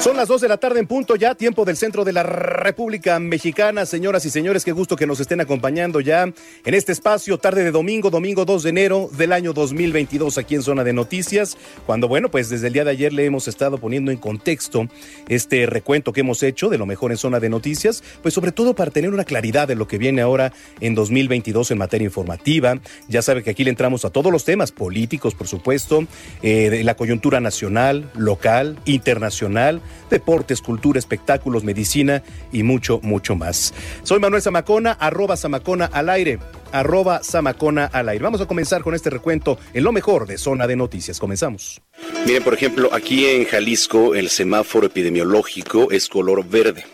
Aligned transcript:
Son 0.00 0.16
las 0.16 0.28
2 0.28 0.42
de 0.42 0.48
la 0.48 0.58
tarde 0.58 0.78
en 0.78 0.86
punto 0.86 1.16
ya, 1.16 1.34
tiempo 1.34 1.64
del 1.64 1.76
centro 1.76 2.04
de 2.04 2.12
la 2.12 2.22
República 2.22 3.18
Mexicana. 3.18 3.84
Señoras 3.84 4.24
y 4.24 4.30
señores, 4.30 4.64
qué 4.64 4.70
gusto 4.70 4.94
que 4.94 5.08
nos 5.08 5.18
estén 5.18 5.40
acompañando 5.40 6.00
ya 6.00 6.22
en 6.22 6.74
este 6.74 6.92
espacio, 6.92 7.36
tarde 7.36 7.64
de 7.64 7.72
domingo, 7.72 8.08
domingo 8.08 8.44
2 8.44 8.62
de 8.62 8.70
enero 8.70 9.10
del 9.18 9.32
año 9.32 9.52
2022, 9.52 10.38
aquí 10.38 10.54
en 10.54 10.62
Zona 10.62 10.84
de 10.84 10.92
Noticias. 10.92 11.58
Cuando, 11.84 12.06
bueno, 12.06 12.30
pues 12.30 12.48
desde 12.48 12.68
el 12.68 12.74
día 12.74 12.84
de 12.84 12.92
ayer 12.92 13.12
le 13.12 13.24
hemos 13.24 13.48
estado 13.48 13.78
poniendo 13.78 14.12
en 14.12 14.18
contexto 14.18 14.86
este 15.28 15.66
recuento 15.66 16.12
que 16.12 16.20
hemos 16.20 16.44
hecho 16.44 16.68
de 16.68 16.78
lo 16.78 16.86
mejor 16.86 17.10
en 17.10 17.18
Zona 17.18 17.40
de 17.40 17.48
Noticias, 17.48 18.04
pues 18.22 18.34
sobre 18.34 18.52
todo 18.52 18.74
para 18.74 18.92
tener 18.92 19.12
una 19.12 19.24
claridad 19.24 19.66
de 19.66 19.74
lo 19.74 19.88
que 19.88 19.98
viene 19.98 20.22
ahora 20.22 20.52
en 20.80 20.94
2022 20.94 21.72
en 21.72 21.78
materia 21.78 22.04
informativa. 22.04 22.78
Ya 23.08 23.20
sabe 23.20 23.42
que 23.42 23.50
aquí 23.50 23.64
le 23.64 23.70
entramos 23.70 24.04
a 24.04 24.10
todos 24.10 24.30
los 24.30 24.44
temas 24.44 24.70
políticos, 24.70 25.34
por 25.34 25.48
supuesto, 25.48 26.06
eh, 26.42 26.70
de 26.70 26.84
la 26.84 26.94
coyuntura 26.94 27.40
nacional, 27.40 28.12
local, 28.14 28.78
internacional 28.84 29.82
deportes, 30.10 30.60
cultura, 30.60 30.98
espectáculos, 30.98 31.64
medicina 31.64 32.22
y 32.52 32.62
mucho, 32.62 33.00
mucho 33.02 33.34
más. 33.36 33.74
Soy 34.02 34.18
Manuel 34.20 34.42
Zamacona, 34.42 34.92
arroba 34.92 35.36
Zamacona 35.36 35.86
al 35.86 36.08
aire, 36.08 36.38
arroba 36.72 37.20
Zamacona 37.22 37.86
al 37.86 38.08
aire. 38.08 38.22
Vamos 38.22 38.40
a 38.40 38.46
comenzar 38.46 38.82
con 38.82 38.94
este 38.94 39.10
recuento 39.10 39.58
en 39.72 39.84
lo 39.84 39.92
mejor 39.92 40.26
de 40.26 40.38
Zona 40.38 40.66
de 40.66 40.76
Noticias. 40.76 41.18
Comenzamos. 41.18 41.80
Miren, 42.26 42.42
por 42.42 42.54
ejemplo, 42.54 42.90
aquí 42.92 43.26
en 43.26 43.44
Jalisco 43.44 44.14
el 44.14 44.28
semáforo 44.28 44.86
epidemiológico 44.86 45.90
es 45.90 46.08
color 46.08 46.48
verde. 46.48 46.84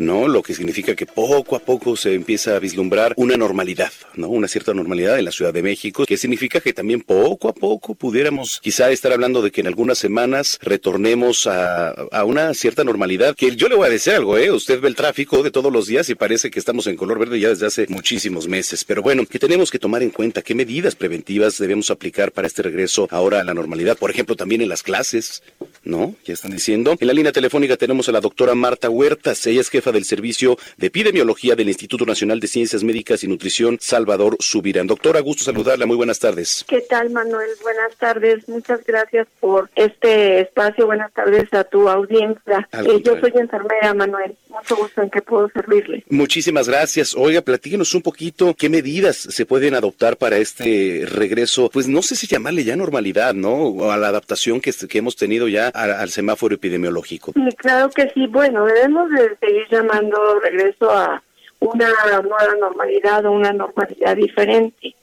¿No? 0.00 0.28
Lo 0.28 0.42
que 0.42 0.54
significa 0.54 0.96
que 0.96 1.06
poco 1.06 1.54
a 1.56 1.60
poco 1.60 1.94
se 1.94 2.14
empieza 2.14 2.56
a 2.56 2.58
vislumbrar 2.58 3.12
una 3.16 3.36
normalidad, 3.36 3.92
¿no? 4.14 4.28
Una 4.28 4.48
cierta 4.48 4.72
normalidad 4.74 5.18
en 5.18 5.26
la 5.26 5.30
Ciudad 5.30 5.52
de 5.52 5.62
México, 5.62 6.04
que 6.06 6.16
significa 6.16 6.60
que 6.60 6.72
también 6.72 7.02
poco 7.02 7.48
a 7.48 7.54
poco 7.54 7.94
pudiéramos 7.94 8.60
quizá 8.62 8.90
estar 8.90 9.12
hablando 9.12 9.42
de 9.42 9.50
que 9.50 9.60
en 9.60 9.66
algunas 9.66 9.98
semanas 9.98 10.58
retornemos 10.62 11.46
a, 11.46 11.90
a 11.90 12.24
una 12.24 12.54
cierta 12.54 12.82
normalidad, 12.82 13.36
que 13.36 13.54
yo 13.54 13.68
le 13.68 13.76
voy 13.76 13.86
a 13.86 13.90
decir 13.90 14.14
algo, 14.14 14.38
¿eh? 14.38 14.50
Usted 14.50 14.80
ve 14.80 14.88
el 14.88 14.96
tráfico 14.96 15.42
de 15.42 15.50
todos 15.50 15.72
los 15.72 15.86
días 15.86 16.08
y 16.08 16.14
parece 16.14 16.50
que 16.50 16.58
estamos 16.58 16.86
en 16.86 16.96
color 16.96 17.18
verde 17.18 17.38
ya 17.38 17.50
desde 17.50 17.66
hace 17.66 17.86
muchísimos 17.88 18.48
meses, 18.48 18.84
pero 18.84 19.02
bueno, 19.02 19.26
que 19.26 19.38
tenemos 19.38 19.70
que 19.70 19.78
tomar 19.78 20.02
en 20.02 20.10
cuenta 20.10 20.42
qué 20.42 20.54
medidas 20.54 20.94
preventivas 20.94 21.58
debemos 21.58 21.90
aplicar 21.90 22.32
para 22.32 22.46
este 22.46 22.62
regreso 22.62 23.06
ahora 23.10 23.40
a 23.40 23.44
la 23.44 23.52
normalidad, 23.52 23.98
por 23.98 24.10
ejemplo, 24.10 24.34
también 24.34 24.62
en 24.62 24.70
las 24.70 24.82
clases, 24.82 25.42
¿no? 25.84 26.14
Ya 26.24 26.32
están 26.32 26.52
diciendo. 26.52 26.96
En 26.98 27.06
la 27.06 27.12
línea 27.12 27.32
telefónica 27.32 27.76
tenemos 27.76 28.08
a 28.08 28.12
la 28.12 28.20
doctora 28.20 28.54
Marta 28.54 28.88
Huertas, 28.88 29.46
ella 29.46 29.60
es 29.60 29.68
jefa 29.68 29.89
del 29.92 30.04
Servicio 30.04 30.56
de 30.76 30.88
Epidemiología 30.88 31.56
del 31.56 31.68
Instituto 31.68 32.04
Nacional 32.04 32.40
de 32.40 32.46
Ciencias 32.46 32.82
Médicas 32.84 33.24
y 33.24 33.28
Nutrición 33.28 33.78
Salvador 33.80 34.36
Subirán. 34.40 34.86
Doctora, 34.86 35.20
gusto 35.20 35.44
saludarla. 35.44 35.86
Muy 35.86 35.96
buenas 35.96 36.18
tardes. 36.18 36.64
¿Qué 36.68 36.80
tal, 36.82 37.10
Manuel? 37.10 37.48
Buenas 37.62 37.96
tardes. 37.96 38.48
Muchas 38.48 38.84
gracias 38.84 39.26
por 39.40 39.70
este 39.76 40.40
espacio. 40.40 40.86
Buenas 40.86 41.12
tardes 41.12 41.52
a 41.52 41.64
tu 41.64 41.88
audiencia. 41.88 42.68
Eh, 42.72 43.02
yo 43.04 43.18
soy 43.20 43.32
enfermera, 43.34 43.94
Manuel. 43.94 44.34
Mucho 44.48 44.76
gusto 44.76 45.02
en 45.02 45.10
que 45.10 45.22
puedo 45.22 45.48
servirle. 45.50 46.04
Muchísimas 46.08 46.68
gracias. 46.68 47.14
Oiga, 47.16 47.40
platíquenos 47.40 47.94
un 47.94 48.02
poquito 48.02 48.54
qué 48.54 48.68
medidas 48.68 49.16
se 49.16 49.46
pueden 49.46 49.74
adoptar 49.74 50.16
para 50.16 50.38
este 50.38 51.04
regreso, 51.06 51.70
pues 51.72 51.88
no 51.88 52.02
sé 52.02 52.16
si 52.16 52.26
llamarle 52.26 52.64
ya 52.64 52.76
normalidad, 52.76 53.34
¿no? 53.34 53.50
O 53.54 53.90
a 53.90 53.96
la 53.96 54.08
adaptación 54.08 54.60
que, 54.60 54.72
que 54.88 54.98
hemos 54.98 55.16
tenido 55.16 55.48
ya 55.48 55.68
al, 55.68 55.92
al 55.92 56.10
semáforo 56.10 56.54
epidemiológico. 56.54 57.32
Sí, 57.34 57.56
claro 57.56 57.90
que 57.90 58.10
sí. 58.14 58.26
Bueno, 58.26 58.64
debemos 58.66 59.10
de 59.10 59.36
seguir 59.40 59.66
llamando 59.82 60.40
regreso 60.40 60.90
a 60.90 61.22
una 61.60 61.88
nueva 62.22 62.54
normalidad 62.58 63.24
o 63.26 63.32
una 63.32 63.52
normalidad 63.52 64.16
diferente, 64.16 64.94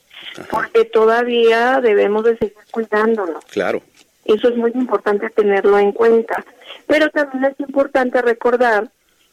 porque 0.50 0.86
todavía 0.86 1.80
debemos 1.82 2.24
de 2.24 2.38
seguir 2.38 2.58
cuidándonos. 2.72 3.44
Claro. 3.46 3.82
Eso 4.26 4.50
es 4.50 4.58
muy 4.58 4.72
importante 4.74 5.30
tenerlo 5.30 5.80
en 5.80 5.92
cuenta. 5.92 6.44
Pero 6.86 7.10
también 7.10 7.46
es 7.46 7.60
importante 7.60 8.22
recordar 8.22 8.90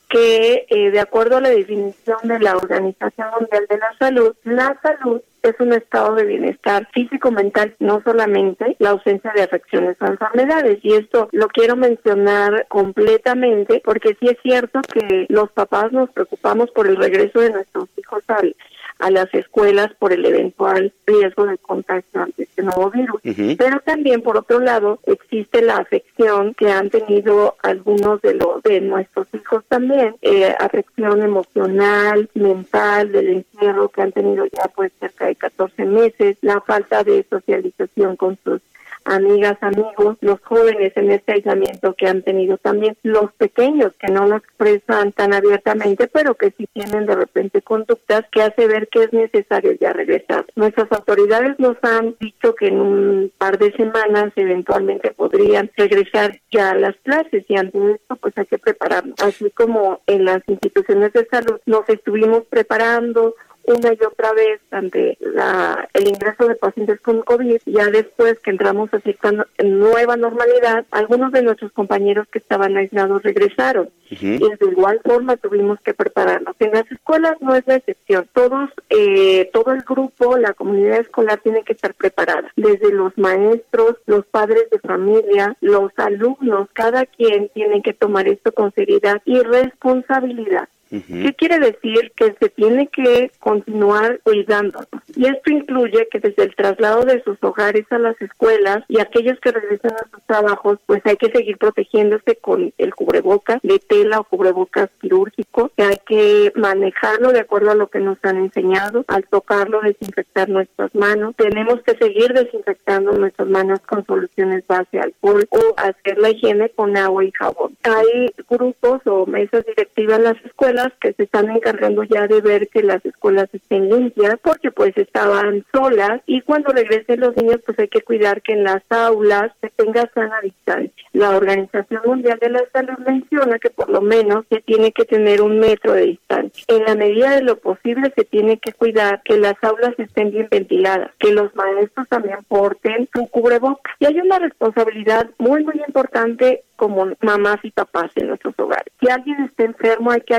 que, 0.09 0.66
eh, 0.69 0.91
de 0.91 1.00
acuerdo 1.00 1.37
a 1.37 1.41
la 1.41 1.50
definición 1.50 2.19
de 2.25 2.38
la 2.38 2.56
Organización 2.56 3.28
Mundial 3.38 3.66
de 3.69 3.78
la 3.78 3.97
Salud, 3.98 4.34
la 4.44 4.78
salud 4.82 5.20
es 5.42 5.54
un 5.60 5.75
estado 5.75 6.15
de 6.15 6.25
bienestar 6.25 6.88
físico-mental, 6.92 7.75
no 7.78 8.00
solamente 8.03 8.76
la 8.78 8.91
ausencia 8.91 9.31
de 9.34 9.43
afecciones 9.43 9.97
o 10.00 10.06
enfermedades. 10.06 10.78
Y 10.82 10.94
esto 10.94 11.28
lo 11.32 11.48
quiero 11.48 11.76
mencionar 11.76 12.66
completamente 12.69 13.82
porque 13.84 14.16
sí 14.20 14.28
es 14.28 14.38
cierto 14.43 14.81
que 14.82 15.26
los 15.28 15.50
papás 15.53 15.93
nos 15.93 16.10
preocupamos 16.10 16.70
por 16.70 16.87
el 16.87 16.97
regreso 16.97 17.41
de 17.41 17.50
nuestros 17.50 17.88
hijos 17.98 18.25
al 18.28 18.56
a 18.99 19.10
las 19.10 19.32
escuelas 19.34 19.93
por 19.99 20.12
el 20.12 20.25
eventual 20.25 20.93
riesgo 21.06 21.47
de 21.47 21.59
contagio 21.59 22.22
ante 22.22 22.44
este 22.44 22.62
nuevo 22.62 22.91
virus. 22.91 23.21
Pero 23.59 23.81
también, 23.81 24.22
por 24.22 24.38
otro 24.38 24.60
lado, 24.60 25.00
existe 25.06 25.62
la 25.62 25.77
afección 25.77 26.55
que 26.55 26.71
han 26.71 26.91
tenido 26.91 27.56
algunos 27.62 28.22
de 28.22 28.34
los 28.34 28.62
de 28.62 28.81
nuestros 28.81 29.27
hijos 29.32 29.65
también, 29.69 30.16
eh, 30.22 30.55
afección 30.59 31.22
emocional, 31.22 32.28
mental, 32.34 33.12
del 33.12 33.28
encierro 33.28 33.88
que 33.88 34.03
han 34.03 34.12
tenido 34.12 34.47
ya 34.47 34.71
pues 34.75 34.93
cerca 35.00 35.26
de 35.26 35.37
14 35.37 35.84
meses, 35.84 36.37
la 36.41 36.61
falta 36.61 37.05
de 37.05 37.26
socialización 37.28 38.16
con 38.16 38.38
sus 38.44 38.61
amigas, 39.04 39.56
amigos, 39.60 40.16
los 40.20 40.41
jóvenes 40.41 40.92
en 40.97 41.10
este 41.10 41.32
aislamiento 41.32 41.94
que 41.94 42.06
han 42.06 42.22
tenido 42.22 42.59
también, 42.59 42.97
los 43.03 43.32
pequeños 43.34 43.92
que 43.98 44.12
no 44.12 44.26
lo 44.26 44.37
expresan 44.37 45.12
tan 45.12 45.32
abiertamente, 45.32 46.09
pero 46.09 46.34
que 46.34 46.53
sí 46.56 46.69
tienen 46.72 47.06
de 47.06 47.14
repente 47.14 47.62
conductas 47.62 48.25
que 48.31 48.43
hace 48.43 48.66
ver 48.66 48.88
que 48.88 49.04
es 49.04 49.12
necesario 49.12 49.72
ya 49.72 49.93
regresar. 49.93 50.47
Nuestras 50.56 50.91
autoridades 50.93 51.59
nos 51.59 51.76
han 51.82 52.16
dicho 52.19 52.54
que 52.54 52.69
en 52.69 52.81
un 52.81 53.32
par 53.37 53.59
de 53.59 53.72
semanas 53.72 54.32
eventualmente 54.37 55.10
podrían 55.12 55.70
regresar 55.76 56.41
ya 56.50 56.70
a 56.70 56.75
las 56.75 56.97
clases 57.04 57.44
y 57.48 57.56
ante 57.56 57.78
esto 57.93 58.16
pues 58.16 58.37
hay 58.37 58.47
que 58.47 58.59
prepararnos. 58.59 59.14
Así 59.22 59.50
como 59.50 60.00
en 60.06 60.25
las 60.25 60.43
instituciones 60.47 61.12
de 61.12 61.26
salud 61.26 61.60
nos 61.66 61.88
estuvimos 61.88 62.44
preparando, 62.44 63.34
una 63.66 63.92
y 63.92 64.04
otra 64.04 64.32
vez 64.32 64.60
ante 64.70 65.16
la, 65.20 65.88
el 65.94 66.08
ingreso 66.08 66.47
de 66.48 66.54
pacientes 66.56 67.00
con 67.00 67.22
COVID, 67.22 67.58
ya 67.66 67.86
después 67.86 68.38
que 68.41 68.50
entramos 68.50 68.92
a 68.92 69.00
cierta 69.00 69.32
nueva 69.62 70.16
normalidad, 70.16 70.86
algunos 70.91 71.32
de 71.32 71.42
nuestros 71.42 71.72
compañeros 71.72 72.26
que 72.30 72.38
estaban 72.38 72.76
aislados 72.76 73.22
regresaron 73.22 73.91
y 74.10 74.38
de 74.38 74.70
igual 74.70 75.00
forma 75.04 75.36
tuvimos 75.36 75.80
que 75.80 75.94
prepararnos. 75.94 76.54
En 76.58 76.72
las 76.72 76.91
escuelas 76.91 77.36
no 77.41 77.54
es 77.54 77.66
la 77.66 77.76
excepción, 77.76 78.28
todos, 78.32 78.70
eh, 78.91 79.50
todo 79.52 79.72
el 79.72 79.82
grupo, 79.82 80.37
la 80.37 80.52
comunidad 80.52 81.00
escolar 81.00 81.40
tiene 81.43 81.62
que 81.62 81.72
estar 81.72 81.94
preparada, 81.94 82.52
desde 82.56 82.93
los 82.93 83.16
maestros, 83.16 83.96
los 84.06 84.25
padres 84.26 84.69
de 84.70 84.78
familia, 84.78 85.56
los 85.61 85.90
alumnos, 85.96 86.69
cada 86.72 87.06
quien 87.06 87.49
tiene 87.50 87.82
que 87.82 87.94
tomar 87.94 88.28
esto 88.28 88.52
con 88.52 88.72
seriedad 88.72 89.20
y 89.25 89.40
responsabilidad. 89.40 90.69
¿Qué 90.90 91.34
quiere 91.36 91.58
decir? 91.58 92.12
Que 92.16 92.34
se 92.38 92.48
tiene 92.50 92.88
que 92.88 93.31
continuar 93.40 94.20
cuidándonos. 94.22 94.86
Y 95.16 95.26
esto 95.26 95.50
incluye 95.50 96.08
que 96.10 96.20
desde 96.20 96.44
el 96.44 96.54
traslado 96.54 97.04
de 97.04 97.22
sus 97.22 97.36
hogares 97.42 97.84
a 97.90 97.98
las 97.98 98.20
escuelas 98.20 98.84
y 98.88 99.00
aquellos 99.00 99.38
que 99.40 99.52
regresan 99.52 99.92
a 99.92 100.10
sus 100.10 100.22
trabajos, 100.26 100.78
pues 100.86 101.02
hay 101.04 101.16
que 101.16 101.31
seguir 101.31 101.58
protegiéndose 101.58 102.36
con 102.36 102.72
el 102.78 102.94
cubrebocas 102.94 103.60
de 103.62 103.78
tela 103.78 104.20
o 104.20 104.25
cubrebocas 104.25 104.90
quirúrgico, 105.00 105.70
que 105.76 105.82
hay 105.82 105.96
que 106.06 106.52
manejarlo 106.54 107.32
de 107.32 107.40
acuerdo 107.40 107.70
a 107.70 107.75
lo 107.75 107.88
que 107.88 108.00
nos 108.00 108.19
han 108.22 108.37
enseñado, 108.37 109.04
al 109.08 109.25
tocarlo 109.25 109.80
desinfectar 109.80 110.48
nuestras 110.48 110.94
manos. 110.94 111.34
Tenemos 111.37 111.82
que 111.82 111.96
seguir 111.96 112.32
desinfectando 112.32 113.12
nuestras 113.12 113.48
manos 113.48 113.80
con 113.80 114.04
soluciones 114.06 114.66
base 114.66 114.98
alcohol 114.98 115.46
o 115.50 115.75
hacer 115.76 116.19
la 116.19 116.30
higiene 116.30 116.70
con 116.70 116.96
agua 116.96 117.25
y 117.25 117.32
jabón. 117.32 117.76
Hay 117.82 118.32
grupos 118.48 119.00
o 119.06 119.26
mesas 119.26 119.64
directivas 119.66 120.19
en 120.19 120.25
las 120.25 120.44
escuelas 120.44 120.74
escuelas 120.75 120.93
que 121.00 121.12
se 121.12 121.25
están 121.25 121.50
encargando 121.50 122.03
ya 122.05 122.26
de 122.26 122.41
ver 122.41 122.69
que 122.69 122.82
las 122.82 123.05
escuelas 123.05 123.49
estén 123.53 123.88
limpias 123.88 124.37
porque 124.43 124.71
pues 124.71 124.97
estaban 124.97 125.65
solas 125.73 126.21
y 126.26 126.41
cuando 126.43 126.73
regresen 126.73 127.21
los 127.21 127.37
niños 127.37 127.61
pues 127.65 127.79
hay 127.79 127.88
que 127.88 128.03
cuidar 128.03 128.43
que 128.43 128.53
en 128.53 128.65
las 128.65 128.82
aulas 128.91 129.53
se 129.61 129.71
tenga 129.71 130.09
sana 130.15 130.41
distancia. 130.43 130.93
La 131.12 131.37
Organización 131.37 132.03
Mundial 132.05 132.38
de 132.41 132.50
la 132.50 132.62
Salud 132.73 132.99
menciona 133.06 133.59
que 133.59 133.71
por 133.71 133.88
lo 133.88 134.00
menos 134.00 134.44
se 134.50 134.61
tiene 134.61 134.93
que 134.93 135.05
tener 135.05 135.43
un 135.43 135.59
metro 135.59 135.93
de 135.93 136.06
distancia. 136.06 136.65
En 136.69 136.85
la 136.85 136.94
medida 136.94 137.31
de 137.31 137.43
lo 137.43 137.56
posible 137.56 138.12
se 138.17 138.25
tiene 138.25 138.59
que 138.59 138.73
cuidar 138.73 139.23
que 139.25 139.38
las 139.38 139.55
aulas 139.62 139.94
estén 139.99 140.31
bien 140.31 140.49
ventiladas, 140.50 141.11
que 141.19 141.32
los 141.32 141.55
maestros 141.55 142.09
también 142.09 142.38
porten 142.49 143.09
su 143.15 143.29
cubreboca. 143.29 143.91
Y 144.00 144.06
hay 144.06 144.19
una 144.19 144.38
responsabilidad 144.38 145.31
muy 145.38 145.65
muy 145.65 145.81
importante 145.87 146.62
como 146.76 147.06
mamás 147.21 147.59
y 147.62 147.71
papás 147.71 148.11
en 148.17 148.29
nuestros 148.29 148.55
hogares. 148.59 148.93
Si 149.00 149.09
alguien 149.09 149.44
está 149.44 149.65
enfermo 149.65 150.11
hay 150.11 150.21
que 150.23 150.35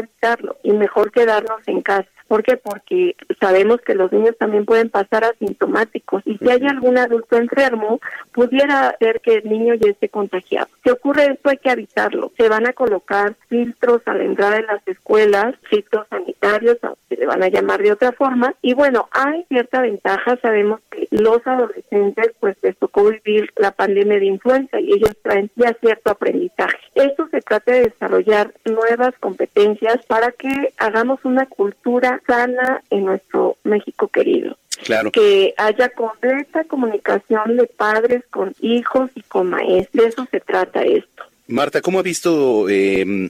y 0.64 0.72
mejor 0.74 1.12
quedarnos 1.12 1.68
en 1.68 1.82
casa. 1.82 2.10
¿Por 2.28 2.44
qué? 2.44 2.58
Porque 2.58 3.16
sabemos 3.40 3.82
que 3.82 3.96
los 3.96 4.12
niños 4.12 4.36
también 4.38 4.66
pueden 4.66 4.90
pasar 4.90 5.24
asintomáticos 5.24 6.24
y 6.26 6.38
si 6.38 6.50
hay 6.50 6.66
algún 6.66 6.98
adulto 6.98 7.38
enfermo, 7.38 8.00
pudiera 8.32 8.96
ser 9.00 9.22
que 9.22 9.36
el 9.36 9.50
niño 9.50 9.76
ya 9.76 9.92
esté 9.92 10.10
contagiado. 10.10 10.68
Si 10.84 10.90
ocurre 10.90 11.26
esto, 11.26 11.50
hay 11.50 11.58
que 11.58 11.70
avisarlo. 11.70 12.32
Se 12.38 12.50
van 12.50 12.66
a 12.66 12.74
colocar 12.74 13.36
filtros 13.48 14.02
a 14.06 14.14
la 14.14 14.24
entrada 14.24 14.56
de 14.56 14.64
las 14.64 14.88
escuelas, 14.88 15.56
filtros 15.70 16.08
sanitarios, 16.10 16.78
se 17.10 17.16
le 17.16 17.26
van 17.26 17.44
a 17.44 17.48
llamar 17.48 17.82
de 17.82 17.92
otra 17.92 18.12
forma. 18.12 18.54
Y 18.62 18.74
bueno, 18.74 19.08
hay 19.12 19.46
cierta 19.48 19.82
ventaja. 19.82 20.38
Sabemos 20.42 20.80
que 20.90 21.08
los 21.12 21.46
adolescentes, 21.46 22.32
pues 22.40 22.58
les 22.62 22.76
tocó 22.78 23.06
vivir 23.06 23.52
la 23.56 23.72
pandemia 23.72 24.20
de 24.20 24.26
influenza 24.26 24.80
y 24.80 24.94
ellos 24.94 25.16
traen 25.22 25.52
ya 25.56 25.74
cierto 25.80 26.12
aprendizaje. 26.12 26.78
Esto 26.96 27.28
se 27.30 27.42
trata 27.42 27.72
de 27.72 27.84
desarrollar 27.84 28.54
nuevas 28.66 29.14
competencias 29.20 30.06
para 30.08 30.32
que 30.32 30.74
hagamos 30.78 31.24
una 31.24 31.46
cultura 31.46 32.15
sana 32.26 32.82
en 32.90 33.06
nuestro 33.06 33.58
México 33.64 34.08
querido. 34.08 34.58
Claro. 34.84 35.12
Que 35.12 35.54
haya 35.58 35.90
completa 35.90 36.64
comunicación 36.66 37.58
de 37.58 37.66
padres 37.66 38.24
con 38.30 38.54
hijos 38.60 39.10
y 39.16 39.22
con 39.22 39.50
maestros. 39.50 40.04
De 40.04 40.10
eso 40.10 40.28
se 40.30 40.40
trata 40.42 40.84
esto. 40.84 41.24
Marta, 41.48 41.82
¿cómo 41.82 42.00
ha 42.00 42.04
visto 42.04 42.68
eh, 42.70 43.30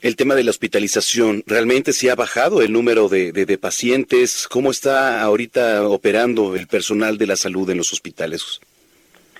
el 0.00 0.16
tema 0.16 0.34
de 0.34 0.42
la 0.42 0.50
hospitalización? 0.50 1.44
¿Realmente 1.46 1.92
se 1.92 2.10
ha 2.10 2.16
bajado 2.16 2.62
el 2.62 2.72
número 2.72 3.08
de, 3.08 3.32
de, 3.32 3.58
pacientes? 3.58 4.48
¿Cómo 4.48 4.72
está 4.72 5.22
ahorita 5.22 5.88
operando 5.88 6.56
el 6.56 6.66
personal 6.66 7.16
de 7.16 7.28
la 7.28 7.36
salud 7.36 7.70
en 7.70 7.78
los 7.78 7.92
hospitales? 7.92 8.60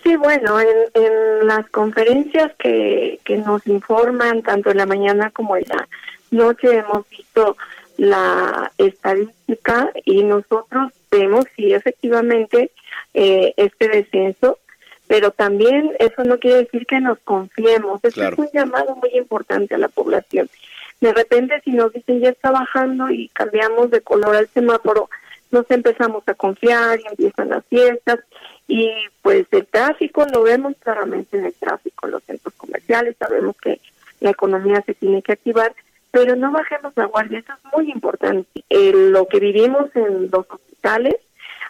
Sí, 0.04 0.14
bueno, 0.16 0.60
en, 0.60 0.68
en 0.94 1.46
las 1.48 1.68
conferencias 1.70 2.52
que, 2.56 3.18
que 3.24 3.36
nos 3.38 3.66
informan, 3.66 4.42
tanto 4.42 4.70
en 4.70 4.76
la 4.76 4.86
mañana 4.86 5.30
como 5.30 5.56
en 5.56 5.64
la 5.68 5.88
noche, 6.30 6.76
hemos 6.76 7.08
visto 7.08 7.56
la 7.96 8.72
estadística 8.78 9.90
y 10.04 10.22
nosotros 10.24 10.92
vemos 11.10 11.44
si 11.56 11.72
efectivamente 11.72 12.70
eh, 13.12 13.54
este 13.56 13.88
descenso, 13.88 14.58
pero 15.06 15.30
también 15.30 15.92
eso 15.98 16.24
no 16.24 16.38
quiere 16.38 16.64
decir 16.64 16.86
que 16.86 17.00
nos 17.00 17.18
confiemos. 17.20 18.02
es 18.02 18.16
un 18.16 18.48
llamado 18.52 18.96
muy 18.96 19.10
importante 19.14 19.74
a 19.74 19.78
la 19.78 19.88
población. 19.88 20.48
De 21.00 21.12
repente 21.12 21.60
si 21.64 21.72
nos 21.72 21.92
dicen 21.92 22.20
ya 22.20 22.30
está 22.30 22.50
bajando 22.50 23.10
y 23.10 23.28
cambiamos 23.28 23.90
de 23.90 24.00
color 24.00 24.36
al 24.36 24.48
semáforo, 24.48 25.08
nos 25.50 25.70
empezamos 25.70 26.24
a 26.26 26.34
confiar 26.34 26.98
y 26.98 27.06
empiezan 27.06 27.50
las 27.50 27.64
fiestas 27.66 28.20
y 28.66 28.90
pues 29.22 29.46
el 29.52 29.66
tráfico 29.66 30.24
lo 30.32 30.42
vemos 30.42 30.74
claramente 30.80 31.36
en 31.36 31.44
el 31.46 31.52
tráfico, 31.54 32.06
en 32.06 32.12
los 32.12 32.24
centros 32.24 32.54
comerciales, 32.54 33.16
sabemos 33.18 33.56
que 33.58 33.80
la 34.20 34.30
economía 34.30 34.82
se 34.86 34.94
tiene 34.94 35.22
que 35.22 35.32
activar, 35.32 35.74
pero 36.14 36.36
no 36.36 36.52
bajemos 36.52 36.92
la 36.94 37.06
guardia, 37.06 37.40
eso 37.40 37.52
es 37.52 37.72
muy 37.76 37.90
importante. 37.90 38.64
lo 38.70 39.26
que 39.26 39.40
vivimos 39.40 39.86
en 39.96 40.30
los 40.30 40.46
hospitales 40.48 41.16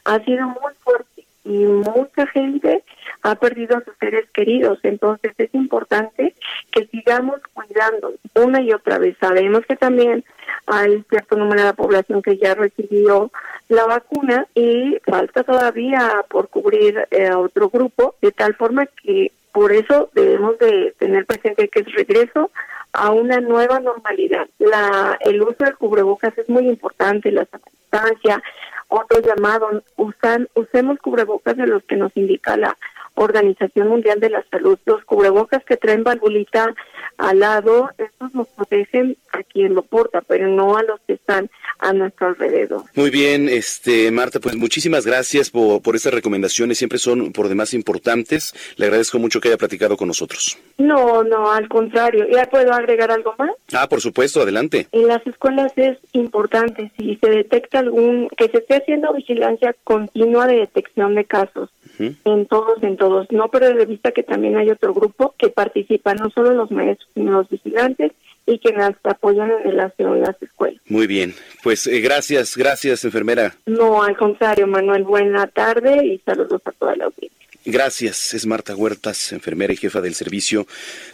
ha 0.05 0.23
sido 0.23 0.47
muy 0.49 0.75
fuerte 0.81 1.25
y 1.45 1.65
mucha 1.65 2.27
gente 2.27 2.85
ha 3.23 3.37
perdido 3.37 3.79
a 3.79 3.85
sus 3.85 3.97
seres 3.99 4.29
queridos, 4.33 4.79
entonces 4.83 5.33
es 5.39 5.55
importante 5.55 6.35
que 6.71 6.87
sigamos 6.89 7.41
cuidando 7.55 8.13
una 8.35 8.61
y 8.61 8.71
otra 8.75 8.99
vez. 8.99 9.17
Sabemos 9.19 9.63
que 9.67 9.77
también 9.77 10.23
hay 10.67 11.03
cierto 11.09 11.37
número 11.37 11.63
de 11.63 11.69
la 11.69 11.73
población 11.73 12.21
que 12.21 12.37
ya 12.37 12.55
recibió 12.55 13.31
la 13.71 13.87
vacuna 13.87 14.47
y 14.55 14.99
falta 15.07 15.43
todavía 15.43 16.23
por 16.29 16.51
cubrir 16.51 17.09
eh, 17.11 17.33
otro 17.33 17.71
grupo, 17.71 18.15
de 18.21 18.31
tal 18.33 18.55
forma 18.57 18.85
que 19.03 19.33
por 19.53 19.73
eso 19.73 20.11
debemos 20.13 20.59
de 20.59 20.95
tener 20.99 21.25
presente 21.25 21.69
que 21.69 21.81
es 21.81 21.93
regreso 21.95 22.51
a 22.95 23.11
una 23.11 23.41
nueva 23.41 23.81
normalidad. 23.81 24.49
La, 24.59 25.19
el 25.21 25.43
uso 25.43 25.57
del 25.59 25.77
cubrebocas 25.77 26.37
es 26.39 26.49
muy 26.49 26.69
importante, 26.69 27.31
la 27.31 27.47
distancia, 27.73 28.43
otro 28.89 29.21
llamado, 29.21 29.83
usan, 29.97 30.49
usemos 30.55 30.99
cubrebocas 31.01 31.57
de 31.57 31.67
los 31.67 31.83
que 31.85 31.97
nos 31.97 32.17
indica 32.17 32.57
la 32.57 32.77
Organización 33.15 33.89
Mundial 33.89 34.21
de 34.21 34.31
la 34.31 34.45
Salud. 34.51 34.79
Los 34.87 35.05
cubrebocas 35.05 35.65
que 35.65 35.77
traen 35.77 36.05
valvulita 36.05 36.75
al 37.19 37.39
lado, 37.41 37.91
estos 37.99 38.35
nos 38.35 38.49
protegen 38.49 39.17
a 39.33 39.43
quien 39.43 39.75
lo 39.75 39.83
porta, 39.83 40.21
pero 40.21 40.49
no 40.49 40.77
a 40.77 40.83
los 40.83 41.01
que 41.07 41.15
están 41.15 41.49
a 41.79 41.93
nuestro 41.93 42.29
alrededor. 42.29 42.83
Muy 42.95 43.11
bien, 43.11 43.49
este 43.49 44.11
Marta, 44.11 44.41
pues 44.41 44.57
muchísimas 44.57 45.07
gracias 45.07 45.51
por, 45.51 45.83
por 45.83 45.97
estas 45.97 46.15
recomendaciones, 46.15 46.79
siempre 46.79 46.99
son 46.99 47.33
por 47.33 47.49
demás 47.49 47.75
importantes. 47.75 48.55
Le 48.77 48.87
agradezco 48.87 49.19
mucho 49.19 49.41
que 49.41 49.49
haya 49.49 49.57
platicado 49.57 49.97
con 49.97 50.09
nosotros. 50.09 50.59
No, 50.79 51.23
no, 51.23 51.51
al 51.51 51.69
contrario. 51.69 52.27
¿Ya 52.31 52.47
puedo 52.47 52.73
agregar 52.73 53.11
algo 53.11 53.35
más? 53.39 53.51
Ah, 53.73 53.89
por 53.89 54.01
supuesto, 54.01 54.43
adelante. 54.43 54.89
En 54.93 55.09
las 55.09 55.25
escuelas 55.27 55.73
es 55.77 55.99
importante, 56.13 56.91
si 56.97 57.17
se 57.17 57.31
detecta 57.31 57.79
algún, 57.79 58.29
que 58.37 58.49
se 58.49 58.59
esté 58.59 58.77
haciendo 58.77 59.13
vigilancia 59.13 59.75
continua 59.85 60.47
de 60.47 60.57
detección 60.57 61.15
de 61.15 61.25
casos 61.25 61.71
en 61.99 62.47
todos, 62.47 62.83
en 62.83 62.97
todos. 63.05 63.27
No 63.31 63.49
perder 63.49 63.77
de 63.77 63.85
vista 63.85 64.13
que 64.13 64.23
también 64.23 64.57
hay 64.57 64.71
otro 64.71 64.95
grupo 64.95 65.35
que 65.39 65.51
participa, 65.51 66.15
no 66.15 66.31
solo 66.31 66.55
los 66.55 66.71
maestros, 66.71 67.11
sino 67.13 67.33
los 67.33 67.49
vigilantes 67.51 68.13
y 68.47 68.59
que 68.59 68.73
nos 68.73 68.95
apoyan 69.05 69.51
en 69.51 69.69
el 69.71 69.81
aseo 69.81 70.15
en 70.15 70.23
las 70.23 70.41
escuelas. 70.43 70.81
Muy 70.89 71.07
bien, 71.07 71.35
pues 71.63 71.87
eh, 71.87 72.01
gracias, 72.01 72.57
gracias 72.57 73.05
enfermera. 73.05 73.55
No, 73.67 74.03
al 74.03 74.17
contrario, 74.17 74.67
Manuel, 74.67 75.05
buena 75.05 75.47
tarde 75.47 76.05
y 76.05 76.19
saludos 76.19 76.63
a 76.65 76.73
toda 76.73 76.97
la 76.97 77.05
audiencia. 77.07 77.31
Gracias, 77.67 78.35
es 78.35 78.45
Marta 78.47 78.77
Huertas, 78.77 79.33
enfermera 79.33 79.73
y 79.73 79.77
jefa 79.77 80.03
del 80.03 80.15
Servicio 80.15 80.67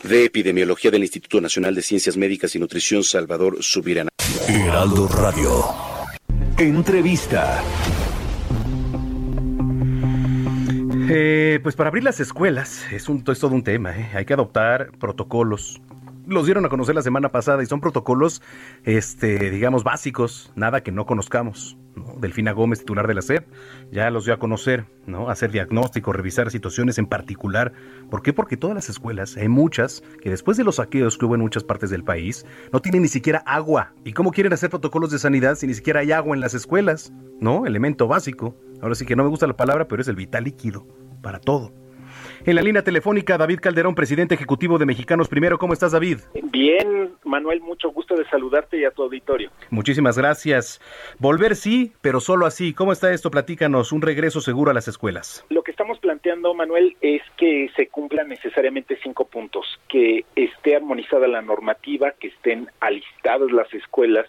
de 0.03 0.25
Epidemiología 0.25 0.91
del 0.91 1.03
Instituto 1.03 1.41
Nacional 1.41 1.75
de 1.77 1.83
Ciencias 1.83 2.17
Médicas 2.17 2.55
y 2.57 2.59
Nutrición 2.59 3.05
Salvador 3.05 3.63
Subirana. 3.63 4.11
Heraldo 4.49 5.07
Radio. 5.09 5.65
Entrevista. 6.59 7.63
Eh, 11.13 11.59
pues 11.65 11.75
para 11.75 11.89
abrir 11.89 12.05
las 12.05 12.21
escuelas 12.21 12.85
es, 12.93 13.09
un, 13.09 13.25
todo 13.25 13.49
un 13.49 13.65
tema, 13.65 13.99
¿eh? 13.99 14.11
hay 14.15 14.25
que 14.25 14.33
adoptar 14.33 14.93
protocolos. 14.93 15.81
Los 16.27 16.45
dieron 16.45 16.65
a 16.65 16.69
conocer 16.69 16.95
la 16.95 17.03
semana 17.03 17.31
pasada 17.31 17.63
y 17.63 17.67
son 17.67 17.81
protocolos, 17.81 18.43
este, 18.85 19.51
digamos, 19.51 19.85
básicos, 19.85 20.53
nada 20.55 20.83
que 20.83 20.93
no 20.93 21.07
conozcamos. 21.07 21.77
Delfina 22.19 22.53
Gómez, 22.53 22.81
titular 22.81 23.07
de 23.07 23.15
la 23.15 23.23
SED, 23.23 23.43
ya 23.91 24.11
los 24.11 24.25
dio 24.25 24.35
a 24.35 24.39
conocer, 24.39 24.87
¿no? 25.07 25.29
Hacer 25.29 25.51
diagnóstico, 25.51 26.13
revisar 26.13 26.51
situaciones 26.51 26.99
en 26.99 27.07
particular. 27.07 27.73
¿Por 28.11 28.23
qué? 28.23 28.33
Porque 28.33 28.57
todas 28.57 28.75
las 28.75 28.89
escuelas, 28.89 29.37
hay 29.37 29.49
muchas, 29.49 30.03
que 30.21 30.31
después 30.31 30.57
de 30.57 30.65
los 30.65 30.77
saqueos 30.77 31.19
que 31.19 31.25
hubo 31.25 31.35
en 31.35 31.41
muchas 31.41 31.65
partes 31.65 31.91
del 31.91 32.05
país, 32.05 32.47
no 32.73 32.81
tienen 32.81 33.03
ni 33.03 33.09
siquiera 33.09 33.43
agua. 33.47 33.93
¿Y 34.05 34.13
cómo 34.13 34.31
quieren 34.31 34.53
hacer 34.53 34.71
protocolos 34.71 35.11
de 35.11 35.19
sanidad 35.19 35.57
si 35.57 35.67
ni 35.67 35.75
siquiera 35.75 36.01
hay 36.01 36.13
agua 36.13 36.35
en 36.35 36.41
las 36.41 36.55
escuelas? 36.55 37.13
¿No? 37.41 37.67
Elemento 37.67 38.07
básico. 38.07 38.55
Ahora 38.81 38.95
sí 38.95 39.05
que 39.05 39.17
no 39.17 39.25
me 39.25 39.31
gusta 39.31 39.47
la 39.47 39.57
palabra, 39.57 39.89
pero 39.89 40.01
es 40.03 40.09
el 40.09 40.17
vital 40.17 40.45
líquido 40.45 40.87
para 41.23 41.41
todo. 41.41 41.73
En 42.47 42.55
la 42.55 42.63
línea 42.63 42.83
telefónica, 42.83 43.37
David 43.37 43.61
Calderón, 43.61 43.95
presidente 43.95 44.35
ejecutivo 44.35 44.79
de 44.79 44.87
Mexicanos 44.87 45.29
Primero. 45.29 45.59
¿Cómo 45.59 45.75
estás, 45.75 45.93
David? 45.93 46.21
Bien, 46.45 47.11
Manuel, 47.23 47.61
mucho 47.61 47.91
gusto 47.91 48.17
de 48.17 48.25
saludarte 48.31 48.79
y 48.79 48.85
a 48.87 48.91
tu 48.91 49.03
auditorio. 49.03 49.51
Muchísimas 49.69 50.17
gracias. 50.17 50.81
Volver 51.19 51.55
sí, 51.55 51.93
pero 52.01 52.19
solo 52.19 52.47
así. 52.47 52.73
¿Cómo 52.73 52.93
está 52.93 53.13
esto? 53.13 53.31
Platícanos, 53.31 53.93
un 53.93 54.01
regreso 54.01 54.41
seguro 54.41 54.71
a 54.71 54.75
las 54.75 54.89
escuelas. 54.89 55.45
Lo 55.51 55.63
que 55.63 55.71
estamos 55.71 55.99
planteando, 55.99 56.55
Manuel, 56.55 56.97
es 57.03 57.21
que 57.37 57.71
se 57.77 57.89
cumplan 57.89 58.29
necesariamente 58.29 58.99
cinco 59.03 59.27
puntos. 59.27 59.79
Que 59.89 60.25
esté 60.35 60.77
armonizada 60.77 61.29
la 61.29 61.43
normativa, 61.43 62.13
que 62.13 62.29
estén 62.29 62.69
alistadas 62.81 63.51
las 63.53 63.73
escuelas, 63.75 64.27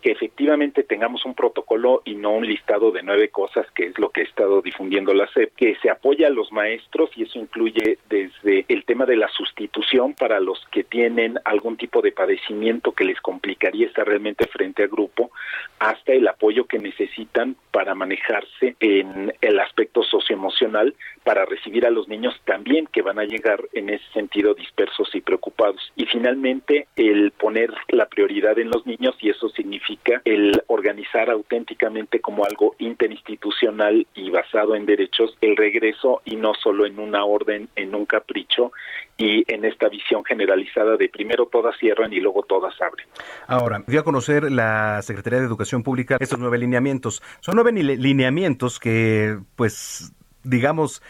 que 0.00 0.12
efectivamente 0.12 0.82
tengamos 0.82 1.24
un 1.24 1.34
protocolo 1.34 2.02
y 2.04 2.14
no 2.14 2.30
un 2.30 2.46
listado 2.46 2.90
de 2.90 3.02
nueve 3.02 3.28
cosas, 3.28 3.66
que 3.72 3.86
es 3.86 3.98
lo 3.98 4.10
que 4.10 4.22
ha 4.22 4.24
estado 4.24 4.62
difundiendo 4.62 5.12
la 5.14 5.26
SEP, 5.28 5.54
que 5.54 5.76
se 5.82 5.90
apoya 5.90 6.28
a 6.28 6.30
los 6.30 6.50
maestros 6.52 7.10
y 7.16 7.22
eso 7.24 7.38
incluye 7.38 7.98
desde 8.08 8.64
el 8.68 8.84
tema 8.84 9.06
de 9.06 9.16
la 9.16 9.28
sustitución 9.28 10.14
para 10.14 10.40
los 10.40 10.64
que 10.70 10.84
tienen 10.84 11.38
algún 11.44 11.76
tipo 11.76 12.02
de 12.02 12.12
padecimiento 12.12 12.92
que 12.92 13.04
les 13.04 13.20
complicaría 13.20 13.86
estar 13.86 14.06
realmente 14.06 14.46
frente 14.46 14.82
al 14.82 14.88
grupo, 14.88 15.30
hasta 15.78 16.12
el 16.12 16.26
apoyo 16.28 16.64
que 16.64 16.78
necesitan 16.78 17.56
para 17.70 17.94
manejarse 17.94 18.76
en 18.80 19.32
el 19.40 19.60
aspecto 19.60 20.02
socioemocional, 20.02 20.94
para 21.24 21.44
recibir 21.44 21.86
a 21.86 21.90
los 21.90 22.08
niños 22.08 22.34
también 22.44 22.86
que 22.86 23.02
van 23.02 23.18
a 23.18 23.24
llegar 23.24 23.62
en 23.72 23.90
ese 23.90 24.04
sentido 24.12 24.54
dispersos 24.54 25.14
y 25.14 25.20
preocupados. 25.20 25.92
Y 25.96 26.06
finalmente, 26.06 26.86
el 26.96 27.32
poner 27.32 27.72
la 27.88 28.06
prioridad 28.06 28.58
en 28.58 28.70
los 28.70 28.86
niños 28.86 29.16
y 29.20 29.30
eso 29.30 29.48
significa 29.50 29.89
el 30.24 30.62
organizar 30.66 31.30
auténticamente 31.30 32.20
como 32.20 32.44
algo 32.44 32.74
interinstitucional 32.78 34.06
y 34.14 34.30
basado 34.30 34.74
en 34.74 34.86
derechos 34.86 35.36
el 35.40 35.56
regreso 35.56 36.20
y 36.24 36.36
no 36.36 36.52
solo 36.54 36.86
en 36.86 36.98
una 36.98 37.24
orden, 37.24 37.68
en 37.76 37.94
un 37.94 38.06
capricho 38.06 38.72
y 39.16 39.44
en 39.52 39.64
esta 39.64 39.88
visión 39.88 40.24
generalizada 40.24 40.96
de 40.96 41.08
primero 41.08 41.46
todas 41.46 41.76
cierran 41.78 42.12
y 42.12 42.20
luego 42.20 42.42
todas 42.42 42.74
abren. 42.80 43.06
Ahora, 43.46 43.82
dio 43.86 44.00
a 44.00 44.04
conocer 44.04 44.50
la 44.50 45.02
Secretaría 45.02 45.40
de 45.40 45.46
Educación 45.46 45.82
Pública 45.82 46.16
estos 46.20 46.38
nueve 46.38 46.58
lineamientos. 46.58 47.22
Son 47.40 47.54
nueve 47.54 47.72
lineamientos 47.72 48.78
que, 48.78 49.38
pues, 49.56 50.12
digamos, 50.42 51.02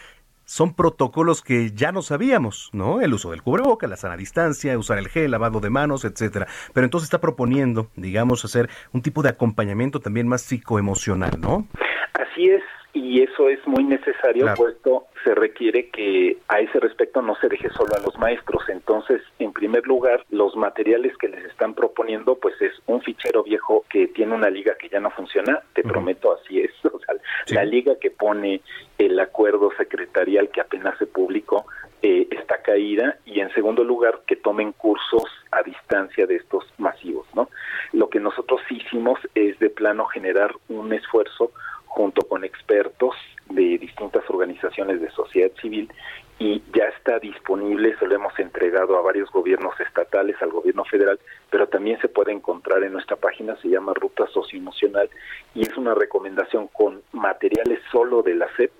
son 0.51 0.73
protocolos 0.73 1.41
que 1.41 1.71
ya 1.71 1.93
no 1.93 2.01
sabíamos, 2.01 2.71
¿no? 2.73 2.99
El 2.99 3.13
uso 3.13 3.31
del 3.31 3.41
cubreboca, 3.41 3.87
la 3.87 3.95
sana 3.95 4.17
distancia, 4.17 4.77
usar 4.77 4.97
el 4.97 5.07
gel, 5.07 5.31
lavado 5.31 5.61
de 5.61 5.69
manos, 5.69 6.03
etcétera. 6.03 6.45
Pero 6.73 6.83
entonces 6.83 7.05
está 7.05 7.21
proponiendo, 7.21 7.89
digamos, 7.95 8.43
hacer 8.43 8.69
un 8.91 9.01
tipo 9.01 9.23
de 9.23 9.29
acompañamiento 9.29 10.01
también 10.01 10.27
más 10.27 10.41
psicoemocional, 10.41 11.39
¿no? 11.39 11.67
Así 12.15 12.49
es, 12.49 12.61
y 12.93 13.21
eso 13.21 13.49
es 13.49 13.65
muy 13.65 13.83
necesario, 13.83 14.53
puesto 14.55 15.05
se 15.23 15.33
requiere 15.35 15.89
que 15.89 16.37
a 16.47 16.59
ese 16.59 16.79
respecto 16.79 17.21
no 17.21 17.35
se 17.35 17.47
deje 17.47 17.69
solo 17.69 17.93
a 17.95 18.01
los 18.01 18.17
maestros. 18.17 18.63
Entonces, 18.69 19.21
en 19.39 19.53
primer 19.53 19.85
lugar, 19.87 20.25
los 20.29 20.55
materiales 20.55 21.15
que 21.17 21.29
les 21.29 21.45
están 21.45 21.73
proponiendo, 21.73 22.35
pues 22.35 22.59
es 22.61 22.73
un 22.87 23.01
fichero 23.01 23.43
viejo 23.43 23.85
que 23.89 24.07
tiene 24.07 24.35
una 24.35 24.49
liga 24.49 24.75
que 24.79 24.89
ya 24.89 24.99
no 24.99 25.11
funciona, 25.11 25.61
te 25.73 25.83
prometo 25.83 26.33
así 26.33 26.59
es, 26.59 26.71
o 26.85 26.99
sea, 26.99 27.15
la 27.49 27.63
liga 27.63 27.95
que 27.99 28.11
pone 28.11 28.61
el 28.97 29.19
acuerdo 29.19 29.71
secretarial 29.77 30.49
que 30.49 30.61
apenas 30.61 30.97
se 30.97 31.05
publicó 31.05 31.65
eh, 32.03 32.27
está 32.31 32.61
caída 32.61 33.17
y 33.25 33.41
en 33.41 33.53
segundo 33.53 33.83
lugar 33.83 34.21
que 34.25 34.35
tomen 34.35 34.71
cursos 34.71 35.23
a 35.51 35.61
distancia 35.61 36.25
de 36.25 36.37
estos 36.37 36.65
masivos, 36.77 37.27
¿no? 37.35 37.47
Lo 37.93 38.09
que 38.09 38.19
nosotros 38.19 38.61
hicimos 38.69 39.19
es 39.35 39.59
de 39.59 39.69
plano 39.69 40.05
generar 40.05 40.51
un 40.69 40.93
esfuerzo 40.93 41.51
junto 41.91 42.21
con 42.21 42.45
expertos 42.45 43.15
de 43.49 43.77
distintas 43.77 44.23
organizaciones 44.29 45.01
de 45.01 45.11
sociedad 45.11 45.51
civil 45.61 45.91
y 46.39 46.63
ya 46.73 46.85
está 46.85 47.19
disponible, 47.19 47.95
se 47.99 48.07
lo 48.07 48.15
hemos 48.15 48.37
entregado 48.39 48.97
a 48.97 49.01
varios 49.01 49.29
gobiernos 49.29 49.77
estatales, 49.79 50.41
al 50.41 50.51
gobierno 50.51 50.85
federal, 50.85 51.19
pero 51.49 51.67
también 51.67 51.99
se 51.99 52.07
puede 52.07 52.31
encontrar 52.31 52.81
en 52.83 52.93
nuestra 52.93 53.17
página, 53.17 53.57
se 53.57 53.67
llama 53.67 53.93
Ruta 53.93 54.25
Socioemocional 54.27 55.09
y 55.53 55.63
es 55.63 55.77
una 55.77 55.93
recomendación 55.93 56.67
con 56.69 57.01
materiales 57.11 57.79
solo 57.91 58.23
de 58.23 58.35
la 58.35 58.47
SEP 58.55 58.71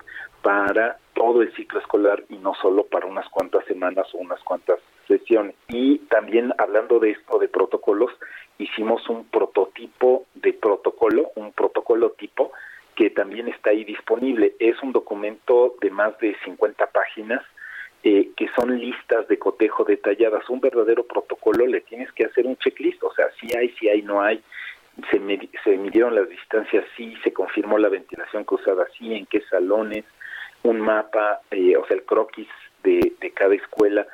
para 0.42 0.98
todo 1.14 1.42
el 1.42 1.54
ciclo 1.54 1.82
escolar 1.82 2.24
y 2.30 2.38
no 2.38 2.54
solo 2.56 2.86
para 2.86 3.06
unas 3.06 3.28
cuantas 3.30 3.66
semanas 3.66 4.08
o 4.14 4.20
unas 4.20 4.40
cuantas 4.40 4.80
sesiones. 5.08 5.54
Y 5.68 6.00
también 6.10 6.54
hablando 6.58 7.00
de 7.00 7.12
esto 7.12 7.38
de 7.40 7.50
protocolos, 7.50 8.12
hicimos 8.58 9.08
un 9.10 9.26
prototipo 9.26 10.26
de 10.36 10.54
protocolo, 10.54 11.32
un 11.36 11.52
protocolo 11.52 12.12
tipo 12.12 12.54
que 12.96 13.10
también 13.10 13.48
está 13.48 13.72
ahí 13.72 13.84
disponible. 13.84 14.56
Es 14.60 14.82
un 14.82 14.92
documento 14.92 15.76
de 15.82 15.90
más 15.90 16.18
de 16.20 16.36
50 16.44 16.88
páginas 16.88 17.42
eh, 18.04 18.30
que 18.36 18.50
son 18.56 18.78
listas 18.78 19.28
de 19.28 19.38
cotejo 19.38 19.84
detalladas. 19.84 20.50
Un 20.50 20.60
verdadero 20.60 21.06
protocolo 21.06 21.66
le 21.68 21.82
tienes 21.82 22.12
que 22.14 22.26
hacer 22.26 22.46
un 22.46 22.58
checklist, 22.58 23.04
o 23.04 23.14
sea, 23.14 23.28
si 23.40 23.56
hay, 23.56 23.70
si 23.80 23.90
hay, 23.90 24.02
no 24.02 24.22
hay. 24.22 24.42
Se, 25.10 25.20
midieron 25.78 26.16
las 26.16 26.28
distancias, 26.28 26.86
sí, 26.98 27.16
se 27.24 27.32
confirmó 27.32 27.78
la 27.78 27.90
ventilación 27.90 28.46
usaba, 28.50 28.86
sí, 28.98 29.14
en 29.14 29.26
qué 29.26 29.42
salones, 29.42 30.04
un 30.64 30.82
mapa, 30.82 31.42
eh, 31.50 31.78
o 31.78 31.86
sea, 31.88 31.96
el 31.96 32.04
croquis 32.04 32.50
de, 32.84 33.14
de 33.20 33.32
cada 33.32 33.56
escuela 33.56 34.06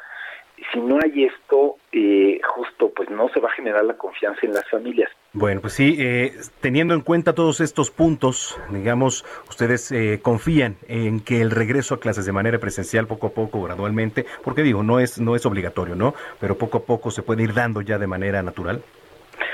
si 0.72 0.80
no 0.80 1.00
hay 1.04 1.26
esto, 1.26 1.78
eh, 1.92 2.40
justo 2.44 2.92
pues 2.96 3.10
no 3.10 3.30
se 3.30 3.40
va 3.40 3.50
a 3.50 3.54
generar 3.54 3.86
la 3.86 3.98
confianza 3.98 4.40
en 4.44 4.54
las 4.54 4.68
familias. 4.70 5.12
Bueno, 5.40 5.62
pues 5.62 5.74
sí, 5.74 5.96
eh, 6.00 6.34
teniendo 6.62 6.96
en 6.96 7.02
cuenta 7.02 7.34
todos 7.36 7.62
estos 7.62 7.92
puntos, 7.92 8.60
digamos, 8.72 9.24
ustedes 9.48 9.92
eh, 9.92 10.20
confían 10.20 10.78
en 10.88 11.20
que 11.20 11.42
el 11.42 11.52
regreso 11.52 11.94
a 11.94 12.00
clases 12.00 12.26
de 12.26 12.32
manera 12.32 12.58
presencial 12.58 13.06
poco 13.06 13.28
a 13.28 13.30
poco, 13.30 13.62
gradualmente, 13.62 14.26
porque 14.44 14.64
digo, 14.64 14.82
no 14.82 15.00
es, 15.00 15.22
no 15.22 15.36
es 15.36 15.46
obligatorio, 15.46 15.94
¿no? 15.94 16.16
Pero 16.40 16.58
poco 16.58 16.80
a 16.80 16.86
poco 16.86 17.12
se 17.12 17.22
puede 17.22 17.44
ir 17.44 17.54
dando 17.54 17.82
ya 17.82 18.00
de 18.00 18.08
manera 18.08 18.42
natural. 18.42 18.82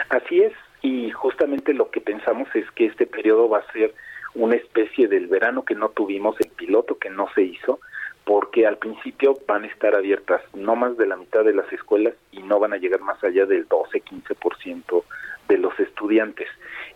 Así 0.07 0.39
es, 0.41 0.53
y 0.81 1.11
justamente 1.11 1.73
lo 1.73 1.91
que 1.91 1.99
pensamos 1.99 2.47
es 2.55 2.63
que 2.71 2.85
este 2.85 3.05
periodo 3.05 3.49
va 3.49 3.57
a 3.57 3.71
ser 3.73 3.93
una 4.35 4.55
especie 4.55 5.09
del 5.09 5.27
verano 5.27 5.65
que 5.65 5.75
no 5.75 5.89
tuvimos, 5.89 6.39
el 6.39 6.47
piloto 6.51 6.97
que 6.97 7.09
no 7.09 7.27
se 7.35 7.41
hizo, 7.41 7.81
porque 8.23 8.65
al 8.65 8.77
principio 8.77 9.37
van 9.45 9.65
a 9.65 9.67
estar 9.67 9.95
abiertas 9.95 10.41
no 10.53 10.77
más 10.77 10.95
de 10.95 11.07
la 11.07 11.17
mitad 11.17 11.43
de 11.43 11.53
las 11.53 11.69
escuelas 11.73 12.13
y 12.31 12.41
no 12.41 12.57
van 12.57 12.71
a 12.71 12.77
llegar 12.77 13.01
más 13.01 13.21
allá 13.21 13.45
del 13.45 13.67
12-15% 13.67 15.03
de 15.47 15.57
los 15.57 15.77
estudiantes. 15.79 16.47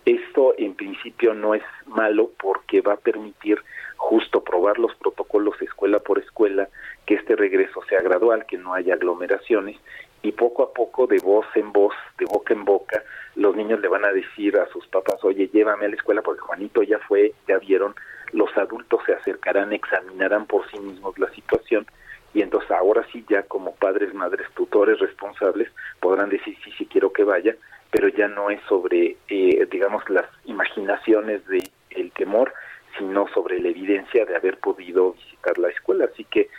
Esto 0.06 0.54
en 0.58 0.76
principio 0.76 1.34
no 1.34 1.54
es 1.54 1.64
malo 1.86 2.32
porque 2.40 2.82
va 2.82 2.94
a 2.94 2.98
permitir 2.98 3.62
justo 3.98 4.44
probar 4.44 4.78
los 4.80 4.96
protocolos 4.96 5.62
escuela 5.62 6.00
por 6.00 6.20
escuela, 6.20 6.70
que 7.06 7.16
este 7.16 7.36
regreso 7.36 7.82
sea 7.90 8.02
gradual, 8.02 8.46
que 8.46 8.58
no 8.58 8.74
haya 8.74 8.94
aglomeraciones 8.94 9.78
y 10.22 10.32
poco 10.32 10.64
a 10.64 10.74
poco 10.74 11.08
de 11.08 11.20
voz 11.20 11.46
en 11.56 11.72
voz, 11.72 11.94
de 12.18 12.26
boca 12.26 12.54
en 12.54 12.66
boca, 12.66 13.04
los 13.36 13.56
niños 13.56 13.80
le 13.80 13.88
van 13.88 14.06
a 14.06 14.12
decir 14.12 14.58
a 14.58 14.68
sus 14.70 14.88
papás, 14.88 15.24
oye, 15.24 15.48
llévame 15.48 15.86
a 15.86 15.90
la 15.90 15.96
escuela 15.96 16.22
porque 16.22 16.42
Juanito 16.42 16.84
ya 16.84 17.00
fue, 17.00 17.34
ya 17.48 17.58
vieron, 17.60 17.96
los 18.34 18.56
adultos 18.58 19.02
se 19.06 19.14
acercarán, 19.14 19.74
examinarán 19.74 20.46
por 20.46 20.70
sí 20.72 20.80
mismos 20.80 21.18
la 21.20 21.30
situación 21.32 21.86
y 22.34 22.42
entonces 22.42 22.70
ahora 22.72 23.06
sí 23.12 23.26
ya 23.30 23.44
como 23.44 23.76
padres, 23.76 24.14
madres, 24.14 24.48
tutores 24.54 25.00
responsables 25.00 25.72
podrán 26.00 26.30
decir 26.30 26.58
sí, 26.64 26.72
sí 26.78 26.86
quiero 26.86 27.14
que 27.14 27.24
vaya, 27.24 27.56
pero 27.92 28.08
ya 28.10 28.28
no 28.28 28.50
es 28.50 28.62
sobre, 28.68 29.18
eh, 29.30 29.68
digamos, 29.72 30.08
las 30.10 30.26
imaginaciones 30.46 31.46
de 31.48 31.60
el 31.92 32.12
temor, 32.12 32.54
sino 32.98 33.28
sobre 33.34 33.60
la 33.60 33.70
evidencia 33.70 34.26
de 34.26 34.36
haber 34.36 34.58
podido 34.58 35.14
visitar 35.14 35.58
la 35.58 35.70
escuela. 35.70 36.06
Así 36.06 36.24
que 36.26 36.50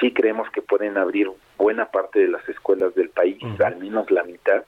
sí 0.00 0.12
creemos 0.12 0.48
que 0.50 0.62
pueden 0.62 0.96
abrir 0.96 1.30
buena 1.56 1.86
parte 1.86 2.20
de 2.20 2.28
las 2.28 2.48
escuelas 2.48 2.94
del 2.94 3.10
país, 3.10 3.38
al 3.64 3.76
menos 3.76 4.10
la 4.10 4.24
mitad, 4.24 4.64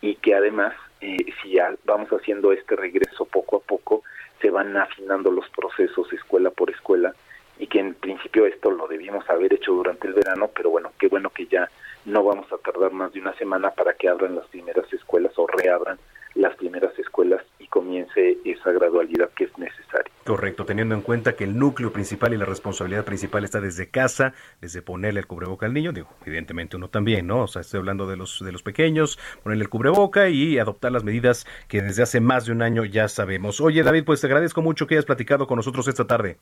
y 0.00 0.16
que 0.16 0.34
además, 0.34 0.74
eh, 1.00 1.16
si 1.42 1.52
ya 1.52 1.74
vamos 1.84 2.08
haciendo 2.10 2.52
este 2.52 2.76
regreso 2.76 3.24
poco 3.26 3.58
a 3.58 3.60
poco, 3.60 4.02
se 4.40 4.50
van 4.50 4.76
afinando 4.76 5.30
los 5.30 5.48
procesos 5.50 6.12
escuela 6.12 6.50
por 6.50 6.70
escuela 6.70 7.14
y 7.58 7.66
que 7.66 7.78
en 7.78 7.94
principio 7.94 8.46
esto 8.46 8.70
lo 8.70 8.88
debíamos 8.88 9.28
haber 9.28 9.52
hecho 9.52 9.72
durante 9.72 10.08
el 10.08 10.14
verano, 10.14 10.50
pero 10.54 10.70
bueno, 10.70 10.92
qué 10.98 11.08
bueno 11.08 11.28
que 11.28 11.46
ya 11.46 11.68
no 12.04 12.24
vamos 12.24 12.46
a 12.52 12.58
tardar 12.58 12.92
más 12.92 13.12
de 13.12 13.20
una 13.20 13.34
semana 13.34 13.70
para 13.70 13.94
que 13.94 14.08
abran 14.08 14.34
las 14.34 14.46
primeras 14.48 14.90
escuelas 14.92 15.32
o 15.36 15.46
reabran 15.46 15.98
las 16.34 16.54
primeras 16.56 16.96
escuelas 16.98 17.42
y 17.58 17.66
comience 17.66 18.38
esa 18.44 18.70
gradualidad 18.70 19.30
que 19.30 19.44
es 19.44 19.58
necesaria. 19.58 20.12
Correcto, 20.24 20.64
teniendo 20.64 20.94
en 20.94 21.02
cuenta 21.02 21.34
que 21.34 21.44
el 21.44 21.58
núcleo 21.58 21.92
principal 21.92 22.32
y 22.32 22.36
la 22.36 22.44
responsabilidad 22.44 23.04
principal 23.04 23.44
está 23.44 23.60
desde 23.60 23.90
casa, 23.90 24.32
desde 24.60 24.80
ponerle 24.80 25.20
el 25.20 25.26
cubreboca 25.26 25.66
al 25.66 25.74
niño, 25.74 25.92
digo, 25.92 26.08
evidentemente 26.24 26.76
uno 26.76 26.88
también, 26.88 27.26
¿no? 27.26 27.42
O 27.42 27.48
sea, 27.48 27.62
estoy 27.62 27.78
hablando 27.78 28.06
de 28.06 28.16
los 28.16 28.42
de 28.44 28.52
los 28.52 28.62
pequeños, 28.62 29.18
ponerle 29.42 29.64
el 29.64 29.70
cubreboca 29.70 30.28
y 30.28 30.58
adoptar 30.58 30.92
las 30.92 31.04
medidas 31.04 31.46
que 31.68 31.82
desde 31.82 32.02
hace 32.02 32.20
más 32.20 32.46
de 32.46 32.52
un 32.52 32.62
año 32.62 32.84
ya 32.84 33.08
sabemos. 33.08 33.60
Oye, 33.60 33.82
David, 33.82 34.04
pues 34.04 34.20
te 34.20 34.26
agradezco 34.26 34.62
mucho 34.62 34.86
que 34.86 34.94
hayas 34.94 35.06
platicado 35.06 35.46
con 35.46 35.56
nosotros 35.56 35.88
esta 35.88 36.06
tarde. 36.06 36.38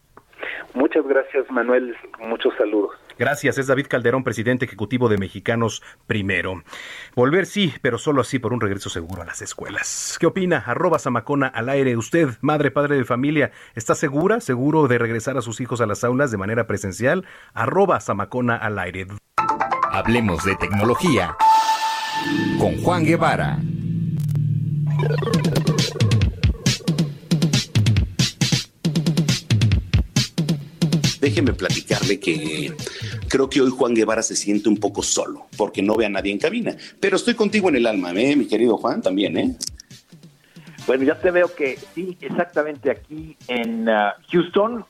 Muchas 0.75 1.07
gracias, 1.07 1.51
Manuel. 1.51 1.97
Muchos 2.21 2.55
saludos. 2.57 2.93
Gracias, 3.19 3.59
es 3.59 3.67
David 3.67 3.87
Calderón, 3.89 4.23
presidente 4.23 4.65
ejecutivo 4.65 5.09
de 5.09 5.19
Mexicanos 5.19 5.83
Primero. 6.07 6.63
Volver 7.17 7.47
sí, 7.47 7.75
pero 7.83 7.99
solo 7.99 8.21
así 8.21 8.39
por 8.39 8.53
un 8.53 8.61
regreso 8.61 8.91
seguro 8.91 9.23
a 9.23 9.25
las 9.25 9.43
escuelas. 9.43 10.17
¿Qué 10.21 10.27
opina? 10.27 10.63
Arroba 10.65 11.01
Samacona 11.01 11.49
al 11.49 11.69
aire. 11.69 11.97
Usted, 11.97 12.29
madre, 12.43 12.71
padre 12.71 12.97
de 12.97 13.05
familia, 13.05 13.51
¿está 13.75 13.97
segura, 13.97 14.41
seguro 14.41 14.87
de 14.87 14.99
regresar 14.99 15.37
a 15.37 15.43
sus 15.43 15.61
hijos 15.61 15.81
a 15.81 15.87
las 15.87 16.05
aulas 16.05 16.31
de 16.31 16.39
manera 16.39 16.69
presencial? 16.69 17.27
Arroba 17.55 17.99
Samacona 17.99 18.57
al 18.57 18.79
aire. 18.79 19.07
Hablemos 19.91 20.45
de 20.45 20.55
tecnología 20.57 21.37
con 22.59 22.81
Juan 22.83 23.05
Guevara. 23.05 23.59
Déjeme 31.21 31.53
platicarle 31.53 32.21
que 32.21 32.73
creo 33.29 33.49
que 33.49 33.61
hoy 33.61 33.71
Juan 33.71 33.95
Guevara 33.95 34.23
se 34.23 34.37
siente 34.37 34.69
un 34.69 34.79
poco 34.79 35.03
solo, 35.03 35.47
porque 35.57 35.83
no 35.83 35.95
ve 35.95 36.07
a 36.07 36.09
nadie 36.09 36.33
en 36.33 36.39
cabina. 36.39 36.77
Pero 37.01 37.17
estoy 37.17 37.35
contigo 37.35 37.69
en 37.69 37.77
el 37.77 37.87
alma, 37.87 38.13
¿eh? 38.13 38.37
mi 38.37 38.47
querido 38.47 38.77
Juan, 38.77 39.03
también, 39.03 39.37
¿eh? 39.37 39.57
Bueno, 40.87 41.05
ya 41.05 41.21
te 41.21 41.31
veo 41.31 41.55
que 41.55 41.79
sí, 41.95 42.17
exactamente 42.21 42.91
aquí 42.91 43.37
en 43.47 43.89
uh, 43.89 44.13
Houston 44.33 44.87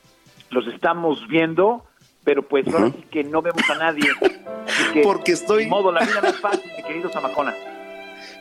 los 0.50 0.66
estamos 0.68 1.26
viendo, 1.28 1.84
pero 2.22 2.46
pues 2.46 2.66
ahora 2.68 2.92
sí 2.92 3.04
que 3.10 3.24
no 3.24 3.42
vemos 3.42 3.68
a 3.68 3.74
nadie. 3.74 4.08
Porque 5.02 5.32
estoy... 5.32 5.64
De 5.64 5.70
modo, 5.70 5.90
la 5.90 6.04
vida 6.04 6.20
no 6.22 6.28
es 6.28 6.36
fácil, 6.36 6.70
mi 6.76 6.82
querido 6.84 7.10
Zamacona. 7.10 7.54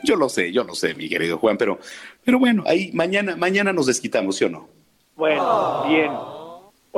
Yo 0.04 0.14
lo 0.14 0.28
sé, 0.28 0.52
yo 0.52 0.62
lo 0.62 0.74
sé, 0.74 0.94
mi 0.94 1.08
querido 1.08 1.38
Juan, 1.38 1.58
pero, 1.58 1.80
pero 2.24 2.38
bueno, 2.38 2.62
ahí 2.66 2.92
mañana, 2.92 3.34
mañana 3.34 3.72
nos 3.72 3.86
desquitamos, 3.86 4.36
¿sí 4.36 4.44
o 4.44 4.48
no? 4.48 4.68
Bueno, 5.16 5.84
bien. 5.88 6.12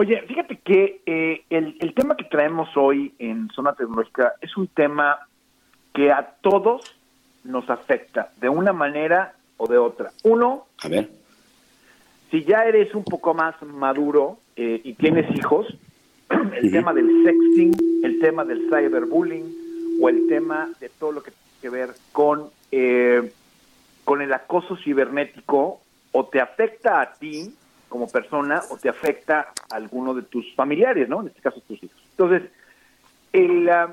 Oye, 0.00 0.22
fíjate 0.22 0.56
que 0.56 1.02
eh, 1.04 1.44
el, 1.50 1.76
el 1.78 1.92
tema 1.92 2.16
que 2.16 2.24
traemos 2.24 2.74
hoy 2.74 3.12
en 3.18 3.50
Zona 3.50 3.74
Tecnológica 3.74 4.32
es 4.40 4.56
un 4.56 4.66
tema 4.66 5.28
que 5.92 6.10
a 6.10 6.36
todos 6.40 6.96
nos 7.44 7.68
afecta 7.68 8.32
de 8.40 8.48
una 8.48 8.72
manera 8.72 9.34
o 9.58 9.68
de 9.68 9.76
otra. 9.76 10.10
Uno, 10.22 10.64
a 10.82 10.88
ver. 10.88 11.10
si 12.30 12.44
ya 12.44 12.64
eres 12.64 12.94
un 12.94 13.04
poco 13.04 13.34
más 13.34 13.60
maduro 13.60 14.38
eh, 14.56 14.80
y 14.82 14.94
tienes 14.94 15.30
hijos, 15.36 15.66
el 16.30 16.70
tema 16.70 16.94
del 16.94 17.22
sexting, 17.22 18.02
el 18.02 18.20
tema 18.20 18.46
del 18.46 18.70
cyberbullying 18.70 19.98
o 20.00 20.08
el 20.08 20.26
tema 20.28 20.70
de 20.80 20.88
todo 20.88 21.12
lo 21.12 21.22
que 21.22 21.30
tiene 21.30 21.60
que 21.60 21.68
ver 21.68 21.90
con, 22.12 22.48
eh, 22.72 23.30
con 24.06 24.22
el 24.22 24.32
acoso 24.32 24.78
cibernético 24.78 25.82
o 26.12 26.24
te 26.24 26.40
afecta 26.40 27.02
a 27.02 27.12
ti 27.12 27.54
como 27.90 28.08
persona 28.08 28.62
o 28.70 28.78
te 28.78 28.88
afecta 28.88 29.52
a 29.70 29.76
alguno 29.76 30.14
de 30.14 30.22
tus 30.22 30.54
familiares, 30.54 31.08
¿no? 31.08 31.20
En 31.20 31.26
este 31.26 31.42
caso 31.42 31.60
tus 31.68 31.82
hijos. 31.82 32.00
Entonces, 32.12 32.50
el, 33.34 33.68
uh, 33.68 33.92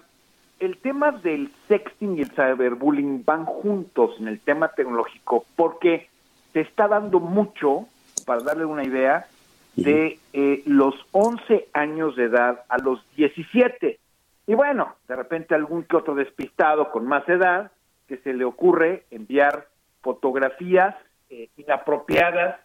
el 0.59 0.77
tema 0.77 1.11
del 1.11 1.51
sexting 1.67 2.17
y 2.17 2.21
el 2.21 2.31
cyberbullying 2.31 3.25
van 3.25 3.43
juntos 3.43 4.15
en 4.19 4.29
el 4.29 4.39
tema 4.39 4.69
tecnológico 4.69 5.45
porque 5.57 6.07
se 6.53 6.61
está 6.61 6.87
dando 6.87 7.19
mucho, 7.19 7.87
para 8.25 8.41
darle 8.41 8.65
una 8.65 8.85
idea, 8.85 9.27
de 9.75 10.19
eh, 10.33 10.63
los 10.65 10.95
11 11.11 11.67
años 11.73 12.15
de 12.15 12.25
edad 12.25 12.63
a 12.69 12.79
los 12.79 13.05
17. 13.15 13.99
Y 14.47 14.53
bueno, 14.55 14.95
de 15.07 15.15
repente 15.15 15.53
algún 15.53 15.83
que 15.83 15.97
otro 15.97 16.15
despistado 16.15 16.89
con 16.89 17.05
más 17.05 17.27
edad 17.29 17.71
que 18.07 18.17
se 18.17 18.33
le 18.33 18.45
ocurre 18.45 19.03
enviar 19.11 19.67
fotografías 20.01 20.95
eh, 21.29 21.49
inapropiadas 21.57 22.59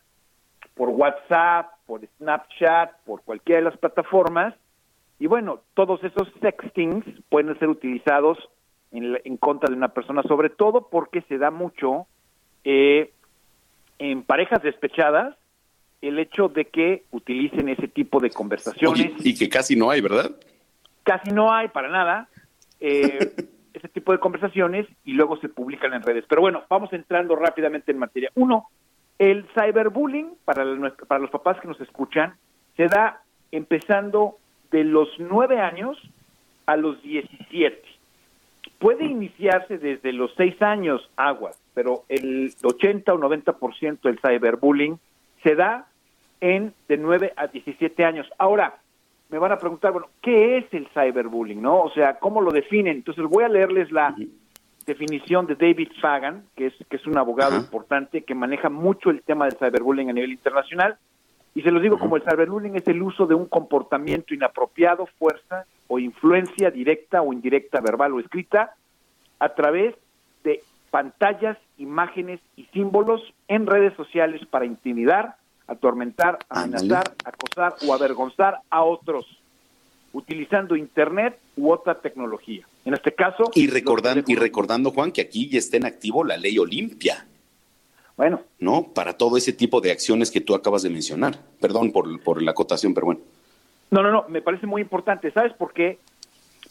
por 0.74 0.88
WhatsApp, 0.88 1.72
por 1.86 2.00
Snapchat, 2.18 2.92
por 3.04 3.22
cualquiera 3.22 3.60
de 3.60 3.64
las 3.70 3.78
plataformas, 3.78 4.54
y 5.18 5.26
bueno, 5.26 5.60
todos 5.74 6.02
esos 6.02 6.28
sextings 6.40 7.04
pueden 7.28 7.56
ser 7.58 7.68
utilizados 7.68 8.38
en, 8.90 9.36
contra 9.36 9.70
de 9.70 9.76
una 9.76 9.88
persona, 9.88 10.22
sobre 10.24 10.50
todo 10.50 10.88
porque 10.88 11.22
se 11.22 11.38
da 11.38 11.50
mucho 11.50 12.06
eh, 12.64 13.12
en 13.98 14.24
parejas 14.24 14.62
despechadas 14.62 15.36
el 16.00 16.18
hecho 16.18 16.48
de 16.48 16.64
que 16.64 17.04
utilicen 17.12 17.68
ese 17.68 17.86
tipo 17.86 18.18
de 18.18 18.30
conversaciones. 18.30 19.12
y 19.24 19.38
que 19.38 19.48
casi 19.48 19.76
no 19.76 19.90
hay, 19.90 20.00
¿verdad? 20.00 20.32
Casi 21.04 21.30
no 21.30 21.52
hay 21.52 21.68
para 21.68 21.88
nada 21.88 22.28
eh, 22.80 23.32
ese 23.72 23.88
tipo 23.88 24.12
de 24.12 24.18
conversaciones 24.18 24.86
y 25.04 25.12
luego 25.12 25.36
se 25.36 25.48
publican 25.48 25.94
en 25.94 26.02
redes. 26.02 26.24
Pero 26.28 26.42
bueno, 26.42 26.64
vamos 26.68 26.92
entrando 26.92 27.36
rápidamente 27.36 27.92
en 27.92 27.98
materia. 27.98 28.30
Uno, 28.34 28.68
el 29.18 29.46
cyberbullying, 29.54 30.34
para, 30.44 30.64
para 31.06 31.20
los 31.20 31.30
papás 31.30 31.60
que 31.60 31.68
nos 31.68 31.80
escuchan, 31.80 32.34
se 32.76 32.86
da 32.88 33.22
empezando 33.50 34.38
de 34.70 34.84
los 34.84 35.08
nueve 35.18 35.60
años 35.60 35.98
a 36.66 36.76
los 36.76 37.02
17. 37.02 37.82
Puede 38.78 39.04
iniciarse 39.04 39.78
desde 39.78 40.12
los 40.12 40.32
seis 40.36 40.60
años, 40.60 41.08
aguas, 41.16 41.60
pero 41.74 42.04
el 42.08 42.52
80 42.62 43.12
o 43.14 43.18
90% 43.18 44.00
del 44.00 44.18
cyberbullying 44.18 44.98
se 45.42 45.54
da 45.54 45.86
en 46.40 46.74
de 46.88 46.96
9 46.96 47.34
a 47.36 47.46
17 47.46 48.04
años. 48.04 48.28
Ahora, 48.38 48.78
me 49.30 49.38
van 49.38 49.52
a 49.52 49.58
preguntar, 49.58 49.92
bueno, 49.92 50.08
¿qué 50.20 50.58
es 50.58 50.64
el 50.72 50.88
cyberbullying? 50.88 51.62
¿No? 51.62 51.80
O 51.82 51.90
sea, 51.90 52.18
¿cómo 52.18 52.40
lo 52.40 52.50
definen? 52.50 52.96
Entonces 52.96 53.24
voy 53.24 53.44
a 53.44 53.48
leerles 53.48 53.92
la 53.92 54.14
definición 54.86 55.46
de 55.46 55.54
David 55.54 55.90
Fagan, 56.00 56.44
que 56.56 56.66
es, 56.66 56.74
que 56.88 56.96
es 56.96 57.06
un 57.06 57.18
abogado 57.18 57.56
importante 57.56 58.22
que 58.22 58.34
maneja 58.34 58.68
mucho 58.68 59.10
el 59.10 59.22
tema 59.22 59.44
del 59.46 59.56
cyberbullying 59.56 60.10
a 60.10 60.12
nivel 60.12 60.32
internacional. 60.32 60.96
Y 61.54 61.62
se 61.62 61.70
los 61.70 61.82
digo 61.82 61.98
como 61.98 62.16
el 62.16 62.22
cyberbullying 62.22 62.76
es 62.76 62.88
el 62.88 63.02
uso 63.02 63.26
de 63.26 63.34
un 63.34 63.46
comportamiento 63.46 64.34
inapropiado, 64.34 65.06
fuerza 65.18 65.66
o 65.88 65.98
influencia 65.98 66.70
directa 66.70 67.22
o 67.22 67.32
indirecta, 67.32 67.80
verbal 67.80 68.14
o 68.14 68.20
escrita, 68.20 68.74
a 69.38 69.48
través 69.50 69.94
de 70.44 70.62
pantallas, 70.90 71.58
imágenes 71.78 72.40
y 72.56 72.64
símbolos 72.66 73.22
en 73.48 73.66
redes 73.66 73.94
sociales 73.94 74.40
para 74.46 74.64
intimidar, 74.64 75.36
atormentar, 75.66 76.38
amenazar, 76.48 77.14
acosar 77.24 77.74
o 77.86 77.94
avergonzar 77.94 78.58
a 78.70 78.82
otros, 78.82 79.26
utilizando 80.12 80.76
Internet 80.76 81.38
u 81.56 81.72
otra 81.72 82.00
tecnología. 82.00 82.66
En 82.84 82.94
este 82.94 83.14
caso... 83.14 83.44
Y 83.54 83.68
recordando, 83.68 84.24
y 84.26 84.34
recordando 84.34 84.90
Juan, 84.90 85.12
que 85.12 85.20
aquí 85.20 85.48
ya 85.48 85.58
está 85.58 85.76
en 85.76 85.86
activo 85.86 86.24
la 86.24 86.36
ley 86.36 86.58
Olimpia. 86.58 87.26
Bueno. 88.16 88.40
¿No? 88.58 88.88
Para 88.94 89.14
todo 89.14 89.36
ese 89.36 89.52
tipo 89.52 89.80
de 89.80 89.92
acciones 89.92 90.30
que 90.30 90.40
tú 90.40 90.54
acabas 90.54 90.82
de 90.82 90.90
mencionar. 90.90 91.38
Perdón 91.60 91.92
por, 91.92 92.20
por 92.22 92.42
la 92.42 92.50
acotación, 92.50 92.94
pero 92.94 93.06
bueno. 93.06 93.20
No, 93.90 94.02
no, 94.02 94.10
no, 94.10 94.24
me 94.28 94.42
parece 94.42 94.66
muy 94.66 94.82
importante. 94.82 95.30
¿Sabes 95.30 95.52
por 95.52 95.72
qué? 95.72 95.98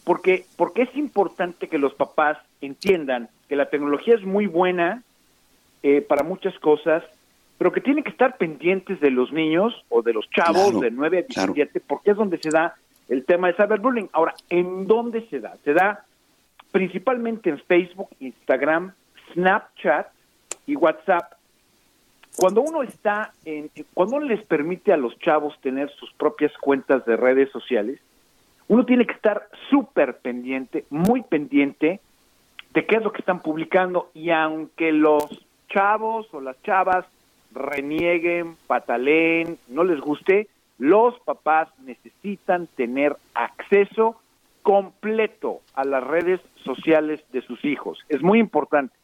Porque, 0.04 0.45
porque 0.56 0.84
es 0.84 0.95
importante 0.95 1.67
que 1.67 1.78
los 1.78 1.93
papás 1.93 2.38
entiendan 2.62 3.30
que 3.47 3.56
la 3.56 3.69
tecnología 3.69 4.15
es 4.15 4.24
muy 4.24 4.47
buena 4.47 5.04
eh, 5.84 6.02
para 6.02 6.24
muchas 6.24 6.58
cosas, 6.60 7.04
pero 7.58 7.71
que 7.71 7.82
tienen 7.82 8.04
que 8.04 8.10
estar 8.10 8.38
pendientes 8.38 9.00
de 9.00 9.12
los 9.12 9.32
niños 9.32 9.74
o 9.89 10.02
de 10.02 10.13
los 10.13 10.30
chavos 10.32 10.80
de 10.80 10.89
9 10.89 11.19
a 11.19 11.21
17, 11.21 11.80
porque 11.82 12.12
es 12.12 12.17
donde 12.17 12.39
se 12.39 12.50
da 12.50 12.76
el 13.12 13.26
tema 13.26 13.47
de 13.47 13.54
cyberbullying. 13.54 14.10
Ahora, 14.13 14.34
¿en 14.50 14.88
dónde 14.88 15.28
se 15.30 15.39
da? 15.39 15.56
Se 15.63 15.74
da 15.74 16.06
principalmente 16.71 17.50
en 17.50 17.60
Facebook, 17.60 18.10
Instagram, 18.19 18.93
Snapchat, 19.34 20.08
y 20.65 20.76
WhatsApp. 20.76 21.34
Cuando 22.38 22.62
uno 22.62 22.84
está 22.84 23.34
en, 23.43 23.69
cuando 23.93 24.15
uno 24.17 24.26
les 24.28 24.41
permite 24.45 24.93
a 24.93 24.97
los 24.97 25.17
chavos 25.19 25.60
tener 25.62 25.89
sus 25.91 26.13
propias 26.13 26.54
cuentas 26.62 27.06
de 27.06 27.17
redes 27.17 27.52
sociales, 27.52 28.00
uno 28.69 28.86
tiene 28.86 29.06
que 29.06 29.13
estar 29.13 29.50
súper 29.69 30.19
pendiente, 30.19 30.86
muy 30.89 31.24
pendiente 31.24 32.00
de 32.74 32.86
qué 32.86 32.95
es 32.95 33.04
lo 33.04 33.12
que 33.12 33.19
están 33.19 33.41
publicando 33.41 34.10
y 34.13 34.30
aunque 34.30 34.93
los 34.93 35.26
chavos 35.67 36.34
o 36.34 36.39
las 36.39 36.62
chavas 36.63 37.06
renieguen, 37.54 38.56
pataleen, 38.67 39.58
no 39.67 39.84
les 39.84 40.00
guste, 40.00 40.47
los 40.82 41.20
papás 41.20 41.70
necesitan 41.86 42.65
tener 42.76 43.15
acceso 43.36 44.20
completo 44.63 45.62
a 45.76 45.84
las 45.84 46.04
redes 46.04 46.41
sociales 46.63 47.24
de 47.32 47.44
sus 47.44 47.63
hijos. 47.63 48.00
Es 48.10 48.24
muy 48.24 48.39
importante. 48.39 48.96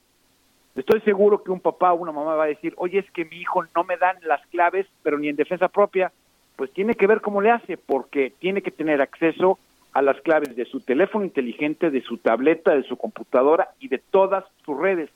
Estoy 0.73 1.01
seguro 1.01 1.43
que 1.43 1.51
un 1.51 1.59
papá 1.59 1.93
o 1.93 1.97
una 1.97 2.11
mamá 2.11 2.33
va 2.33 2.45
a 2.45 2.47
decir, 2.47 2.73
oye, 2.77 2.97
es 2.97 3.11
que 3.11 3.25
mi 3.25 3.37
hijo 3.37 3.63
no 3.75 3.83
me 3.83 3.95
dan 3.97 4.17
las 4.23 4.43
claves, 4.47 4.87
pero 5.03 5.19
ni 5.19 5.29
en 5.29 5.35
defensa 5.35 5.67
propia. 5.67 6.11
Pues 6.55 6.73
tiene 6.73 6.95
que 6.95 7.05
ver 7.05 7.21
cómo 7.21 7.41
le 7.41 7.51
hace, 7.51 7.77
porque 7.77 8.33
tiene 8.39 8.63
que 8.63 8.71
tener 8.71 8.99
acceso 8.99 9.59
a 9.93 10.01
las 10.01 10.19
claves 10.21 10.55
de 10.55 10.65
su 10.65 10.79
teléfono 10.79 11.25
inteligente, 11.25 11.91
de 11.91 12.01
su 12.01 12.17
tableta, 12.17 12.73
de 12.73 12.87
su 12.87 12.97
computadora 12.97 13.69
y 13.79 13.87
de 13.87 13.99
todas 13.99 14.45
sus 14.65 14.79
redes. 14.79 15.11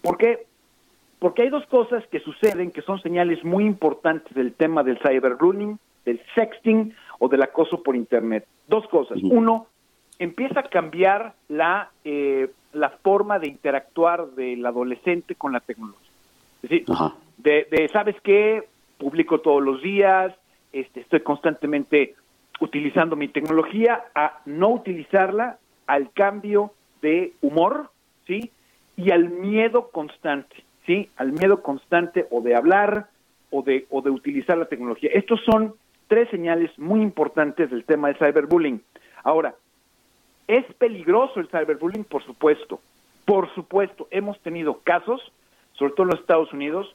¿Por 0.00 0.16
qué? 0.16 0.46
Porque 1.18 1.42
hay 1.42 1.48
dos 1.48 1.66
cosas 1.66 2.06
que 2.08 2.20
suceden 2.20 2.70
que 2.70 2.82
son 2.82 3.00
señales 3.00 3.42
muy 3.44 3.64
importantes 3.64 4.34
del 4.34 4.52
tema 4.52 4.82
del 4.82 4.98
cyberbullying, 4.98 5.78
del 6.04 6.20
sexting 6.34 6.94
o 7.18 7.28
del 7.28 7.42
acoso 7.42 7.82
por 7.82 7.96
Internet. 7.96 8.46
Dos 8.68 8.86
cosas. 8.88 9.18
Uno, 9.22 9.66
empieza 10.18 10.60
a 10.60 10.64
cambiar 10.64 11.34
la 11.48 11.90
eh, 12.04 12.50
la 12.76 12.90
forma 12.90 13.38
de 13.38 13.48
interactuar 13.48 14.28
del 14.32 14.64
adolescente 14.64 15.34
con 15.34 15.52
la 15.52 15.60
tecnología. 15.60 16.10
Es 16.62 16.70
decir, 16.70 16.86
de, 17.38 17.90
¿sabes 17.92 18.16
qué? 18.22 18.68
Publico 18.98 19.40
todos 19.40 19.62
los 19.62 19.82
días, 19.82 20.34
este, 20.72 21.00
estoy 21.00 21.20
constantemente 21.20 22.14
utilizando 22.60 23.16
mi 23.16 23.28
tecnología, 23.28 24.04
a 24.14 24.40
no 24.46 24.68
utilizarla, 24.70 25.58
al 25.86 26.10
cambio 26.12 26.72
de 27.02 27.32
humor, 27.42 27.90
¿sí? 28.26 28.50
Y 28.96 29.10
al 29.10 29.28
miedo 29.28 29.90
constante, 29.90 30.56
¿sí? 30.86 31.10
Al 31.16 31.32
miedo 31.32 31.62
constante 31.62 32.26
o 32.30 32.40
de 32.40 32.54
hablar 32.54 33.08
o 33.50 33.62
de, 33.62 33.86
o 33.90 34.00
de 34.02 34.10
utilizar 34.10 34.56
la 34.56 34.66
tecnología. 34.66 35.10
Estos 35.12 35.40
son 35.44 35.74
tres 36.08 36.28
señales 36.30 36.70
muy 36.78 37.00
importantes 37.02 37.70
del 37.70 37.84
tema 37.84 38.08
de 38.08 38.14
cyberbullying. 38.14 38.80
Ahora, 39.22 39.54
es 40.46 40.64
peligroso 40.78 41.40
el 41.40 41.48
cyberbullying, 41.48 42.04
por 42.04 42.24
supuesto. 42.24 42.80
Por 43.24 43.52
supuesto, 43.54 44.06
hemos 44.10 44.38
tenido 44.40 44.80
casos, 44.84 45.20
sobre 45.72 45.92
todo 45.92 46.04
en 46.04 46.10
los 46.10 46.20
Estados 46.20 46.52
Unidos, 46.52 46.94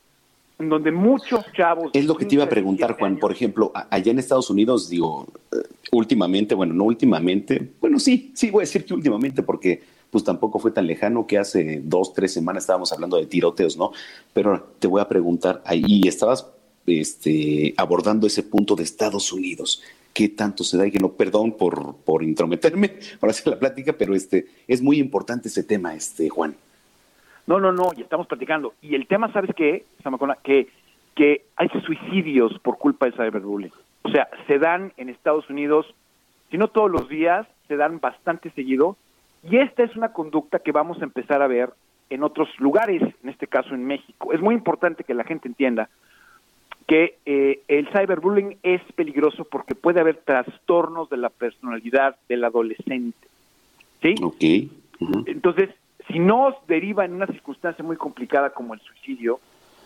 en 0.59 0.69
donde 0.69 0.91
muchos 0.91 1.51
chavos... 1.53 1.91
Es 1.93 2.05
lo 2.05 2.15
que 2.15 2.25
te 2.25 2.35
iba 2.35 2.45
a 2.45 2.49
preguntar, 2.49 2.95
Juan. 2.97 3.17
Por 3.17 3.31
ejemplo, 3.31 3.71
allá 3.73 4.11
en 4.11 4.19
Estados 4.19 4.49
Unidos, 4.49 4.89
digo, 4.89 5.27
eh, 5.51 5.57
últimamente, 5.91 6.55
bueno, 6.55 6.73
no 6.73 6.85
últimamente, 6.85 7.71
bueno, 7.81 7.99
sí, 7.99 8.31
sí 8.33 8.49
voy 8.49 8.61
a 8.61 8.63
decir 8.63 8.85
que 8.85 8.93
últimamente, 8.93 9.43
porque 9.43 9.81
pues 10.11 10.23
tampoco 10.23 10.59
fue 10.59 10.71
tan 10.71 10.85
lejano 10.85 11.25
que 11.25 11.37
hace 11.37 11.81
dos, 11.83 12.13
tres 12.13 12.33
semanas 12.33 12.63
estábamos 12.63 12.91
hablando 12.91 13.17
de 13.17 13.25
tiroteos, 13.25 13.77
¿no? 13.77 13.91
Pero 14.33 14.61
te 14.77 14.87
voy 14.87 15.01
a 15.01 15.07
preguntar, 15.07 15.61
ahí 15.65 16.01
estabas 16.05 16.51
este, 16.85 17.73
abordando 17.77 18.27
ese 18.27 18.43
punto 18.43 18.75
de 18.75 18.83
Estados 18.83 19.31
Unidos. 19.31 19.81
¿Qué 20.13 20.27
tanto 20.27 20.65
se 20.65 20.77
da? 20.77 20.85
Y 20.85 20.91
que 20.91 20.99
no, 20.99 21.13
perdón 21.13 21.53
por, 21.53 21.95
por 22.03 22.23
intrometerme, 22.23 22.89
por 23.19 23.29
hacer 23.29 23.47
la 23.47 23.59
plática, 23.59 23.93
pero 23.93 24.13
este, 24.13 24.45
es 24.67 24.81
muy 24.81 24.99
importante 24.99 25.47
ese 25.47 25.63
tema, 25.63 25.95
este, 25.95 26.29
Juan. 26.29 26.55
No, 27.47 27.59
no, 27.59 27.71
no, 27.71 27.91
y 27.95 28.01
estamos 28.01 28.27
platicando. 28.27 28.73
Y 28.81 28.95
el 28.95 29.07
tema, 29.07 29.31
¿sabes 29.31 29.51
qué? 29.55 29.85
Que, 30.43 30.67
que 31.15 31.45
hay 31.55 31.69
suicidios 31.85 32.59
por 32.59 32.77
culpa 32.77 33.05
del 33.05 33.15
cyberbullying. 33.15 33.71
O 34.03 34.09
sea, 34.09 34.29
se 34.47 34.59
dan 34.59 34.93
en 34.97 35.09
Estados 35.09 35.49
Unidos, 35.49 35.85
si 36.49 36.57
no 36.57 36.67
todos 36.67 36.91
los 36.91 37.07
días, 37.07 37.47
se 37.67 37.77
dan 37.77 37.99
bastante 37.99 38.51
seguido. 38.51 38.97
Y 39.43 39.57
esta 39.57 39.83
es 39.83 39.95
una 39.95 40.13
conducta 40.13 40.59
que 40.59 40.71
vamos 40.71 41.01
a 41.01 41.05
empezar 41.05 41.41
a 41.41 41.47
ver 41.47 41.71
en 42.09 42.23
otros 42.23 42.49
lugares, 42.59 43.01
en 43.23 43.29
este 43.29 43.47
caso 43.47 43.73
en 43.73 43.85
México. 43.85 44.33
Es 44.33 44.41
muy 44.41 44.53
importante 44.53 45.03
que 45.03 45.13
la 45.13 45.23
gente 45.23 45.47
entienda 45.47 45.89
que 46.87 47.17
eh, 47.25 47.61
el 47.67 47.87
cyberbullying 47.87 48.57
es 48.63 48.81
peligroso 48.95 49.45
porque 49.45 49.75
puede 49.75 50.01
haber 50.01 50.17
trastornos 50.17 51.09
de 51.09 51.17
la 51.17 51.29
personalidad 51.29 52.17
del 52.27 52.43
adolescente. 52.43 53.27
¿Sí? 54.01 54.15
Ok. 54.21 55.23
Entonces, 55.25 55.69
si 56.11 56.19
no 56.19 56.55
deriva 56.67 57.05
en 57.05 57.13
una 57.13 57.27
circunstancia 57.27 57.83
muy 57.83 57.95
complicada 57.95 58.49
como 58.51 58.73
el 58.73 58.81
suicidio, 58.81 59.39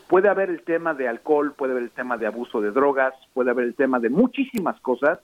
puede 0.07 0.29
haber 0.29 0.49
el 0.49 0.63
tema 0.63 0.93
de 0.93 1.07
alcohol, 1.07 1.53
puede 1.55 1.73
haber 1.73 1.83
el 1.83 1.91
tema 1.91 2.17
de 2.17 2.27
abuso 2.27 2.59
de 2.61 2.71
drogas, 2.71 3.13
puede 3.33 3.51
haber 3.51 3.65
el 3.65 3.75
tema 3.75 3.99
de 3.99 4.09
muchísimas 4.09 4.79
cosas 4.81 5.19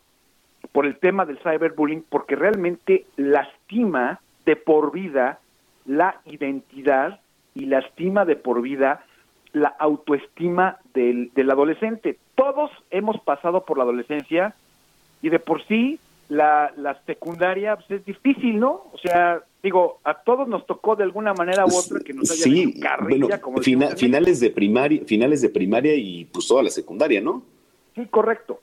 por 0.72 0.86
el 0.86 0.98
tema 0.98 1.26
del 1.26 1.40
cyberbullying, 1.40 2.04
porque 2.10 2.36
realmente 2.36 3.06
lastima 3.18 4.20
de 4.46 4.56
por 4.56 4.92
vida 4.92 5.40
la 5.86 6.22
identidad 6.26 7.20
y 7.56 7.66
lastima 7.66 8.26
de 8.26 8.36
por 8.36 8.62
vida 8.62 9.06
la 9.54 9.68
autoestima 9.68 10.78
del, 10.94 11.32
del 11.34 11.52
adolescente. 11.52 12.18
Todos 12.36 12.72
hemos 12.90 13.20
pasado 13.22 13.66
por 13.66 13.78
la 13.78 13.84
adolescencia 13.84 14.56
y 15.22 15.30
de 15.30 15.40
por 15.40 15.66
sí 15.68 16.00
la, 16.30 16.72
la 16.78 16.98
secundaria 17.06 17.76
pues, 17.76 17.92
es 17.92 18.06
difícil, 18.06 18.58
¿no? 18.58 18.84
O 18.94 18.98
sea, 18.98 19.44
digo, 19.62 20.00
a 20.06 20.14
todos 20.14 20.48
nos 20.48 20.66
tocó 20.66 20.96
de 20.96 21.04
alguna 21.04 21.34
manera 21.34 21.66
u 21.66 21.76
otra 21.76 22.00
que 22.00 22.14
nos 22.14 22.32
haya 22.32 22.44
sí, 22.44 22.80
carrilla, 22.80 23.42
como 23.42 23.58
finales 23.60 24.40
de 24.40 24.50
primaria, 24.50 25.02
finales 25.06 25.42
de 25.42 25.50
primaria 25.50 25.94
y 25.96 26.26
pues 26.26 26.48
toda 26.48 26.64
la 26.64 26.70
secundaria, 26.70 27.20
¿no? 27.20 27.44
Sí, 27.96 28.06
correcto. 28.06 28.62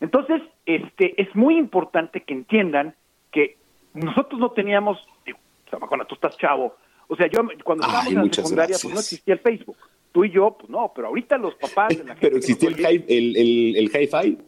Entonces, 0.00 0.42
este, 0.66 1.20
es 1.20 1.34
muy 1.34 1.56
importante 1.56 2.22
que 2.22 2.34
entiendan 2.34 2.94
que 3.32 3.56
nosotros 3.94 4.40
no 4.40 4.50
teníamos, 4.50 4.98
digo, 5.24 5.38
cuando 5.88 6.06
tú 6.06 6.14
estás 6.14 6.36
chavo, 6.36 6.76
o 7.08 7.16
sea, 7.16 7.28
yo 7.28 7.40
cuando 7.64 7.86
estábamos 7.86 8.12
en 8.12 8.26
la 8.26 8.32
secundaria, 8.32 8.76
pues 8.80 8.94
no 8.94 9.00
existía 9.00 9.34
el 9.34 9.40
Facebook. 9.40 9.76
Tú 10.12 10.24
y 10.24 10.30
yo, 10.30 10.56
pues 10.58 10.70
no, 10.70 10.92
pero 10.94 11.08
ahorita 11.08 11.38
los 11.38 11.54
papás 11.54 11.88
de 11.88 12.04
la 12.04 12.14
gente 12.14 12.20
Pero 12.20 12.36
existía 12.36 12.68
el, 12.68 12.80
hi, 12.80 13.04
el, 13.08 13.36
el, 13.36 13.76
el 13.76 13.84
hi-fi. 13.84 14.38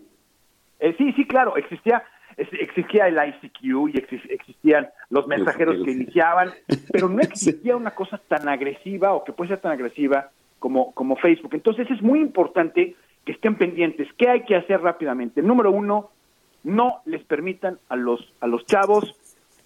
Eh, 0.80 0.94
sí, 0.96 1.12
sí, 1.12 1.26
claro, 1.26 1.56
existía 1.56 2.02
existía 2.38 3.08
el 3.08 3.16
ICQ 3.16 3.94
y 3.94 3.98
existían 4.30 4.88
los 5.10 5.26
mensajeros 5.26 5.84
que 5.84 5.90
iniciaban, 5.90 6.52
pero 6.92 7.08
no 7.08 7.20
existía 7.22 7.76
una 7.76 7.94
cosa 7.94 8.18
tan 8.28 8.48
agresiva 8.48 9.12
o 9.12 9.24
que 9.24 9.32
puede 9.32 9.48
ser 9.48 9.60
tan 9.60 9.72
agresiva 9.72 10.30
como, 10.58 10.92
como 10.92 11.16
Facebook. 11.16 11.54
Entonces 11.54 11.90
es 11.90 12.00
muy 12.02 12.20
importante 12.20 12.94
que 13.24 13.32
estén 13.32 13.56
pendientes. 13.56 14.08
¿Qué 14.16 14.28
hay 14.28 14.44
que 14.44 14.56
hacer 14.56 14.80
rápidamente? 14.80 15.42
Número 15.42 15.70
uno, 15.70 16.10
no 16.64 17.00
les 17.04 17.22
permitan 17.24 17.78
a 17.88 17.96
los, 17.96 18.32
a 18.40 18.46
los 18.46 18.64
chavos 18.66 19.14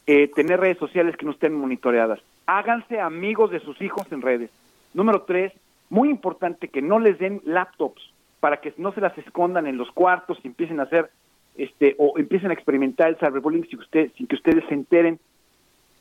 eh, 0.06 0.28
tener 0.28 0.60
redes 0.60 0.78
sociales 0.78 1.16
que 1.16 1.26
no 1.26 1.32
estén 1.32 1.54
monitoreadas. 1.54 2.20
Háganse 2.46 3.00
amigos 3.00 3.50
de 3.50 3.60
sus 3.60 3.80
hijos 3.80 4.10
en 4.10 4.22
redes. 4.22 4.50
Número 4.94 5.22
tres, 5.22 5.52
muy 5.90 6.10
importante 6.10 6.68
que 6.68 6.82
no 6.82 6.98
les 6.98 7.18
den 7.18 7.40
laptops 7.44 8.02
para 8.40 8.60
que 8.60 8.74
no 8.76 8.92
se 8.92 9.00
las 9.00 9.16
escondan 9.18 9.66
en 9.66 9.76
los 9.76 9.90
cuartos 9.92 10.38
y 10.42 10.48
empiecen 10.48 10.80
a 10.80 10.84
hacer 10.84 11.10
este, 11.56 11.94
o 11.98 12.14
empiecen 12.16 12.50
a 12.50 12.54
experimentar 12.54 13.08
el 13.08 13.16
cyberbullying 13.16 13.68
sin, 13.68 13.78
usted, 13.78 14.10
sin 14.16 14.26
que 14.26 14.36
ustedes 14.36 14.64
se 14.68 14.74
enteren. 14.74 15.20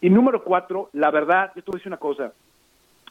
Y 0.02 0.10
número 0.10 0.44
cuatro, 0.44 0.90
la 0.94 1.12
verdad, 1.12 1.52
yo 1.56 1.62
te 1.62 1.72
voy 1.72 1.76
a 1.76 1.80
decir 1.80 1.90
una 1.90 1.98
cosa, 1.98 2.34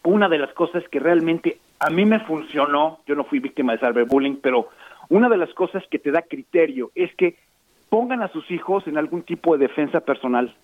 una 0.02 0.28
de 0.28 0.38
las 0.38 0.52
cosas 0.54 0.82
que 0.90 0.98
realmente 0.98 1.58
a 1.80 1.88
mí 1.88 2.04
me 2.04 2.20
funcionó, 2.20 3.00
yo 3.06 3.14
no 3.14 3.24
fui 3.24 3.40
víctima 3.40 3.72
de 3.72 3.78
cyberbullying, 3.78 4.40
pero 4.42 4.68
una 5.08 5.28
de 5.28 5.38
las 5.38 5.52
cosas 5.54 5.82
que 5.90 5.98
te 5.98 6.10
da 6.10 6.22
criterio 6.22 6.90
es 6.94 7.12
que 7.16 7.36
pongan 7.88 8.22
a 8.22 8.28
sus 8.28 8.50
hijos 8.50 8.86
en 8.86 8.98
algún 8.98 9.22
tipo 9.22 9.56
de 9.56 9.66
defensa 9.66 10.00
personal, 10.00 10.54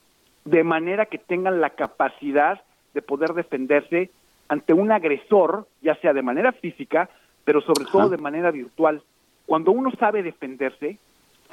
de 0.45 0.63
manera 0.63 1.07
que 1.07 1.19
tengan 1.19 1.61
la 1.61 1.71
capacidad 1.71 2.61
de 2.93 3.03
poder 3.03 3.33
defenderse 3.33 4.11
ante 4.49 4.75
un 4.75 4.93
agresor, 4.93 5.67
ya 5.81 5.97
sea 5.97 6.13
de 6.13 6.23
manera 6.23 6.53
física, 6.53 7.09
pero 7.45 7.61
sobre 7.63 7.87
todo 7.87 8.09
de 8.11 8.19
manera 8.19 8.51
virtual. 8.51 9.03
Cuando 9.47 9.73
uno 9.73 9.91
sabe 9.99 10.23
defenderse, 10.23 10.99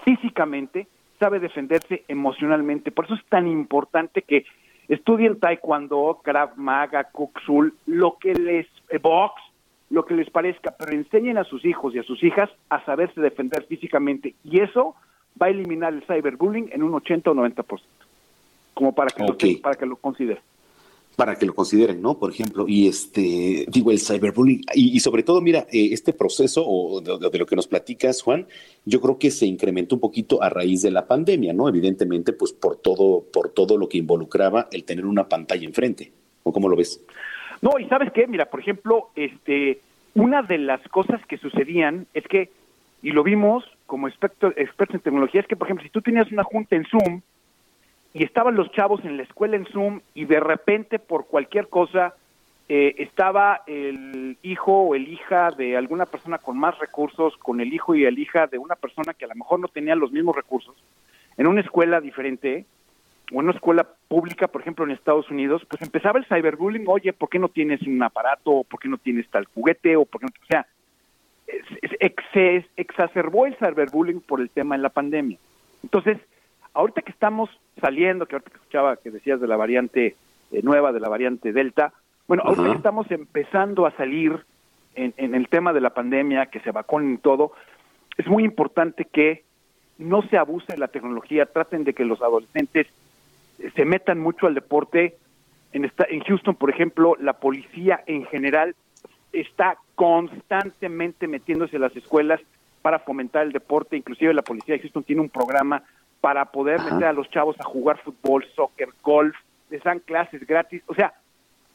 físicamente, 0.04 0.88
sabe 1.20 1.40
defenderse 1.40 2.04
emocionalmente. 2.08 2.92
Por 2.92 3.06
eso 3.06 3.16
es 3.16 3.26
tan 3.26 3.48
importante 3.48 4.24
que 4.24 4.46
estudien 4.90 5.40
taekwondo, 5.40 6.20
krav 6.24 6.58
maga, 6.58 7.06
kuksul, 7.06 7.74
lo 7.86 8.18
que 8.18 8.34
les 8.34 8.68
eh, 8.90 8.98
box, 8.98 9.42
lo 9.94 10.06
que 10.06 10.16
les 10.16 10.28
parezca, 10.32 10.76
pero 10.78 10.92
enseñen 10.92 11.38
a 11.38 11.44
sus 11.44 11.64
hijos 11.64 11.94
y 11.94 12.00
a 12.00 12.04
sus 12.04 12.24
hijas 12.24 12.50
a 12.68 12.84
saberse 12.84 13.22
defender 13.22 13.64
físicamente 13.68 14.34
y 14.44 14.60
eso 14.60 14.96
va 15.40 15.46
a 15.46 15.50
eliminar 15.50 15.94
el 15.94 16.02
cyberbullying 16.02 16.70
en 16.72 16.82
un 16.82 16.96
80 16.96 17.30
o 17.30 17.36
90%. 17.36 17.80
Como 18.74 18.96
para 18.96 19.12
que 19.12 19.24
lo, 19.24 19.62
para 19.62 19.76
que 19.76 19.86
lo 19.86 19.96
consideren 19.98 20.42
para 21.16 21.36
que 21.36 21.46
lo 21.46 21.54
consideren, 21.54 22.02
¿no? 22.02 22.18
Por 22.18 22.32
ejemplo, 22.32 22.66
y 22.68 22.88
este, 22.88 23.68
digo, 23.70 23.92
el 23.92 24.00
cyberbullying, 24.00 24.62
y, 24.74 25.00
sobre 25.00 25.22
todo, 25.22 25.42
mira, 25.42 25.68
eh, 25.72 25.90
este 25.92 26.12
proceso 26.12 26.64
o 26.66 27.02
de, 27.02 27.38
lo 27.38 27.46
que 27.46 27.56
nos 27.56 27.68
platicas, 27.68 28.24
Juan, 28.24 28.48
yo 28.84 29.00
creo 29.00 29.20
que 29.20 29.30
se 29.30 29.46
incrementó 29.46 29.94
un 29.94 30.02
poquito 30.02 30.42
a 30.42 30.50
raíz 30.50 30.82
de 30.82 30.90
la 30.90 31.06
pandemia, 31.06 31.54
¿no? 31.54 31.70
Evidentemente, 31.70 32.34
pues 32.34 32.52
por 32.52 32.78
todo, 32.78 33.24
por 33.32 33.50
todo 33.50 33.78
lo 33.78 33.88
que 33.88 34.00
involucraba 34.00 34.70
el 34.72 34.86
tener 34.86 35.06
una 35.06 35.30
pantalla 35.30 35.66
enfrente, 35.66 36.12
¿o 36.42 36.52
cómo 36.52 36.68
lo 36.68 36.76
ves? 36.76 37.00
No, 37.64 37.80
y 37.80 37.88
sabes 37.88 38.12
qué, 38.12 38.28
mira, 38.28 38.44
por 38.48 38.60
ejemplo, 38.60 39.08
este, 39.16 39.80
una 40.16 40.42
de 40.42 40.58
las 40.58 40.86
cosas 40.90 41.26
que 41.28 41.38
sucedían 41.38 42.08
es 42.14 42.28
que, 42.28 42.50
y 43.02 43.12
lo 43.12 43.24
vimos 43.24 43.64
como 43.86 44.10
expertos 44.10 44.54
en 44.58 45.00
tecnología, 45.00 45.40
es 45.40 45.48
que, 45.48 45.56
por 45.56 45.68
ejemplo, 45.68 45.86
si 45.86 45.90
tú 45.90 46.02
tenías 46.02 46.30
una 46.30 46.44
junta 46.44 46.76
en 46.76 46.84
Zoom, 46.84 47.22
y 48.14 48.26
estaban 48.26 48.56
los 48.56 48.70
chavos 48.74 49.00
en 49.06 49.16
la 49.16 49.24
escuela 49.24 49.56
en 49.56 49.66
Zoom 49.68 50.02
y 50.14 50.26
de 50.26 50.42
repente 50.42 51.00
por 51.00 51.26
cualquier 51.28 51.70
cosa 51.70 52.14
eh, 52.68 52.96
estaba 52.98 53.64
el 53.66 54.38
hijo 54.44 54.74
o 54.74 54.96
el 54.96 55.08
hija 55.08 55.52
de 55.52 55.78
alguna 55.78 56.06
persona 56.06 56.40
con 56.40 56.60
más 56.60 56.78
recursos 56.80 57.36
con 57.38 57.62
el 57.62 57.74
hijo 57.74 57.96
y 57.96 58.04
el 58.04 58.20
hija 58.20 58.48
de 58.48 58.58
una 58.58 58.76
persona 58.76 59.14
que 59.14 59.26
a 59.26 59.30
lo 59.30 59.36
mejor 59.36 59.62
no 59.62 59.68
tenía 59.70 59.96
los 59.96 60.12
mismos 60.12 60.36
recursos 60.36 60.76
en 61.38 61.48
una 61.48 61.62
escuela 61.62 62.02
diferente 62.02 62.66
o 63.34 63.40
en 63.40 63.48
una 63.48 63.54
escuela 63.54 63.88
pública, 64.08 64.48
por 64.48 64.62
ejemplo 64.62 64.86
en 64.86 64.92
Estados 64.92 65.30
Unidos, 65.32 65.66
pues 65.68 65.82
empezaba 65.82 66.20
el 66.20 66.26
cyberbullying, 66.26 66.86
oye, 66.88 67.14
¿por 67.14 67.30
qué 67.30 67.40
no 67.40 67.50
tienes 67.50 67.82
un 67.82 68.02
aparato? 68.04 68.52
¿O 68.52 68.64
¿Por 68.64 68.80
qué 68.80 68.88
no 68.88 68.98
tienes 68.98 69.28
tal 69.30 69.46
juguete? 69.46 69.96
O, 69.96 70.06
por 70.06 70.22
qué 70.22 70.28
no, 70.28 70.34
o 70.42 70.46
sea, 70.46 70.68
se 72.34 72.66
exacerbó 72.78 73.46
el 73.46 73.56
cyberbullying 73.56 74.22
por 74.22 74.40
el 74.40 74.50
tema 74.50 74.76
en 74.76 74.82
la 74.84 74.90
pandemia. 74.90 75.38
Entonces, 75.82 76.18
ahorita 76.74 77.02
que 77.02 77.12
estamos 77.12 77.50
saliendo, 77.82 78.26
que 78.26 78.36
ahorita 78.36 78.52
que 78.52 78.58
escuchaba 78.58 78.98
que 78.98 79.12
decías 79.12 79.42
de 79.42 79.48
la 79.48 79.58
variante 79.58 80.16
eh, 80.52 80.62
nueva, 80.64 80.92
de 80.92 81.00
la 81.00 81.10
variante 81.10 81.54
Delta, 81.54 81.94
bueno, 82.28 82.44
ahorita 82.46 82.70
que 82.70 82.78
estamos 82.78 83.12
empezando 83.12 83.86
a 83.86 83.92
salir 83.92 84.46
en, 84.96 85.36
el 85.36 85.50
tema 85.50 85.74
de 85.74 85.82
la 85.82 85.90
pandemia, 85.90 86.46
que 86.46 86.60
se 86.60 86.72
vacunen 86.72 87.16
y 87.16 87.18
todo, 87.18 87.52
es 88.18 88.28
muy 88.28 88.44
importante 88.44 89.06
que 89.06 89.44
no 89.98 90.22
se 90.24 90.38
abuse 90.38 90.74
de 90.74 90.78
la 90.78 90.88
tecnología, 90.88 91.48
traten 91.48 91.84
de 91.84 91.94
que 91.94 92.06
los 92.06 92.22
adolescentes 92.22 92.88
se 93.76 93.86
metan 93.86 94.20
mucho 94.20 94.48
al 94.48 94.56
deporte. 94.56 95.18
En, 95.72 95.86
esta, 95.86 96.06
en 96.10 96.22
Houston, 96.22 96.56
por 96.56 96.70
ejemplo, 96.70 97.16
la 97.20 97.34
policía 97.34 98.04
en 98.06 98.26
general 98.26 98.76
está 99.32 99.78
constantemente 99.96 101.28
metiéndose 101.28 101.78
a 101.78 101.80
las 101.80 101.96
escuelas 101.96 102.40
para 102.82 103.00
fomentar 103.00 103.46
el 103.46 103.52
deporte. 103.52 103.98
Inclusive 103.98 104.34
la 104.34 104.42
policía 104.42 104.76
de 104.76 104.82
Houston 104.82 105.04
tiene 105.04 105.22
un 105.22 105.30
programa 105.30 105.84
para 106.22 106.46
poder 106.46 106.80
meter 106.80 107.06
a 107.06 107.14
los 107.14 107.30
chavos 107.30 107.60
a 107.60 107.64
jugar 107.64 107.98
fútbol, 107.98 108.46
soccer, 108.56 108.90
golf, 109.02 109.36
les 109.70 109.84
dan 109.84 110.00
clases 110.00 110.46
gratis. 110.46 110.82
O 110.88 110.94
sea, 110.94 111.14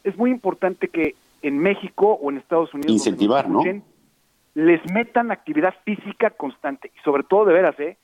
es 0.04 0.16
muy 0.16 0.30
importante 0.30 0.88
que 0.88 1.16
en 1.42 1.58
México 1.58 2.18
o 2.20 2.30
en 2.30 2.38
Estados 2.38 2.72
Unidos 2.72 2.92
incentivar, 2.92 3.48
¿no? 3.48 3.62
Les 4.54 4.80
metan 4.92 5.30
actividad 5.30 5.74
física 5.84 6.30
constante 6.30 6.90
y 6.96 7.00
sobre 7.00 7.22
todo 7.22 7.44
de 7.44 7.52
veras, 7.52 7.78
¿eh? 7.78 7.96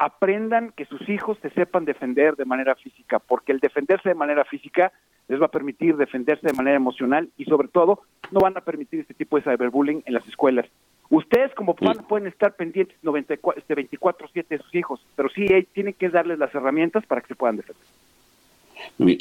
Aprendan 0.00 0.72
que 0.72 0.86
sus 0.86 1.06
hijos 1.10 1.36
se 1.42 1.50
sepan 1.50 1.84
defender 1.84 2.34
de 2.34 2.46
manera 2.46 2.74
física, 2.74 3.18
porque 3.18 3.52
el 3.52 3.60
defenderse 3.60 4.08
de 4.08 4.14
manera 4.14 4.46
física 4.46 4.92
les 5.28 5.38
va 5.38 5.44
a 5.44 5.50
permitir 5.50 5.94
defenderse 5.98 6.46
de 6.46 6.54
manera 6.54 6.76
emocional 6.76 7.28
y 7.36 7.44
sobre 7.44 7.68
todo 7.68 8.00
no 8.30 8.40
van 8.40 8.56
a 8.56 8.62
permitir 8.62 9.00
este 9.00 9.12
tipo 9.12 9.36
de 9.36 9.42
cyberbullying 9.42 10.02
en 10.06 10.14
las 10.14 10.26
escuelas. 10.26 10.66
Ustedes 11.10 11.54
como 11.54 11.76
padres 11.76 12.02
pueden 12.08 12.28
estar 12.28 12.56
pendientes 12.56 12.96
94, 13.02 13.60
este 13.60 13.74
24/7 13.74 14.56
de 14.56 14.62
sus 14.62 14.74
hijos, 14.74 15.04
pero 15.16 15.28
sí 15.28 15.46
tienen 15.74 15.92
que 15.92 16.08
darles 16.08 16.38
las 16.38 16.54
herramientas 16.54 17.04
para 17.04 17.20
que 17.20 17.28
se 17.28 17.34
puedan 17.34 17.58
defender. 17.58 17.84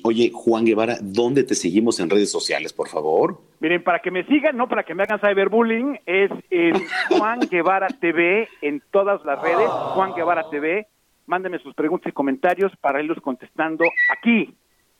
Oye, 0.03 0.31
Juan 0.33 0.65
Guevara, 0.65 0.97
¿dónde 1.01 1.43
te 1.43 1.55
seguimos 1.55 1.99
en 1.99 2.09
redes 2.09 2.31
sociales, 2.31 2.73
por 2.73 2.89
favor? 2.89 3.39
Miren, 3.59 3.83
para 3.83 3.99
que 3.99 4.11
me 4.11 4.25
sigan, 4.25 4.57
no 4.57 4.67
para 4.67 4.83
que 4.83 4.93
me 4.93 5.03
hagan 5.03 5.19
cyberbullying, 5.19 5.99
es, 6.05 6.31
Juan 7.09 7.39
Guevara 7.49 7.87
TV 7.87 8.47
en 8.61 8.81
todas 8.91 9.23
las 9.25 9.41
redes, 9.41 9.69
Juan 9.69 10.13
Guevara 10.13 10.49
TV. 10.49 10.87
Mándenme 11.25 11.59
sus 11.59 11.75
preguntas 11.75 12.09
y 12.09 12.13
comentarios 12.13 12.71
para 12.81 13.01
irlos 13.01 13.19
contestando 13.21 13.85
aquí, 14.11 14.53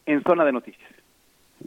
en 0.06 0.24
Zona 0.24 0.46
de 0.46 0.52
Noticias. 0.52 0.90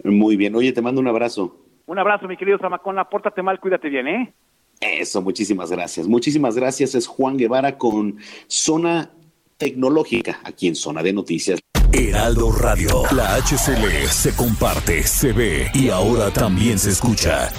Muy 0.04 0.36
bien. 0.36 0.54
Oye, 0.54 0.72
te 0.72 0.82
mando 0.82 1.00
un 1.00 1.08
abrazo. 1.08 1.56
Un 1.86 1.98
abrazo, 1.98 2.28
mi 2.28 2.36
querido 2.36 2.58
Zamacona. 2.58 3.08
Pórtate 3.08 3.42
mal, 3.42 3.60
cuídate 3.60 3.88
bien, 3.88 4.08
¿eh? 4.08 4.32
Eso, 4.80 5.22
muchísimas 5.22 5.70
gracias. 5.70 6.08
Muchísimas 6.08 6.56
gracias. 6.56 6.94
Es 6.94 7.06
Juan 7.06 7.36
Guevara 7.36 7.78
con 7.78 8.18
Zona 8.46 9.10
Tecnológica, 9.56 10.40
aquí 10.44 10.68
en 10.68 10.74
Zona 10.74 11.02
de 11.02 11.12
Noticias. 11.12 11.60
Heraldo 11.92 12.50
Radio. 12.52 13.02
La 13.12 13.36
HCL 13.36 14.08
se 14.08 14.34
comparte, 14.34 15.02
se 15.02 15.32
ve 15.32 15.70
y 15.74 15.90
ahora 15.90 16.30
también 16.30 16.78
se 16.78 16.90
escucha. 16.90 17.50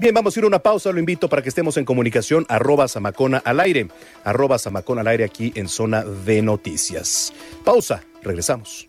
Bien, 0.00 0.14
vamos 0.14 0.36
a 0.36 0.40
ir 0.40 0.44
a 0.44 0.46
una 0.46 0.60
pausa. 0.60 0.92
Lo 0.92 1.00
invito 1.00 1.28
para 1.28 1.42
que 1.42 1.48
estemos 1.48 1.76
en 1.76 1.84
comunicación. 1.84 2.46
Arroba 2.48 2.86
Samacona 2.86 3.38
al 3.38 3.58
aire. 3.60 3.88
Arroba 4.24 4.58
Samacona 4.58 5.00
al 5.00 5.08
aire 5.08 5.24
aquí 5.24 5.52
en 5.56 5.68
Zona 5.68 6.04
de 6.04 6.40
Noticias. 6.40 7.32
Pausa. 7.64 8.02
Regresamos. 8.22 8.88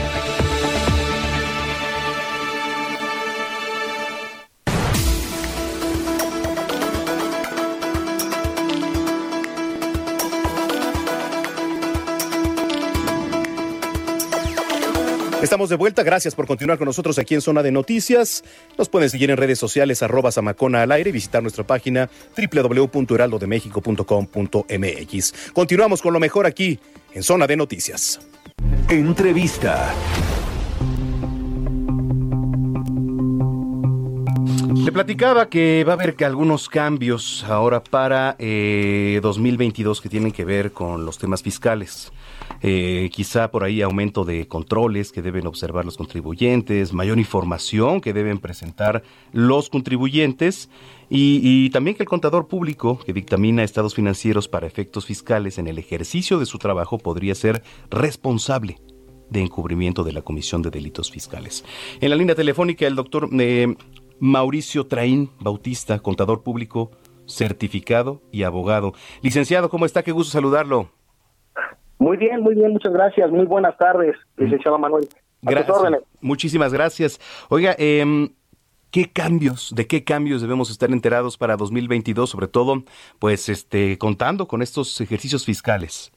Estamos 15.51 15.67
de 15.67 15.75
vuelta. 15.75 16.03
Gracias 16.03 16.33
por 16.33 16.47
continuar 16.47 16.77
con 16.77 16.85
nosotros 16.85 17.19
aquí 17.19 17.35
en 17.35 17.41
Zona 17.41 17.61
de 17.61 17.73
Noticias. 17.73 18.41
Nos 18.77 18.87
pueden 18.87 19.09
seguir 19.09 19.31
en 19.31 19.35
redes 19.35 19.59
sociales 19.59 20.01
arroba 20.01 20.31
Samacona 20.31 20.81
al 20.81 20.93
aire 20.93 21.09
y 21.09 21.11
visitar 21.11 21.41
nuestra 21.41 21.67
página 21.67 22.09
www.heraldodemexico.com.mx. 22.37 25.33
Continuamos 25.51 26.01
con 26.01 26.13
lo 26.13 26.21
mejor 26.21 26.45
aquí 26.45 26.79
en 27.13 27.23
Zona 27.23 27.47
de 27.47 27.57
Noticias. 27.57 28.21
Entrevista. 28.87 29.93
Le 34.83 34.91
platicaba 34.91 35.47
que 35.47 35.83
va 35.83 35.93
a 35.93 35.95
haber 35.95 36.15
que 36.15 36.25
algunos 36.25 36.67
cambios 36.67 37.43
ahora 37.43 37.83
para 37.83 38.35
2022 38.39 38.39
eh, 38.39 40.01
que 40.01 40.09
tienen 40.09 40.31
que 40.31 40.43
ver 40.43 40.71
con 40.71 41.05
los 41.05 41.19
temas 41.19 41.43
fiscales. 41.43 42.11
Eh, 42.63 43.09
quizá 43.13 43.51
por 43.51 43.63
ahí 43.63 43.83
aumento 43.83 44.25
de 44.25 44.47
controles 44.47 45.11
que 45.11 45.21
deben 45.21 45.45
observar 45.45 45.85
los 45.85 45.97
contribuyentes, 45.97 46.93
mayor 46.93 47.19
información 47.19 48.01
que 48.01 48.11
deben 48.11 48.39
presentar 48.39 49.03
los 49.33 49.69
contribuyentes 49.69 50.69
y, 51.09 51.69
también 51.69 51.95
que 51.95 52.03
el 52.03 52.09
contador 52.09 52.47
público 52.47 52.97
que 53.05 53.13
dictamina 53.13 53.63
estados 53.63 53.93
financieros 53.93 54.47
para 54.47 54.65
efectos 54.65 55.05
fiscales 55.05 55.59
en 55.59 55.67
el 55.67 55.77
ejercicio 55.77 56.39
de 56.39 56.45
su 56.47 56.57
trabajo 56.57 56.97
podría 56.97 57.35
ser 57.35 57.61
responsable 57.91 58.79
de 59.29 59.41
encubrimiento 59.41 60.03
de 60.03 60.11
la 60.11 60.21
Comisión 60.21 60.61
de 60.61 60.69
Delitos 60.69 61.09
Fiscales. 61.09 61.63
En 61.99 62.09
la 62.09 62.15
línea 62.15 62.35
telefónica 62.35 62.85
el 62.85 62.95
doctor 62.95 63.29
eh, 63.39 63.75
Mauricio 64.21 64.85
Traín 64.85 65.31
Bautista, 65.39 65.97
contador 65.97 66.43
público 66.43 66.91
certificado 67.25 68.21
y 68.31 68.43
abogado. 68.43 68.93
Licenciado, 69.23 69.69
¿cómo 69.69 69.85
está? 69.85 70.03
Qué 70.03 70.11
gusto 70.11 70.31
saludarlo. 70.31 70.89
Muy 71.97 72.17
bien, 72.17 72.41
muy 72.41 72.53
bien, 72.53 72.71
muchas 72.71 72.93
gracias. 72.93 73.31
Muy 73.31 73.45
buenas 73.45 73.75
tardes, 73.77 74.15
licenciado 74.37 74.77
Manuel. 74.77 75.07
gracias. 75.41 76.03
Muchísimas 76.21 76.71
gracias. 76.71 77.19
Oiga, 77.49 77.75
eh, 77.79 78.29
¿qué 78.91 79.11
cambios, 79.11 79.73
de 79.75 79.87
qué 79.87 80.03
cambios 80.03 80.43
debemos 80.43 80.69
estar 80.69 80.91
enterados 80.91 81.35
para 81.37 81.57
2022, 81.57 82.29
sobre 82.29 82.47
todo, 82.47 82.83
pues, 83.17 83.49
este, 83.49 83.97
contando 83.97 84.47
con 84.47 84.61
estos 84.61 85.01
ejercicios 85.01 85.45
fiscales? 85.45 86.11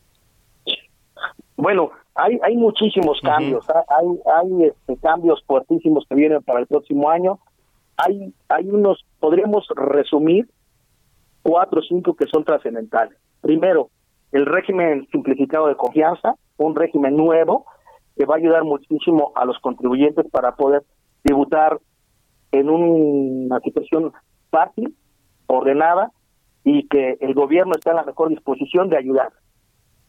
Bueno, 1.56 1.90
hay, 2.14 2.38
hay 2.42 2.56
muchísimos 2.56 3.18
cambios, 3.22 3.64
hay, 3.70 4.06
hay 4.34 4.64
este, 4.64 4.96
cambios 4.98 5.42
fuertísimos 5.46 6.04
que 6.06 6.14
vienen 6.14 6.42
para 6.42 6.60
el 6.60 6.66
próximo 6.66 7.08
año. 7.08 7.38
Hay, 7.96 8.34
hay 8.48 8.68
unos, 8.68 9.04
podríamos 9.20 9.66
resumir 9.74 10.48
cuatro 11.42 11.80
o 11.80 11.82
cinco 11.82 12.14
que 12.14 12.26
son 12.26 12.44
trascendentales. 12.44 13.16
Primero, 13.40 13.90
el 14.32 14.46
régimen 14.46 15.06
simplificado 15.12 15.68
de 15.68 15.76
confianza, 15.76 16.34
un 16.56 16.74
régimen 16.74 17.16
nuevo 17.16 17.66
que 18.16 18.24
va 18.26 18.34
a 18.34 18.38
ayudar 18.38 18.64
muchísimo 18.64 19.32
a 19.34 19.44
los 19.44 19.58
contribuyentes 19.58 20.26
para 20.30 20.54
poder 20.56 20.82
tributar 21.22 21.78
en 22.52 22.68
una 22.70 23.60
situación 23.60 24.12
fácil, 24.50 24.94
ordenada 25.46 26.12
y 26.64 26.86
que 26.88 27.18
el 27.20 27.34
gobierno 27.34 27.72
está 27.74 27.90
en 27.90 27.96
la 27.96 28.04
mejor 28.04 28.28
disposición 28.28 28.88
de 28.88 28.96
ayudar, 28.96 29.32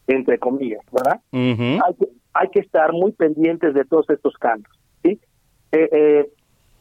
entre 0.06 0.38
comillas, 0.38 0.84
¿verdad? 0.92 1.20
hay, 1.32 1.94
que, 1.94 2.08
hay 2.32 2.48
que 2.48 2.60
estar 2.60 2.92
muy 2.92 3.12
pendientes 3.12 3.74
de 3.74 3.84
todos 3.84 4.08
estos 4.08 4.34
cambios, 4.38 4.72
¿sí? 5.02 5.20
Eh, 5.72 5.88
eh, 5.92 6.30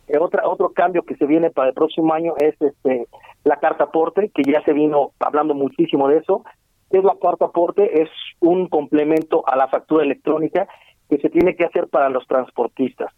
eh, 0.08 0.18
otra, 0.20 0.48
otro 0.48 0.70
cambio 0.70 1.04
que 1.04 1.16
se 1.16 1.26
viene 1.26 1.50
para 1.50 1.70
el 1.70 1.74
próximo 1.74 2.14
año 2.14 2.34
es 2.38 2.60
este 2.62 3.08
la 3.44 3.58
carta 3.58 3.86
aporte, 3.86 4.30
que 4.34 4.44
ya 4.44 4.64
se 4.64 4.74
vino 4.74 5.12
hablando 5.20 5.54
muchísimo 5.54 6.08
de 6.08 6.18
eso, 6.18 6.44
es 6.90 7.04
la 7.04 7.16
carta 7.22 7.46
aporte? 7.46 8.02
Es 8.02 8.10
un 8.40 8.68
complemento 8.68 9.44
a 9.48 9.56
la 9.56 9.68
factura 9.68 10.04
electrónica 10.04 10.68
que 11.10 11.18
se 11.18 11.30
tiene 11.30 11.56
que 11.56 11.66
hacer 11.66 11.88
para 11.88 12.10
los 12.10 12.26
transportistas. 12.28 13.14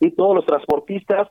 Y 0.00 0.10
todos 0.10 0.34
los 0.34 0.44
transportistas, 0.44 1.28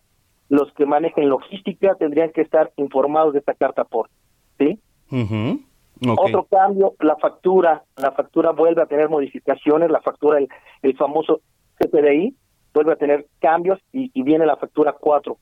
los 0.49 0.71
que 0.73 0.85
manejen 0.85 1.29
logística, 1.29 1.95
tendrían 1.95 2.31
que 2.31 2.41
estar 2.41 2.71
informados 2.77 3.33
de 3.33 3.39
esta 3.39 3.53
carta 3.53 3.83
aporte. 3.83 4.13
¿Sí? 4.57 4.79
Otro 6.17 6.47
cambio, 6.49 6.95
la 6.99 7.15
factura, 7.17 7.83
la 7.97 8.11
factura 8.11 8.51
vuelve 8.51 8.81
a 8.81 8.87
tener 8.87 9.09
modificaciones, 9.09 9.91
la 9.91 10.01
factura, 10.01 10.39
el, 10.81 10.97
famoso 10.97 11.41
CPDI, 11.77 12.35
vuelve 12.73 12.93
a 12.93 12.97
tener 12.97 13.27
cambios 13.39 13.79
y, 13.91 14.09
viene 14.23 14.45
la 14.45 14.57
factura 14.57 14.93
4. 14.93 15.37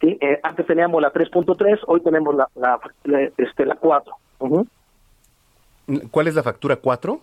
¿Sí? 0.00 0.18
Eh, 0.20 0.40
antes 0.42 0.66
teníamos 0.66 1.02
la 1.02 1.12
3.3, 1.12 1.80
hoy 1.86 2.00
tenemos 2.00 2.34
la, 2.34 2.48
la, 2.54 2.80
este, 3.36 3.66
la 3.66 3.76
4. 3.76 4.14
¿Cuál 6.10 6.28
es 6.28 6.34
la 6.34 6.42
factura 6.42 6.76
4? 6.76 7.20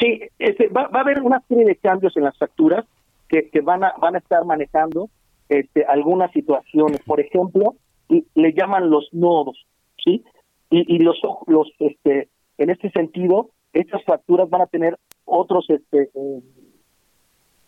Sí, 0.00 0.20
este, 0.38 0.68
va, 0.68 0.88
a 0.92 1.00
haber 1.00 1.20
una 1.22 1.40
serie 1.48 1.64
de 1.64 1.76
cambios 1.76 2.16
en 2.16 2.24
las 2.24 2.36
facturas 2.38 2.84
que, 3.28 3.50
que 3.50 3.60
van, 3.60 3.84
a, 3.84 3.94
van 4.00 4.14
a 4.14 4.18
estar 4.18 4.44
manejando 4.44 5.10
este, 5.48 5.84
algunas 5.84 6.32
situaciones. 6.32 7.00
Por 7.04 7.20
ejemplo, 7.20 7.74
le 8.08 8.52
llaman 8.52 8.90
los 8.90 9.08
nodos, 9.12 9.66
¿sí? 10.04 10.24
Y, 10.70 10.96
y 10.96 10.98
los, 11.00 11.20
los 11.46 11.70
este, 11.78 12.28
en 12.58 12.70
este 12.70 12.90
sentido, 12.90 13.50
estas 13.72 14.02
facturas 14.04 14.48
van 14.48 14.62
a 14.62 14.66
tener 14.66 14.98
otros 15.24 15.66
este, 15.68 16.10
eh, 16.14 16.42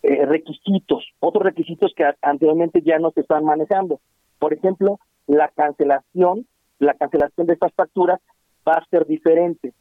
eh, 0.07 0.25
requisitos, 0.25 1.03
otros 1.19 1.43
requisitos 1.43 1.93
que 1.95 2.05
anteriormente 2.21 2.81
ya 2.81 2.99
no 2.99 3.11
se 3.11 3.21
están 3.21 3.43
manejando. 3.43 3.99
Por 4.39 4.53
ejemplo, 4.53 4.99
la 5.27 5.47
cancelación, 5.49 6.45
la 6.79 6.93
cancelación 6.93 7.47
de 7.47 7.53
estas 7.53 7.73
facturas 7.73 8.19
va 8.67 8.73
a 8.73 8.85
ser 8.85 9.05
diferente 9.05 9.73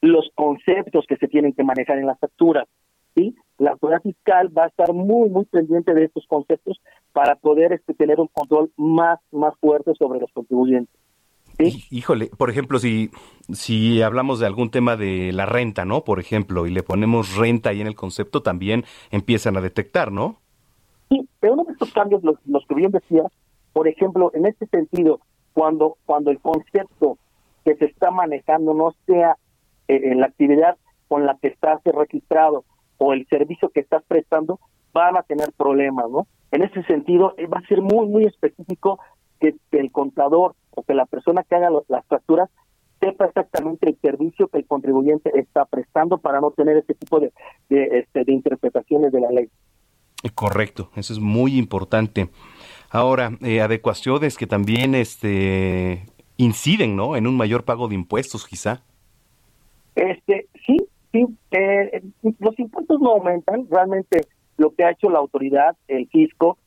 los 0.00 0.30
conceptos 0.34 1.04
que 1.08 1.16
se 1.16 1.28
tienen 1.28 1.52
que 1.52 1.64
manejar 1.64 1.98
en 1.98 2.06
las 2.06 2.18
facturas. 2.18 2.68
¿sí? 3.14 3.34
La 3.58 3.72
autoridad 3.72 4.02
fiscal 4.02 4.56
va 4.56 4.64
a 4.64 4.68
estar 4.68 4.92
muy, 4.92 5.28
muy 5.28 5.44
pendiente 5.44 5.94
de 5.94 6.04
estos 6.04 6.26
conceptos 6.26 6.80
para 7.12 7.34
poder 7.34 7.72
este, 7.72 7.94
tener 7.94 8.20
un 8.20 8.28
control 8.28 8.70
más, 8.76 9.18
más 9.32 9.54
fuerte 9.60 9.92
sobre 9.94 10.20
los 10.20 10.32
contribuyentes. 10.32 10.94
Híjole, 11.58 12.30
por 12.36 12.50
ejemplo, 12.50 12.78
si, 12.78 13.10
si 13.52 14.00
hablamos 14.02 14.38
de 14.38 14.46
algún 14.46 14.70
tema 14.70 14.96
de 14.96 15.32
la 15.32 15.44
renta, 15.44 15.84
¿no? 15.84 16.04
Por 16.04 16.20
ejemplo, 16.20 16.66
y 16.66 16.70
le 16.70 16.82
ponemos 16.82 17.36
renta 17.36 17.70
ahí 17.70 17.80
en 17.80 17.88
el 17.88 17.96
concepto, 17.96 18.42
también 18.42 18.84
empiezan 19.10 19.56
a 19.56 19.60
detectar, 19.60 20.12
¿no? 20.12 20.36
Sí, 21.08 21.28
pero 21.40 21.54
uno 21.54 21.64
de 21.64 21.72
estos 21.72 21.92
cambios, 21.92 22.22
los, 22.22 22.36
los 22.46 22.64
que 22.66 22.74
bien 22.74 22.92
decía, 22.92 23.24
por 23.72 23.88
ejemplo, 23.88 24.30
en 24.34 24.46
este 24.46 24.66
sentido, 24.66 25.20
cuando, 25.52 25.96
cuando 26.06 26.30
el 26.30 26.38
concepto 26.38 27.18
que 27.64 27.74
se 27.76 27.86
está 27.86 28.10
manejando 28.10 28.74
no 28.74 28.94
sea 29.06 29.36
eh, 29.88 30.14
la 30.14 30.26
actividad 30.26 30.76
con 31.08 31.26
la 31.26 31.36
que 31.40 31.48
estás 31.48 31.80
registrado 31.84 32.64
o 32.98 33.12
el 33.12 33.26
servicio 33.26 33.70
que 33.70 33.80
estás 33.80 34.02
prestando, 34.06 34.60
van 34.92 35.16
a 35.16 35.22
tener 35.22 35.52
problemas, 35.56 36.10
¿no? 36.10 36.26
En 36.50 36.62
ese 36.62 36.82
sentido, 36.84 37.34
eh, 37.36 37.46
va 37.46 37.58
a 37.58 37.66
ser 37.66 37.80
muy, 37.80 38.06
muy 38.06 38.24
específico 38.24 38.98
que, 39.40 39.54
el 39.72 39.92
contador 39.92 40.54
o 40.78 40.82
que 40.82 40.94
la 40.94 41.06
persona 41.06 41.42
que 41.42 41.56
haga 41.56 41.70
las 41.88 42.06
facturas 42.06 42.48
sepa 43.00 43.26
exactamente 43.26 43.88
el 43.88 43.98
servicio 44.00 44.48
que 44.48 44.58
el 44.58 44.66
contribuyente 44.66 45.30
está 45.38 45.64
prestando 45.64 46.18
para 46.18 46.40
no 46.40 46.50
tener 46.50 46.76
ese 46.76 46.94
tipo 46.94 47.20
de, 47.20 47.32
de, 47.68 48.00
este, 48.00 48.24
de 48.24 48.32
interpretaciones 48.32 49.12
de 49.12 49.20
la 49.20 49.30
ley. 49.30 49.48
Correcto, 50.34 50.90
eso 50.96 51.12
es 51.12 51.20
muy 51.20 51.58
importante. 51.58 52.28
Ahora, 52.90 53.32
eh, 53.42 53.60
adecuaciones 53.60 54.36
que 54.36 54.46
también 54.46 54.94
este, 54.94 56.06
inciden, 56.36 56.96
¿no? 56.96 57.16
En 57.16 57.26
un 57.26 57.36
mayor 57.36 57.64
pago 57.64 57.86
de 57.86 57.94
impuestos, 57.94 58.46
quizá. 58.46 58.82
Este, 59.94 60.46
sí, 60.66 60.76
sí. 61.12 61.26
Eh, 61.52 62.02
los 62.40 62.58
impuestos 62.58 63.00
no 63.00 63.10
aumentan. 63.10 63.68
Realmente, 63.70 64.22
lo 64.56 64.74
que 64.74 64.84
ha 64.84 64.90
hecho 64.90 65.10
la 65.10 65.18
autoridad, 65.18 65.76
el 65.86 66.08
fisco, 66.08 66.58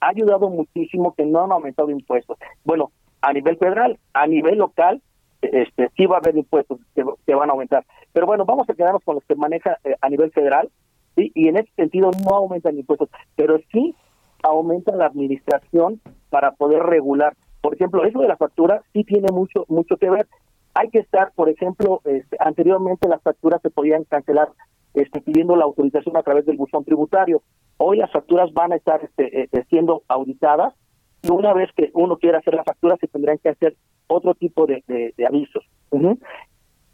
ha 0.00 0.08
ayudado 0.08 0.48
muchísimo 0.48 1.14
que 1.14 1.24
no 1.24 1.44
han 1.44 1.52
aumentado 1.52 1.90
impuestos. 1.90 2.38
Bueno, 2.64 2.90
a 3.20 3.32
nivel 3.32 3.56
federal, 3.56 3.98
a 4.12 4.26
nivel 4.26 4.58
local, 4.58 5.02
este, 5.42 5.90
sí 5.96 6.06
va 6.06 6.16
a 6.16 6.18
haber 6.20 6.36
impuestos 6.36 6.80
que, 6.94 7.34
van 7.34 7.50
a 7.50 7.52
aumentar. 7.52 7.84
Pero 8.12 8.26
bueno, 8.26 8.44
vamos 8.44 8.68
a 8.68 8.74
quedarnos 8.74 9.02
con 9.04 9.16
los 9.16 9.24
que 9.24 9.34
maneja 9.34 9.78
eh, 9.84 9.94
a 10.00 10.08
nivel 10.08 10.30
federal, 10.32 10.70
y 11.16 11.48
en 11.48 11.56
ese 11.56 11.72
sentido 11.76 12.10
no 12.24 12.36
aumentan 12.36 12.76
impuestos, 12.76 13.08
pero 13.36 13.58
sí 13.72 13.94
aumenta 14.42 14.94
la 14.94 15.06
administración 15.06 16.00
para 16.30 16.52
poder 16.52 16.82
regular. 16.82 17.34
Por 17.60 17.74
ejemplo, 17.74 18.04
eso 18.04 18.20
de 18.20 18.28
la 18.28 18.36
factura 18.36 18.82
sí 18.92 19.02
tiene 19.04 19.28
mucho 19.32 19.64
mucho 19.68 19.96
que 19.96 20.10
ver. 20.10 20.26
Hay 20.74 20.90
que 20.90 20.98
estar, 20.98 21.32
por 21.34 21.48
ejemplo, 21.48 22.02
este, 22.04 22.36
anteriormente 22.38 23.08
las 23.08 23.22
facturas 23.22 23.62
se 23.62 23.70
podían 23.70 24.04
cancelar 24.04 24.50
este, 24.92 25.20
pidiendo 25.20 25.56
la 25.56 25.64
autorización 25.64 26.16
a 26.16 26.22
través 26.22 26.44
del 26.44 26.58
buzón 26.58 26.84
tributario. 26.84 27.42
Hoy 27.78 27.98
las 27.98 28.12
facturas 28.12 28.52
van 28.52 28.72
a 28.72 28.76
estar 28.76 29.02
este, 29.02 29.42
eh, 29.42 29.48
eh, 29.52 29.64
siendo 29.70 30.02
auditadas 30.08 30.74
y 31.22 31.30
una 31.30 31.52
vez 31.52 31.70
que 31.76 31.90
uno 31.94 32.16
quiera 32.18 32.38
hacer 32.38 32.54
la 32.54 32.64
factura 32.64 32.96
se 33.00 33.08
tendrán 33.08 33.38
que 33.38 33.48
hacer 33.50 33.76
otro 34.06 34.34
tipo 34.34 34.66
de, 34.66 34.82
avisos. 35.26 35.64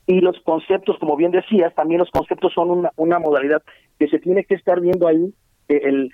Y 0.06 0.20
los 0.20 0.38
conceptos, 0.40 0.98
como 0.98 1.16
bien 1.16 1.30
decías, 1.30 1.74
también 1.74 2.00
los 2.00 2.10
conceptos 2.10 2.52
son 2.54 2.70
una, 2.70 2.92
una 2.96 3.18
modalidad 3.18 3.62
que 3.98 4.08
se 4.08 4.18
tiene 4.18 4.44
que 4.44 4.54
estar 4.54 4.80
viendo 4.80 5.06
ahí. 5.06 5.32
El, 5.68 6.10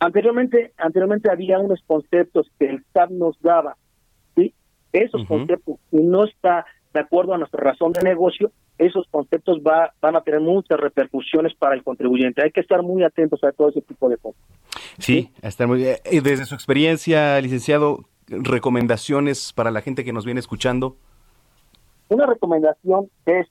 anteriormente, 0.00 0.72
anteriormente 0.78 1.30
había 1.30 1.58
unos 1.58 1.82
conceptos 1.86 2.50
que 2.58 2.70
el 2.70 2.84
SAT 2.92 3.10
nos 3.10 3.40
daba, 3.40 3.76
¿sí? 4.36 4.54
Esos 4.92 5.24
conceptos, 5.26 5.76
y 5.92 5.98
no 5.98 6.24
está 6.24 6.64
de 6.94 7.00
acuerdo 7.00 7.34
a 7.34 7.38
nuestra 7.38 7.62
razón 7.62 7.92
de 7.92 8.02
negocio, 8.02 8.52
esos 8.78 9.06
conceptos 9.10 9.58
va, 9.58 9.92
van 10.00 10.16
a 10.16 10.20
tener 10.20 10.40
muchas 10.40 10.78
repercusiones 10.78 11.54
para 11.54 11.74
el 11.74 11.82
contribuyente. 11.82 12.42
Hay 12.42 12.52
que 12.52 12.60
estar 12.60 12.82
muy 12.82 13.02
atentos 13.02 13.42
a 13.44 13.52
todo 13.52 13.68
ese 13.68 13.82
tipo 13.82 14.08
de 14.08 14.16
cosas. 14.16 14.40
Sí, 14.98 15.30
estar 15.42 15.66
muy 15.66 15.78
bien. 15.78 15.96
Eh, 16.04 16.20
desde 16.22 16.46
su 16.46 16.54
experiencia, 16.54 17.40
licenciado, 17.40 18.04
recomendaciones 18.28 19.52
para 19.52 19.70
la 19.70 19.80
gente 19.80 20.04
que 20.04 20.12
nos 20.12 20.24
viene 20.24 20.40
escuchando. 20.40 20.96
Una 22.08 22.26
recomendación 22.26 23.10
es, 23.26 23.48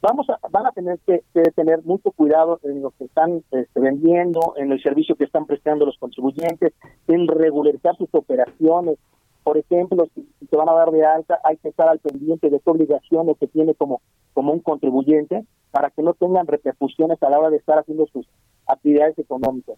vamos 0.00 0.28
a, 0.30 0.38
van 0.50 0.66
a 0.66 0.72
tener 0.72 0.98
que, 1.06 1.22
tener 1.56 1.82
mucho 1.84 2.10
cuidado 2.12 2.60
en 2.62 2.82
lo 2.82 2.90
que 2.90 3.04
están 3.04 3.42
este, 3.50 3.80
vendiendo, 3.80 4.54
en 4.56 4.70
el 4.70 4.82
servicio 4.82 5.16
que 5.16 5.24
están 5.24 5.46
prestando 5.46 5.86
los 5.86 5.98
contribuyentes, 5.98 6.74
en 7.08 7.26
regularizar 7.26 7.96
sus 7.96 8.08
operaciones, 8.12 8.98
por 9.48 9.56
ejemplo, 9.56 10.06
si, 10.14 10.28
se 10.46 10.56
van 10.56 10.68
a 10.68 10.74
dar 10.74 10.90
de 10.90 11.06
alta, 11.06 11.40
hay 11.42 11.56
que 11.56 11.70
estar 11.70 11.88
al 11.88 12.00
pendiente 12.00 12.50
de 12.50 12.60
qué 12.60 12.70
obligaciones 12.70 13.34
que 13.38 13.46
tiene 13.46 13.74
como, 13.74 14.02
como 14.38 14.52
un 14.52 14.60
contribuyente 14.60 15.44
para 15.72 15.90
que 15.90 16.00
no 16.00 16.14
tengan 16.14 16.46
repercusiones 16.46 17.20
a 17.24 17.28
la 17.28 17.40
hora 17.40 17.50
de 17.50 17.56
estar 17.56 17.76
haciendo 17.76 18.06
sus 18.06 18.24
actividades 18.68 19.18
económicas. 19.18 19.74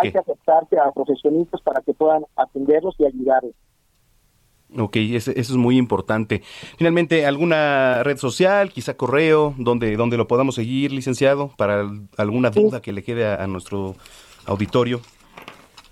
Hay 0.00 0.10
que 0.10 0.16
aceptarse 0.16 0.78
a 0.78 0.90
profesionistas 0.90 1.60
para 1.60 1.82
que 1.82 1.92
puedan 1.92 2.24
atenderlos 2.34 2.94
y 2.98 3.04
ayudarlos. 3.04 3.52
Ok, 4.78 4.96
eso, 4.96 5.32
es 5.32 5.50
muy 5.52 5.76
importante. 5.76 6.40
Finalmente, 6.78 7.26
¿alguna 7.26 8.02
red 8.04 8.16
social, 8.16 8.70
quizá 8.70 8.96
correo, 8.96 9.52
donde, 9.58 9.98
donde 9.98 10.16
lo 10.16 10.26
podamos 10.26 10.54
seguir, 10.54 10.90
licenciado, 10.90 11.50
para 11.58 11.84
alguna 12.16 12.48
duda 12.48 12.80
que 12.80 12.94
le 12.94 13.02
quede 13.02 13.26
a, 13.26 13.46
nuestro 13.48 13.96
auditorio? 14.46 15.02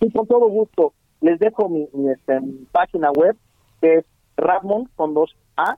Sí, 0.01 0.11
con 0.11 0.27
todo 0.27 0.49
gusto 0.49 0.95
les 1.21 1.39
dejo 1.39 1.69
mi, 1.69 1.87
este, 2.11 2.41
página 2.73 3.11
web 3.11 3.37
que 3.83 3.97
es 3.97 4.07
Ramón 4.39 4.89
con 4.97 5.13
dos 5.13 5.37
A 5.59 5.77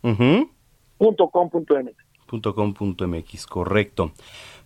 punto 0.00 1.28
com 1.30 1.50
punto 1.50 1.74
.com.mx, 2.54 3.46
correcto. 3.46 4.12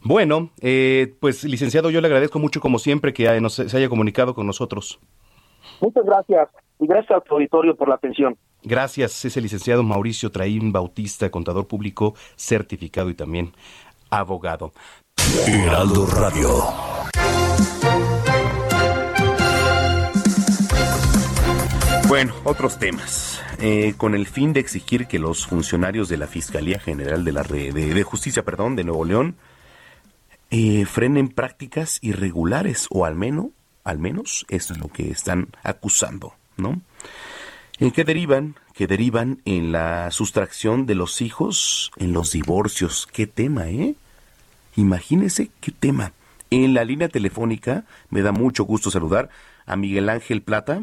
Bueno, 0.02 0.50
eh, 0.60 1.14
pues 1.20 1.44
licenciado, 1.44 1.90
yo 1.90 2.00
le 2.00 2.08
agradezco 2.08 2.38
mucho 2.38 2.60
como 2.60 2.78
siempre 2.78 3.12
que 3.12 3.24
se 3.48 3.76
haya 3.76 3.88
comunicado 3.88 4.34
con 4.34 4.46
nosotros. 4.46 4.98
Muchas 5.80 6.04
gracias 6.04 6.48
y 6.80 6.86
gracias 6.86 7.18
a 7.18 7.20
tu 7.20 7.34
auditorio 7.34 7.76
por 7.76 7.88
la 7.88 7.94
atención. 7.94 8.36
Gracias, 8.64 9.24
es 9.24 9.36
el 9.36 9.44
licenciado 9.44 9.82
Mauricio 9.82 10.30
Traín 10.30 10.72
Bautista, 10.72 11.30
contador 11.30 11.66
público 11.66 12.14
certificado 12.36 13.10
y 13.10 13.14
también 13.14 13.52
abogado. 14.10 14.72
Heraldo 15.46 16.06
Radio. 16.06 16.48
Bueno, 22.08 22.34
otros 22.44 22.78
temas. 22.78 23.31
Eh, 23.64 23.94
con 23.96 24.16
el 24.16 24.26
fin 24.26 24.52
de 24.52 24.58
exigir 24.58 25.06
que 25.06 25.20
los 25.20 25.46
funcionarios 25.46 26.08
de 26.08 26.16
la 26.16 26.26
Fiscalía 26.26 26.80
General 26.80 27.24
de 27.24 27.30
la 27.30 27.44
de, 27.44 28.02
Justicia, 28.02 28.44
perdón, 28.44 28.74
de 28.74 28.82
Nuevo 28.82 29.04
León, 29.04 29.36
eh, 30.50 30.84
frenen 30.84 31.28
prácticas 31.28 32.00
irregulares 32.02 32.88
o 32.90 33.04
al 33.04 33.14
menos, 33.14 33.50
al 33.84 34.00
menos 34.00 34.46
eso 34.48 34.72
es 34.72 34.80
lo 34.80 34.88
que 34.88 35.12
están 35.12 35.46
acusando, 35.62 36.34
¿no? 36.56 36.80
¿En 37.78 37.92
qué 37.92 38.02
derivan? 38.02 38.56
Que 38.74 38.88
derivan 38.88 39.40
en 39.44 39.70
la 39.70 40.10
sustracción 40.10 40.84
de 40.84 40.96
los 40.96 41.20
hijos, 41.20 41.92
en 41.98 42.12
los 42.12 42.32
divorcios. 42.32 43.06
¿Qué 43.12 43.28
tema, 43.28 43.68
eh? 43.68 43.94
Imagínese 44.74 45.50
qué 45.60 45.70
tema. 45.70 46.14
En 46.50 46.74
la 46.74 46.84
línea 46.84 47.08
telefónica 47.08 47.84
me 48.10 48.22
da 48.22 48.32
mucho 48.32 48.64
gusto 48.64 48.90
saludar 48.90 49.30
a 49.66 49.76
Miguel 49.76 50.08
Ángel 50.08 50.42
Plata, 50.42 50.82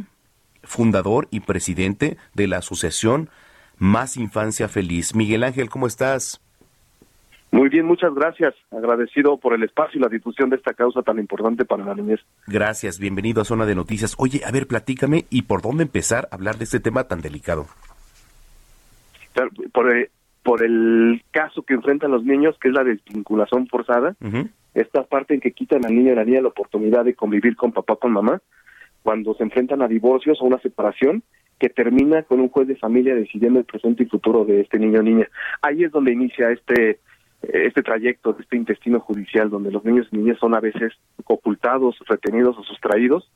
fundador 0.64 1.28
y 1.32 1.42
presidente 1.42 2.18
de 2.34 2.48
la 2.48 2.58
asociación 2.58 3.30
Más 3.78 4.18
Infancia 4.18 4.68
Feliz. 4.68 5.16
Miguel 5.16 5.44
Ángel, 5.44 5.70
¿cómo 5.70 5.88
estás? 5.88 6.42
Muy 7.52 7.70
bien, 7.70 7.86
muchas 7.86 8.14
gracias. 8.14 8.54
Agradecido 8.72 9.38
por 9.38 9.54
el 9.54 9.64
espacio 9.64 10.00
y 10.00 10.04
la 10.04 10.10
difusión 10.10 10.50
de 10.50 10.58
esta 10.58 10.74
causa 10.74 11.02
tan 11.02 11.18
importante 11.18 11.66
para 11.66 11.84
la 11.84 11.96
niñez. 11.96 12.20
Gracias, 12.46 13.00
bienvenido 13.00 13.42
a 13.42 13.46
Zona 13.46 13.66
de 13.66 13.76
Noticias. 13.76 14.16
Oye, 14.20 14.42
a 14.46 14.52
ver, 14.52 14.68
platícame 14.68 15.26
y 15.30 15.44
por 15.44 15.62
dónde 15.62 15.84
empezar 15.84 16.28
a 16.32 16.36
hablar 16.36 16.58
de 16.58 16.66
este 16.66 16.80
tema 16.80 17.06
tan 17.06 17.22
delicado. 17.22 17.66
Por, 19.74 19.96
eh, 19.96 20.12
por 20.44 20.64
el 20.64 21.24
caso 21.32 21.64
que 21.64 21.74
enfrentan 21.74 22.12
los 22.12 22.24
niños, 22.24 22.56
que 22.62 22.68
es 22.68 22.74
la 22.74 22.84
desvinculación 22.84 23.68
forzada, 23.68 24.16
esta 24.74 25.04
parte 25.04 25.34
en 25.34 25.40
que 25.40 25.52
quitan 25.52 25.86
al 25.86 25.96
niño 25.96 26.10
y 26.10 26.14
a 26.14 26.16
la 26.16 26.26
niña 26.26 26.42
la 26.42 26.50
oportunidad 26.50 27.04
de 27.04 27.16
convivir 27.16 27.56
con 27.56 27.72
papá, 27.72 27.96
con 27.96 28.12
mamá, 28.12 28.42
cuando 29.04 29.34
se 29.34 29.44
enfrentan 29.44 29.82
a 29.82 29.88
divorcios 29.88 30.42
o 30.42 30.46
una 30.46 30.60
separación 30.60 31.24
que 31.60 31.70
termina 31.70 32.24
con 32.24 32.40
un 32.40 32.50
juez 32.50 32.68
de 32.68 32.76
familia 32.76 33.16
decidiendo 33.16 33.60
el 33.60 33.66
presente 33.66 34.04
y 34.04 34.08
futuro 34.08 34.46
de 34.46 34.62
este 34.62 34.80
niño 34.80 35.00
o 35.00 35.04
niña. 35.04 35.28
Ahí 35.62 35.84
es 35.84 35.92
donde 35.92 36.14
inicia 36.14 36.52
este 36.52 37.00
este 37.42 37.82
trayecto 37.84 38.36
este 38.38 38.58
intestino 38.58 39.00
judicial 39.00 39.50
donde 39.50 39.72
los 39.72 39.86
niños 39.86 40.08
y 40.12 40.18
niñas 40.18 40.38
son 40.40 40.54
a 40.56 40.60
veces 40.60 40.94
ocultados, 41.24 41.98
retenidos 42.08 42.58
o 42.58 42.64
sustraídos 42.64 43.32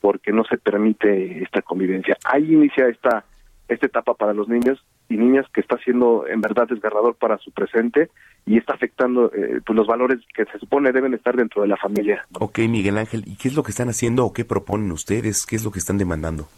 porque 0.00 0.32
no 0.32 0.44
se 0.44 0.56
permite 0.56 1.42
esta 1.42 1.60
convivencia. 1.62 2.16
Ahí 2.24 2.52
inicia 2.52 2.88
esta 2.88 3.24
esta 3.68 3.86
etapa 3.86 4.14
para 4.14 4.34
los 4.34 4.48
niños 4.48 4.84
y 5.08 5.16
niñas 5.16 5.46
que 5.52 5.60
está 5.60 5.76
siendo 5.78 6.26
en 6.26 6.40
verdad 6.40 6.66
desgarrador 6.68 7.14
para 7.14 7.38
su 7.38 7.50
presente 7.52 8.10
y 8.46 8.58
está 8.58 8.74
afectando 8.74 9.30
eh, 9.34 9.60
pues 9.64 9.76
los 9.76 9.86
valores 9.86 10.20
que 10.34 10.44
se 10.46 10.58
supone 10.58 10.92
deben 10.92 11.14
estar 11.14 11.36
dentro 11.36 11.62
de 11.62 11.68
la 11.68 11.76
familia. 11.76 12.24
Ok, 12.38 12.58
Miguel 12.60 12.98
Ángel, 12.98 13.22
¿y 13.26 13.36
qué 13.36 13.48
es 13.48 13.54
lo 13.54 13.62
que 13.62 13.70
están 13.70 13.88
haciendo 13.88 14.24
o 14.24 14.32
qué 14.32 14.44
proponen 14.44 14.92
ustedes? 14.92 15.46
¿Qué 15.46 15.56
es 15.56 15.64
lo 15.64 15.70
que 15.70 15.78
están 15.78 15.98
demandando? 15.98 16.48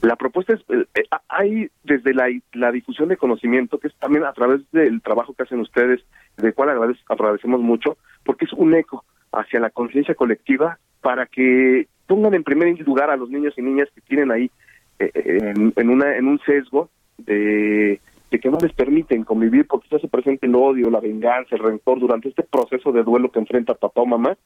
La 0.00 0.16
propuesta 0.16 0.52
es, 0.52 0.60
eh, 0.68 0.84
eh, 0.94 1.04
hay 1.28 1.68
desde 1.82 2.12
la, 2.12 2.26
la, 2.52 2.70
difusión 2.72 3.08
de 3.08 3.16
conocimiento, 3.16 3.78
que 3.78 3.88
es 3.88 3.94
también 3.94 4.24
a 4.24 4.32
través 4.32 4.60
del 4.72 5.00
trabajo 5.00 5.32
que 5.32 5.44
hacen 5.44 5.60
ustedes, 5.60 6.04
del 6.36 6.54
cual 6.54 6.70
agradecemos 6.70 7.60
mucho, 7.60 7.96
porque 8.24 8.44
es 8.44 8.52
un 8.52 8.74
eco 8.74 9.04
hacia 9.32 9.60
la 9.60 9.70
conciencia 9.70 10.14
colectiva 10.14 10.78
para 11.00 11.26
que 11.26 11.88
pongan 12.06 12.34
en 12.34 12.44
primer 12.44 12.78
lugar 12.80 13.10
a 13.10 13.16
los 13.16 13.30
niños 13.30 13.54
y 13.56 13.62
niñas 13.62 13.88
que 13.94 14.00
tienen 14.02 14.30
ahí 14.30 14.50
en, 14.98 15.72
en, 15.74 15.88
una, 15.88 16.16
en 16.16 16.28
un 16.28 16.38
sesgo 16.40 16.90
de 17.18 18.00
que 18.30 18.50
no 18.50 18.58
les 18.60 18.72
permiten 18.72 19.22
convivir 19.22 19.66
porque 19.66 19.88
se 19.88 19.96
hace 19.96 20.08
presente 20.08 20.46
el 20.46 20.56
odio, 20.56 20.90
la 20.90 20.98
venganza, 20.98 21.54
el 21.54 21.62
rencor 21.62 22.00
durante 22.00 22.28
este 22.28 22.42
proceso 22.42 22.90
de 22.90 23.04
duelo 23.04 23.30
que 23.30 23.38
enfrenta 23.38 23.74
papá 23.74 24.00
o 24.00 24.06
mamá 24.06 24.36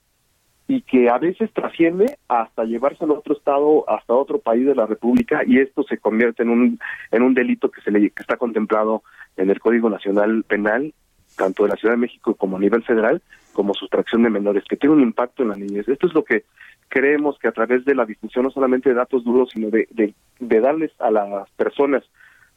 y 0.66 0.82
que 0.82 1.08
a 1.08 1.16
veces 1.16 1.50
trasciende 1.54 2.18
hasta 2.28 2.64
llevarse 2.64 3.04
a 3.04 3.08
otro 3.08 3.34
estado, 3.34 3.88
hasta 3.88 4.12
otro 4.12 4.38
país 4.38 4.66
de 4.66 4.74
la 4.74 4.84
República 4.84 5.40
y 5.46 5.58
esto 5.58 5.82
se 5.84 5.96
convierte 5.96 6.42
en 6.42 6.50
un 6.50 6.78
en 7.10 7.22
un 7.22 7.32
delito 7.32 7.70
que 7.70 7.80
se 7.80 7.90
le 7.90 8.10
que 8.10 8.20
está 8.22 8.36
contemplado 8.36 9.02
en 9.38 9.48
el 9.48 9.58
Código 9.58 9.88
Nacional 9.88 10.44
Penal 10.44 10.92
tanto 11.38 11.62
de 11.62 11.70
la 11.70 11.76
Ciudad 11.76 11.94
de 11.94 12.00
México 12.00 12.34
como 12.34 12.56
a 12.56 12.60
nivel 12.60 12.82
federal, 12.82 13.22
como 13.52 13.72
sustracción 13.72 14.22
de 14.24 14.30
menores, 14.30 14.64
que 14.68 14.76
tiene 14.76 14.96
un 14.96 15.02
impacto 15.02 15.42
en 15.42 15.50
la 15.50 15.56
niñez. 15.56 15.88
Esto 15.88 16.06
es 16.06 16.14
lo 16.14 16.24
que 16.24 16.44
creemos 16.88 17.38
que 17.38 17.48
a 17.48 17.52
través 17.52 17.84
de 17.84 17.94
la 17.94 18.04
difusión 18.04 18.44
no 18.44 18.50
solamente 18.50 18.90
de 18.90 18.96
datos 18.96 19.24
duros, 19.24 19.50
sino 19.52 19.70
de, 19.70 19.88
de, 19.90 20.60
darles 20.60 20.90
a 20.98 21.10
las 21.10 21.48
personas 21.50 22.02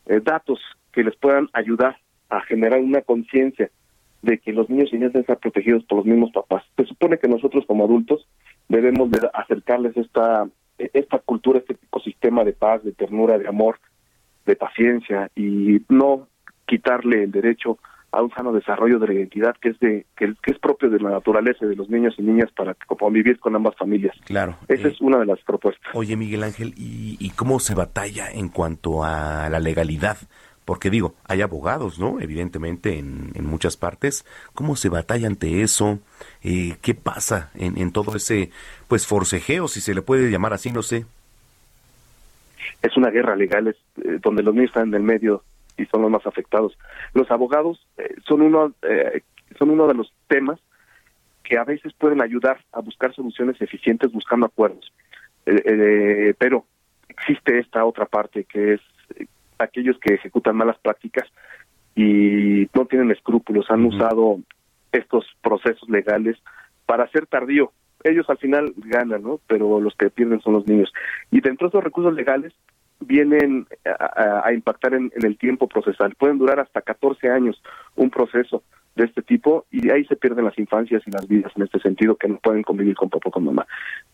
eh, 0.06 0.20
datos 0.24 0.60
que 0.92 1.04
les 1.04 1.16
puedan 1.16 1.50
ayudar 1.54 1.98
a 2.30 2.42
generar 2.42 2.80
una 2.80 3.02
conciencia 3.02 3.70
de 4.22 4.38
que 4.38 4.54
los 4.54 4.70
niños 4.70 4.90
y 4.92 4.96
niñas 4.96 5.14
deben 5.14 5.22
estar 5.22 5.40
protegidos 5.40 5.84
por 5.86 6.00
los 6.00 6.06
mismos 6.06 6.32
papás. 6.32 6.64
Se 6.78 6.86
supone 6.86 7.18
que 7.18 7.28
nosotros 7.28 7.66
como 7.66 7.86
adultos 7.86 8.28
debemos 8.70 9.10
de 9.10 9.30
acercarles 9.34 9.98
esta, 9.98 10.48
esta 10.78 11.20
cultura, 11.20 11.60
este 11.60 11.74
ecosistema 11.74 12.44
de 12.44 12.54
paz, 12.54 12.84
de 12.84 12.92
ternura, 12.92 13.38
de 13.38 13.48
amor, 13.48 13.80
de 14.46 14.56
paciencia 14.56 15.30
y 15.36 15.82
no 15.90 16.28
quitarle 16.66 17.24
el 17.24 17.32
derecho 17.32 17.80
a 18.12 18.22
un 18.22 18.30
sano 18.32 18.52
desarrollo 18.52 19.00
de 19.00 19.08
la 19.08 19.14
identidad 19.14 19.56
que 19.62 19.70
es 19.70 19.80
de 19.80 20.06
que, 20.18 20.34
es 20.46 20.60
propio 20.60 20.90
de 20.90 21.00
la 21.00 21.12
naturaleza 21.12 21.66
de 21.66 21.76
los 21.76 21.90
niños 21.90 22.16
y 22.18 22.24
niñas 22.24 22.50
para 22.56 22.74
convivir 22.74 23.40
con 23.40 23.56
ambas 23.56 23.76
familias. 23.76 24.16
Claro. 24.26 24.56
Esa 24.68 24.90
es 24.90 25.00
una 25.02 25.18
de 25.20 25.26
las 25.26 25.40
propuestas. 25.42 25.94
Oye, 25.94 26.16
Miguel 26.18 26.44
Ángel, 26.44 26.74
¿y, 26.78 27.18
¿y 27.20 27.30
cómo 27.32 27.60
se 27.60 27.74
batalla 27.74 28.30
en 28.30 28.50
cuanto 28.50 29.04
a 29.04 29.50
la 29.50 29.60
legalidad? 29.60 30.18
Porque 30.66 30.90
digo, 30.90 31.16
hay 31.28 31.42
abogados, 31.42 32.00
¿no? 32.00 32.20
Evidentemente 32.20 32.98
en, 33.00 33.32
en 33.34 33.46
muchas 33.46 33.78
partes. 33.78 34.26
¿Cómo 34.54 34.76
se 34.76 34.90
batalla 34.90 35.28
ante 35.28 35.62
eso? 35.62 36.00
Eh, 36.44 36.76
¿Qué 36.82 36.94
pasa 36.94 37.52
en, 37.56 37.78
en 37.78 37.92
todo 37.92 38.16
ese, 38.16 38.52
pues, 38.88 39.08
forcejeo, 39.08 39.68
si 39.68 39.82
se 39.82 39.96
le 39.96 40.02
puede 40.02 40.30
llamar 40.30 40.54
así, 40.54 40.72
no 40.72 40.84
sé? 40.84 41.06
Es 42.82 42.96
una 42.96 43.10
guerra 43.10 43.36
legal 43.36 43.68
es, 43.68 43.76
eh, 44.04 44.20
donde 44.22 44.44
los 44.44 44.54
niños 44.54 44.70
están 44.70 44.90
en 44.90 44.96
el 44.96 45.04
medio 45.04 45.44
y 45.78 45.86
son 45.86 46.02
los 46.02 46.12
más 46.12 46.26
afectados. 46.26 46.78
Los 47.14 47.30
abogados 47.32 47.86
eh, 47.98 48.16
son 48.28 48.42
uno 48.42 48.74
eh, 48.82 49.22
son 49.58 49.70
uno 49.70 49.88
de 49.88 49.94
los 49.94 50.14
temas 50.28 50.60
que 51.44 51.58
a 51.58 51.64
veces 51.64 51.94
pueden 51.94 52.22
ayudar 52.22 52.64
a 52.72 52.80
buscar 52.80 53.14
soluciones 53.14 53.62
eficientes 53.62 54.12
buscando 54.12 54.46
acuerdos. 54.46 54.92
Eh, 55.46 56.34
pero 56.38 56.66
existe 57.10 57.60
esta 57.60 57.84
otra 57.84 58.06
parte 58.06 58.46
que 58.46 58.74
es 58.74 58.82
aquellos 59.58 59.98
que 60.00 60.14
ejecutan 60.14 60.56
malas 60.56 60.78
prácticas 60.80 61.28
y 61.96 62.70
no 62.74 62.86
tienen 62.86 63.12
escrúpulos, 63.12 63.70
han 63.70 63.86
usado 63.86 64.40
estos 64.92 65.26
procesos 65.42 65.90
legales 65.90 66.38
para 66.86 67.08
ser 67.10 67.28
tardío. 67.28 67.72
Ellos 68.04 68.30
al 68.30 68.38
final 68.38 68.74
ganan, 68.78 69.24
¿no? 69.24 69.40
Pero 69.48 69.80
los 69.80 69.96
que 69.96 70.10
pierden 70.10 70.42
son 70.42 70.54
los 70.54 70.68
niños. 70.68 70.92
Y 71.30 71.42
dentro 71.42 71.68
de 71.68 71.70
esos 71.70 71.84
recursos 71.84 72.14
legales 72.14 72.54
vienen 73.02 73.68
a, 73.86 74.52
impactar 74.54 74.94
en, 74.94 75.12
el 75.16 75.38
tiempo 75.38 75.68
procesal. 75.68 76.16
Pueden 76.16 76.38
durar 76.38 76.60
hasta 76.60 76.82
14 76.82 77.30
años 77.30 77.62
un 77.96 78.10
proceso 78.10 78.64
de 78.96 79.06
este 79.06 79.22
tipo 79.22 79.66
y 79.72 79.82
de 79.82 79.94
ahí 79.94 80.06
se 80.06 80.16
pierden 80.16 80.46
las 80.46 80.58
infancias 80.58 81.02
y 81.06 81.12
las 81.12 81.28
vidas 81.28 81.52
en 81.56 81.64
este 81.64 81.80
sentido 81.80 82.16
que 82.16 82.28
no 82.28 82.38
pueden 82.38 82.64
convivir 82.64 82.96
con 82.96 83.10
papá 83.10 83.30
o 83.30 83.32
con 83.32 83.46
mamá. 83.46 83.66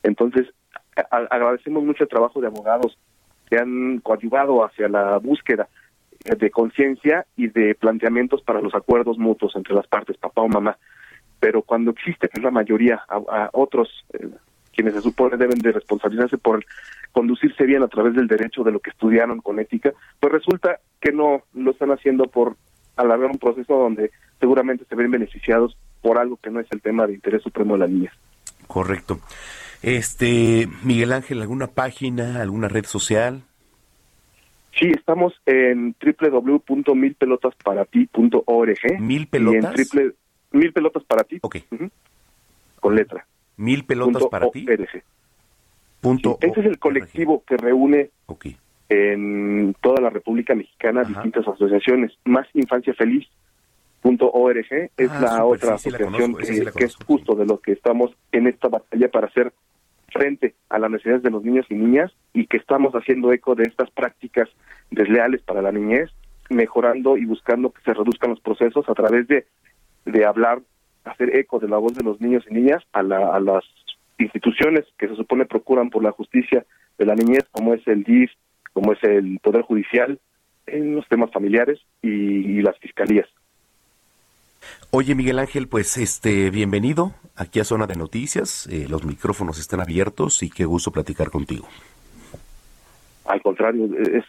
Entonces, 0.03 0.47
agradecemos 1.11 1.83
mucho 1.83 2.03
el 2.03 2.09
trabajo 2.09 2.41
de 2.41 2.47
abogados 2.47 2.97
que 3.49 3.57
han 3.57 3.99
coadyuvado 3.99 4.63
hacia 4.65 4.87
la 4.87 5.17
búsqueda 5.17 5.67
de 6.25 6.49
conciencia 6.49 7.25
y 7.35 7.47
de 7.47 7.75
planteamientos 7.75 8.41
para 8.41 8.61
los 8.61 8.75
acuerdos 8.75 9.17
mutuos 9.17 9.55
entre 9.55 9.73
las 9.73 9.87
partes, 9.87 10.17
papá 10.17 10.41
o 10.41 10.47
mamá. 10.47 10.77
Pero 11.39 11.61
cuando 11.61 11.91
existe, 11.91 12.29
es 12.33 12.43
la 12.43 12.51
mayoría, 12.51 13.03
a, 13.07 13.49
otros 13.53 13.89
eh, 14.13 14.27
quienes 14.77 14.93
se 14.93 15.01
supone 15.01 15.37
deben 15.37 15.57
de 15.57 15.71
responsabilizarse 15.71 16.37
por 16.37 16.63
conducirse 17.11 17.65
bien 17.65 17.81
a 17.81 17.87
través 17.87 18.13
del 18.13 18.27
derecho 18.27 18.63
de 18.63 18.71
lo 18.71 18.79
que 18.79 18.91
estudiaron 18.91 19.41
con 19.41 19.59
ética, 19.59 19.91
pues 20.19 20.31
resulta 20.31 20.79
que 21.01 21.11
no 21.11 21.41
lo 21.55 21.71
están 21.71 21.89
haciendo 21.89 22.25
por 22.25 22.55
alargar 22.95 23.31
un 23.31 23.39
proceso 23.39 23.73
donde 23.73 24.11
seguramente 24.39 24.85
se 24.87 24.93
ven 24.95 25.09
beneficiados 25.09 25.75
por 26.01 26.19
algo 26.19 26.37
que 26.37 26.51
no 26.51 26.59
es 26.59 26.67
el 26.71 26.81
tema 26.81 27.07
de 27.07 27.15
interés 27.15 27.41
supremo 27.41 27.73
de 27.73 27.79
la 27.79 27.87
niña. 27.87 28.13
Correcto. 28.67 29.19
Este, 29.81 30.67
Miguel 30.83 31.11
Ángel, 31.11 31.41
¿alguna 31.41 31.65
página, 31.67 32.39
alguna 32.39 32.67
red 32.67 32.85
social? 32.85 33.41
Sí, 34.79 34.91
estamos 34.95 35.33
en 35.47 35.95
www.milpelotasparati.org. 35.99 38.99
¿Mil 38.99 39.25
pelotas? 39.25 39.63
Y 39.63 39.65
en 39.65 39.73
triple, 39.73 40.11
mil 40.51 40.71
pelotas 40.71 41.03
para 41.03 41.23
ti. 41.23 41.39
Ok. 41.41 41.55
con 42.79 42.95
letra. 42.95 43.25
Mil 43.57 43.85
pelotas 43.85 44.25
para 44.27 44.49
ti. 44.49 44.65
Punto 45.99 46.37
este 46.41 46.59
es 46.59 46.65
el 46.67 46.79
colectivo 46.79 47.43
que 47.45 47.57
reúne 47.57 48.11
en 48.89 49.75
toda 49.81 49.99
la 49.99 50.09
República 50.09 50.55
Mexicana 50.55 51.03
distintas 51.03 51.47
asociaciones. 51.47 52.13
Más 52.25 52.47
Infancia 52.53 52.93
Feliz. 52.93 53.27
Punto 54.01 54.31
.org 54.31 54.65
es 54.71 55.11
ah, 55.11 55.19
la 55.21 55.45
otra 55.45 55.73
asociación 55.73 56.35
que, 56.35 56.85
es 56.85 56.95
justo 56.95 57.33
de 57.35 57.45
lo 57.45 57.59
que 57.59 57.71
estamos 57.71 58.11
en 58.31 58.47
esta 58.47 58.67
batalla 58.67 59.09
para 59.09 59.27
hacer 59.27 59.51
frente 60.13 60.53
a 60.69 60.79
las 60.79 60.91
necesidades 60.91 61.23
de 61.23 61.31
los 61.31 61.43
niños 61.43 61.65
y 61.69 61.75
niñas 61.75 62.11
y 62.31 62.45
que 62.45 62.57
estamos 62.57 62.93
haciendo 62.93 63.33
eco 63.33 63.55
de 63.55 63.63
estas 63.63 63.89
prácticas 63.91 64.49
desleales 64.91 65.41
para 65.41 65.61
la 65.61 65.71
niñez, 65.71 66.11
mejorando 66.49 67.17
y 67.17 67.25
buscando 67.25 67.71
que 67.71 67.81
se 67.81 67.93
reduzcan 67.93 68.29
los 68.29 68.39
procesos 68.39 68.87
a 68.87 68.93
través 68.93 69.27
de, 69.27 69.47
de 70.05 70.25
hablar, 70.25 70.61
hacer 71.11 71.35
eco 71.35 71.59
de 71.59 71.67
la 71.67 71.77
voz 71.77 71.93
de 71.93 72.03
los 72.03 72.19
niños 72.21 72.43
y 72.49 72.53
niñas 72.53 72.83
a, 72.93 73.03
la, 73.03 73.35
a 73.35 73.39
las 73.39 73.63
instituciones 74.17 74.85
que 74.97 75.07
se 75.07 75.15
supone 75.15 75.45
procuran 75.45 75.89
por 75.89 76.03
la 76.03 76.11
justicia 76.11 76.65
de 76.97 77.05
la 77.05 77.15
niñez, 77.15 77.45
como 77.51 77.73
es 77.73 77.87
el 77.87 78.03
DIF, 78.03 78.31
como 78.73 78.93
es 78.93 79.03
el 79.03 79.39
Poder 79.39 79.61
Judicial, 79.61 80.19
en 80.65 80.95
los 80.95 81.07
temas 81.07 81.31
familiares 81.31 81.79
y, 82.01 82.61
las 82.61 82.77
fiscalías. 82.79 83.27
Oye 84.91 85.15
Miguel 85.15 85.39
Ángel, 85.39 85.67
pues 85.67 85.97
este 85.97 86.49
bienvenido 86.49 87.13
aquí 87.35 87.59
a 87.59 87.63
Zona 87.63 87.87
de 87.87 87.95
Noticias. 87.95 88.67
Eh, 88.67 88.87
los 88.89 89.05
micrófonos 89.05 89.59
están 89.59 89.79
abiertos 89.79 90.43
y 90.43 90.49
qué 90.49 90.65
gusto 90.65 90.91
platicar 90.91 91.29
contigo. 91.29 91.67
Al 93.25 93.41
contrario, 93.41 93.87
es 93.97 94.25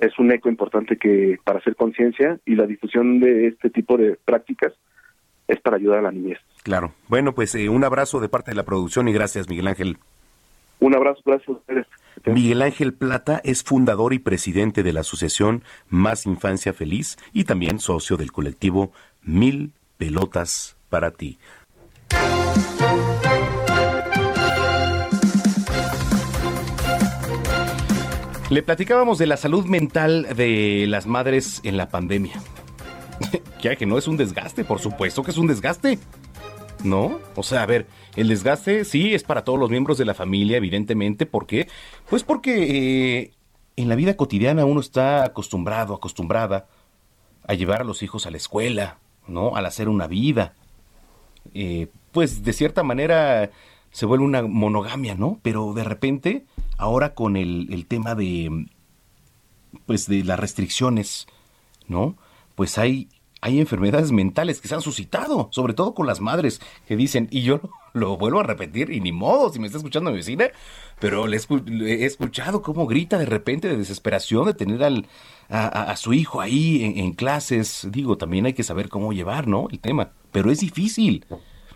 es 0.00 0.18
un 0.18 0.30
eco 0.32 0.48
importante 0.48 0.96
que 0.96 1.38
para 1.44 1.58
hacer 1.58 1.76
conciencia 1.76 2.38
y 2.44 2.56
la 2.56 2.66
difusión 2.66 3.20
de 3.20 3.48
este 3.48 3.70
tipo 3.70 3.96
de 3.96 4.18
prácticas 4.24 4.72
es 5.48 5.60
para 5.60 5.76
ayudar 5.76 5.98
a 5.98 6.02
la 6.02 6.12
niñez. 6.12 6.38
Claro. 6.62 6.92
Bueno, 7.08 7.34
pues 7.34 7.54
eh, 7.54 7.68
un 7.68 7.84
abrazo 7.84 8.20
de 8.20 8.28
parte 8.28 8.50
de 8.50 8.56
la 8.56 8.64
producción 8.64 9.08
y 9.08 9.12
gracias, 9.12 9.48
Miguel 9.48 9.68
Ángel. 9.68 9.98
Un 10.80 10.94
abrazo, 10.94 11.20
gracias 11.24 11.48
a 11.48 11.52
ustedes. 11.52 11.86
Miguel 12.26 12.62
Ángel 12.62 12.94
Plata 12.94 13.40
es 13.44 13.62
fundador 13.62 14.12
y 14.14 14.18
presidente 14.18 14.82
de 14.82 14.92
la 14.92 15.00
asociación 15.00 15.62
Más 15.88 16.26
Infancia 16.26 16.72
Feliz 16.72 17.18
y 17.32 17.44
también 17.44 17.78
socio 17.78 18.16
del 18.16 18.32
colectivo 18.32 18.92
Mil 19.22 19.72
Pelotas 19.98 20.76
para 20.88 21.10
ti. 21.10 21.38
Le 28.50 28.62
platicábamos 28.62 29.18
de 29.18 29.26
la 29.26 29.36
salud 29.36 29.64
mental 29.64 30.28
de 30.36 30.86
las 30.88 31.06
madres 31.06 31.60
en 31.64 31.76
la 31.76 31.88
pandemia. 31.88 32.34
ya 33.62 33.76
que 33.76 33.86
no 33.86 33.98
es 33.98 34.08
un 34.08 34.16
desgaste, 34.16 34.64
por 34.64 34.80
supuesto 34.80 35.22
que 35.22 35.30
es 35.30 35.38
un 35.38 35.46
desgaste. 35.46 35.98
¿No? 36.82 37.18
O 37.34 37.42
sea, 37.42 37.62
a 37.62 37.66
ver, 37.66 37.86
el 38.14 38.28
desgaste 38.28 38.84
sí 38.84 39.14
es 39.14 39.22
para 39.22 39.42
todos 39.42 39.58
los 39.58 39.70
miembros 39.70 39.96
de 39.96 40.04
la 40.04 40.12
familia, 40.12 40.58
evidentemente. 40.58 41.24
¿Por 41.24 41.46
qué? 41.46 41.66
Pues 42.10 42.24
porque 42.24 43.22
eh, 43.22 43.30
en 43.76 43.88
la 43.88 43.94
vida 43.94 44.18
cotidiana 44.18 44.66
uno 44.66 44.80
está 44.80 45.24
acostumbrado, 45.24 45.94
acostumbrada 45.94 46.66
a 47.46 47.54
llevar 47.54 47.80
a 47.80 47.84
los 47.84 48.02
hijos 48.02 48.26
a 48.26 48.30
la 48.30 48.36
escuela, 48.36 48.98
¿no? 49.26 49.56
Al 49.56 49.64
hacer 49.64 49.88
una 49.88 50.06
vida. 50.06 50.54
Eh, 51.54 51.88
pues 52.12 52.42
de 52.44 52.52
cierta 52.52 52.82
manera 52.82 53.50
se 53.90 54.06
vuelve 54.06 54.24
una 54.24 54.42
monogamia, 54.42 55.14
¿no? 55.14 55.38
Pero 55.42 55.72
de 55.72 55.84
repente, 55.84 56.44
ahora 56.76 57.14
con 57.14 57.36
el, 57.36 57.72
el 57.72 57.86
tema 57.86 58.14
de, 58.14 58.66
pues 59.86 60.06
de 60.06 60.24
las 60.24 60.38
restricciones, 60.38 61.26
¿no? 61.88 62.16
Pues 62.54 62.78
hay 62.78 63.08
hay 63.44 63.60
enfermedades 63.60 64.10
mentales 64.10 64.58
que 64.58 64.68
se 64.68 64.74
han 64.74 64.80
suscitado, 64.80 65.48
sobre 65.50 65.74
todo 65.74 65.92
con 65.92 66.06
las 66.06 66.22
madres 66.22 66.62
que 66.88 66.96
dicen, 66.96 67.28
y 67.30 67.42
yo 67.42 67.60
lo 67.92 68.16
vuelvo 68.16 68.40
a 68.40 68.42
repetir, 68.42 68.90
y 68.90 69.00
ni 69.00 69.12
modo 69.12 69.52
si 69.52 69.58
me 69.58 69.66
está 69.66 69.76
escuchando 69.76 70.10
mi 70.10 70.16
vecina, 70.16 70.46
pero 70.98 71.26
le 71.26 71.36
he 71.36 72.06
escuchado 72.06 72.62
cómo 72.62 72.86
grita 72.86 73.18
de 73.18 73.26
repente 73.26 73.68
de 73.68 73.76
desesperación 73.76 74.46
de 74.46 74.54
tener 74.54 74.82
al, 74.82 75.06
a, 75.50 75.94
su 75.96 76.14
hijo 76.14 76.40
ahí 76.40 76.84
en, 76.84 76.96
en, 76.96 77.12
clases. 77.12 77.86
Digo, 77.90 78.16
también 78.16 78.46
hay 78.46 78.54
que 78.54 78.62
saber 78.62 78.88
cómo 78.88 79.12
llevar, 79.12 79.46
¿no? 79.46 79.68
El 79.70 79.78
tema, 79.78 80.12
pero 80.32 80.50
es 80.50 80.60
difícil. 80.60 81.26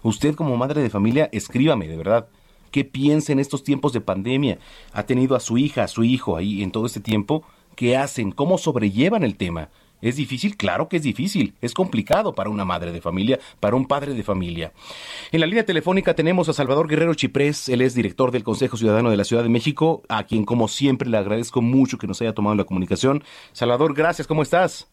Usted 0.03 0.37
como 0.37 0.57
madre 0.57 0.81
de 0.81 0.89
familia, 0.89 1.29
escríbame, 1.33 1.87
de 1.87 1.99
verdad. 1.99 2.29
¿Qué 2.71 2.87
piensa 2.87 3.33
en 3.33 3.41
estos 3.41 3.63
tiempos 3.63 3.93
de 3.93 4.01
pandemia? 4.01 4.59
¿Ha 4.95 5.03
tenido 5.03 5.37
a 5.37 5.41
su 5.41 5.59
hija, 5.59 5.85
a 5.85 5.89
su 5.89 6.03
hijo 6.03 6.39
ahí 6.39 6.63
en 6.63 6.71
todo 6.71 6.87
este 6.87 7.01
tiempo? 7.01 7.45
¿Qué 7.77 7.99
hacen? 7.99 8.33
¿Cómo 8.33 8.57
sobrellevan 8.57 9.23
el 9.23 9.37
tema? 9.37 9.69
¿Es 10.01 10.17
difícil? 10.17 10.57
Claro 10.57 10.89
que 10.89 10.99
es 10.99 11.03
difícil. 11.03 11.55
Es 11.61 11.75
complicado 11.75 12.35
para 12.35 12.51
una 12.51 12.65
madre 12.65 12.93
de 12.93 13.01
familia, 13.01 13.39
para 13.61 13.77
un 13.77 13.87
padre 13.87 14.15
de 14.15 14.23
familia. 14.23 14.73
En 15.33 15.41
la 15.41 15.47
línea 15.47 15.65
telefónica 15.65 16.15
tenemos 16.15 16.49
a 16.49 16.53
Salvador 16.53 16.89
Guerrero 16.89 17.15
Chiprés. 17.15 17.69
Él 17.69 17.81
es 17.81 17.95
director 17.95 18.31
del 18.31 18.45
Consejo 18.45 18.77
Ciudadano 18.77 19.11
de 19.11 19.17
la 19.17 19.25
Ciudad 19.25 19.43
de 19.43 19.49
México, 19.49 20.03
a 20.09 20.25
quien 20.25 20.45
como 20.45 20.69
siempre 20.69 21.09
le 21.09 21.17
agradezco 21.17 21.63
mucho 21.63 21.99
que 21.99 22.07
nos 22.07 22.21
haya 22.23 22.35
tomado 22.35 22.55
la 22.57 22.65
comunicación. 22.65 23.25
Salvador, 23.53 23.95
gracias. 23.95 24.27
¿Cómo 24.27 24.43
estás? 24.43 24.89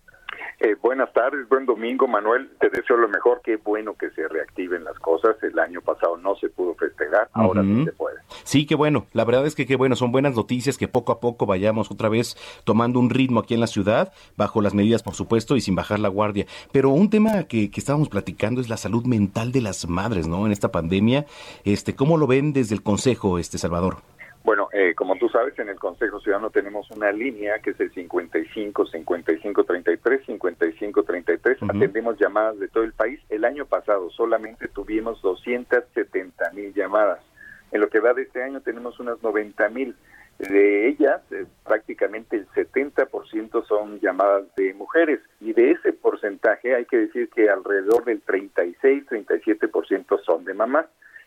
Eh, 0.60 0.76
buenas 0.82 1.12
tardes, 1.14 1.48
buen 1.50 1.66
domingo, 1.66 2.08
Manuel. 2.08 2.50
Te 2.60 2.70
deseo 2.70 2.98
lo 2.98 3.08
mejor. 3.08 3.42
Qué 3.44 3.58
bueno 3.58 3.96
que 3.96 4.10
se 4.12 4.28
reactiven 4.28 4.84
las 4.84 4.98
cosas. 5.00 5.36
El 5.44 5.58
año 5.60 5.82
pasado 5.82 6.18
no 6.18 6.36
se 6.36 6.50
pudo 6.50 6.76
festejar, 6.76 7.30
ahora 7.34 7.62
sí 7.62 7.86
se 7.86 7.92
puede. 7.92 8.18
Sí, 8.44 8.66
qué 8.66 8.76
bueno. 8.76 9.06
La 9.14 9.26
verdad 9.26 9.46
es 9.46 9.56
que 9.56 9.66
qué 9.66 9.76
bueno. 9.76 9.96
Son 9.96 10.12
buenas 10.12 10.36
noticias 10.36 10.78
que 10.78 10.88
poco 10.88 11.12
a 11.12 11.20
poco 11.20 11.46
vayamos 11.46 11.92
otra 11.92 12.10
vez 12.10 12.38
tomando 12.64 13.00
un 13.00 13.10
ritmo 13.10 13.40
aquí 13.42 13.54
en 13.54 13.60
la 13.60 13.68
ciudad, 13.68 14.14
bajo 14.38 14.62
las 14.62 14.74
medidas, 14.74 15.04
por 15.04 15.14
supuesto, 15.14 15.56
y 15.56 15.62
sin 15.62 15.76
bajar 15.76 16.00
la 16.00 16.10
guardia. 16.10 16.46
Pero 16.72 16.90
un 16.90 17.10
tema 17.10 17.44
que, 17.44 17.70
que 17.70 17.80
estábamos 17.80 18.10
platicando 18.10 18.62
es 18.62 18.70
la 18.70 18.78
salud 18.78 19.06
mental 19.06 19.52
de 19.52 19.62
las 19.62 19.88
madres, 19.88 20.28
¿no? 20.28 20.46
En 20.46 20.52
esta 20.52 20.72
pandemia. 20.72 21.26
Este, 21.64 21.96
¿Cómo 21.96 22.18
lo 22.18 22.28
ven 22.28 22.54
desde 22.54 22.76
el 22.76 22.84
Consejo, 22.84 23.40
este 23.40 23.58
Salvador? 23.58 23.98
Bueno, 24.46 24.70
eh, 24.74 24.94
como 24.94 25.16
tú 25.16 25.28
sabes, 25.28 25.58
en 25.58 25.70
el 25.70 25.80
Consejo 25.80 26.20
Ciudadano 26.20 26.52
tenemos 26.52 26.88
una 26.92 27.12
línea 27.12 27.58
que 27.64 27.72
es 27.72 27.80
el 27.80 27.92
55 27.92 28.86
55 28.86 29.64
33 29.64 30.24
55 30.24 31.04
33. 31.04 31.58
Atendemos 31.64 32.20
llamadas 32.20 32.60
de 32.60 32.68
todo 32.68 32.84
el 32.84 32.94
país. 32.94 33.20
El 33.30 33.44
año 33.44 33.66
pasado 33.66 34.12
solamente 34.12 34.68
tuvimos 34.68 35.20
270 35.24 36.52
mil 36.52 36.72
llamadas. 36.76 37.22
En 37.72 37.82
lo 37.82 37.90
que 37.90 38.00
va 38.00 38.14
de 38.14 38.22
este 38.22 38.44
año 38.44 38.62
tenemos 38.62 39.00
unas 39.00 39.20
90 39.24 39.68
mil. 39.70 39.96
De 40.38 40.90
ellas, 40.90 41.22
eh, 41.32 41.48
prácticamente 41.64 42.38
el 42.38 42.48
70% 42.50 43.66
son 43.66 44.00
llamadas 44.00 44.44
de 44.58 44.76
mujeres. 44.76 45.22
Y 45.40 45.54
de 45.54 45.72
ese 45.72 45.92
porcentaje 45.92 46.76
hay 46.76 46.86
que 46.86 46.98
decir 46.98 47.32
que 47.32 47.50
alrededor 47.50 48.06
del 48.06 48.24
36-37% 48.24 50.22
son 50.24 50.46
de 50.46 50.54
mamás. 50.54 50.86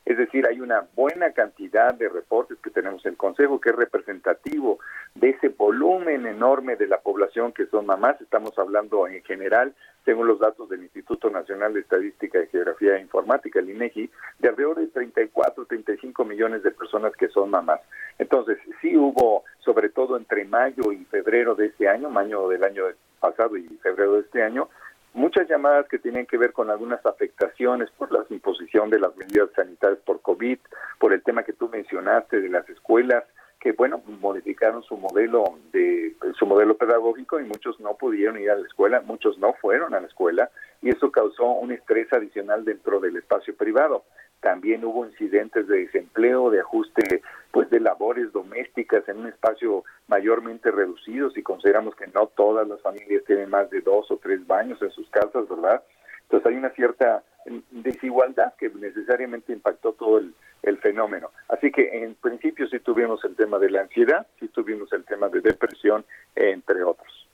Es 0.09 0.16
decir, 0.16 0.46
hay 0.48 0.59
una 0.62 0.86
buena 0.96 1.32
cantidad 1.32 1.92
de 1.92 2.09
reportes 2.09 2.56
que 2.62 2.70
tenemos 2.70 3.04
en 3.04 3.11
el 3.11 3.18
Consejo 3.18 3.61
que 3.61 3.68
es 3.68 3.76
representativo 3.76 4.78
de 5.14 5.28
ese 5.28 5.50
volumen 5.50 6.24
enorme 6.24 6.76
de 6.76 6.86
la 6.86 6.98
población 6.98 7.52
que 7.52 7.66
son 7.66 7.84
mamás. 7.84 8.18
Estamos 8.22 8.59
hablando 8.59 9.06
en 9.06 9.22
general, 9.24 9.74
según 10.06 10.26
los 10.26 10.38
datos 10.38 10.70
del 10.70 10.82
Instituto 10.82 11.28
Nacional 11.28 11.74
de 11.74 11.80
Estadística 11.80 12.42
y 12.42 12.46
Geografía 12.46 12.96
e 12.96 13.02
Informática, 13.02 13.59
el 13.59 13.68
INEGI, 13.68 14.11
de 14.38 14.48
alrededor 14.48 14.78
de 14.78 14.86
34, 14.86 15.66
35 15.66 16.24
millones 16.24 16.62
de 16.62 16.70
personas 16.70 17.12
que 17.14 17.28
son 17.28 17.50
mamás. 17.50 17.80
Entonces, 18.18 18.56
sí 18.80 18.96
hubo, 18.96 19.44
sobre 19.59 19.90
todo 19.90 20.16
entre 20.16 20.46
mayo 20.46 20.90
y 20.90 21.04
febrero 21.04 21.54
de 21.54 21.66
este 21.66 21.86
año, 21.86 22.09
mayo 22.09 22.48
del 22.48 22.64
año 22.64 22.84
pasado 23.20 23.59
y 23.59 23.68
febrero 23.82 24.14
de 24.14 24.20
este 24.20 24.42
año, 24.42 24.70
muchas 25.18 25.48
llamadas 25.48 25.86
que 25.88 25.98
tienen 25.98 26.26
que 26.26 26.38
ver 26.38 26.52
con 26.52 26.70
algunas 26.70 27.04
afectaciones 27.04 27.90
por 27.90 28.10
la 28.12 28.24
imposición 28.30 28.88
de 28.88 29.00
las 29.00 29.16
medidas 29.16 29.50
sanitarias 29.54 30.00
por 30.04 30.22
COVID, 30.22 30.58
por 30.98 31.12
el 31.12 31.22
tema 31.22 31.42
que 31.42 31.52
tú 31.52 31.68
mencionaste 31.68 32.40
de 32.40 32.48
las 32.48 32.68
escuelas, 32.68 33.24
que 33.60 33.72
bueno, 33.72 34.00
modificaron 34.20 34.82
su 34.84 34.96
modelo 34.96 35.58
de 35.72 36.14
su 36.38 36.46
modelo 36.46 36.76
pedagógico 36.76 37.40
y 37.40 37.44
muchos 37.44 37.80
no 37.80 37.96
pudieron 37.96 38.38
ir 38.38 38.50
a 38.50 38.56
la 38.56 38.66
escuela, 38.66 39.00
muchos 39.00 39.36
no 39.38 39.52
fueron 39.54 39.94
a 39.94 40.00
la 40.00 40.06
escuela 40.06 40.50
y 40.80 40.90
eso 40.90 41.10
causó 41.10 41.44
un 41.44 41.72
estrés 41.72 42.12
adicional 42.12 42.64
dentro 42.64 43.00
del 43.00 43.16
espacio 43.16 43.56
privado. 43.56 44.04
También 44.41 44.84
hubo 44.84 45.07
incidentes 45.07 45.66
de 45.66 45.78
desempleo, 45.84 46.51
de 46.51 46.61
ajuste 46.61 47.22
pues 47.51 47.70
de 47.70 47.80
labores 47.80 48.32
domésticas 48.32 49.09
en 49.09 49.18
un 49.18 49.26
espacio 49.26 49.84
mayormente 50.07 50.70
reducido 50.70 51.30
si 51.30 51.43
consideramos 51.43 51.95
que 51.97 52.07
no 52.09 52.26
todas 52.28 52.68
las 52.68 52.80
familias 52.82 53.24
tienen 53.26 53.51
más 53.51 53.70
de 53.70 53.80
dos 53.80 54.11
o 54.11 54.18
tres 54.18 54.47
baños 54.47 54.80
en 54.82 54.91
sus 54.91 55.09
casas, 55.11 55.49
¿verdad? 55.49 55.82
Entonces 56.22 56.47
hay 56.47 56.57
una 56.57 56.70
cierta 56.70 57.22
desigualdad 57.70 58.55
que 58.59 58.68
necesariamente 58.68 59.53
impactó 59.53 59.93
todo 59.93 60.18
el, 60.18 60.34
fenómeno. 60.82 61.30
Así 61.49 61.72
que 61.72 62.05
en 62.05 62.14
principio 62.14 62.68
sí 62.68 62.78
tuvimos 62.80 63.24
el 63.24 63.34
tema 63.34 63.59
de 63.59 63.70
la 63.70 63.80
ansiedad, 63.80 64.26
sí 64.39 64.49
tuvimos 64.49 64.93
el 64.93 65.05
tema 65.05 65.28
de 65.28 65.41
depresión, 65.41 66.05
entre 66.36 66.82
otros. 66.84 67.28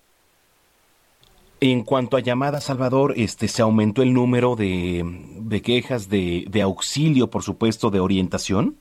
En 1.66 1.82
cuanto 1.82 2.18
a 2.18 2.20
llamadas, 2.20 2.64
Salvador, 2.64 3.14
este, 3.16 3.48
se 3.48 3.62
aumentó 3.62 4.02
el 4.02 4.12
número 4.12 4.54
de, 4.54 5.02
de 5.40 5.62
quejas 5.62 6.10
de, 6.10 6.44
de 6.46 6.60
auxilio, 6.60 7.30
por 7.30 7.42
supuesto, 7.42 7.88
de 7.88 8.00
orientación. 8.00 8.76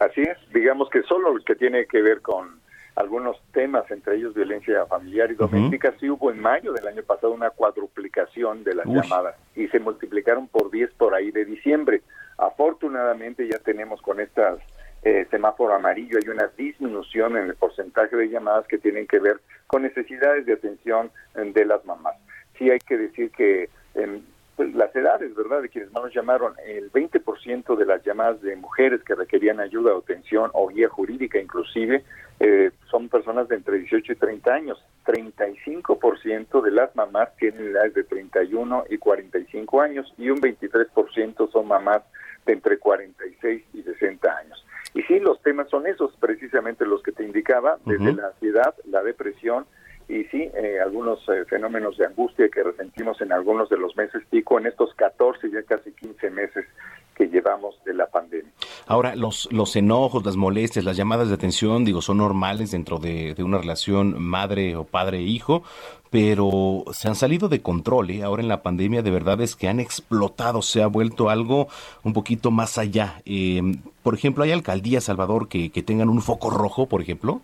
Así 0.00 0.20
es, 0.20 0.36
digamos 0.52 0.90
que 0.90 1.04
solo 1.04 1.36
el 1.36 1.44
que 1.44 1.54
tiene 1.54 1.86
que 1.86 2.02
ver 2.02 2.20
con 2.20 2.60
algunos 2.96 3.36
temas, 3.52 3.88
entre 3.92 4.16
ellos 4.16 4.34
violencia 4.34 4.84
familiar 4.86 5.30
y 5.30 5.34
doméstica, 5.36 5.94
sí 6.00 6.10
hubo 6.10 6.32
en 6.32 6.40
mayo 6.40 6.72
del 6.72 6.88
año 6.88 7.04
pasado 7.04 7.32
una 7.32 7.50
cuadruplicación 7.50 8.64
de 8.64 8.74
las 8.74 8.86
llamadas 8.86 9.36
y 9.54 9.68
se 9.68 9.78
multiplicaron 9.78 10.48
por 10.48 10.72
10 10.72 10.94
por 10.94 11.14
ahí 11.14 11.30
de 11.30 11.44
diciembre. 11.44 12.02
Afortunadamente 12.36 13.48
ya 13.48 13.60
tenemos 13.60 14.02
con 14.02 14.18
estas 14.18 14.58
eh, 15.02 15.26
semáforo 15.30 15.74
amarillo 15.74 16.18
hay 16.22 16.28
una 16.28 16.48
disminución 16.56 17.36
en 17.36 17.48
el 17.48 17.56
porcentaje 17.56 18.16
de 18.16 18.28
llamadas 18.28 18.66
que 18.68 18.78
tienen 18.78 19.06
que 19.06 19.18
ver 19.18 19.40
con 19.66 19.82
necesidades 19.82 20.46
de 20.46 20.54
atención 20.54 21.10
eh, 21.34 21.50
de 21.52 21.64
las 21.64 21.84
mamás. 21.84 22.14
Sí 22.58 22.70
hay 22.70 22.78
que 22.78 22.96
decir 22.96 23.30
que 23.32 23.68
en 23.94 24.24
pues, 24.56 24.74
las 24.74 24.94
edades, 24.94 25.34
¿verdad?, 25.34 25.62
de 25.62 25.68
quienes 25.68 25.90
más 25.92 26.04
nos 26.04 26.14
llamaron, 26.14 26.54
el 26.64 26.92
20% 26.92 27.76
de 27.76 27.86
las 27.86 28.04
llamadas 28.04 28.40
de 28.42 28.54
mujeres 28.54 29.02
que 29.02 29.14
requerían 29.14 29.60
ayuda 29.60 29.94
o 29.94 29.98
atención 29.98 30.50
o 30.54 30.68
guía 30.68 30.88
jurídica 30.88 31.40
inclusive 31.40 32.04
eh, 32.38 32.70
son 32.90 33.08
personas 33.08 33.48
de 33.48 33.56
entre 33.56 33.78
18 33.78 34.12
y 34.12 34.16
30 34.16 34.54
años. 34.54 34.84
35% 35.06 36.62
de 36.62 36.70
las 36.70 36.94
mamás 36.94 37.34
tienen 37.36 37.68
edades 37.68 37.94
de 37.94 38.04
31 38.04 38.84
y 38.90 38.98
45 38.98 39.80
años 39.80 40.12
y 40.16 40.30
un 40.30 40.40
23% 40.40 41.50
son 41.50 41.66
mamás 41.66 42.02
de 42.46 42.52
entre 42.52 42.78
46 42.78 43.64
y 43.72 43.82
60 43.82 44.36
años. 44.36 44.64
Y 44.94 45.02
sí, 45.02 45.18
los 45.20 45.40
temas 45.42 45.68
son 45.70 45.86
esos, 45.86 46.14
precisamente 46.16 46.84
los 46.84 47.02
que 47.02 47.12
te 47.12 47.24
indicaba, 47.24 47.78
desde 47.84 48.12
la 48.12 48.28
ansiedad, 48.28 48.74
la 48.84 49.02
depresión, 49.02 49.64
y 50.08 50.24
sí, 50.24 50.50
eh, 50.54 50.80
algunos 50.80 51.26
eh, 51.28 51.44
fenómenos 51.46 51.96
de 51.96 52.06
angustia 52.06 52.48
que 52.48 52.62
resentimos 52.62 53.20
en 53.22 53.32
algunos 53.32 53.70
de 53.70 53.78
los 53.78 53.96
meses 53.96 54.22
pico, 54.28 54.58
en 54.58 54.66
estos 54.66 54.94
14, 54.94 55.50
ya 55.50 55.62
casi 55.62 55.92
15 55.92 56.30
meses 56.30 56.66
que 57.14 57.26
llevamos 57.26 57.82
de 57.84 57.94
la 57.94 58.06
pandemia. 58.06 58.50
Ahora, 58.86 59.14
los, 59.14 59.48
los 59.52 59.76
enojos, 59.76 60.24
las 60.24 60.36
molestias, 60.36 60.84
las 60.84 60.96
llamadas 60.96 61.28
de 61.28 61.34
atención, 61.34 61.84
digo, 61.84 62.02
son 62.02 62.18
normales 62.18 62.70
dentro 62.70 62.98
de, 62.98 63.34
una 63.38 63.58
relación 63.58 64.22
madre 64.22 64.76
o 64.76 64.84
padre-hijo, 64.84 65.62
pero 66.10 66.84
se 66.92 67.08
han 67.08 67.14
salido 67.14 67.48
de 67.48 67.62
control. 67.62 68.10
¿eh? 68.10 68.22
Ahora 68.22 68.42
en 68.42 68.48
la 68.48 68.62
pandemia 68.62 69.02
de 69.02 69.10
verdad 69.10 69.40
es 69.40 69.56
que 69.56 69.68
han 69.68 69.80
explotado, 69.80 70.62
se 70.62 70.82
ha 70.82 70.86
vuelto 70.86 71.30
algo 71.30 71.68
un 72.02 72.12
poquito 72.12 72.50
más 72.50 72.78
allá. 72.78 73.22
por 74.02 74.14
ejemplo, 74.14 74.44
¿hay 74.44 74.52
alcaldías, 74.52 75.04
Salvador, 75.04 75.48
que, 75.48 75.70
que 75.70 75.82
tengan 75.82 76.08
un 76.08 76.20
foco 76.20 76.50
rojo, 76.50 76.86
por 76.86 77.00
ejemplo? 77.00 77.40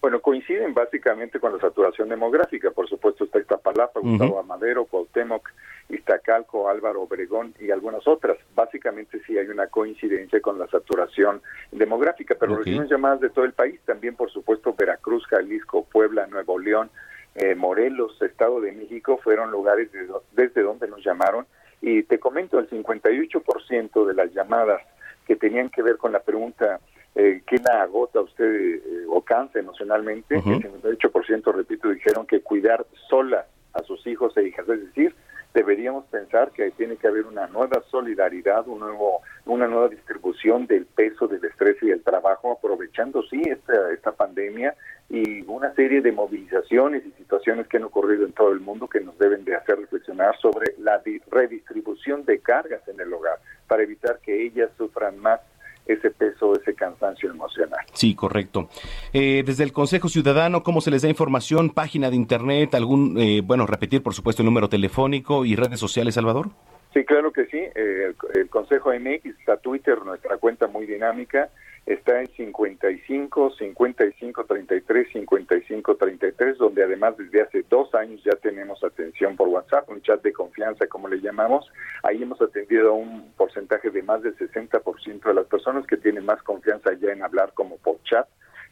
Bueno, 0.00 0.20
coinciden 0.20 0.72
básicamente 0.72 1.40
con 1.40 1.52
la 1.52 1.58
saturación 1.58 2.08
demográfica. 2.08 2.70
Por 2.70 2.88
supuesto 2.88 3.24
está 3.24 3.40
Iztapalapa, 3.40 3.98
Gustavo 3.98 4.38
Amadero, 4.38 4.84
Cuauhtémoc, 4.84 5.50
Iztacalco, 5.88 6.68
Álvaro 6.68 7.02
Obregón 7.02 7.54
y 7.60 7.70
algunas 7.70 8.06
otras. 8.06 8.36
Básicamente 8.54 9.20
sí 9.26 9.38
hay 9.38 9.46
una 9.48 9.68
coincidencia 9.68 10.40
con 10.40 10.58
la 10.58 10.66
saturación 10.68 11.42
demográfica, 11.72 12.34
pero 12.38 12.56
recibimos 12.56 12.90
llamadas 12.90 13.20
de 13.20 13.30
todo 13.30 13.44
el 13.44 13.52
país, 13.52 13.80
también 13.84 14.16
por 14.16 14.30
supuesto 14.30 14.74
Veracruz, 14.74 15.26
Jalisco, 15.26 15.84
Puebla, 15.84 16.26
Nuevo 16.26 16.58
León, 16.58 16.90
eh, 17.34 17.54
Morelos, 17.54 18.20
Estado 18.22 18.60
de 18.60 18.72
México 18.72 19.20
fueron 19.22 19.50
lugares 19.50 19.90
desde 20.32 20.62
donde 20.62 20.88
nos 20.88 21.04
llamaron 21.04 21.46
y 21.80 22.02
te 22.02 22.18
comento, 22.18 22.58
el 22.58 22.68
58% 22.70 24.06
de 24.06 24.14
las 24.14 24.32
llamadas 24.32 24.80
que 25.26 25.36
tenían 25.36 25.68
que 25.68 25.82
ver 25.82 25.98
con 25.98 26.12
la 26.12 26.20
pregunta 26.20 26.80
eh, 27.16 27.42
¿qué 27.46 27.56
la 27.66 27.80
agota 27.82 28.20
usted 28.20 28.44
eh, 28.44 29.06
o 29.08 29.22
cansa 29.22 29.58
emocionalmente? 29.58 30.34
El 30.34 30.42
58%, 30.42 31.54
repito, 31.54 31.88
dijeron 31.88 32.26
que 32.26 32.42
cuidar 32.42 32.86
sola 33.08 33.46
a 33.72 33.82
sus 33.84 34.06
hijos 34.06 34.36
e 34.36 34.48
hijas, 34.48 34.68
es 34.68 34.84
decir, 34.84 35.14
deberíamos 35.56 36.04
pensar 36.08 36.50
que 36.52 36.70
tiene 36.72 36.96
que 36.96 37.08
haber 37.08 37.24
una 37.24 37.46
nueva 37.46 37.82
solidaridad, 37.90 38.68
un 38.68 38.80
nuevo, 38.80 39.22
una 39.46 39.66
nueva 39.66 39.88
distribución 39.88 40.66
del 40.66 40.84
peso 40.84 41.26
del 41.26 41.42
estrés 41.42 41.76
y 41.80 41.86
del 41.86 42.02
trabajo, 42.02 42.52
aprovechando 42.52 43.22
sí 43.22 43.40
esta, 43.46 43.90
esta 43.90 44.12
pandemia 44.12 44.74
y 45.08 45.40
una 45.46 45.72
serie 45.74 46.02
de 46.02 46.12
movilizaciones 46.12 47.06
y 47.06 47.10
situaciones 47.12 47.66
que 47.68 47.78
han 47.78 47.84
ocurrido 47.84 48.26
en 48.26 48.34
todo 48.34 48.52
el 48.52 48.60
mundo 48.60 48.86
que 48.86 49.00
nos 49.00 49.18
deben 49.18 49.46
de 49.46 49.56
hacer 49.56 49.78
reflexionar 49.78 50.36
sobre 50.42 50.74
la 50.78 51.00
redistribución 51.30 52.26
de 52.26 52.38
cargas 52.40 52.86
en 52.86 53.00
el 53.00 53.10
hogar 53.14 53.38
para 53.66 53.82
evitar 53.82 54.18
que 54.20 54.44
ellas 54.44 54.70
sufran 54.76 55.18
más 55.18 55.40
ese 55.86 56.10
peso, 56.10 56.54
ese 56.54 56.74
cansancio 56.74 57.30
emocional. 57.30 57.80
Sí, 57.92 58.14
correcto. 58.14 58.68
Eh, 59.12 59.42
desde 59.46 59.64
el 59.64 59.72
Consejo 59.72 60.08
Ciudadano, 60.08 60.62
¿cómo 60.62 60.80
se 60.80 60.90
les 60.90 61.02
da 61.02 61.08
información? 61.08 61.70
¿Página 61.70 62.10
de 62.10 62.16
Internet? 62.16 62.74
¿Algún, 62.74 63.16
eh, 63.18 63.42
bueno, 63.44 63.66
repetir, 63.66 64.02
por 64.02 64.14
supuesto, 64.14 64.42
el 64.42 64.46
número 64.46 64.68
telefónico 64.68 65.44
y 65.44 65.56
redes 65.56 65.80
sociales, 65.80 66.14
Salvador? 66.14 66.50
Sí, 66.92 67.04
claro 67.04 67.32
que 67.32 67.46
sí. 67.46 67.58
Eh, 67.58 68.14
el, 68.34 68.48
Consejo 68.48 68.90
MX 68.90 69.26
está 69.38 69.58
Twitter, 69.58 69.98
nuestra 70.04 70.38
cuenta 70.38 70.66
muy 70.66 70.86
dinámica 70.86 71.50
está 71.86 72.20
en 72.20 72.26
55 72.26 73.52
55 73.56 74.44
33 74.44 75.12
55 75.12 75.96
33 75.96 76.58
donde 76.58 76.82
además 76.82 77.16
desde 77.16 77.42
hace 77.42 77.64
dos 77.70 77.94
años 77.94 78.20
ya 78.24 78.32
tenemos 78.42 78.82
atención 78.82 79.36
por 79.36 79.48
WhatsApp 79.48 79.88
un 79.88 80.02
chat 80.02 80.20
de 80.22 80.32
confianza 80.32 80.86
como 80.88 81.08
le 81.08 81.20
llamamos 81.20 81.70
ahí 82.02 82.22
hemos 82.22 82.42
atendido 82.42 82.90
a 82.90 82.94
un 82.94 83.32
porcentaje 83.36 83.90
de 83.90 84.02
más 84.02 84.22
del 84.22 84.36
60% 84.36 85.22
de 85.22 85.34
las 85.34 85.46
personas 85.46 85.86
que 85.86 85.96
tienen 85.96 86.24
más 86.24 86.42
confianza 86.42 86.92
ya 86.94 87.12
en 87.12 87.22
hablar 87.22 87.52
como 87.54 87.76
por 87.78 88.02
chat 88.02 88.26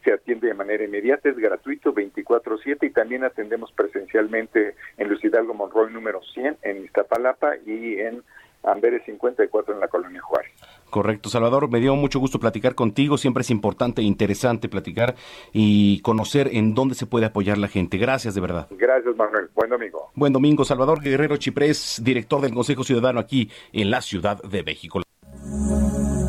se 0.05 0.13
atiende 0.13 0.49
de 0.49 0.55
manera 0.55 0.85
inmediata, 0.85 1.31
es 1.31 1.37
gratuito 1.37 1.95
24/7 1.95 2.87
y 2.87 2.91
también 2.91 3.25
atendemos 3.25 3.73
presencialmente 3.73 4.77
en 4.99 5.09
Luis 5.09 5.25
Hidalgo 5.25 5.55
Monroy 5.55 5.91
número 5.93 6.21
100 6.23 6.59
en 6.63 6.85
Iztapalapa 6.85 7.57
y 7.65 7.99
en 8.01 8.23
Amberes 8.63 9.03
54 9.05 9.75
en 9.75 9.81
la 9.81 9.89
Colonia 9.89 10.21
Juárez. 10.21 10.53
Correcto, 10.95 11.29
Salvador, 11.29 11.69
me 11.69 11.81
dio 11.81 11.97
mucho 11.97 12.21
gusto 12.21 12.39
platicar 12.39 12.77
contigo, 12.77 13.19
siempre 13.19 13.41
es 13.41 13.51
importante 13.51 14.01
e 14.01 14.05
interesante 14.05 14.69
platicar 14.69 15.17
y 15.53 15.99
conocer 16.03 16.51
en 16.53 16.73
dónde 16.73 16.95
se 16.95 17.05
puede 17.05 17.27
apoyar 17.27 17.59
la 17.59 17.67
gente. 17.67 17.99
Gracias 17.99 18.37
de 18.37 18.41
verdad. 18.41 18.69
Gracias, 18.71 19.17
Manuel. 19.17 19.51
Buen 19.57 19.71
domingo. 19.71 20.13
Buen 20.15 20.33
domingo, 20.33 20.65
Salvador 20.65 21.03
Guerrero 21.03 21.37
Chiprés, 21.37 22.01
director 22.05 22.41
del 22.41 22.55
Consejo 22.55 22.85
Ciudadano 22.85 23.19
aquí 23.19 23.51
en 23.73 23.91
la 23.91 24.03
Ciudad 24.03 24.41
de 24.41 24.63
México. 24.63 25.03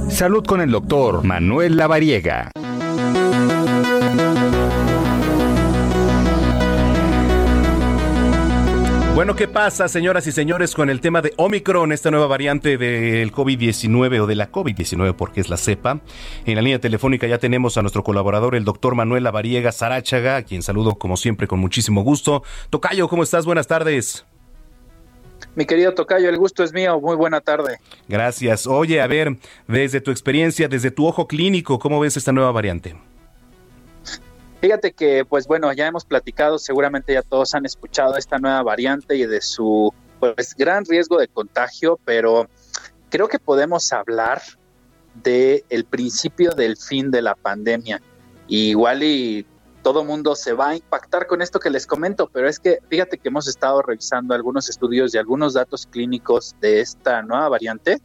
Salud 0.10 0.44
con 0.44 0.60
el 0.62 0.72
doctor 0.72 1.24
Manuel 1.24 1.78
Lavariega. 1.78 2.50
Bueno, 9.26 9.38
¿qué 9.38 9.48
pasa, 9.48 9.88
señoras 9.88 10.28
y 10.28 10.32
señores, 10.32 10.76
con 10.76 10.92
el 10.92 11.02
tema 11.02 11.20
de 11.20 11.34
Omicron, 11.38 11.92
esta 11.92 12.12
nueva 12.12 12.28
variante 12.28 12.78
del 12.78 13.32
COVID-19 13.32 14.20
o 14.20 14.28
de 14.28 14.36
la 14.36 14.52
COVID-19, 14.52 15.16
porque 15.16 15.42
es 15.42 15.50
la 15.50 15.58
cepa? 15.58 16.00
En 16.46 16.54
la 16.54 16.62
línea 16.62 16.78
telefónica 16.78 17.26
ya 17.26 17.40
tenemos 17.40 17.76
a 17.76 17.82
nuestro 17.82 18.04
colaborador, 18.04 18.54
el 18.54 18.66
doctor 18.66 18.94
Manuel 18.94 19.24
Lavariega 19.24 19.72
Sarachaga, 19.72 20.36
a 20.36 20.44
quien 20.44 20.62
saludo 20.62 21.00
como 21.00 21.18
siempre 21.18 21.48
con 21.48 21.58
muchísimo 21.58 22.04
gusto. 22.04 22.44
Tocayo, 22.70 23.08
¿cómo 23.08 23.24
estás? 23.24 23.48
Buenas 23.48 23.66
tardes. 23.66 24.28
Mi 25.56 25.66
querido 25.66 25.96
Tocayo, 25.96 26.30
el 26.30 26.38
gusto 26.38 26.64
es 26.64 26.72
mío. 26.72 27.02
Muy 27.02 27.16
buena 27.16 27.42
tarde. 27.42 27.80
Gracias. 28.08 28.68
Oye, 28.68 29.02
a 29.02 29.08
ver, 29.08 29.38
desde 29.68 30.02
tu 30.02 30.12
experiencia, 30.12 30.68
desde 30.68 30.92
tu 30.92 31.08
ojo 31.08 31.28
clínico, 31.28 31.80
¿cómo 31.80 32.00
ves 32.00 32.16
esta 32.16 32.32
nueva 32.32 32.52
variante? 32.52 32.96
Fíjate 34.62 34.94
que, 34.94 35.26
pues 35.26 35.48
bueno, 35.48 35.72
ya 35.74 35.88
hemos 35.88 36.06
platicado, 36.06 36.58
seguramente 36.58 37.14
ya 37.14 37.22
todos 37.22 37.54
han 37.54 37.66
escuchado 37.66 38.18
esta 38.18 38.38
nueva 38.40 38.64
variante 38.64 39.16
y 39.16 39.26
de 39.26 39.42
su 39.42 39.94
pues 40.20 40.56
gran 40.56 40.86
riesgo 40.86 41.18
de 41.18 41.28
contagio, 41.28 42.00
pero 42.06 42.48
creo 43.10 43.28
que 43.28 43.40
podemos 43.40 43.92
hablar 43.94 44.42
de 45.24 45.64
el 45.70 45.86
principio 45.86 46.52
del 46.52 46.78
fin 46.78 47.12
de 47.12 47.22
la 47.22 47.36
pandemia. 47.36 48.02
igual 48.48 49.04
y 49.04 49.46
todo 49.82 50.04
mundo 50.04 50.36
se 50.36 50.54
va 50.54 50.70
a 50.70 50.76
impactar 50.76 51.28
con 51.28 51.44
esto 51.44 51.60
que 51.60 51.70
les 51.70 51.86
comento, 51.86 52.28
pero 52.34 52.50
es 52.50 52.60
que 52.60 52.80
fíjate 52.90 53.20
que 53.20 53.30
hemos 53.30 53.48
estado 53.48 53.84
revisando 53.84 54.34
algunos 54.34 54.68
estudios 54.68 55.14
y 55.14 55.20
algunos 55.20 55.54
datos 55.54 55.86
clínicos 55.86 56.56
de 56.60 56.80
esta 56.82 57.22
nueva 57.22 57.50
variante 57.50 58.02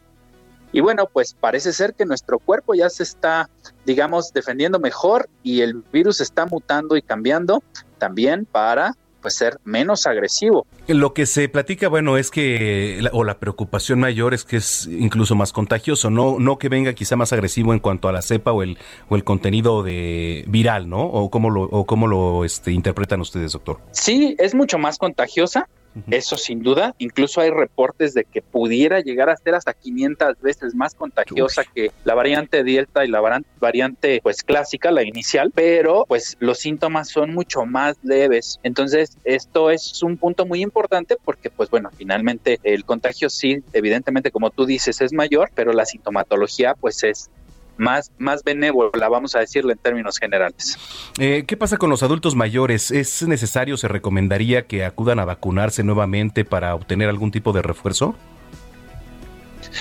y 0.73 0.81
bueno, 0.81 1.09
pues 1.13 1.35
parece 1.35 1.73
ser 1.73 1.95
que 1.95 2.07
nuestro 2.07 2.39
cuerpo 2.39 2.75
ya 2.75 2.89
se 2.91 3.03
está, 3.03 3.51
digamos, 3.85 4.33
defendiendo 4.33 4.79
mejor 4.79 5.29
y 5.43 5.63
el 5.63 5.83
virus 5.93 6.21
está 6.21 6.47
mutando 6.47 6.97
y 6.97 7.03
cambiando 7.03 7.63
también 7.99 8.47
para 8.47 8.95
pues 9.21 9.35
ser 9.35 9.59
menos 9.65 10.07
agresivo. 10.07 10.67
Lo 10.87 11.15
que 11.15 11.27
se 11.27 11.49
platica, 11.49 11.89
bueno, 11.89 12.17
es 12.17 12.31
que, 12.31 13.07
o 13.13 13.25
la 13.25 13.39
preocupación 13.39 14.01
mayor 14.01 14.35
es 14.35 14.45
que 14.45 14.57
es 14.57 14.87
incluso 14.87 15.35
más 15.35 15.53
contagioso, 15.53 16.11
no, 16.11 16.39
no 16.39 16.59
que 16.59 16.69
venga 16.69 16.95
quizá 16.95 17.17
más 17.17 17.33
agresivo 17.33 17.73
en 17.73 17.81
cuanto 17.81 18.09
a 18.09 18.13
la 18.13 18.23
cepa 18.23 18.53
o 18.53 18.63
el, 18.63 18.79
o 19.09 19.17
el 19.17 19.25
contenido 19.25 19.83
de 19.83 20.45
viral, 20.49 20.89
¿no? 20.89 21.03
O 21.03 21.31
cómo 21.31 21.51
lo, 21.51 21.63
o 21.65 21.85
cómo 21.87 22.07
lo 22.07 22.45
este, 22.45 22.73
interpretan 22.73 23.21
ustedes, 23.21 23.53
doctor. 23.53 23.81
Sí, 23.93 24.37
es 24.39 24.55
mucho 24.55 24.79
más 24.79 24.99
contagiosa, 24.99 25.69
eso 26.11 26.37
sin 26.37 26.63
duda, 26.63 26.95
incluso 26.99 27.41
hay 27.41 27.51
reportes 27.51 28.15
de 28.15 28.25
que 28.25 28.43
pudiera 28.43 29.01
llegar 29.01 29.29
a 29.31 29.37
ser 29.37 29.55
hasta 29.55 29.75
500 29.75 30.41
veces 30.41 30.75
más 30.75 30.95
contagiosa 30.95 31.65
que 31.65 31.91
la 32.05 32.15
variante 32.15 32.63
Delta 32.63 33.05
y 33.05 33.09
la 33.09 33.21
variante 33.59 34.21
pues 34.23 34.43
clásica, 34.43 34.91
la 34.91 35.03
inicial, 35.03 35.51
pero 35.55 36.05
pues 36.07 36.37
los 36.41 36.59
síntomas 36.59 37.09
son 37.09 37.35
mucho 37.35 37.67
más 37.67 37.97
leves. 38.03 38.61
Entonces, 38.63 39.17
esto 39.25 39.71
es 39.71 40.03
un 40.03 40.17
punto 40.17 40.47
muy 40.47 40.63
importante 40.63 41.17
porque 41.23 41.51
pues 41.51 41.71
bueno, 41.71 41.91
finalmente 41.97 42.61
el 42.63 42.85
contagio 42.85 43.31
sí, 43.31 43.63
evidentemente 43.73 44.31
como 44.31 44.51
tú 44.51 44.67
dices, 44.67 45.01
es 45.01 45.13
mayor, 45.13 45.51
pero 45.55 45.73
la 45.73 45.87
sintomatología 45.87 46.75
pues 46.75 47.03
es 47.05 47.31
más, 47.81 48.13
más 48.19 48.45
benévola, 48.45 49.09
vamos 49.09 49.35
a 49.35 49.41
decirlo 49.41 49.73
en 49.73 49.79
términos 49.79 50.19
generales. 50.19 50.79
Eh, 51.19 51.45
¿Qué 51.47 51.57
pasa 51.57 51.79
con 51.79 51.89
los 51.89 52.03
adultos 52.03 52.37
mayores? 52.37 52.91
¿Es 52.91 53.27
necesario, 53.27 53.79
se 53.79 53.89
recomendaría 53.89 54.67
que 54.67 54.85
acudan 54.85 55.19
a 55.19 55.25
vacunarse 55.25 55.83
nuevamente 55.83 56.45
para 56.45 56.75
obtener 56.75 57.09
algún 57.09 57.31
tipo 57.31 57.55
de 57.55 57.63
refuerzo? 57.63 58.15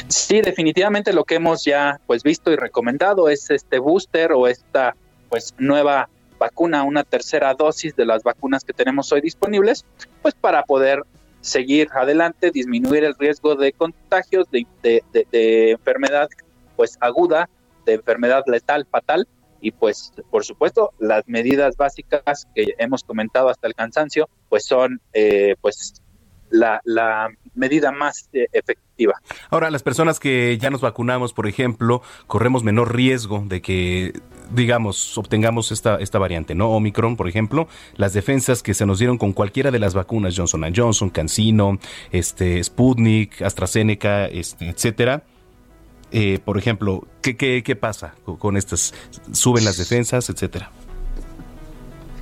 Sí, 0.08 0.40
definitivamente 0.40 1.12
lo 1.12 1.26
que 1.26 1.36
hemos 1.36 1.66
ya 1.66 2.00
pues 2.08 2.24
visto 2.24 2.52
y 2.52 2.56
recomendado 2.56 3.28
es 3.28 3.50
este 3.50 3.80
booster 3.80 4.32
o 4.32 4.48
esta 4.48 4.96
pues 5.28 5.54
nueva 5.58 6.10
vacuna, 6.40 6.84
una 6.84 7.04
tercera 7.04 7.54
dosis 7.54 7.98
de 7.98 8.06
las 8.06 8.24
vacunas 8.24 8.64
que 8.64 8.72
tenemos 8.72 9.12
hoy 9.12 9.20
disponibles, 9.20 9.84
pues 10.22 10.34
para 10.36 10.64
poder 10.64 11.04
seguir 11.42 11.90
adelante, 11.94 12.50
disminuir 12.52 13.04
el 13.04 13.16
riesgo 13.16 13.56
de 13.56 13.74
contagios, 13.74 14.48
de, 14.52 14.66
de 14.82 15.72
enfermedad 15.72 16.30
pues 16.78 16.98
aguda 17.02 17.50
de 17.90 17.96
enfermedad 17.96 18.44
letal 18.48 18.86
fatal 18.90 19.28
y 19.62 19.72
pues 19.72 20.14
por 20.30 20.46
supuesto 20.46 20.92
las 21.00 21.28
medidas 21.28 21.76
básicas 21.76 22.48
que 22.56 22.76
hemos 22.78 23.04
comentado 23.04 23.50
hasta 23.50 23.68
el 23.68 23.76
cansancio 23.76 24.30
pues 24.48 24.66
son 24.66 25.02
eh, 25.14 25.56
pues 25.62 26.02
la, 26.52 26.82
la, 26.84 27.30
medida 27.56 27.92
más 27.92 28.30
eh, 28.34 28.48
efectiva. 28.54 29.16
Ahora, 29.50 29.70
las 29.70 29.84
personas 29.84 30.20
que 30.20 30.58
ya 30.60 30.70
nos 30.70 30.82
vacunamos, 30.82 31.34
por 31.34 31.48
ejemplo, 31.48 32.02
corremos 32.26 32.64
menor 32.64 32.96
riesgo 32.96 33.44
de 33.46 33.62
que, 33.62 34.14
digamos, 34.52 35.18
obtengamos 35.18 35.72
esta, 35.72 35.98
esta 35.98 36.20
variante, 36.20 36.56
¿no? 36.56 36.70
Omicron, 36.70 37.18
por 37.18 37.28
ejemplo, 37.28 37.68
las 37.98 38.14
defensas 38.14 38.64
que 38.64 38.74
se 38.74 38.86
nos 38.86 39.00
dieron 39.00 39.18
con 39.18 39.34
cualquiera 39.34 39.72
de 39.72 39.80
las 39.80 39.94
vacunas, 39.94 40.36
Johnson 40.38 40.74
Johnson, 40.76 41.10
CanSino, 41.10 41.80
este, 42.12 42.64
Sputnik, 42.64 43.42
AstraZeneca, 43.42 44.26
este, 44.28 44.70
etcétera, 44.70 45.24
eh, 46.12 46.40
por 46.44 46.58
ejemplo, 46.58 47.08
¿qué, 47.22 47.36
qué, 47.36 47.76
pasa 47.76 48.16
con, 48.40 48.58
estas? 48.58 48.94
¿Suben 49.32 49.66
las 49.66 49.78
defensas, 49.78 50.30
etcétera? 50.30 50.72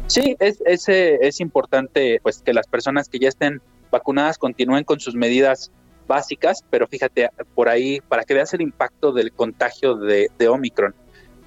Sí, 0.08 0.36
es, 0.40 0.62
es, 0.66 0.88
es 0.88 1.40
importante 1.40 2.20
pues 2.24 2.40
que 2.40 2.54
las 2.54 2.68
personas 2.68 3.10
que 3.10 3.20
ya 3.20 3.28
estén 3.30 3.62
vacunadas 3.92 4.38
continúen 4.38 4.84
con 4.84 5.00
sus 5.00 5.16
medidas 5.16 5.72
básicas, 6.08 6.64
pero 6.70 6.88
fíjate, 6.88 7.30
por 7.54 7.70
ahí, 7.70 8.00
para 8.08 8.24
que 8.24 8.34
veas 8.34 8.54
el 8.54 8.62
impacto 8.62 9.12
del 9.12 9.32
contagio 9.32 9.96
de, 9.96 10.30
Omicron, 10.48 10.96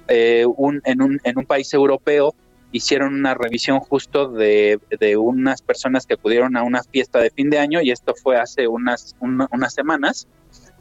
eh, 0.07 0.45
un, 0.45 0.81
en, 0.85 1.01
un, 1.01 1.19
en 1.23 1.37
un 1.37 1.45
país 1.45 1.73
europeo 1.73 2.35
hicieron 2.71 3.13
una 3.13 3.33
revisión 3.33 3.79
justo 3.79 4.29
de, 4.29 4.79
de, 4.99 5.17
unas 5.17 5.61
personas 5.61 6.05
que 6.05 6.13
acudieron 6.13 6.55
a 6.55 6.63
una 6.63 6.83
fiesta 6.83 7.19
de 7.19 7.29
fin 7.29 7.49
de 7.49 7.59
año 7.59 7.81
y 7.81 7.91
esto 7.91 8.13
fue 8.15 8.37
hace 8.37 8.67
unas, 8.67 9.15
unas 9.19 9.73
semanas 9.73 10.27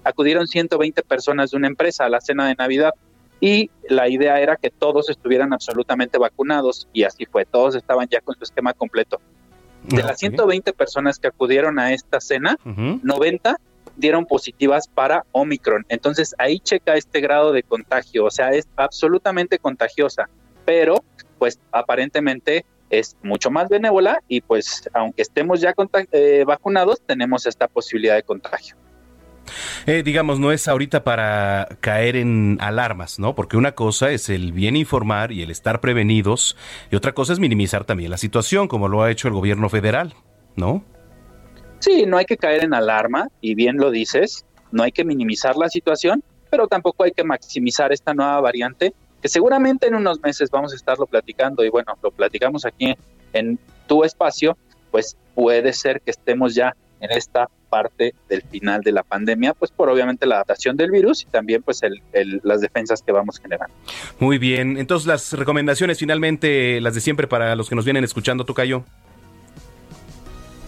acudieron 0.05 0.46
120 0.46 1.03
personas 1.03 1.51
de 1.51 1.57
una 1.57 1.66
empresa 1.66 2.05
a 2.05 2.09
la 2.09 2.20
cena 2.20 2.46
de 2.48 2.55
Navidad 2.55 2.92
y 3.40 3.70
la 3.88 4.09
idea 4.09 4.38
era 4.40 4.57
que 4.57 4.70
todos 4.70 5.09
estuvieran 5.09 5.53
absolutamente 5.53 6.18
vacunados 6.18 6.88
y 6.92 7.05
así 7.05 7.24
fue, 7.26 7.46
todos 7.46 7.74
estaban 7.74 8.07
ya 8.09 8.20
con 8.20 8.36
su 8.36 8.44
esquema 8.44 8.74
completo. 8.74 9.20
De 9.82 10.03
las 10.03 10.18
120 10.18 10.74
personas 10.74 11.18
que 11.18 11.28
acudieron 11.28 11.78
a 11.78 11.92
esta 11.94 12.20
cena, 12.20 12.59
90 12.64 13.57
dieron 13.96 14.26
positivas 14.26 14.88
para 14.88 15.24
Omicron. 15.32 15.86
Entonces 15.88 16.34
ahí 16.38 16.61
checa 16.61 16.94
este 16.96 17.20
grado 17.20 17.53
de 17.53 17.62
contagio, 17.62 18.26
o 18.26 18.30
sea, 18.30 18.51
es 18.51 18.68
absolutamente 18.76 19.59
contagiosa, 19.59 20.28
pero 20.66 21.03
pues 21.38 21.59
aparentemente 21.72 22.66
es 22.90 23.16
mucho 23.22 23.51
más 23.51 23.68
benévola 23.68 24.22
y 24.28 24.42
pues 24.42 24.88
aunque 24.92 25.22
estemos 25.22 25.61
ya 25.61 25.74
eh, 26.12 26.44
vacunados, 26.46 27.01
tenemos 27.07 27.46
esta 27.46 27.68
posibilidad 27.68 28.16
de 28.16 28.22
contagio. 28.22 28.76
Eh, 29.86 30.03
digamos, 30.03 30.38
no 30.38 30.53
es 30.53 30.68
ahorita 30.68 31.05
para 31.05 31.68
caer 31.80 32.16
en 32.16 32.59
alarmas, 32.61 33.18
¿no? 33.18 33.34
Porque 33.34 33.57
una 33.57 33.72
cosa 33.72 34.11
es 34.11 34.28
el 34.28 34.53
bien 34.53 34.76
informar 34.76 35.32
y 35.32 35.42
el 35.42 35.51
estar 35.51 35.80
prevenidos, 35.80 36.57
y 36.90 36.96
otra 36.96 37.12
cosa 37.12 37.32
es 37.32 37.38
minimizar 37.38 37.84
también 37.84 38.11
la 38.11 38.18
situación, 38.18 38.68
como 38.68 38.88
lo 38.88 39.03
ha 39.03 39.11
hecho 39.11 39.28
el 39.28 39.34
gobierno 39.34 39.68
federal, 39.68 40.14
¿no? 40.57 40.84
Sí, 41.80 42.05
no 42.07 42.18
hay 42.18 42.26
que 42.26 42.36
caer 42.36 42.64
en 42.64 42.74
alarma, 42.74 43.28
y 43.40 43.55
bien 43.55 43.78
lo 43.78 43.90
dices, 43.90 44.44
no 44.70 44.82
hay 44.82 44.92
que 44.92 45.05
minimizar 45.05 45.57
la 45.57 45.68
situación, 45.68 46.22
pero 46.51 46.66
tampoco 46.66 47.05
hay 47.05 47.12
que 47.12 47.24
maximizar 47.24 47.92
esta 47.92 48.12
nueva 48.12 48.40
variante, 48.40 48.92
que 49.22 49.28
seguramente 49.28 49.86
en 49.86 49.94
unos 49.94 50.20
meses 50.20 50.51
vamos 50.51 50.72
a 50.72 50.76
estarlo 50.76 51.07
platicando, 51.07 51.64
y 51.64 51.70
bueno, 51.70 51.94
lo 52.03 52.11
platicamos 52.11 52.66
aquí 52.66 52.94
en 53.32 53.59
tu 53.86 54.05
espacio, 54.05 54.57
pues 54.90 55.16
puede 55.34 55.72
ser 55.72 56.01
que 56.01 56.11
estemos 56.11 56.55
ya 56.55 56.74
en 57.01 57.11
esta 57.12 57.48
parte 57.70 58.14
del 58.28 58.42
final 58.42 58.82
de 58.82 58.92
la 58.92 59.02
pandemia, 59.02 59.54
pues 59.54 59.70
por 59.70 59.88
obviamente 59.88 60.26
la 60.26 60.36
adaptación 60.36 60.76
del 60.76 60.90
virus 60.90 61.22
y 61.22 61.26
también 61.26 61.62
pues 61.62 61.82
el, 61.82 62.02
las 62.42 62.60
defensas 62.60 63.02
que 63.02 63.12
vamos 63.12 63.38
generando. 63.38 63.74
Muy 64.18 64.38
bien, 64.38 64.76
entonces 64.76 65.06
las 65.06 65.32
recomendaciones 65.32 65.98
finalmente, 65.98 66.80
las 66.80 66.94
de 66.94 67.00
siempre 67.00 67.26
para 67.26 67.54
los 67.56 67.68
que 67.68 67.74
nos 67.74 67.84
vienen 67.84 68.04
escuchando, 68.04 68.44
Tocayo. 68.44 68.84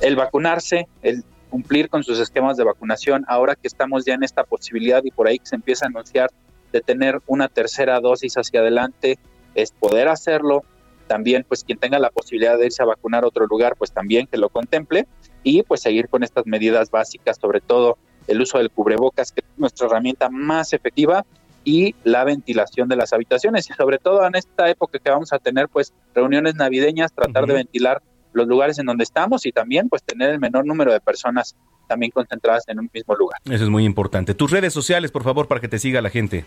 El 0.00 0.16
vacunarse, 0.16 0.86
el 1.02 1.24
cumplir 1.50 1.90
con 1.90 2.02
sus 2.02 2.18
esquemas 2.18 2.56
de 2.56 2.64
vacunación, 2.64 3.24
ahora 3.28 3.54
que 3.54 3.68
estamos 3.68 4.06
ya 4.06 4.14
en 4.14 4.22
esta 4.22 4.44
posibilidad 4.44 5.02
y 5.04 5.10
por 5.10 5.28
ahí 5.28 5.38
que 5.38 5.46
se 5.46 5.56
empieza 5.56 5.84
a 5.84 5.88
anunciar 5.88 6.30
de 6.72 6.80
tener 6.80 7.20
una 7.26 7.48
tercera 7.48 8.00
dosis 8.00 8.34
hacia 8.38 8.60
adelante, 8.60 9.18
es 9.54 9.72
poder 9.72 10.08
hacerlo. 10.08 10.64
También, 11.12 11.44
pues 11.46 11.62
quien 11.62 11.76
tenga 11.76 11.98
la 11.98 12.08
posibilidad 12.08 12.56
de 12.56 12.64
irse 12.64 12.82
a 12.82 12.86
vacunar 12.86 13.24
a 13.24 13.26
otro 13.26 13.46
lugar, 13.46 13.76
pues 13.76 13.92
también 13.92 14.26
que 14.26 14.38
lo 14.38 14.48
contemple 14.48 15.06
y 15.42 15.62
pues 15.62 15.82
seguir 15.82 16.08
con 16.08 16.22
estas 16.22 16.46
medidas 16.46 16.90
básicas, 16.90 17.36
sobre 17.38 17.60
todo 17.60 17.98
el 18.28 18.40
uso 18.40 18.56
del 18.56 18.70
cubrebocas, 18.70 19.30
que 19.30 19.42
es 19.42 19.46
nuestra 19.58 19.88
herramienta 19.88 20.30
más 20.30 20.72
efectiva 20.72 21.26
y 21.64 21.94
la 22.04 22.24
ventilación 22.24 22.88
de 22.88 22.96
las 22.96 23.12
habitaciones 23.12 23.68
y 23.68 23.74
sobre 23.74 23.98
todo 23.98 24.26
en 24.26 24.36
esta 24.36 24.70
época 24.70 24.98
que 24.98 25.10
vamos 25.10 25.34
a 25.34 25.38
tener 25.38 25.68
pues 25.68 25.92
reuniones 26.14 26.54
navideñas, 26.54 27.12
tratar 27.12 27.44
de 27.44 27.52
ventilar 27.52 28.00
los 28.32 28.46
lugares 28.46 28.78
en 28.78 28.86
donde 28.86 29.04
estamos 29.04 29.44
y 29.44 29.52
también 29.52 29.90
pues 29.90 30.02
tener 30.02 30.30
el 30.30 30.40
menor 30.40 30.64
número 30.64 30.94
de 30.94 31.00
personas 31.00 31.54
también 31.88 32.10
concentradas 32.10 32.66
en 32.68 32.80
un 32.80 32.88
mismo 32.90 33.14
lugar. 33.16 33.38
Eso 33.44 33.64
es 33.64 33.68
muy 33.68 33.84
importante. 33.84 34.32
Tus 34.32 34.50
redes 34.50 34.72
sociales, 34.72 35.10
por 35.10 35.24
favor, 35.24 35.46
para 35.46 35.60
que 35.60 35.68
te 35.68 35.78
siga 35.78 36.00
la 36.00 36.08
gente. 36.08 36.46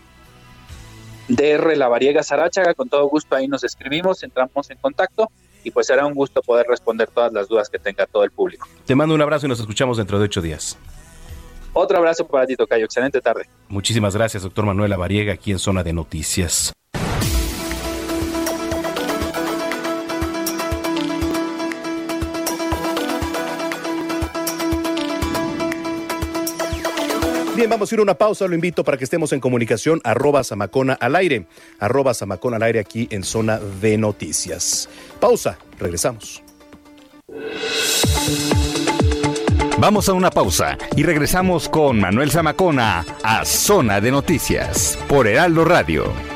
DR 1.28 1.76
La 1.76 1.88
Variega 1.88 2.22
Sarachaga, 2.22 2.74
con 2.74 2.88
todo 2.88 3.06
gusto 3.08 3.34
ahí 3.34 3.48
nos 3.48 3.64
escribimos, 3.64 4.22
entramos 4.22 4.70
en 4.70 4.78
contacto 4.78 5.30
y 5.64 5.70
pues 5.70 5.88
será 5.88 6.06
un 6.06 6.14
gusto 6.14 6.42
poder 6.42 6.66
responder 6.68 7.08
todas 7.08 7.32
las 7.32 7.48
dudas 7.48 7.68
que 7.68 7.78
tenga 7.78 8.06
todo 8.06 8.24
el 8.24 8.30
público. 8.30 8.68
Te 8.84 8.94
mando 8.94 9.14
un 9.14 9.22
abrazo 9.22 9.46
y 9.46 9.48
nos 9.48 9.58
escuchamos 9.58 9.96
dentro 9.96 10.18
de 10.18 10.26
ocho 10.26 10.40
días. 10.40 10.78
Otro 11.72 11.98
abrazo 11.98 12.26
para 12.26 12.46
ti, 12.46 12.56
Tocayo. 12.56 12.86
Excelente 12.86 13.20
tarde. 13.20 13.48
Muchísimas 13.68 14.16
gracias, 14.16 14.42
doctor 14.42 14.64
Manuel 14.64 14.90
Lavariega, 14.90 15.34
aquí 15.34 15.50
en 15.50 15.58
Zona 15.58 15.82
de 15.82 15.92
Noticias. 15.92 16.72
Bien, 27.56 27.70
vamos 27.70 27.90
a 27.90 27.94
ir 27.94 28.00
a 28.00 28.02
una 28.02 28.14
pausa. 28.14 28.46
Lo 28.46 28.54
invito 28.54 28.84
para 28.84 28.98
que 28.98 29.04
estemos 29.04 29.32
en 29.32 29.40
comunicación. 29.40 30.02
Arroba 30.04 30.44
Samacona 30.44 30.92
al 30.92 31.16
aire. 31.16 31.46
Arroba 31.78 32.12
Samacona 32.12 32.56
al 32.56 32.62
aire 32.64 32.80
aquí 32.80 33.08
en 33.10 33.24
Zona 33.24 33.58
de 33.80 33.96
Noticias. 33.96 34.90
Pausa. 35.18 35.56
Regresamos. 35.78 36.42
Vamos 39.78 40.08
a 40.10 40.12
una 40.12 40.30
pausa 40.30 40.76
y 40.96 41.02
regresamos 41.02 41.70
con 41.70 41.98
Manuel 41.98 42.30
Zamacona 42.30 43.06
a 43.22 43.44
Zona 43.46 44.02
de 44.02 44.10
Noticias 44.10 44.98
por 45.08 45.26
Heraldo 45.26 45.64
Radio. 45.64 46.35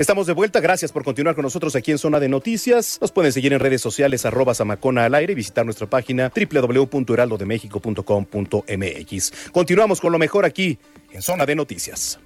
Estamos 0.00 0.26
de 0.26 0.32
vuelta. 0.32 0.58
Gracias 0.60 0.90
por 0.92 1.04
continuar 1.04 1.34
con 1.34 1.42
nosotros 1.42 1.76
aquí 1.76 1.90
en 1.90 1.98
Zona 1.98 2.20
de 2.20 2.30
Noticias. 2.30 2.96
Nos 3.02 3.12
pueden 3.12 3.32
seguir 3.32 3.52
en 3.52 3.60
redes 3.60 3.82
sociales 3.82 4.24
arroba 4.24 4.54
Samacona 4.54 5.04
al 5.04 5.14
aire 5.14 5.34
y 5.34 5.36
visitar 5.36 5.66
nuestra 5.66 5.88
página 5.88 6.32
www.heraldodemexico.com.mx. 6.34 9.32
Continuamos 9.52 10.00
con 10.00 10.12
lo 10.12 10.18
mejor 10.18 10.46
aquí 10.46 10.78
en 11.12 11.20
Zona 11.20 11.44
de 11.44 11.54
Noticias. 11.54 12.18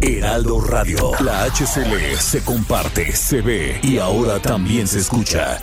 Heraldo 0.00 0.60
Radio. 0.60 1.10
La 1.18 1.42
HCL 1.46 2.16
se 2.16 2.44
comparte, 2.44 3.10
se 3.10 3.40
ve 3.40 3.80
y 3.82 3.98
ahora 3.98 4.38
también 4.38 4.86
se 4.86 5.00
escucha. 5.00 5.60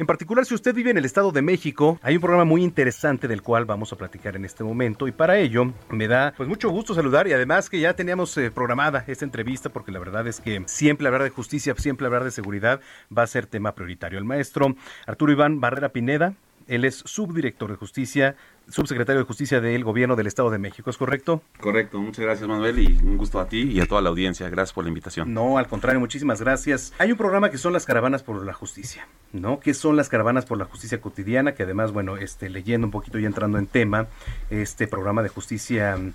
En 0.00 0.06
particular, 0.06 0.46
si 0.46 0.54
usted 0.54 0.74
vive 0.74 0.90
en 0.90 0.96
el 0.96 1.04
Estado 1.04 1.30
de 1.30 1.42
México, 1.42 2.00
hay 2.00 2.14
un 2.14 2.22
programa 2.22 2.46
muy 2.46 2.64
interesante 2.64 3.28
del 3.28 3.42
cual 3.42 3.66
vamos 3.66 3.92
a 3.92 3.96
platicar 3.96 4.34
en 4.34 4.46
este 4.46 4.64
momento 4.64 5.06
y 5.06 5.12
para 5.12 5.36
ello 5.36 5.74
me 5.90 6.08
da 6.08 6.32
pues 6.34 6.48
mucho 6.48 6.70
gusto 6.70 6.94
saludar 6.94 7.28
y 7.28 7.34
además 7.34 7.68
que 7.68 7.80
ya 7.80 7.92
teníamos 7.92 8.34
eh, 8.38 8.50
programada 8.50 9.04
esta 9.08 9.26
entrevista 9.26 9.68
porque 9.68 9.92
la 9.92 9.98
verdad 9.98 10.26
es 10.26 10.40
que 10.40 10.62
siempre 10.64 11.06
hablar 11.06 11.22
de 11.24 11.28
justicia, 11.28 11.74
siempre 11.76 12.06
hablar 12.06 12.24
de 12.24 12.30
seguridad 12.30 12.80
va 13.14 13.24
a 13.24 13.26
ser 13.26 13.44
tema 13.44 13.74
prioritario. 13.74 14.18
El 14.18 14.24
maestro 14.24 14.74
Arturo 15.06 15.32
Iván 15.32 15.60
Barrera 15.60 15.90
Pineda, 15.90 16.32
él 16.66 16.86
es 16.86 17.02
subdirector 17.04 17.68
de 17.70 17.76
justicia, 17.76 18.36
subsecretario 18.70 19.20
de 19.20 19.26
justicia 19.26 19.60
del 19.60 19.84
gobierno 19.84 20.16
del 20.16 20.26
Estado 20.26 20.50
de 20.50 20.58
México, 20.58 20.90
¿es 20.90 20.96
correcto? 20.96 21.42
Correcto, 21.60 21.98
muchas 21.98 22.24
gracias 22.24 22.48
Manuel 22.48 22.78
y 22.78 22.98
un 23.02 23.16
gusto 23.16 23.40
a 23.40 23.48
ti 23.48 23.62
y 23.62 23.80
a 23.80 23.86
toda 23.86 24.00
la 24.00 24.10
audiencia. 24.10 24.48
Gracias 24.48 24.72
por 24.72 24.84
la 24.84 24.88
invitación. 24.88 25.32
No, 25.32 25.58
al 25.58 25.68
contrario, 25.68 26.00
muchísimas 26.00 26.40
gracias. 26.40 26.92
Hay 26.98 27.12
un 27.12 27.18
programa 27.18 27.50
que 27.50 27.58
son 27.58 27.72
las 27.72 27.86
caravanas 27.86 28.22
por 28.22 28.44
la 28.44 28.52
justicia, 28.52 29.06
¿no? 29.32 29.60
¿Qué 29.60 29.74
son 29.74 29.96
las 29.96 30.08
caravanas 30.08 30.46
por 30.46 30.58
la 30.58 30.64
justicia 30.64 31.00
cotidiana? 31.00 31.54
Que 31.54 31.64
además, 31.64 31.92
bueno, 31.92 32.16
este, 32.16 32.48
leyendo 32.48 32.86
un 32.86 32.90
poquito 32.90 33.18
y 33.18 33.24
entrando 33.24 33.58
en 33.58 33.66
tema, 33.66 34.06
este 34.50 34.86
programa 34.86 35.22
de 35.22 35.28
justicia 35.28 35.96
mm, 35.96 36.12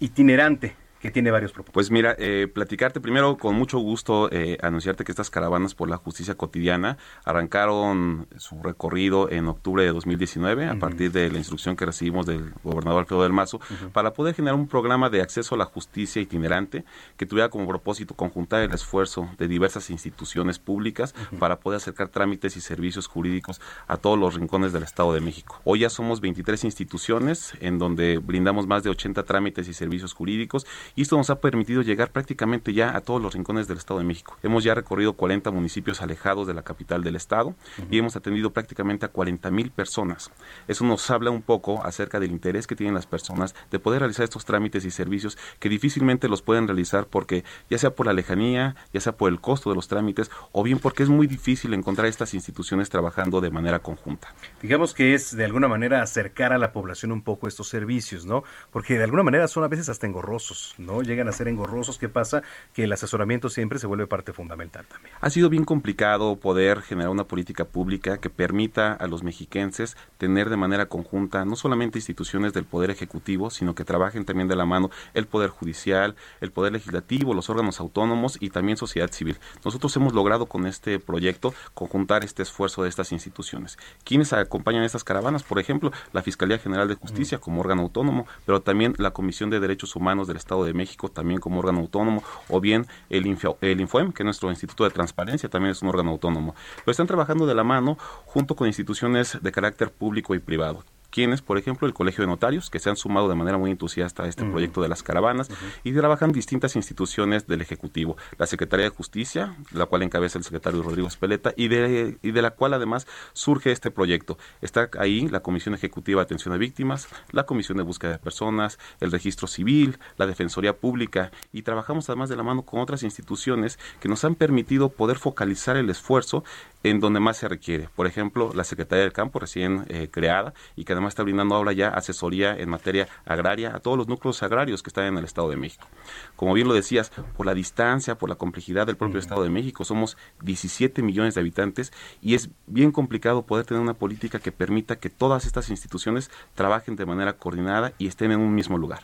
itinerante 0.00 0.74
que 1.00 1.10
tiene 1.10 1.30
varios 1.30 1.52
propósitos. 1.52 1.74
Pues 1.74 1.90
mira, 1.90 2.14
eh, 2.18 2.46
platicarte 2.52 3.00
primero 3.00 3.38
con 3.38 3.54
mucho 3.54 3.78
gusto, 3.78 4.30
eh, 4.30 4.58
anunciarte 4.62 5.04
que 5.04 5.12
estas 5.12 5.30
caravanas 5.30 5.74
por 5.74 5.88
la 5.88 5.96
justicia 5.96 6.34
cotidiana 6.34 6.98
arrancaron 7.24 8.28
su 8.36 8.62
recorrido 8.62 9.30
en 9.30 9.48
octubre 9.48 9.82
de 9.82 9.92
2019 9.92 10.66
a 10.66 10.78
partir 10.78 11.10
de 11.10 11.30
la 11.30 11.38
instrucción 11.38 11.74
que 11.76 11.86
recibimos 11.86 12.26
del 12.26 12.52
gobernador 12.62 13.00
Alfredo 13.00 13.22
del 13.22 13.32
Mazo 13.32 13.60
para 13.92 14.12
poder 14.12 14.34
generar 14.34 14.54
un 14.54 14.68
programa 14.68 15.08
de 15.08 15.22
acceso 15.22 15.54
a 15.54 15.58
la 15.58 15.64
justicia 15.64 16.20
itinerante 16.20 16.84
que 17.16 17.26
tuviera 17.26 17.48
como 17.48 17.66
propósito 17.66 18.14
conjuntar 18.14 18.62
el 18.62 18.72
esfuerzo 18.72 19.30
de 19.38 19.48
diversas 19.48 19.90
instituciones 19.90 20.58
públicas 20.58 21.14
para 21.38 21.60
poder 21.60 21.78
acercar 21.78 22.08
trámites 22.08 22.56
y 22.56 22.60
servicios 22.60 23.06
jurídicos 23.06 23.60
a 23.86 23.96
todos 23.96 24.18
los 24.18 24.34
rincones 24.34 24.72
del 24.72 24.82
Estado 24.82 25.14
de 25.14 25.20
México. 25.20 25.60
Hoy 25.64 25.80
ya 25.80 25.90
somos 25.90 26.20
23 26.20 26.64
instituciones 26.64 27.54
en 27.60 27.78
donde 27.78 28.18
brindamos 28.18 28.66
más 28.66 28.82
de 28.82 28.90
80 28.90 29.22
trámites 29.24 29.68
y 29.68 29.72
servicios 29.72 30.12
jurídicos 30.12 30.66
y 30.94 31.02
esto 31.02 31.16
nos 31.16 31.30
ha 31.30 31.40
permitido 31.40 31.82
llegar 31.82 32.10
prácticamente 32.10 32.72
ya 32.72 32.96
a 32.96 33.00
todos 33.00 33.20
los 33.20 33.34
rincones 33.34 33.68
del 33.68 33.78
Estado 33.78 34.00
de 34.00 34.06
México. 34.06 34.36
Hemos 34.42 34.64
ya 34.64 34.74
recorrido 34.74 35.14
40 35.14 35.50
municipios 35.50 36.00
alejados 36.02 36.46
de 36.46 36.54
la 36.54 36.62
capital 36.62 37.02
del 37.02 37.16
Estado 37.16 37.54
y 37.90 37.98
hemos 37.98 38.16
atendido 38.16 38.52
prácticamente 38.52 39.06
a 39.06 39.08
40 39.08 39.50
mil 39.50 39.70
personas. 39.70 40.30
Eso 40.68 40.84
nos 40.84 41.10
habla 41.10 41.30
un 41.30 41.42
poco 41.42 41.84
acerca 41.84 42.20
del 42.20 42.30
interés 42.30 42.66
que 42.66 42.76
tienen 42.76 42.94
las 42.94 43.06
personas 43.06 43.54
de 43.70 43.78
poder 43.78 44.00
realizar 44.00 44.24
estos 44.24 44.44
trámites 44.44 44.84
y 44.84 44.90
servicios 44.90 45.38
que 45.58 45.68
difícilmente 45.68 46.28
los 46.28 46.42
pueden 46.42 46.66
realizar 46.66 47.06
porque 47.06 47.44
ya 47.68 47.78
sea 47.78 47.94
por 47.94 48.06
la 48.06 48.12
lejanía, 48.12 48.76
ya 48.92 49.00
sea 49.00 49.16
por 49.16 49.30
el 49.30 49.40
costo 49.40 49.70
de 49.70 49.76
los 49.76 49.88
trámites 49.88 50.30
o 50.52 50.62
bien 50.62 50.78
porque 50.78 51.02
es 51.02 51.08
muy 51.08 51.26
difícil 51.26 51.74
encontrar 51.74 52.06
estas 52.06 52.34
instituciones 52.34 52.90
trabajando 52.90 53.40
de 53.40 53.50
manera 53.50 53.80
conjunta. 53.80 54.34
Digamos 54.62 54.94
que 54.94 55.14
es 55.14 55.36
de 55.36 55.44
alguna 55.44 55.68
manera 55.68 56.02
acercar 56.02 56.52
a 56.52 56.58
la 56.58 56.72
población 56.72 57.12
un 57.12 57.22
poco 57.22 57.48
estos 57.48 57.68
servicios, 57.68 58.26
¿no? 58.26 58.44
Porque 58.70 58.98
de 58.98 59.04
alguna 59.04 59.22
manera 59.22 59.48
son 59.48 59.64
a 59.64 59.68
veces 59.68 59.88
hasta 59.88 60.06
engorrosos, 60.06 60.74
¿no? 60.80 61.02
Llegan 61.02 61.28
a 61.28 61.32
ser 61.32 61.48
engorrosos. 61.48 61.98
¿Qué 61.98 62.08
pasa? 62.08 62.42
Que 62.72 62.84
el 62.84 62.92
asesoramiento 62.92 63.48
siempre 63.48 63.78
se 63.78 63.86
vuelve 63.86 64.06
parte 64.06 64.32
fundamental 64.32 64.86
también. 64.86 65.14
Ha 65.20 65.30
sido 65.30 65.48
bien 65.48 65.64
complicado 65.64 66.36
poder 66.36 66.82
generar 66.82 67.10
una 67.10 67.24
política 67.24 67.64
pública 67.64 68.18
que 68.18 68.30
permita 68.30 68.92
a 68.92 69.06
los 69.06 69.22
mexiquenses 69.22 69.96
tener 70.18 70.50
de 70.50 70.56
manera 70.56 70.86
conjunta 70.86 71.44
no 71.44 71.56
solamente 71.56 71.98
instituciones 71.98 72.52
del 72.52 72.64
Poder 72.64 72.90
Ejecutivo, 72.90 73.50
sino 73.50 73.74
que 73.74 73.84
trabajen 73.84 74.24
también 74.24 74.48
de 74.48 74.56
la 74.56 74.66
mano 74.66 74.90
el 75.14 75.26
Poder 75.26 75.50
Judicial, 75.50 76.16
el 76.40 76.50
Poder 76.50 76.72
Legislativo, 76.72 77.34
los 77.34 77.50
órganos 77.50 77.80
autónomos 77.80 78.36
y 78.40 78.50
también 78.50 78.76
sociedad 78.76 79.10
civil. 79.10 79.38
Nosotros 79.64 79.94
hemos 79.96 80.14
logrado 80.14 80.46
con 80.46 80.66
este 80.66 80.98
proyecto 80.98 81.54
conjuntar 81.74 82.24
este 82.24 82.42
esfuerzo 82.42 82.82
de 82.82 82.88
estas 82.88 83.12
instituciones. 83.12 83.78
¿Quiénes 84.04 84.32
acompañan 84.32 84.82
estas 84.82 85.04
caravanas? 85.04 85.42
Por 85.42 85.58
ejemplo, 85.58 85.92
la 86.12 86.22
Fiscalía 86.22 86.58
General 86.58 86.88
de 86.88 86.94
Justicia 86.94 87.38
como 87.38 87.60
órgano 87.60 87.82
autónomo, 87.82 88.26
pero 88.46 88.60
también 88.62 88.94
la 88.98 89.12
Comisión 89.12 89.50
de 89.50 89.60
Derechos 89.60 89.96
Humanos 89.96 90.26
del 90.26 90.36
Estado 90.36 90.64
de 90.64 90.69
México 90.74 91.08
también 91.08 91.40
como 91.40 91.58
órgano 91.58 91.80
autónomo, 91.80 92.22
o 92.48 92.60
bien 92.60 92.86
el, 93.08 93.26
el 93.60 93.80
Infoem, 93.80 94.12
que 94.12 94.22
es 94.22 94.24
nuestro 94.24 94.50
Instituto 94.50 94.84
de 94.84 94.90
Transparencia, 94.90 95.48
también 95.48 95.72
es 95.72 95.82
un 95.82 95.88
órgano 95.88 96.10
autónomo. 96.10 96.54
Pero 96.76 96.92
están 96.92 97.06
trabajando 97.06 97.46
de 97.46 97.54
la 97.54 97.64
mano 97.64 97.96
junto 98.26 98.56
con 98.56 98.66
instituciones 98.66 99.38
de 99.40 99.52
carácter 99.52 99.90
público 99.90 100.34
y 100.34 100.38
privado. 100.38 100.84
Quienes, 101.10 101.42
por 101.42 101.58
ejemplo, 101.58 101.86
el 101.86 101.94
Colegio 101.94 102.22
de 102.22 102.28
Notarios, 102.28 102.70
que 102.70 102.78
se 102.78 102.90
han 102.90 102.96
sumado 102.96 103.28
de 103.28 103.34
manera 103.34 103.58
muy 103.58 103.70
entusiasta 103.70 104.24
a 104.24 104.28
este 104.28 104.44
proyecto 104.44 104.82
de 104.82 104.88
las 104.88 105.02
caravanas, 105.02 105.48
y 105.84 105.92
trabajan 105.92 106.32
distintas 106.32 106.76
instituciones 106.76 107.46
del 107.46 107.60
Ejecutivo, 107.60 108.16
la 108.38 108.46
Secretaría 108.46 108.84
de 108.84 108.90
Justicia, 108.90 109.56
la 109.72 109.86
cual 109.86 110.02
encabeza 110.02 110.38
el 110.38 110.44
secretario 110.44 110.82
Rodrigo 110.82 111.08
Espeleta, 111.08 111.52
y 111.56 111.68
de, 111.68 112.18
y 112.22 112.30
de 112.30 112.42
la 112.42 112.50
cual 112.50 112.74
además 112.74 113.06
surge 113.32 113.72
este 113.72 113.90
proyecto. 113.90 114.38
Está 114.60 114.88
ahí 114.98 115.28
la 115.28 115.40
Comisión 115.40 115.74
Ejecutiva 115.74 116.20
de 116.20 116.24
Atención 116.24 116.54
a 116.54 116.56
Víctimas, 116.56 117.08
la 117.32 117.44
Comisión 117.44 117.78
de 117.78 117.84
Búsqueda 117.84 118.12
de 118.12 118.18
Personas, 118.18 118.78
el 119.00 119.12
Registro 119.12 119.46
Civil, 119.46 119.98
la 120.16 120.26
Defensoría 120.26 120.76
Pública, 120.76 121.30
y 121.52 121.62
trabajamos 121.62 122.08
además 122.08 122.28
de 122.28 122.36
la 122.36 122.42
mano 122.42 122.62
con 122.62 122.80
otras 122.80 123.02
instituciones 123.02 123.78
que 124.00 124.08
nos 124.08 124.24
han 124.24 124.34
permitido 124.34 124.90
poder 124.90 125.18
focalizar 125.18 125.76
el 125.76 125.90
esfuerzo 125.90 126.44
en 126.82 127.00
donde 127.00 127.20
más 127.20 127.36
se 127.36 127.48
requiere. 127.48 127.88
Por 127.94 128.06
ejemplo, 128.06 128.52
la 128.54 128.64
Secretaría 128.64 129.02
del 129.02 129.12
Campo, 129.12 129.38
recién 129.38 129.84
eh, 129.88 130.08
creada, 130.10 130.54
y 130.76 130.84
que 130.84 130.94
además 131.00 131.12
está 131.12 131.22
brindando 131.22 131.54
ahora 131.54 131.72
ya 131.72 131.88
asesoría 131.88 132.56
en 132.56 132.68
materia 132.68 133.08
agraria 133.24 133.74
a 133.74 133.80
todos 133.80 133.96
los 133.96 134.06
núcleos 134.06 134.42
agrarios 134.42 134.82
que 134.82 134.90
están 134.90 135.06
en 135.06 135.18
el 135.18 135.24
Estado 135.24 135.48
de 135.48 135.56
México. 135.56 135.88
Como 136.36 136.52
bien 136.52 136.68
lo 136.68 136.74
decías, 136.74 137.10
por 137.36 137.46
la 137.46 137.54
distancia, 137.54 138.16
por 138.16 138.28
la 138.28 138.34
complejidad 138.34 138.86
del 138.86 138.96
propio 138.96 139.18
Estado 139.18 139.42
de 139.42 139.50
México, 139.50 139.84
somos 139.84 140.16
17 140.42 141.02
millones 141.02 141.34
de 141.34 141.40
habitantes 141.40 141.92
y 142.20 142.34
es 142.34 142.50
bien 142.66 142.92
complicado 142.92 143.42
poder 143.42 143.64
tener 143.64 143.82
una 143.82 143.94
política 143.94 144.38
que 144.38 144.52
permita 144.52 144.96
que 144.96 145.10
todas 145.10 145.46
estas 145.46 145.70
instituciones 145.70 146.30
trabajen 146.54 146.96
de 146.96 147.06
manera 147.06 147.34
coordinada 147.34 147.92
y 147.98 148.06
estén 148.06 148.32
en 148.32 148.40
un 148.40 148.54
mismo 148.54 148.76
lugar. 148.78 149.00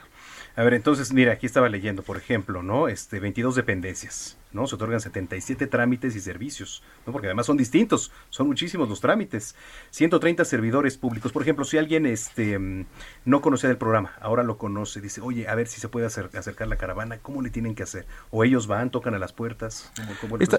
A 0.56 0.62
ver, 0.62 0.72
entonces, 0.72 1.12
mira, 1.12 1.34
aquí 1.34 1.44
estaba 1.44 1.68
leyendo, 1.68 2.02
por 2.02 2.16
ejemplo, 2.16 2.62
¿no? 2.62 2.88
Este, 2.88 3.20
22 3.20 3.56
dependencias. 3.56 4.38
¿No? 4.52 4.66
Se 4.66 4.74
otorgan 4.74 5.00
77 5.00 5.66
trámites 5.66 6.16
y 6.16 6.20
servicios, 6.20 6.82
¿no? 7.06 7.12
Porque 7.12 7.28
además 7.28 7.46
son 7.46 7.56
distintos, 7.56 8.12
son 8.30 8.46
muchísimos 8.46 8.88
los 8.88 9.00
trámites. 9.00 9.54
130 9.90 10.44
servidores 10.44 10.96
públicos. 10.96 11.32
Por 11.32 11.42
ejemplo, 11.42 11.64
si 11.64 11.78
alguien 11.78 12.06
este, 12.06 12.58
mm, 12.58 12.86
no 13.24 13.40
conocía 13.40 13.68
del 13.68 13.78
programa, 13.78 14.12
ahora 14.20 14.42
lo 14.42 14.58
conoce, 14.58 15.00
dice, 15.00 15.20
oye, 15.20 15.48
a 15.48 15.54
ver 15.54 15.66
si 15.66 15.80
se 15.80 15.88
puede 15.88 16.06
acercar 16.06 16.68
la 16.68 16.76
caravana, 16.76 17.18
¿cómo 17.18 17.42
le 17.42 17.50
tienen 17.50 17.74
que 17.74 17.82
hacer? 17.82 18.06
O 18.30 18.44
ellos 18.44 18.66
van, 18.66 18.90
tocan 18.90 19.14
a 19.14 19.18
las 19.18 19.32
puertas. 19.32 19.90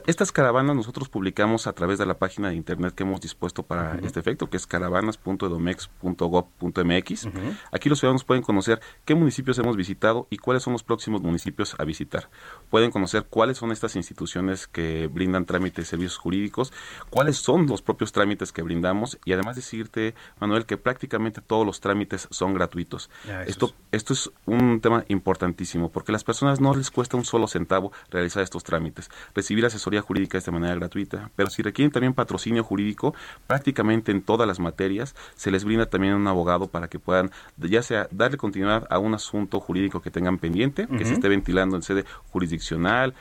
estas 0.05 0.31
caravanas 0.31 0.75
nosotros 0.75 1.09
publicamos 1.09 1.67
a 1.67 1.73
través 1.73 1.99
de 1.99 2.05
la 2.05 2.17
página 2.17 2.49
de 2.49 2.55
internet 2.55 2.93
que 2.93 3.03
hemos 3.03 3.21
dispuesto 3.21 3.63
para 3.63 3.97
este 4.03 4.19
efecto, 4.19 4.49
que 4.49 4.57
es 4.57 4.67
caravanas.edomex.gov.mx. 4.67 7.27
Aquí 7.71 7.89
los 7.89 7.99
ciudadanos 7.99 8.23
pueden 8.23 8.43
conocer 8.43 8.79
qué 9.05 9.15
municipios 9.15 9.57
hemos 9.59 9.75
visitado 9.75 10.27
y 10.29 10.37
cuáles 10.37 10.63
son 10.63 10.73
los 10.73 10.83
próximos 10.83 11.21
municipios 11.21 11.75
a 11.77 11.83
visitar. 11.83 12.29
Pueden 12.69 12.91
conocer 12.91 13.25
cuáles 13.29 13.57
son 13.57 13.71
estas 13.77 13.95
instituciones 13.95 14.67
que 14.67 15.07
brindan 15.07 15.45
trámites 15.45 15.85
y 15.85 15.89
servicios 15.89 16.17
jurídicos, 16.17 16.73
cuáles 17.09 17.37
son 17.37 17.65
los 17.67 17.81
propios 17.81 18.11
trámites 18.11 18.51
que 18.51 18.61
brindamos 18.61 19.17
y 19.25 19.33
además 19.33 19.55
decirte, 19.55 20.15
Manuel, 20.39 20.65
que 20.65 20.77
prácticamente 20.77 21.41
todos 21.41 21.65
los 21.65 21.79
trámites 21.79 22.27
son 22.31 22.53
gratuitos. 22.53 23.09
esto, 23.45 23.73
esto 23.91 24.13
es 24.13 24.31
un 24.45 24.81
tema 24.81 25.05
importantísimo 25.07 25.89
porque 25.91 26.11
a 26.11 26.13
las 26.13 26.23
personas 26.23 26.59
no 26.59 26.73
les 26.75 26.91
cuesta 26.91 27.17
un 27.17 27.25
solo 27.25 27.47
centavo 27.47 27.91
realizar 28.09 28.43
estos 28.43 28.63
trámites. 28.63 29.09
Recibir 29.33 29.65
asesoría 29.65 30.01
jurídica 30.01 30.37
es 30.37 30.45
de 30.45 30.51
manera 30.51 30.75
gratuita, 30.75 31.31
pero 31.35 31.49
si 31.49 31.61
requieren 31.61 31.91
también 31.91 32.13
patrocinio 32.13 32.63
jurídico, 32.63 33.13
prácticamente 33.45 34.11
en 34.11 34.21
todas 34.21 34.47
las 34.47 34.59
materias 34.59 35.15
se 35.35 35.51
les 35.51 35.63
brinda 35.63 35.85
también 35.85 36.13
un 36.13 36.27
abogado 36.27 36.67
para 36.67 36.87
que 36.87 36.99
puedan 36.99 37.31
ya 37.57 37.83
sea 37.83 38.07
darle 38.11 38.37
continuidad 38.37 38.87
a 38.89 38.99
un 38.99 39.13
asunto 39.13 39.59
jurídico 39.59 40.01
que 40.01 40.11
tengan 40.11 40.37
pendiente, 40.37 40.87
que 40.87 41.05
se 41.05 41.13
esté 41.13 41.29
ventilando 41.29 41.75
en 41.75 41.83
sede 41.83 42.05
jurisdiccional, 42.31 43.13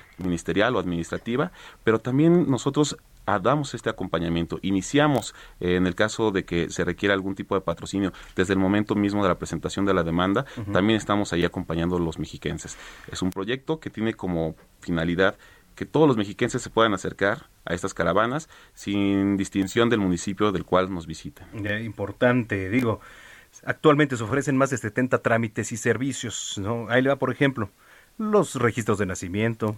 ministerial, 0.47 0.77
o 0.77 0.79
administrativa, 0.79 1.51
pero 1.85 1.99
también 1.99 2.49
nosotros 2.49 2.97
damos 3.43 3.75
este 3.75 3.91
acompañamiento. 3.91 4.59
Iniciamos, 4.63 5.35
eh, 5.59 5.75
en 5.75 5.87
el 5.87 5.95
caso 5.95 6.31
de 6.31 6.45
que 6.45 6.71
se 6.71 6.85
requiera 6.85 7.13
algún 7.15 7.35
tipo 7.35 7.57
de 7.57 7.61
patrocinio, 7.61 8.13
desde 8.37 8.53
el 8.53 8.61
momento 8.61 8.95
mismo 8.95 9.23
de 9.23 9.29
la 9.29 9.35
presentación 9.37 9.85
de 9.85 9.95
la 9.95 10.05
demanda, 10.05 10.45
también 10.73 10.97
estamos 10.97 11.33
ahí 11.33 11.45
acompañando 11.45 11.97
a 11.97 12.01
los 12.01 12.19
mexiquenses. 12.19 12.77
Es 13.11 13.23
un 13.23 13.31
proyecto 13.31 13.81
que 13.81 13.91
tiene 13.91 14.15
como 14.15 14.55
finalidad 14.81 15.37
que 15.75 15.87
todos 15.87 16.07
los 16.07 16.17
mexiquenses 16.17 16.63
se 16.63 16.71
puedan 16.71 16.95
acercar 16.95 17.51
a 17.65 17.75
estas 17.75 17.93
caravanas 17.93 18.49
sin 18.75 19.37
distinción 19.37 19.91
del 19.91 20.01
municipio 20.01 20.53
del 20.53 20.65
cual 20.65 20.95
nos 20.95 21.07
visitan. 21.07 21.49
importante, 21.85 22.71
digo, 22.71 23.01
actualmente 23.65 24.17
se 24.17 24.23
ofrecen 24.23 24.57
más 24.57 24.71
de 24.71 24.79
70 24.79 25.19
trámites 25.19 25.73
y 25.73 25.77
servicios, 25.77 26.59
¿no? 26.59 26.89
Ahí 26.89 27.03
le 27.03 27.11
va, 27.11 27.17
por 27.17 27.33
ejemplo, 27.33 27.71
los 28.19 28.55
registros 28.55 28.99
de 28.99 29.07
nacimiento, 29.07 29.77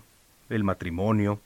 el 0.51 0.65
matrimonio, 0.65 1.41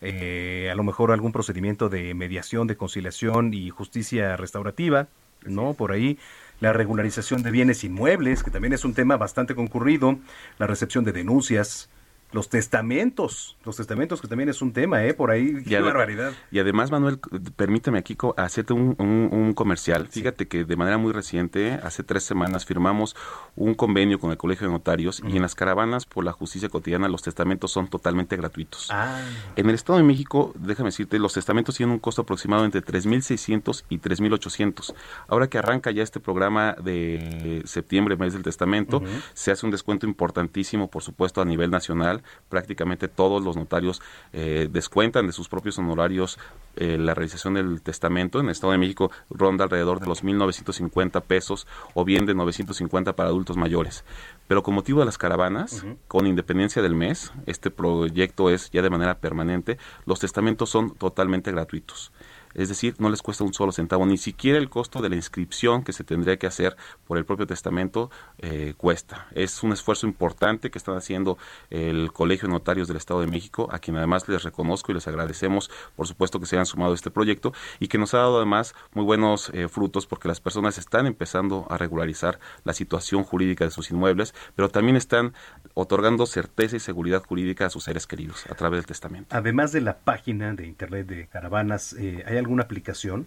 eh, 0.00 0.68
a 0.70 0.74
lo 0.74 0.84
mejor 0.84 1.12
algún 1.12 1.32
procedimiento 1.32 1.88
de 1.88 2.14
mediación, 2.14 2.66
de 2.66 2.76
conciliación 2.76 3.54
y 3.54 3.70
justicia 3.70 4.36
restaurativa, 4.36 5.08
¿no? 5.44 5.74
Por 5.74 5.92
ahí 5.92 6.18
la 6.60 6.72
regularización 6.72 7.42
de 7.42 7.50
bienes 7.50 7.84
inmuebles, 7.84 8.42
que 8.42 8.50
también 8.50 8.72
es 8.72 8.84
un 8.84 8.94
tema 8.94 9.16
bastante 9.16 9.54
concurrido, 9.54 10.18
la 10.58 10.66
recepción 10.66 11.04
de 11.04 11.12
denuncias, 11.12 11.88
los 12.30 12.48
testamentos, 12.50 13.56
los 13.64 13.76
testamentos 13.76 14.20
que 14.20 14.28
también 14.28 14.50
es 14.50 14.60
un 14.60 14.72
tema, 14.72 15.04
¿eh? 15.04 15.14
Por 15.14 15.30
ahí, 15.30 15.62
qué 15.64 15.80
barbaridad. 15.80 16.32
Y 16.50 16.58
además, 16.58 16.90
Manuel, 16.90 17.18
permíteme 17.56 17.98
aquí 17.98 18.16
hacerte 18.36 18.74
un, 18.74 18.96
un, 18.98 19.54
comercial. 19.54 20.08
Fíjate 20.08 20.46
que 20.46 20.64
de 20.64 20.76
manera 20.76 20.98
muy 20.98 21.12
reciente, 21.12 21.80
hace 21.82 22.02
tres 22.02 22.24
semanas, 22.24 22.66
firmamos 22.66 23.16
un 23.56 23.74
convenio 23.74 24.20
con 24.20 24.30
el 24.30 24.36
Colegio 24.36 24.66
de 24.66 24.72
Notarios 24.72 25.22
y 25.26 25.36
en 25.36 25.42
las 25.42 25.54
caravanas 25.54 26.04
por 26.04 26.24
la 26.24 26.32
justicia 26.32 26.68
cotidiana 26.68 27.08
los 27.08 27.22
testamentos 27.22 27.72
son 27.72 27.88
totalmente 27.88 28.36
gratuitos. 28.36 28.88
Ah. 28.90 29.22
En 29.56 29.68
el 29.68 29.74
Estado 29.74 29.98
de 29.98 30.04
México, 30.04 30.52
déjame 30.58 30.88
decirte, 30.88 31.18
los 31.18 31.32
testamentos 31.32 31.76
tienen 31.76 31.94
un 31.94 31.98
costo 31.98 32.22
aproximado 32.22 32.64
entre 32.64 32.82
3.600 32.82 33.84
y 33.88 33.98
3.800. 33.98 34.94
Ahora 35.28 35.48
que 35.48 35.58
arranca 35.58 35.90
ya 35.90 36.02
este 36.02 36.20
programa 36.20 36.76
de 36.82 37.62
septiembre, 37.64 38.16
mes 38.16 38.34
del 38.34 38.42
testamento, 38.42 39.02
se 39.32 39.50
hace 39.50 39.64
un 39.64 39.72
descuento 39.72 40.06
importantísimo, 40.06 40.90
por 40.90 41.02
supuesto, 41.02 41.40
a 41.40 41.44
nivel 41.44 41.70
nacional 41.70 42.17
prácticamente 42.48 43.08
todos 43.08 43.42
los 43.42 43.56
notarios 43.56 44.00
eh, 44.32 44.68
descuentan 44.70 45.26
de 45.26 45.32
sus 45.32 45.48
propios 45.48 45.78
honorarios 45.78 46.38
eh, 46.76 46.96
la 46.98 47.14
realización 47.14 47.54
del 47.54 47.82
testamento. 47.82 48.40
En 48.40 48.46
el 48.46 48.52
Estado 48.52 48.72
de 48.72 48.78
México 48.78 49.10
ronda 49.30 49.64
alrededor 49.64 50.00
de 50.00 50.06
los 50.06 50.24
1.950 50.24 51.22
pesos 51.22 51.66
o 51.94 52.04
bien 52.04 52.26
de 52.26 52.34
950 52.34 53.14
para 53.14 53.28
adultos 53.28 53.56
mayores. 53.56 54.04
Pero 54.46 54.62
con 54.62 54.74
motivo 54.74 55.00
de 55.00 55.06
las 55.06 55.18
caravanas, 55.18 55.84
con 56.06 56.26
independencia 56.26 56.82
del 56.82 56.94
mes, 56.94 57.32
este 57.46 57.70
proyecto 57.70 58.50
es 58.50 58.70
ya 58.70 58.82
de 58.82 58.90
manera 58.90 59.18
permanente, 59.18 59.78
los 60.06 60.20
testamentos 60.20 60.70
son 60.70 60.94
totalmente 60.94 61.50
gratuitos 61.52 62.12
es 62.54 62.68
decir, 62.68 62.94
no 62.98 63.08
les 63.10 63.22
cuesta 63.22 63.44
un 63.44 63.54
solo 63.54 63.72
centavo, 63.72 64.06
ni 64.06 64.18
siquiera 64.18 64.58
el 64.58 64.68
costo 64.68 65.00
de 65.00 65.08
la 65.08 65.16
inscripción 65.16 65.82
que 65.82 65.92
se 65.92 66.04
tendría 66.04 66.36
que 66.38 66.46
hacer 66.46 66.76
por 67.06 67.18
el 67.18 67.24
propio 67.24 67.46
testamento 67.46 68.10
eh, 68.38 68.74
cuesta. 68.76 69.26
Es 69.32 69.62
un 69.62 69.72
esfuerzo 69.72 70.06
importante 70.06 70.70
que 70.70 70.78
están 70.78 70.96
haciendo 70.96 71.38
el 71.70 72.12
Colegio 72.12 72.48
de 72.48 72.54
Notarios 72.54 72.88
del 72.88 72.96
Estado 72.96 73.20
de 73.20 73.26
México, 73.26 73.68
a 73.70 73.78
quien 73.78 73.96
además 73.96 74.28
les 74.28 74.42
reconozco 74.42 74.92
y 74.92 74.94
les 74.94 75.06
agradecemos, 75.08 75.70
por 75.96 76.06
supuesto, 76.06 76.40
que 76.40 76.46
se 76.46 76.56
hayan 76.56 76.66
sumado 76.66 76.92
a 76.92 76.94
este 76.94 77.10
proyecto 77.10 77.52
y 77.80 77.88
que 77.88 77.98
nos 77.98 78.14
ha 78.14 78.18
dado 78.18 78.38
además 78.38 78.74
muy 78.94 79.04
buenos 79.04 79.50
eh, 79.54 79.68
frutos 79.68 80.06
porque 80.06 80.28
las 80.28 80.40
personas 80.40 80.78
están 80.78 81.06
empezando 81.06 81.66
a 81.70 81.78
regularizar 81.78 82.38
la 82.64 82.72
situación 82.72 83.24
jurídica 83.24 83.64
de 83.64 83.70
sus 83.70 83.90
inmuebles, 83.90 84.34
pero 84.54 84.68
también 84.68 84.96
están 84.96 85.34
otorgando 85.74 86.26
certeza 86.26 86.76
y 86.76 86.80
seguridad 86.80 87.22
jurídica 87.24 87.66
a 87.66 87.70
sus 87.70 87.84
seres 87.84 88.06
queridos 88.06 88.46
a 88.50 88.54
través 88.54 88.78
del 88.78 88.86
testamento. 88.86 89.36
Además 89.36 89.72
de 89.72 89.80
la 89.80 89.98
página 89.98 90.54
de 90.54 90.66
internet 90.66 91.06
de 91.06 91.26
Caravanas, 91.26 91.92
eh, 91.94 92.24
¿hay 92.26 92.37
alguna 92.38 92.64
aplicación? 92.64 93.26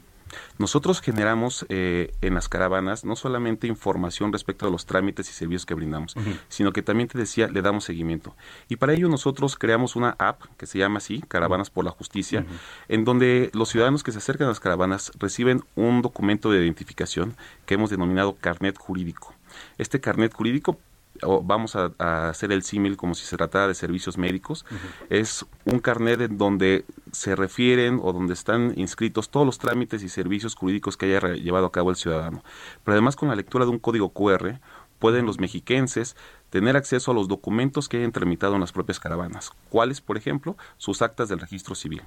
Nosotros 0.57 1.01
generamos 1.01 1.65
eh, 1.69 2.13
en 2.21 2.33
las 2.33 2.47
caravanas 2.49 3.03
no 3.03 3.15
solamente 3.15 3.67
información 3.67 4.31
respecto 4.31 4.67
a 4.67 4.69
los 4.69 4.85
trámites 4.85 5.29
y 5.29 5.33
servicios 5.33 5.65
que 5.65 5.73
brindamos, 5.73 6.15
sino 6.49 6.71
que 6.71 6.81
también 6.81 7.09
te 7.09 7.17
decía, 7.17 7.47
le 7.47 7.61
damos 7.61 7.83
seguimiento. 7.83 8.35
Y 8.69 8.77
para 8.77 8.93
ello 8.93 9.09
nosotros 9.09 9.57
creamos 9.57 9.95
una 9.95 10.15
app 10.19 10.41
que 10.57 10.67
se 10.67 10.77
llama 10.77 10.97
así, 10.97 11.21
Caravanas 11.27 11.69
por 11.69 11.85
la 11.85 11.91
Justicia, 11.91 12.45
en 12.87 13.03
donde 13.05 13.49
los 13.53 13.69
ciudadanos 13.69 14.03
que 14.03 14.11
se 14.11 14.19
acercan 14.19 14.45
a 14.45 14.51
las 14.51 14.59
caravanas 14.59 15.11
reciben 15.19 15.63
un 15.75 16.01
documento 16.01 16.51
de 16.51 16.63
identificación 16.63 17.35
que 17.65 17.75
hemos 17.75 17.89
denominado 17.89 18.35
carnet 18.39 18.77
jurídico. 18.77 19.33
Este 19.77 19.99
carnet 19.99 20.33
jurídico 20.33 20.79
vamos 21.43 21.75
a, 21.75 22.29
hacer 22.29 22.51
el 22.51 22.63
símil 22.63 22.97
como 22.97 23.15
si 23.15 23.25
se 23.25 23.37
tratara 23.37 23.67
de 23.67 23.73
servicios 23.73 24.17
médicos, 24.17 24.65
es 25.09 25.45
un 25.65 25.79
carnet 25.79 26.21
en 26.21 26.37
donde 26.37 26.85
se 27.11 27.35
refieren 27.35 27.99
o 28.01 28.13
donde 28.13 28.33
están 28.33 28.73
inscritos 28.75 29.29
todos 29.29 29.45
los 29.45 29.59
trámites 29.59 30.03
y 30.03 30.09
servicios 30.09 30.55
jurídicos 30.55 30.97
que 30.97 31.05
haya 31.07 31.33
llevado 31.35 31.65
a 31.65 31.71
cabo 31.71 31.89
el 31.89 31.95
ciudadano. 31.95 32.43
Pero 32.83 32.93
además 32.93 33.15
con 33.15 33.29
la 33.29 33.35
lectura 33.35 33.65
de 33.65 33.71
un 33.71 33.79
código 33.79 34.09
QR 34.09 34.59
pueden 34.99 35.25
los 35.25 35.39
mexiquenses 35.39 36.15
tener 36.51 36.75
acceso 36.75 37.11
a 37.11 37.13
los 37.13 37.29
documentos 37.29 37.87
que 37.87 37.97
hayan 37.97 38.11
tramitado 38.11 38.53
en 38.55 38.61
las 38.61 38.73
propias 38.73 38.99
caravanas. 38.99 39.51
¿Cuáles, 39.69 40.01
por 40.01 40.17
ejemplo? 40.17 40.57
Sus 40.77 41.01
actas 41.01 41.29
del 41.29 41.39
registro 41.39 41.75
civil. 41.75 42.03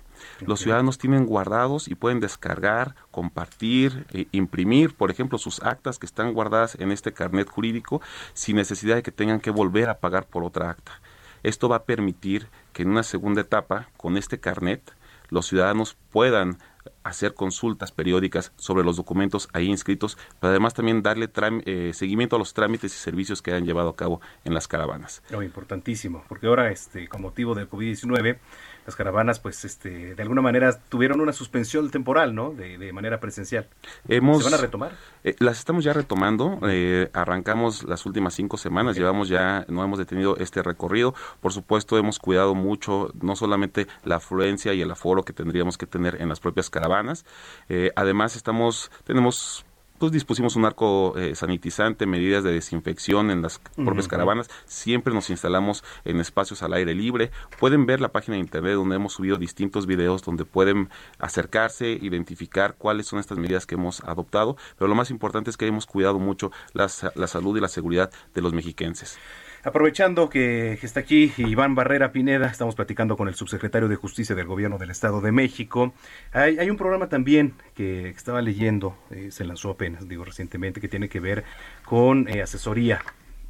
Los 0.47 0.61
ciudadanos 0.61 0.99
tienen 0.99 1.25
guardados 1.25 1.89
y 1.89 1.95
pueden 1.95 2.21
descargar, 2.21 2.95
compartir, 3.11 4.07
e 4.13 4.29
imprimir, 4.33 4.95
por 4.95 5.11
ejemplo, 5.11 5.39
sus 5.39 5.63
actas 5.63 5.99
que 5.99 6.07
están 6.07 6.35
guardadas 6.35 6.77
en 6.79 6.93
este 6.93 7.13
carnet 7.13 7.49
jurídico 7.49 8.03
sin 8.35 8.57
necesidad 8.57 8.97
de 8.97 9.03
que 9.03 9.11
tengan 9.11 9.41
que 9.41 9.51
volver 9.51 9.89
a 9.89 9.99
pagar 9.99 10.27
por 10.27 10.45
otra 10.45 10.69
acta. 10.69 11.01
Esto 11.43 11.71
va 11.71 11.77
a 11.77 11.85
permitir 11.85 12.49
que 12.75 12.83
en 12.83 12.91
una 12.91 13.03
segunda 13.03 13.41
etapa, 13.41 13.89
con 13.97 14.19
este 14.19 14.41
carnet, 14.41 14.95
los 15.31 15.47
ciudadanos 15.47 15.97
puedan 16.11 16.59
hacer 17.03 17.35
consultas 17.35 17.93
periódicas 17.93 18.53
sobre 18.57 18.85
los 18.85 18.97
documentos 18.97 19.49
ahí 19.53 19.67
inscritos, 19.67 20.19
pero 20.41 20.51
además 20.51 20.75
también 20.75 21.03
darle 21.03 21.31
eh, 21.67 21.93
seguimiento 21.95 22.37
a 22.37 22.39
los 22.39 22.55
trámites 22.55 22.95
y 22.95 22.99
servicios 22.99 23.43
que 23.43 23.53
han 23.53 23.65
llevado 23.65 23.91
a 23.91 23.97
cabo 23.97 24.21
en 24.45 24.55
las 24.55 24.69
caravanas. 24.69 25.23
Oh, 25.35 25.43
importantísimo, 25.43 26.25
porque 26.29 26.47
ahora 26.47 26.71
este 26.71 27.09
con 27.09 27.23
motivo 27.23 27.55
del 27.55 27.69
COVID-19 27.69 28.39
las 28.87 28.97
caravanas, 28.97 29.41
pues, 29.41 29.65
este, 29.65 30.15
de 30.15 30.23
alguna 30.23 30.43
manera 30.43 30.79
tuvieron 30.89 31.21
una 31.21 31.33
suspensión 31.33 31.91
temporal, 31.91 32.35
¿no? 32.35 32.51
De, 32.51 32.93
manera 32.93 33.19
presencial. 33.19 33.67
Hemos, 34.09 34.39
¿Se 34.39 34.45
van 34.45 34.55
a 34.55 34.63
retomar? 34.63 34.93
Eh, 35.25 35.35
las 35.39 35.59
estamos 35.59 35.85
ya 35.85 35.93
retomando. 35.93 36.61
Eh, 36.69 37.11
arrancamos 37.13 37.83
las 37.85 38.07
últimas 38.07 38.35
cinco 38.35 38.57
semanas. 38.57 38.97
Llevamos 38.97 39.29
ya, 39.29 39.65
no 39.69 39.83
hemos 39.83 39.99
detenido 39.99 40.37
este 40.37 40.63
recorrido. 40.63 41.15
Por 41.41 41.53
supuesto, 41.53 41.99
hemos 41.99 42.19
cuidado 42.19 42.55
mucho, 42.55 43.11
no 43.21 43.35
solamente 43.37 43.87
la 44.05 44.17
afluencia 44.17 44.75
y 44.75 44.83
el 44.83 44.91
aforo 44.91 45.25
que 45.25 45.33
tendríamos 45.33 45.79
que 45.79 45.87
tener 45.87 46.21
en 46.21 46.29
las 46.29 46.41
propias 46.41 46.71
caravanas. 46.71 47.25
Eh, 47.69 47.91
además, 47.97 48.37
estamos, 48.37 48.91
tenemos 49.05 49.65
pues 50.05 50.13
dispusimos 50.13 50.55
un 50.55 50.67
arco 50.67 51.17
eh, 51.17 51.35
sanitizante, 51.35 52.05
medidas 52.05 52.45
de 52.45 52.53
desinfección 52.53 53.31
en 53.31 53.41
las 53.41 53.59
propias 53.75 54.07
caravanas. 54.07 54.51
Siempre 54.67 55.15
nos 55.15 55.31
instalamos 55.31 55.83
en 56.05 56.21
espacios 56.21 56.63
al 56.63 56.75
aire 56.75 56.95
libre. 56.95 57.31
Pueden 57.59 57.87
ver 57.87 58.03
la 58.03 58.13
página 58.13 58.35
de 58.35 58.41
internet 58.41 58.75
donde 58.75 58.97
hemos 58.97 59.15
subido 59.15 59.39
distintos 59.39 59.87
videos 59.87 60.23
donde 60.23 60.45
pueden 60.45 60.91
acercarse, 61.19 61.99
identificar 62.03 62.75
cuáles 62.77 63.07
son 63.07 63.19
estas 63.19 63.39
medidas 63.39 63.65
que 63.65 63.77
hemos 63.77 64.03
adoptado. 64.03 64.59
Pero 64.77 64.89
lo 64.89 64.95
más 64.95 65.11
importante 65.11 65.49
es 65.49 65.57
que 65.57 65.67
hemos 65.67 65.87
cuidado 65.87 66.19
mucho 66.19 66.53
la, 66.75 66.91
la 67.15 67.27
salud 67.27 67.57
y 67.57 67.63
la 67.63 67.69
seguridad 67.69 68.11
de 68.35 68.43
los 68.43 68.53
mexiquenses. 68.53 69.17
Aprovechando 69.65 70.29
que, 70.29 70.75
está 70.83 71.01
aquí 71.01 71.33
Iván 71.39 71.75
Barrera 71.75 72.13
Pineda, 72.13 72.49
estamos 72.49 72.75
platicando 72.75 73.17
con 73.17 73.29
el 73.29 73.35
subsecretario 73.35 73.89
de 73.89 73.97
Justicia 73.97 74.35
del 74.35 74.47
Gobierno 74.47 74.77
del 74.77 74.91
Estado 74.91 75.23
de 75.23 75.33
México. 75.33 75.95
Hay, 76.33 76.69
un 76.69 76.77
programa 76.77 77.09
también 77.09 77.55
que, 77.75 78.11
estaba 78.11 78.43
leyendo, 78.43 78.95
eh, 79.11 79.31
se 79.31 79.47
lanzó 79.47 79.71
apenas, 79.71 80.07
digo 80.07 80.23
recientemente, 80.23 80.83
que 80.83 80.89
tiene 80.89 81.09
que 81.09 81.19
ver 81.19 81.45
con 81.87 82.29
eh, 82.29 82.43
asesoría 82.43 83.01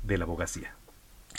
de 0.04 0.16
la 0.16 0.24
abogacía. 0.24 0.76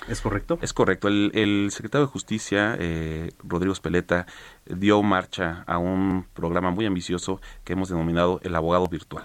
¿Es 0.10 0.20
correcto? 0.20 0.60
Es 0.62 0.74
correcto. 0.74 1.08
El, 1.08 1.70
secretario 1.72 2.08
de 2.08 2.12
Justicia, 2.12 2.76
eh, 2.78 3.32
Rodrigo 3.46 3.72
Espeleta, 3.72 4.26
dio 4.66 5.02
marcha 5.04 5.64
a 5.68 5.78
un 5.78 6.26
programa 6.34 6.70
muy 6.72 6.86
ambicioso 6.86 7.40
que 7.64 7.74
hemos 7.74 7.88
denominado 7.88 8.42
el 8.44 8.54
abogado 8.54 8.88
virtual. 8.88 9.24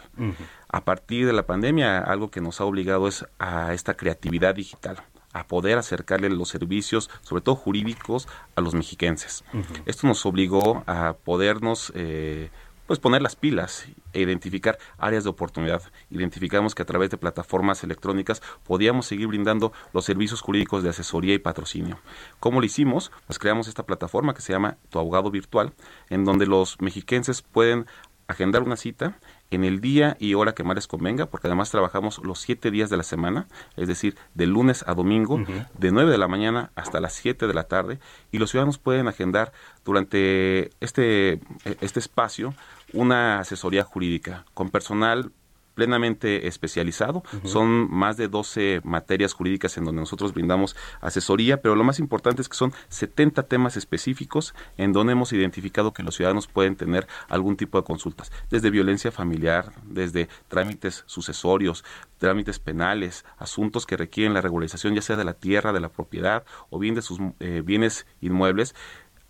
A 0.69 0.85
partir 0.85 1.27
de 1.27 1.33
la 1.33 1.45
pandemia, 1.45 1.99
algo 1.99 2.31
que 2.31 2.41
nos 2.41 2.61
ha 2.61 2.65
obligado 2.65 3.09
es 3.09 3.27
a 3.41 3.75
esta 3.75 3.95
creatividad 3.95 4.55
digital 4.55 5.03
a 5.33 5.47
poder 5.47 5.79
acercarle 5.79 6.29
los 6.31 6.49
servicios, 6.49 7.11
sobre 7.23 7.43
todo 7.43 7.57
jurídicos, 7.57 8.29
a 8.57 8.61
los 8.61 8.75
mexiquenses. 8.75 9.45
Esto 9.87 10.07
nos 10.07 10.25
obligó 10.27 10.83
a 10.87 11.15
podernos 11.25 11.93
eh, 11.95 12.51
pues 12.91 12.99
poner 12.99 13.23
las 13.23 13.37
pilas 13.37 13.87
e 14.13 14.23
identificar 14.23 14.77
áreas 14.99 15.23
de 15.23 15.31
oportunidad. 15.31 15.81
Identificamos 16.11 16.75
que 16.75 16.83
a 16.83 16.87
través 16.87 17.11
de 17.11 17.19
plataformas 17.19 17.85
electrónicas 17.85 18.43
podíamos 18.65 19.07
seguir 19.07 19.29
brindando 19.29 19.73
los 19.93 20.05
servicios 20.05 20.41
jurídicos 20.41 20.83
de 20.83 20.89
asesoría 20.89 21.35
y 21.35 21.39
patrocinio. 21.39 22.01
¿Cómo 22.41 22.59
lo 22.59 22.67
hicimos? 22.67 23.13
Pues 23.29 23.39
creamos 23.39 23.69
esta 23.69 23.87
plataforma 23.87 24.35
que 24.35 24.43
se 24.43 24.53
llama 24.53 24.77
Tu 24.89 24.99
Abogado 24.99 25.31
Virtual, 25.31 25.73
en 26.09 26.25
donde 26.25 26.47
los 26.47 26.81
mexiquenses 26.81 27.43
pueden 27.43 27.87
agendar 28.27 28.65
una 28.65 28.77
cita 28.77 29.21
en 29.51 29.65
el 29.65 29.81
día 29.81 30.17
y 30.21 30.35
hora 30.35 30.55
que 30.55 30.63
más 30.63 30.75
les 30.77 30.87
convenga, 30.87 31.27
porque 31.27 31.49
además 31.49 31.71
trabajamos 31.71 32.21
los 32.25 32.41
siete 32.41 32.71
días 32.71 32.91
de 32.91 32.97
la 32.97 33.03
semana, 33.03 33.47
es 33.77 33.89
decir, 33.89 34.17
de 34.35 34.47
lunes 34.47 34.85
a 34.87 34.95
domingo, 34.95 35.39
de 35.79 35.91
9 35.93 36.11
de 36.11 36.19
la 36.19 36.29
mañana 36.29 36.71
hasta 36.75 37.01
las 37.01 37.15
7 37.15 37.47
de 37.47 37.55
la 37.55 37.65
tarde, 37.65 37.99
y 38.31 38.39
los 38.39 38.51
ciudadanos 38.51 38.79
pueden 38.79 39.09
agendar 39.09 39.53
durante 39.85 40.71
este, 40.81 41.41
este 41.81 41.99
espacio 41.99 42.55
una 42.93 43.41
asesoría 43.41 43.85
jurídica 43.85 44.45
con 44.55 44.71
personal 44.71 45.33
plenamente 45.75 46.47
especializado. 46.47 47.23
Son 47.45 47.91
más 47.91 48.17
de 48.17 48.29
12 48.29 48.81
materias 48.85 49.33
jurídicas 49.33 49.77
en 49.77 49.85
donde 49.85 50.01
nosotros 50.01 50.35
brindamos 50.35 50.77
asesoría, 51.01 51.61
pero 51.61 51.77
lo 51.77 51.85
más 51.85 51.99
importante 51.99 52.43
es 52.43 52.49
que 52.49 52.57
son 52.57 52.73
70 52.89 53.45
temas 53.45 53.77
específicos 53.77 54.55
en 54.77 54.93
donde 54.93 55.13
hemos 55.13 55.33
identificado 55.33 55.93
que 55.93 56.03
los 56.03 56.17
ciudadanos 56.17 56.47
pueden 56.47 56.77
tener 56.77 57.07
algún 57.29 57.57
tipo 57.57 57.79
de 57.79 57.85
consultas, 57.85 58.33
desde 58.51 58.71
violencia 58.71 59.11
familiar, 59.13 59.73
desde 59.85 60.29
trámites 60.49 61.05
sucesorios, 61.07 61.85
trámites 62.19 62.59
penales, 62.59 63.25
asuntos 63.39 63.87
que 63.87 63.97
requieren 63.97 64.35
la 64.35 64.43
regularización 64.43 64.95
ya 64.95 65.03
sea 65.03 65.17
de 65.17 65.25
la 65.25 65.35
tierra, 65.35 65.73
de 65.73 65.81
la 65.81 65.89
propiedad 65.89 66.45
o 66.69 66.79
bien 66.79 66.95
de 66.95 67.03
sus 67.03 67.19
eh, 67.41 67.63
bienes 67.65 68.07
inmuebles 68.21 68.75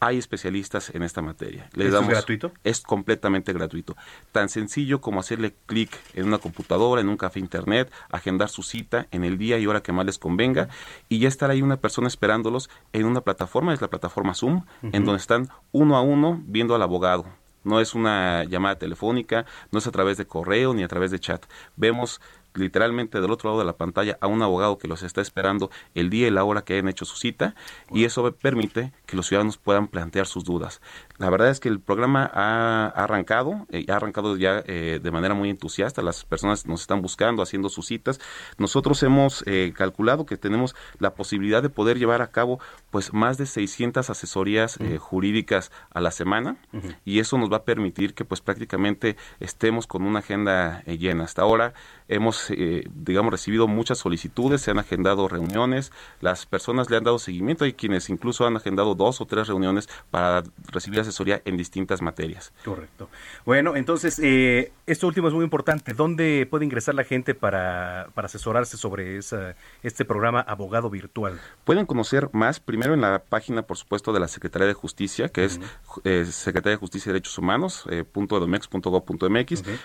hay 0.01 0.17
especialistas 0.17 0.91
en 0.95 1.03
esta 1.03 1.21
materia. 1.21 1.69
¿Es 1.77 1.93
gratuito? 1.93 2.53
Es 2.65 2.81
completamente 2.81 3.53
gratuito. 3.53 3.97
Tan 4.33 4.49
sencillo 4.49 5.03
como 5.03 5.21
hacerle 5.21 5.55
clic 5.67 5.91
en 6.15 6.27
una 6.27 6.39
computadora, 6.39 7.03
en 7.03 7.09
un 7.11 7.19
café 7.19 7.39
internet, 7.39 7.93
agendar 8.11 8.49
su 8.49 8.63
cita 8.63 9.07
en 9.11 9.25
el 9.25 9.37
día 9.37 9.59
y 9.59 9.67
hora 9.67 9.83
que 9.83 9.93
más 9.93 10.07
les 10.07 10.19
convenga 10.19 10.69
y 11.11 11.19
ya 11.19 11.29
estar 11.29 11.51
ahí 11.51 11.61
una 11.61 11.77
persona 11.77 12.09
esperándolos 12.09 12.71
en 12.95 13.05
una 13.05 13.21
plataforma, 13.21 13.75
es 13.75 13.83
la 13.83 13.89
plataforma 13.89 14.35
Zoom, 14.35 14.65
en 14.83 15.05
donde 15.05 15.21
están 15.21 15.51
uno 15.71 15.97
a 15.97 16.01
uno 16.01 16.43
viendo 16.47 16.75
al 16.75 16.83
abogado. 16.83 17.27
No 17.63 17.79
es 17.79 17.95
una 17.95 18.45
llamada 18.45 18.77
telefónica, 18.77 19.45
no 19.71 19.81
es 19.81 19.87
a 19.87 19.91
través 19.91 20.17
de 20.17 20.27
correo 20.27 20.73
ni 20.73 20.83
a 20.83 20.89
través 20.89 21.11
de 21.11 21.21
chat. 21.21 21.45
Vemos 21.77 22.23
literalmente 22.55 23.21
del 23.21 23.31
otro 23.31 23.51
lado 23.51 23.61
de 23.61 23.67
la 23.67 23.77
pantalla 23.77 24.19
a 24.21 24.27
un 24.27 24.43
abogado 24.43 24.79
que 24.79 24.89
los 24.89 25.03
está 25.03 25.21
esperando 25.21 25.71
el 25.95 26.11
día 26.11 26.29
y 26.29 26.31
la 26.31 26.45
hora 26.45 26.63
que 26.63 26.75
hayan 26.75 26.89
hecho 26.89 27.05
su 27.05 27.17
cita 27.17 27.55
y 27.91 28.05
eso 28.05 28.31
permite 28.33 28.93
que 29.07 29.17
los 29.17 29.27
ciudadanos 29.27 29.59
puedan 29.59 29.89
plantear 29.89 30.27
sus 30.27 30.45
dudas. 30.45 30.81
La 31.19 31.29
verdad 31.29 31.51
es 31.51 31.61
que 31.61 31.69
el 31.69 31.81
programa 31.81 32.31
ha, 32.33 32.87
arrancado, 32.87 33.67
eh, 33.71 33.85
ha 33.89 33.97
arrancado 33.97 34.37
ya 34.37 34.63
eh, 34.67 35.01
de 35.03 35.11
manera 35.11 35.35
muy 35.35 35.51
entusiasta, 35.51 36.01
las 36.01 36.25
personas 36.25 36.67
nos 36.67 36.81
están 36.83 37.03
buscando, 37.03 37.43
haciendo 37.43 37.69
sus 37.69 37.87
citas. 37.87 38.21
Nosotros 38.59 39.03
hemos 39.03 39.45
eh, 39.47 39.73
calculado 39.77 40.25
que 40.25 40.37
tenemos 40.37 40.75
la 40.99 41.15
posibilidad 41.15 41.63
de 41.63 41.69
poder 41.69 41.99
llevar 41.99 42.23
a 42.23 42.31
cabo 42.31 42.59
pues 42.91 43.13
más 43.13 43.37
de 43.37 43.47
600 43.47 44.09
asesorías 44.09 44.79
jurídicas 44.99 45.71
a 45.91 46.01
la 46.01 46.11
semana 46.11 46.57
y 47.05 47.19
eso 47.19 47.37
nos 47.39 47.53
va 47.53 47.59
a 47.59 47.65
permitir 47.65 48.15
que 48.15 48.25
pues 48.25 48.41
prácticamente 48.41 49.17
estemos 49.41 49.87
con 49.87 50.03
una 50.03 50.21
agenda 50.21 50.83
llena. 50.85 51.25
Hasta 51.25 51.43
ahora 51.43 51.75
hemos, 52.09 52.40
digamos, 52.49 53.33
recibido 53.33 53.67
muchas 53.69 53.99
solicitudes, 53.99 54.61
se 54.63 54.71
han 54.71 54.79
agendado 54.79 55.29
reuniones, 55.29 55.93
las 56.21 56.47
personas 56.47 56.91
le 56.91 56.97
han 56.97 57.05
dado 57.05 57.19
seguimiento, 57.19 57.65
hay 57.65 57.73
quienes 57.73 58.09
incluso 58.11 58.47
han 58.47 58.57
agendado 58.57 58.95
dos 58.95 59.21
o 59.21 59.27
tres 59.27 59.49
reuniones 59.49 59.89
para 60.11 60.43
recibir 60.73 61.01
asesoría 61.01 61.43
en 61.45 61.57
distintas 61.57 62.03
materias. 62.03 62.53
Correcto. 62.65 63.09
Bueno, 63.45 63.77
entonces, 63.77 64.19
eh, 64.23 64.73
esto 64.87 65.07
último 65.07 65.29
es 65.29 65.35
muy 65.35 65.45
importante. 65.45 65.95
¿Dónde 65.95 66.47
puede 66.51 66.65
ingresar 66.65 66.95
la 66.95 67.05
gente 67.05 67.35
para, 67.35 68.09
para 68.15 68.27
asesorarse 68.27 68.77
sobre 68.77 69.17
esa, 69.17 69.55
este 69.83 70.05
programa 70.05 70.41
Abogado 70.41 70.91
Virtual? 70.91 71.41
Pueden 71.65 71.87
conocer 71.87 72.31
más 72.33 72.61
primero 72.61 72.95
en 72.95 73.01
la 73.01 73.23
página, 73.23 73.63
por 73.63 73.77
supuesto, 73.77 74.13
de 74.13 74.21
la 74.21 74.29
Secretaría 74.29 74.67
de 74.67 74.75
Justicia, 74.75 75.29
que 75.29 75.45
es 75.45 75.61
eh, 76.05 76.25
Secretaría 76.27 76.77
de 76.77 76.81
Justicia 76.81 77.11
y 77.11 77.13
Derechos 77.13 77.39
Humanos, 77.39 77.85
eh, 77.91 78.05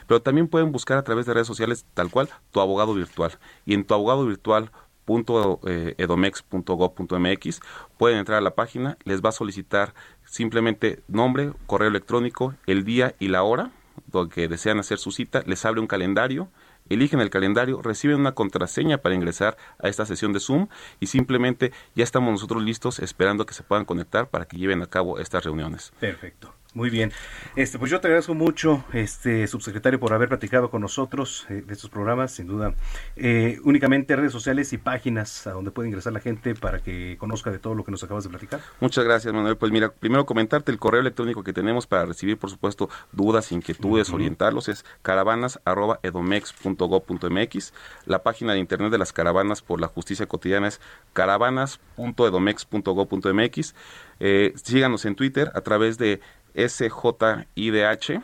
pero 0.08 0.22
también 0.22 0.48
pueden 0.48 0.72
buscar 0.72 0.98
a 0.98 1.04
través 1.04 1.26
de 1.26 1.34
redes 1.34 1.48
sociales 1.48 1.86
tal 1.94 2.10
cual 2.10 2.30
tu 2.56 2.62
abogado 2.62 2.94
virtual. 2.94 3.34
Y 3.66 3.74
en 3.74 3.84
tu 3.84 3.94
abogado 3.94 4.26
virtual 4.26 4.72
edomex.gov.mx 5.06 7.60
pueden 7.98 8.18
entrar 8.18 8.38
a 8.38 8.42
la 8.42 8.56
página, 8.56 8.98
les 9.04 9.22
va 9.22 9.28
a 9.30 9.34
solicitar 9.34 9.94
simplemente 10.24 11.04
nombre, 11.10 11.52
correo 11.68 11.90
electrónico, 11.90 12.56
el 12.66 12.86
día 12.86 13.14
y 13.20 13.28
la 13.28 13.44
hora 13.44 13.72
donde 14.08 14.48
desean 14.48 14.80
hacer 14.80 15.00
su 15.00 15.12
cita, 15.12 15.44
les 15.46 15.66
abre 15.66 15.82
un 15.82 15.88
calendario, 15.88 16.48
eligen 16.88 17.20
el 17.20 17.30
calendario, 17.30 17.82
reciben 17.82 18.22
una 18.22 18.32
contraseña 18.32 19.00
para 19.00 19.16
ingresar 19.16 19.58
a 19.80 19.90
esta 19.90 20.06
sesión 20.06 20.32
de 20.32 20.40
Zoom 20.40 20.70
y 21.02 21.08
simplemente 21.08 21.74
ya 21.94 22.06
estamos 22.06 22.32
nosotros 22.32 22.64
listos 22.64 23.00
esperando 23.00 23.46
que 23.46 23.54
se 23.54 23.64
puedan 23.64 23.84
conectar 23.84 24.30
para 24.30 24.46
que 24.46 24.56
lleven 24.56 24.82
a 24.82 24.88
cabo 24.88 25.20
estas 25.20 25.44
reuniones. 25.44 25.92
Perfecto. 26.00 26.54
Muy 26.76 26.90
bien. 26.90 27.12
Este, 27.56 27.80
pues 27.80 27.90
yo 27.90 28.02
te 28.02 28.08
agradezco 28.08 28.34
mucho, 28.34 28.84
este 28.92 29.48
subsecretario, 29.48 29.98
por 29.98 30.12
haber 30.12 30.28
platicado 30.28 30.70
con 30.70 30.82
nosotros 30.82 31.46
eh, 31.50 31.64
de 31.66 31.74
estos 31.74 31.90
programas, 31.90 32.34
sin 32.34 32.48
duda. 32.48 32.74
Eh, 33.16 33.60
únicamente 33.64 34.14
redes 34.18 34.34
sociales 34.34 34.74
y 34.74 34.78
páginas 34.78 35.48
a 35.48 35.52
donde 35.52 35.72
puede 35.72 35.88
ingresar 35.88 36.12
la 36.12 36.20
gente 36.20 36.54
para 36.54 36.80
que 36.80 37.16
conozca 37.18 37.50
de 37.50 37.60
todo 37.60 37.76
lo 37.76 37.86
que 37.86 37.92
nos 37.92 38.04
acabas 38.04 38.26
de 38.26 38.30
platicar. 38.30 38.60
Muchas 38.82 39.06
gracias, 39.06 39.34
Manuel. 39.34 39.56
Pues 39.56 39.72
mira, 39.72 39.90
primero 39.90 40.26
comentarte 40.26 40.70
el 40.70 40.78
correo 40.78 41.00
electrónico 41.00 41.46
que 41.46 41.54
tenemos 41.54 41.88
para 41.88 42.06
recibir, 42.06 42.38
por 42.38 42.50
supuesto, 42.50 42.90
dudas, 43.14 43.54
inquietudes, 43.54 44.10
orientarlos 44.10 44.68
es 44.68 44.84
caravanas@edomex.gov.mx. 45.02 47.74
La 48.06 48.22
página 48.22 48.52
de 48.52 48.60
internet 48.60 48.92
de 48.92 48.98
las 48.98 49.14
caravanas 49.14 49.62
por 49.62 49.80
la 49.80 49.88
justicia 49.88 50.26
cotidiana 50.26 50.68
es 50.68 50.82
caravanas.edomex.gov.mx. 51.14 53.76
Eh, 54.20 54.54
síganos 54.56 55.06
en 55.06 55.16
Twitter 55.16 55.54
a 55.56 55.62
través 55.62 55.98
de 55.98 56.20
SJIDH. 56.56 58.22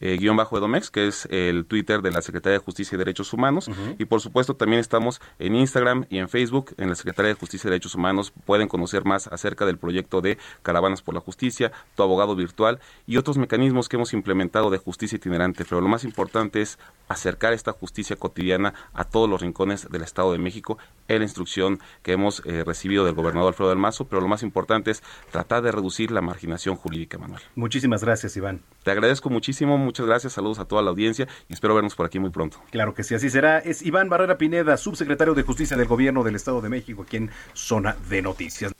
eh, 0.00 0.16
guion 0.18 0.36
bajo 0.36 0.56
Edomex, 0.56 0.90
que 0.90 1.08
es 1.08 1.26
el 1.30 1.64
Twitter 1.64 2.02
de 2.02 2.10
la 2.10 2.22
Secretaría 2.22 2.58
de 2.58 2.64
Justicia 2.64 2.96
y 2.96 2.98
Derechos 2.98 3.32
Humanos. 3.32 3.70
Y 3.98 4.04
por 4.04 4.20
supuesto 4.20 4.54
también 4.54 4.80
estamos 4.80 5.20
en 5.38 5.54
Instagram 5.54 6.06
y 6.08 6.18
en 6.18 6.28
Facebook, 6.28 6.74
en 6.76 6.88
la 6.88 6.94
Secretaría 6.94 7.30
de 7.30 7.34
Justicia 7.34 7.68
y 7.68 7.70
Derechos 7.70 7.94
Humanos. 7.94 8.32
Pueden 8.44 8.68
conocer 8.68 9.04
más 9.04 9.26
acerca 9.28 9.66
del 9.66 9.78
proyecto 9.78 10.20
de 10.20 10.38
Caravanas 10.62 11.02
por 11.02 11.14
la 11.14 11.20
Justicia, 11.20 11.72
Tu 11.96 12.02
Abogado 12.02 12.36
Virtual 12.36 12.78
y 13.06 13.16
otros 13.16 13.38
mecanismos 13.38 13.88
que 13.88 13.96
hemos 13.96 14.12
implementado 14.12 14.70
de 14.70 14.78
justicia 14.78 15.16
itinerante. 15.16 15.64
Pero 15.64 15.80
lo 15.80 15.88
más 15.88 16.04
importante 16.04 16.62
es 16.62 16.78
acercar 17.08 17.52
esta 17.52 17.72
justicia 17.72 18.16
cotidiana 18.16 18.74
a 18.94 19.04
todos 19.04 19.28
los 19.28 19.40
rincones 19.40 19.90
del 19.90 20.02
Estado 20.02 20.32
de 20.32 20.38
México 20.38 20.78
en 21.08 21.18
la 21.18 21.24
instrucción 21.24 21.80
que 22.02 22.12
hemos 22.12 22.42
eh, 22.46 22.64
recibido 22.64 23.04
del 23.04 23.14
gobernador 23.14 23.48
Alfredo 23.48 23.70
del 23.70 23.78
Mazo, 23.78 24.06
pero 24.06 24.20
lo 24.20 24.28
más 24.28 24.42
importante 24.42 24.90
es 24.90 25.02
tratar 25.30 25.62
de 25.62 25.72
reducir 25.72 26.10
la 26.10 26.20
marginación 26.20 26.76
jurídica, 26.76 27.18
Manuel. 27.18 27.42
Muchísimas 27.56 28.04
gracias, 28.04 28.36
Iván. 28.36 28.60
Te 28.82 28.90
agradezco 28.90 29.30
muchísimo, 29.30 29.78
muchas 29.78 30.06
gracias, 30.06 30.34
saludos 30.34 30.58
a 30.58 30.66
toda 30.66 30.82
la 30.82 30.90
audiencia 30.90 31.26
y 31.48 31.52
espero 31.52 31.74
vernos 31.74 31.94
por 31.94 32.06
aquí 32.06 32.18
muy 32.18 32.30
pronto. 32.30 32.58
Claro 32.70 32.94
que 32.94 33.02
sí, 33.02 33.14
así 33.14 33.30
será. 33.30 33.58
Es 33.58 33.82
Iván 33.82 34.08
Barrera 34.08 34.38
Pineda, 34.38 34.76
subsecretario 34.76 35.34
de 35.34 35.42
Justicia 35.42 35.76
del 35.76 35.86
Gobierno 35.86 36.22
del 36.22 36.36
Estado 36.36 36.60
de 36.60 36.68
México, 36.68 37.02
aquí 37.02 37.16
en 37.16 37.30
Zona 37.54 37.96
de 38.08 38.22
Noticias. 38.22 38.72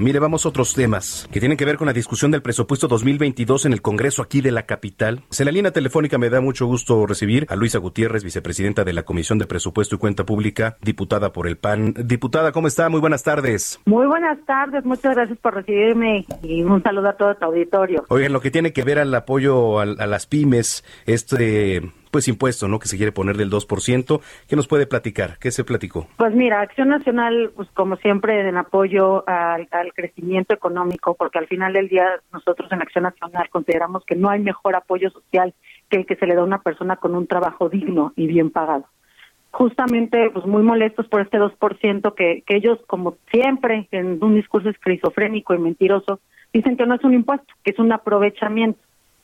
Mire, 0.00 0.18
vamos 0.18 0.46
a 0.46 0.48
otros 0.48 0.72
temas 0.72 1.28
que 1.30 1.40
tienen 1.40 1.58
que 1.58 1.66
ver 1.66 1.76
con 1.76 1.86
la 1.86 1.92
discusión 1.92 2.30
del 2.30 2.40
presupuesto 2.40 2.88
2022 2.88 3.66
en 3.66 3.74
el 3.74 3.82
Congreso 3.82 4.22
aquí 4.22 4.40
de 4.40 4.50
la 4.50 4.62
capital. 4.62 5.24
En 5.38 5.44
la 5.44 5.52
línea 5.52 5.72
telefónica 5.72 6.16
me 6.16 6.30
da 6.30 6.40
mucho 6.40 6.64
gusto 6.64 7.04
recibir 7.04 7.46
a 7.50 7.54
Luisa 7.54 7.76
Gutiérrez, 7.76 8.24
vicepresidenta 8.24 8.82
de 8.82 8.94
la 8.94 9.02
Comisión 9.02 9.38
de 9.38 9.46
Presupuesto 9.46 9.96
y 9.96 9.98
Cuenta 9.98 10.24
Pública, 10.24 10.78
diputada 10.80 11.34
por 11.34 11.46
el 11.46 11.58
PAN. 11.58 11.92
Diputada, 12.04 12.50
¿cómo 12.50 12.66
está? 12.66 12.88
Muy 12.88 13.00
buenas 13.00 13.24
tardes. 13.24 13.78
Muy 13.84 14.06
buenas 14.06 14.38
tardes, 14.46 14.86
muchas 14.86 15.14
gracias 15.14 15.38
por 15.38 15.52
recibirme 15.52 16.24
y 16.42 16.62
un 16.62 16.82
saludo 16.82 17.10
a 17.10 17.16
todo 17.18 17.34
tu 17.34 17.44
auditorio. 17.44 18.02
Oigan, 18.08 18.32
lo 18.32 18.40
que 18.40 18.50
tiene 18.50 18.72
que 18.72 18.84
ver 18.84 18.98
al 19.00 19.14
apoyo 19.14 19.80
a, 19.80 19.82
a 19.82 20.06
las 20.06 20.26
pymes, 20.26 20.82
este 21.04 21.82
pues 22.10 22.28
impuesto, 22.28 22.68
¿no? 22.68 22.78
Que 22.78 22.88
se 22.88 22.96
quiere 22.96 23.12
poner 23.12 23.36
del 23.36 23.50
2%. 23.50 24.20
¿Qué 24.48 24.56
nos 24.56 24.68
puede 24.68 24.86
platicar? 24.86 25.38
¿Qué 25.38 25.50
se 25.50 25.64
platicó? 25.64 26.06
Pues 26.16 26.34
mira, 26.34 26.60
Acción 26.60 26.88
Nacional, 26.88 27.52
pues 27.54 27.68
como 27.70 27.96
siempre, 27.96 28.48
en 28.48 28.56
apoyo 28.56 29.24
al, 29.28 29.68
crecimiento 29.94 30.54
económico, 30.54 31.14
porque 31.14 31.38
al 31.38 31.46
final 31.46 31.72
del 31.72 31.88
día 31.88 32.06
nosotros 32.32 32.70
en 32.72 32.82
Acción 32.82 33.04
Nacional 33.04 33.48
consideramos 33.50 34.04
que 34.04 34.16
no 34.16 34.30
hay 34.30 34.40
mejor 34.40 34.74
apoyo 34.76 35.10
social 35.10 35.54
que 35.88 35.98
el 35.98 36.06
que 36.06 36.16
se 36.16 36.26
le 36.26 36.34
da 36.34 36.42
a 36.42 36.44
una 36.44 36.62
persona 36.62 36.96
con 36.96 37.14
un 37.14 37.26
trabajo 37.26 37.68
digno 37.68 38.12
y 38.16 38.26
bien 38.26 38.50
pagado. 38.50 38.86
Justamente, 39.52 40.30
pues 40.30 40.46
muy 40.46 40.62
molestos 40.62 41.08
por 41.08 41.20
este 41.20 41.38
2% 41.38 42.14
que, 42.14 42.44
que 42.46 42.56
ellos, 42.56 42.78
como 42.86 43.16
siempre, 43.32 43.88
en 43.90 44.22
un 44.22 44.36
discurso 44.36 44.68
esquizofrénico 44.68 45.54
y 45.54 45.58
mentiroso, 45.58 46.20
dicen 46.52 46.76
que 46.76 46.86
no 46.86 46.94
es 46.94 47.04
un 47.04 47.14
impuesto, 47.14 47.52
que 47.64 47.72
es 47.72 47.78
un 47.78 47.92
aprovechamiento 47.92 48.78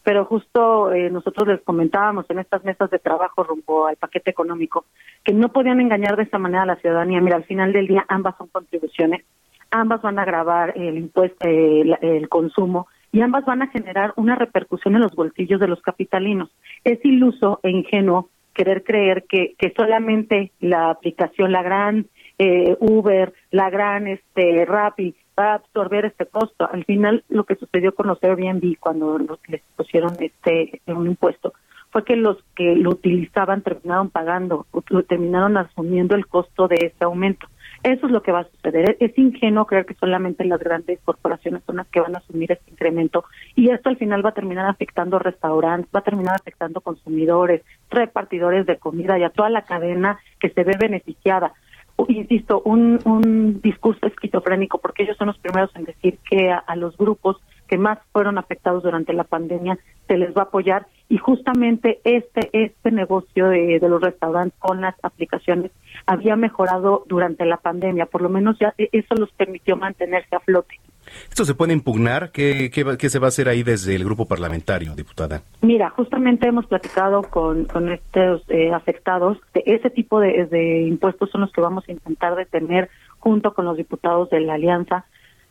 pero 0.06 0.24
justo 0.24 0.92
eh, 0.92 1.10
nosotros 1.10 1.48
les 1.48 1.60
comentábamos 1.62 2.26
en 2.30 2.38
estas 2.38 2.64
mesas 2.64 2.88
de 2.90 3.00
trabajo 3.00 3.42
rumbo 3.42 3.88
al 3.88 3.96
paquete 3.96 4.30
económico 4.30 4.84
que 5.24 5.32
no 5.32 5.48
podían 5.48 5.80
engañar 5.80 6.14
de 6.14 6.22
esta 6.22 6.38
manera 6.38 6.62
a 6.62 6.66
la 6.66 6.76
ciudadanía. 6.76 7.20
Mira, 7.20 7.34
al 7.34 7.42
final 7.42 7.72
del 7.72 7.88
día 7.88 8.04
ambas 8.06 8.36
son 8.38 8.46
contribuciones, 8.46 9.24
ambas 9.72 10.02
van 10.02 10.20
a 10.20 10.22
agravar 10.22 10.74
el 10.76 10.96
impuesto, 10.96 11.44
el, 11.44 12.28
consumo 12.28 12.86
y 13.10 13.20
ambas 13.20 13.44
van 13.46 13.62
a 13.62 13.66
generar 13.66 14.12
una 14.14 14.36
repercusión 14.36 14.94
en 14.94 15.00
los 15.00 15.16
bolsillos 15.16 15.58
de 15.58 15.66
los 15.66 15.82
capitalinos. 15.82 16.50
Es 16.84 17.04
iluso 17.04 17.58
e 17.64 17.70
ingenuo 17.70 18.30
querer 18.54 18.84
creer 18.84 19.24
que, 19.28 19.56
que 19.58 19.74
solamente 19.76 20.52
la 20.60 20.90
aplicación, 20.90 21.50
la 21.50 21.64
gran 21.64 22.06
eh, 22.38 22.76
Uber, 22.78 23.34
la 23.50 23.70
gran 23.70 24.06
este 24.06 24.64
Rappi, 24.66 25.16
va 25.38 25.52
a 25.52 25.54
absorber 25.54 26.04
este 26.04 26.26
costo. 26.26 26.68
Al 26.70 26.84
final, 26.84 27.24
lo 27.28 27.44
que 27.44 27.56
sucedió 27.56 27.94
con 27.94 28.06
los 28.06 28.22
Airbnb 28.22 28.78
cuando 28.78 29.18
les 29.48 29.62
pusieron 29.76 30.12
este 30.20 30.80
un 30.86 31.06
impuesto 31.06 31.52
fue 31.90 32.04
que 32.04 32.16
los 32.16 32.36
que 32.54 32.76
lo 32.76 32.90
utilizaban 32.90 33.62
terminaron 33.62 34.10
pagando, 34.10 34.66
terminaron 35.08 35.56
asumiendo 35.56 36.14
el 36.14 36.26
costo 36.26 36.68
de 36.68 36.76
ese 36.76 37.04
aumento. 37.04 37.46
Eso 37.82 38.06
es 38.06 38.12
lo 38.12 38.22
que 38.22 38.32
va 38.32 38.40
a 38.40 38.48
suceder. 38.48 38.96
Es 39.00 39.16
ingenuo 39.16 39.66
creer 39.66 39.86
que 39.86 39.94
solamente 39.94 40.44
las 40.44 40.60
grandes 40.60 40.98
corporaciones 41.04 41.62
son 41.64 41.76
las 41.76 41.86
que 41.88 42.00
van 42.00 42.14
a 42.14 42.18
asumir 42.18 42.52
este 42.52 42.70
incremento 42.70 43.24
y 43.54 43.70
esto 43.70 43.88
al 43.88 43.96
final 43.96 44.24
va 44.24 44.30
a 44.30 44.34
terminar 44.34 44.66
afectando 44.66 45.18
restaurantes, 45.18 45.90
va 45.94 46.00
a 46.00 46.04
terminar 46.04 46.34
afectando 46.34 46.80
consumidores, 46.80 47.62
repartidores 47.90 48.66
de 48.66 48.76
comida 48.76 49.18
y 49.18 49.22
a 49.22 49.30
toda 49.30 49.50
la 49.50 49.62
cadena 49.62 50.18
que 50.40 50.50
se 50.50 50.64
ve 50.64 50.72
beneficiada 50.78 51.54
insisto, 52.08 52.62
un, 52.64 52.98
un 53.04 53.60
discurso 53.60 54.06
esquizofrénico, 54.06 54.78
porque 54.78 55.04
ellos 55.04 55.16
son 55.16 55.28
los 55.28 55.38
primeros 55.38 55.74
en 55.76 55.84
decir 55.84 56.18
que 56.28 56.50
a, 56.50 56.76
los 56.76 56.96
grupos 56.96 57.38
que 57.68 57.78
más 57.78 57.98
fueron 58.12 58.38
afectados 58.38 58.82
durante 58.82 59.12
la 59.12 59.24
pandemia 59.24 59.78
se 60.06 60.16
les 60.16 60.34
va 60.36 60.42
a 60.42 60.44
apoyar 60.44 60.86
y 61.08 61.18
justamente 61.18 62.00
este 62.04 62.50
este 62.52 62.90
negocio 62.90 63.48
de, 63.48 63.78
de, 63.78 63.88
los 63.88 64.00
restaurantes 64.00 64.58
con 64.58 64.80
las 64.80 64.94
aplicaciones 65.02 65.70
había 66.06 66.36
mejorado 66.36 67.04
durante 67.06 67.44
la 67.44 67.56
pandemia, 67.58 68.06
por 68.06 68.22
lo 68.22 68.28
menos 68.28 68.58
ya 68.58 68.74
eso 68.76 69.14
los 69.14 69.30
permitió 69.32 69.76
mantenerse 69.76 70.34
a 70.34 70.40
flote. 70.40 70.76
¿Esto 71.28 71.44
se 71.44 71.54
puede 71.54 71.72
impugnar? 71.72 72.30
¿Qué, 72.32 72.70
qué, 72.70 73.10
se 73.10 73.18
va 73.18 73.26
a 73.26 73.28
hacer 73.28 73.48
ahí 73.48 73.62
desde 73.62 73.94
el 73.94 74.04
grupo 74.04 74.26
parlamentario, 74.26 74.94
diputada? 74.94 75.42
Mira, 75.62 75.90
justamente 75.90 76.48
hemos 76.48 76.66
platicado 76.66 77.22
con, 77.22 77.66
con 77.66 77.90
estos 77.90 78.42
eh, 78.48 78.72
afectados. 78.72 79.38
De 79.54 79.62
ese 79.66 79.90
tipo 79.90 80.20
de, 80.20 80.46
de, 80.46 80.82
impuestos 80.82 81.30
son 81.30 81.42
los 81.42 81.52
que 81.52 81.60
vamos 81.60 81.84
a 81.88 81.92
intentar 81.92 82.34
detener 82.34 82.90
junto 83.18 83.54
con 83.54 83.64
los 83.64 83.76
diputados 83.76 84.30
de 84.30 84.40
la 84.40 84.54
alianza. 84.54 85.04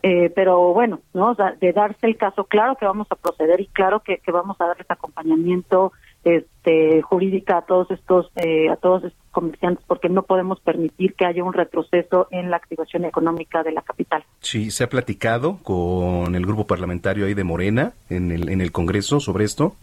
Eh, 0.08 0.30
pero 0.32 0.72
bueno, 0.72 1.00
no, 1.14 1.34
de 1.34 1.72
darse 1.72 2.06
el 2.06 2.16
caso, 2.16 2.44
claro 2.44 2.76
que 2.76 2.86
vamos 2.86 3.08
a 3.10 3.16
proceder 3.16 3.60
y 3.60 3.66
claro 3.66 4.04
que, 4.04 4.18
que 4.18 4.30
vamos 4.30 4.56
a 4.60 4.66
darles 4.66 4.88
acompañamiento 4.88 5.90
este, 6.22 7.02
jurídica 7.02 7.58
a 7.58 7.62
todos 7.62 7.90
estos 7.90 8.30
eh, 8.36 8.68
a 8.68 8.76
todos 8.76 9.02
estos 9.02 9.20
comerciantes 9.32 9.84
porque 9.84 10.08
no 10.08 10.22
podemos 10.22 10.60
permitir 10.60 11.14
que 11.14 11.26
haya 11.26 11.42
un 11.42 11.52
retroceso 11.52 12.28
en 12.30 12.52
la 12.52 12.56
activación 12.56 13.04
económica 13.04 13.64
de 13.64 13.72
la 13.72 13.82
capital. 13.82 14.22
Sí, 14.38 14.70
se 14.70 14.84
ha 14.84 14.88
platicado 14.88 15.58
con 15.64 16.36
el 16.36 16.46
grupo 16.46 16.68
parlamentario 16.68 17.26
ahí 17.26 17.34
de 17.34 17.42
Morena 17.42 17.94
en 18.08 18.30
el 18.30 18.48
en 18.48 18.60
el 18.60 18.70
Congreso 18.70 19.18
sobre 19.18 19.44
esto. 19.44 19.74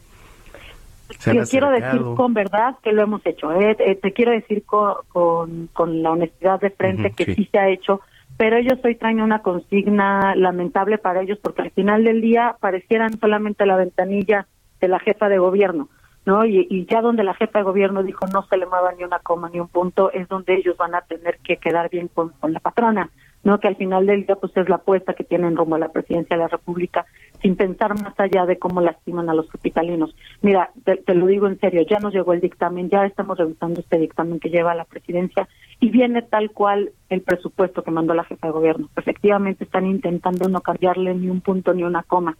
Te 1.21 1.43
quiero 1.43 1.69
decir 1.69 2.01
con 2.15 2.33
verdad 2.33 2.75
que 2.81 2.93
lo 2.93 3.03
hemos 3.03 3.25
hecho. 3.25 3.51
¿eh? 3.51 3.75
Eh, 3.77 3.95
te 3.95 4.13
quiero 4.13 4.31
decir 4.31 4.63
con, 4.63 5.67
con, 5.73 6.01
la 6.01 6.11
honestidad 6.11 6.61
de 6.61 6.69
frente 6.69 7.11
que 7.11 7.35
sí. 7.35 7.49
se 7.51 7.59
ha 7.59 7.69
hecho, 7.69 7.99
pero 8.43 8.57
ellos 8.57 8.77
hoy 8.83 8.95
traen 8.95 9.21
una 9.21 9.39
consigna 9.39 10.35
lamentable 10.35 10.97
para 10.97 11.21
ellos 11.21 11.39
porque 11.41 11.61
al 11.61 11.71
final 11.71 12.03
del 12.03 12.19
día 12.19 12.57
parecieran 12.59 13.17
solamente 13.17 13.65
la 13.65 13.77
ventanilla 13.77 14.47
de 14.81 14.89
la 14.89 14.99
jefa 14.99 15.29
de 15.29 15.37
gobierno. 15.37 15.87
¿no? 16.25 16.43
Y, 16.43 16.85
ya 16.89 16.99
donde 16.99 17.23
la 17.23 17.35
jefa 17.35 17.59
de 17.59 17.63
gobierno 17.63 18.03
dijo 18.03 18.27
no 18.27 18.45
se 18.47 18.57
le 18.57 18.65
mueva 18.65 18.91
ni 18.97 19.05
una 19.05 19.19
coma 19.19 19.49
ni 19.49 19.61
un 19.61 19.69
punto, 19.69 20.11
es 20.11 20.27
donde 20.27 20.55
ellos 20.55 20.75
van 20.75 20.93
a 20.93 21.03
tener 21.03 21.37
que 21.37 21.55
quedar 21.55 21.89
bien 21.89 22.09
con, 22.09 22.33
con 22.41 22.51
la 22.51 22.59
patrona, 22.59 23.11
¿no? 23.45 23.61
Que 23.61 23.69
al 23.69 23.77
final 23.77 24.05
del 24.05 24.25
día 24.25 24.35
pues 24.35 24.51
es 24.57 24.67
la 24.67 24.75
apuesta 24.75 25.13
que 25.13 25.23
tienen 25.23 25.55
rumbo 25.55 25.75
a 25.75 25.79
la 25.79 25.93
presidencia 25.93 26.35
de 26.35 26.43
la 26.43 26.49
República, 26.49 27.05
sin 27.43 27.57
pensar 27.57 27.93
más 28.01 28.17
allá 28.17 28.45
de 28.45 28.57
cómo 28.57 28.81
lastiman 28.81 29.29
a 29.29 29.33
los 29.33 29.47
capitalinos. 29.49 30.15
Mira, 30.41 30.71
te, 30.85 31.13
lo 31.13 31.27
digo 31.27 31.45
en 31.47 31.59
serio, 31.59 31.85
ya 31.87 31.99
nos 31.99 32.13
llegó 32.13 32.33
el 32.33 32.39
dictamen, 32.39 32.89
ya 32.89 33.05
estamos 33.05 33.37
revisando 33.37 33.81
este 33.81 33.99
dictamen 33.99 34.39
que 34.39 34.49
lleva 34.49 34.71
a 34.71 34.75
la 34.75 34.85
presidencia 34.85 35.47
y 35.79 35.89
viene 35.89 36.21
tal 36.21 36.51
cual 36.51 36.93
el 37.09 37.21
presupuesto 37.21 37.83
que 37.83 37.91
mandó 37.91 38.13
la 38.13 38.23
jefa 38.23 38.47
de 38.47 38.53
gobierno. 38.53 38.89
Efectivamente 38.95 39.65
están 39.65 39.85
intentando 39.85 40.47
no 40.47 40.61
cambiarle 40.61 41.13
ni 41.13 41.29
un 41.29 41.41
punto 41.41 41.73
ni 41.73 41.83
una 41.83 42.01
coma 42.03 42.37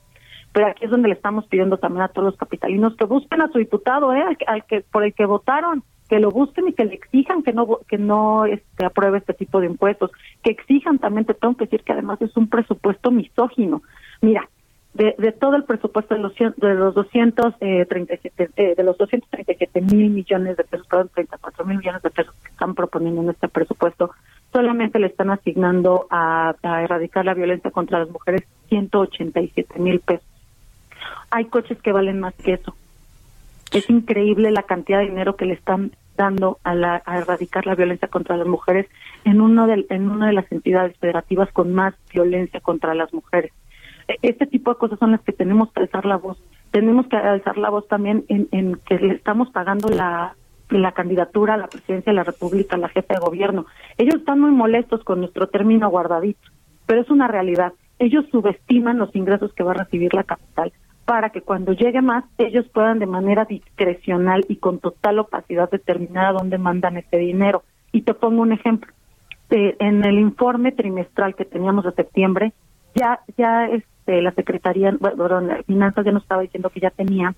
pero 0.54 0.68
aquí 0.68 0.86
es 0.86 0.92
donde 0.92 1.10
le 1.10 1.16
estamos 1.16 1.48
pidiendo 1.48 1.78
también 1.78 2.04
a 2.04 2.10
todos 2.10 2.28
los 2.28 2.38
capitalinos 2.38 2.96
que 2.96 3.06
busquen 3.06 3.42
a 3.42 3.52
su 3.52 3.58
diputado, 3.58 4.14
¿eh? 4.14 4.24
al, 4.46 4.66
que 4.66 4.82
por 4.82 5.04
el 5.04 5.14
que 5.16 5.26
votaron, 5.26 5.84
que 6.08 6.20
lo 6.20 6.30
busquen 6.30 6.68
y 6.68 6.74
que 6.74 6.86
le 6.86 6.94
exijan 6.94 7.42
que 7.42 7.54
no 7.54 7.80
que 7.88 7.98
no 7.98 8.46
este, 8.46 8.86
apruebe 8.86 9.18
este 9.18 9.34
tipo 9.34 9.60
de 9.60 9.66
impuestos, 9.66 10.12
que 10.44 10.52
exijan 10.52 11.00
también 11.00 11.26
te 11.26 11.34
tengo 11.34 11.58
que 11.58 11.66
decir 11.66 11.82
que 11.82 11.94
además 11.94 12.22
es 12.22 12.38
un 12.38 12.50
presupuesto 12.50 13.10
misógino. 13.10 13.82
Mira, 14.22 14.48
de, 14.94 15.16
de 15.18 15.32
todo 15.32 15.56
el 15.56 15.64
presupuesto 15.64 16.16
de 16.16 16.22
los 16.22 16.34
de 16.36 16.74
los 16.76 16.94
237 16.94 18.50
eh, 18.56 18.76
de 18.76 18.84
los 18.84 18.98
237 18.98 19.82
mil 19.82 20.12
millones 20.12 20.58
de 20.58 20.64
pesos, 20.64 20.86
perdón, 20.88 21.10
34 21.14 21.66
mil 21.66 21.78
millones 21.78 22.02
de 22.04 22.10
pesos 22.10 22.34
que 22.44 22.50
están 22.52 22.76
proponiendo 22.76 23.22
en 23.22 23.30
este 23.30 23.48
presupuesto, 23.48 24.12
solamente 24.52 25.00
le 25.00 25.08
están 25.08 25.32
asignando 25.32 26.08
a, 26.10 26.56
a 26.62 26.84
erradicar 26.84 27.26
la 27.26 27.34
violencia 27.34 27.72
contra 27.72 28.00
las 28.00 28.10
mujeres 28.10 28.44
187 28.70 29.80
mil 29.80 30.00
pesos 30.00 30.34
hay 31.34 31.46
coches 31.46 31.82
que 31.82 31.92
valen 31.92 32.20
más 32.20 32.36
que 32.36 32.54
eso. 32.54 32.76
Es 33.72 33.90
increíble 33.90 34.52
la 34.52 34.64
cantidad 34.64 35.00
de 35.00 35.06
dinero 35.06 35.36
que 35.36 35.46
le 35.46 35.56
están 35.56 35.92
dando 36.16 36.60
a, 36.64 36.76
la, 36.76 37.02
a 37.06 37.18
erradicar 37.18 37.66
la 37.66 37.74
violencia 37.74 38.08
contra 38.08 38.38
las 38.38 38.46
mujeres 38.46 38.88
en, 39.26 39.42
uno 39.42 39.66
de, 39.66 39.86
en 39.90 40.12
una 40.12 40.28
de 40.28 40.34
las 40.34 40.52
entidades 40.52 40.96
federativas 40.98 41.52
con 41.52 41.74
más 41.74 41.96
violencia 42.14 42.60
contra 42.60 42.94
las 42.94 43.12
mujeres. 43.14 43.52
Este 44.22 44.46
tipo 44.48 44.72
de 44.72 44.78
cosas 44.78 45.00
son 45.00 45.12
las 45.12 45.22
que 45.22 45.32
tenemos 45.32 45.72
que 45.72 45.82
alzar 45.82 46.06
la 46.06 46.18
voz. 46.18 46.38
Tenemos 46.72 47.08
que 47.08 47.18
alzar 47.18 47.58
la 47.58 47.70
voz 47.70 47.88
también 47.88 48.26
en, 48.28 48.48
en 48.52 48.76
que 48.86 48.98
le 49.00 49.14
estamos 49.16 49.50
pagando 49.52 49.90
la, 49.90 50.36
la 50.70 50.92
candidatura 50.92 51.54
a 51.54 51.58
la 51.58 51.68
presidencia 51.68 52.12
de 52.12 52.16
la 52.16 52.24
República, 52.24 52.76
a 52.76 52.80
la 52.80 52.90
jefa 52.90 53.14
de 53.16 53.20
gobierno. 53.20 53.66
Ellos 53.98 54.16
están 54.16 54.40
muy 54.40 54.52
molestos 54.52 55.04
con 55.04 55.20
nuestro 55.20 55.48
término 55.48 55.90
guardadito. 55.90 56.50
pero 56.86 57.02
es 57.02 57.10
una 57.10 57.28
realidad. 57.28 57.74
Ellos 58.00 58.26
subestiman 58.32 58.98
los 58.98 59.16
ingresos 59.16 59.54
que 59.54 59.64
va 59.64 59.72
a 59.72 59.84
recibir 59.84 60.14
la 60.14 60.24
capital 60.24 60.74
para 61.06 61.30
que 61.30 61.42
cuando 61.42 61.74
llegue 61.74 62.02
más 62.02 62.24
ellos 62.38 62.66
puedan 62.74 63.00
de 63.00 63.06
manera 63.06 63.46
discrecional 63.46 64.46
y 64.48 64.56
con 64.58 64.80
total 64.80 65.20
opacidad 65.20 65.70
determinar 65.70 66.28
a 66.28 66.34
dónde 66.34 66.58
mandan 66.58 66.98
ese 66.98 67.18
dinero. 67.18 67.64
Y 67.92 68.02
te 68.02 68.14
pongo 68.14 68.42
un 68.42 68.54
ejemplo. 68.54 68.92
Eh, 69.50 69.76
en 69.80 70.04
el 70.04 70.18
informe 70.18 70.72
trimestral 70.72 71.36
que 71.36 71.46
teníamos 71.46 71.86
de 71.86 71.92
septiembre, 71.92 72.54
ya 72.96 73.20
ya 73.38 73.68
este, 73.68 74.22
la 74.22 74.32
Secretaría, 74.32 74.96
bueno, 75.00 75.42
de 75.42 75.64
Finanzas 75.64 76.06
ya 76.06 76.12
nos 76.12 76.24
estaba 76.24 76.42
diciendo 76.42 76.70
que 76.70 76.80
ya 76.80 76.90
tenía 76.90 77.34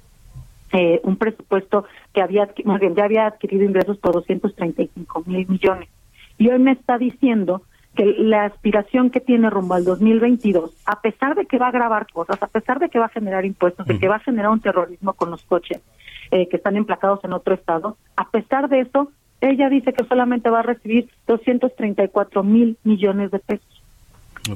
eh, 0.74 1.00
un 1.04 1.16
presupuesto 1.16 1.86
que 2.14 2.22
había, 2.22 2.50
más 2.66 2.80
bien, 2.80 2.96
ya 2.96 3.06
había 3.06 3.28
adquirido 3.28 3.64
ingresos 3.64 3.98
por 3.98 4.14
235 4.14 5.24
mil 5.26 5.48
millones. 5.48 5.90
Y 6.38 6.50
hoy 6.50 6.60
me 6.60 6.72
está 6.72 6.98
diciendo 6.98 7.62
que 7.96 8.06
la 8.18 8.46
aspiración 8.46 9.10
que 9.10 9.22
tiene 9.22 9.50
rumbo 9.50 9.76
al 9.76 9.86
2022, 9.86 10.76
a 10.86 11.02
pesar 11.02 11.36
de 11.36 11.46
que 11.46 11.58
va 11.58 11.70
a 11.70 11.72
grabar 11.72 12.08
cosas, 12.12 12.42
a 12.44 12.48
pesar 12.48 12.80
de 12.80 12.90
que 12.90 13.00
va 13.00 13.06
a 13.06 13.10
generar 13.10 13.46
impuestos, 13.46 13.86
de 13.88 13.98
que 13.98 14.10
va 14.10 14.18
a 14.18 14.20
generar 14.20 14.52
un 14.52 14.60
terrorismo 14.60 15.14
con 15.14 15.32
los 15.32 15.44
coches 15.44 15.82
eh, 16.32 16.50
que 16.50 16.58
están 16.58 16.76
emplacados 16.76 17.24
en 17.24 17.32
otro 17.32 17.54
estado, 17.54 17.98
a 18.18 18.30
pesar 18.30 18.68
de 18.68 18.82
eso, 18.82 19.12
ella 19.40 19.70
dice 19.70 19.94
que 19.94 20.04
solamente 20.06 20.50
va 20.50 20.60
a 20.60 20.64
recibir 20.64 21.10
234 21.28 22.44
mil 22.44 22.78
millones 22.84 23.32
de 23.32 23.40
pesos. 23.40 23.75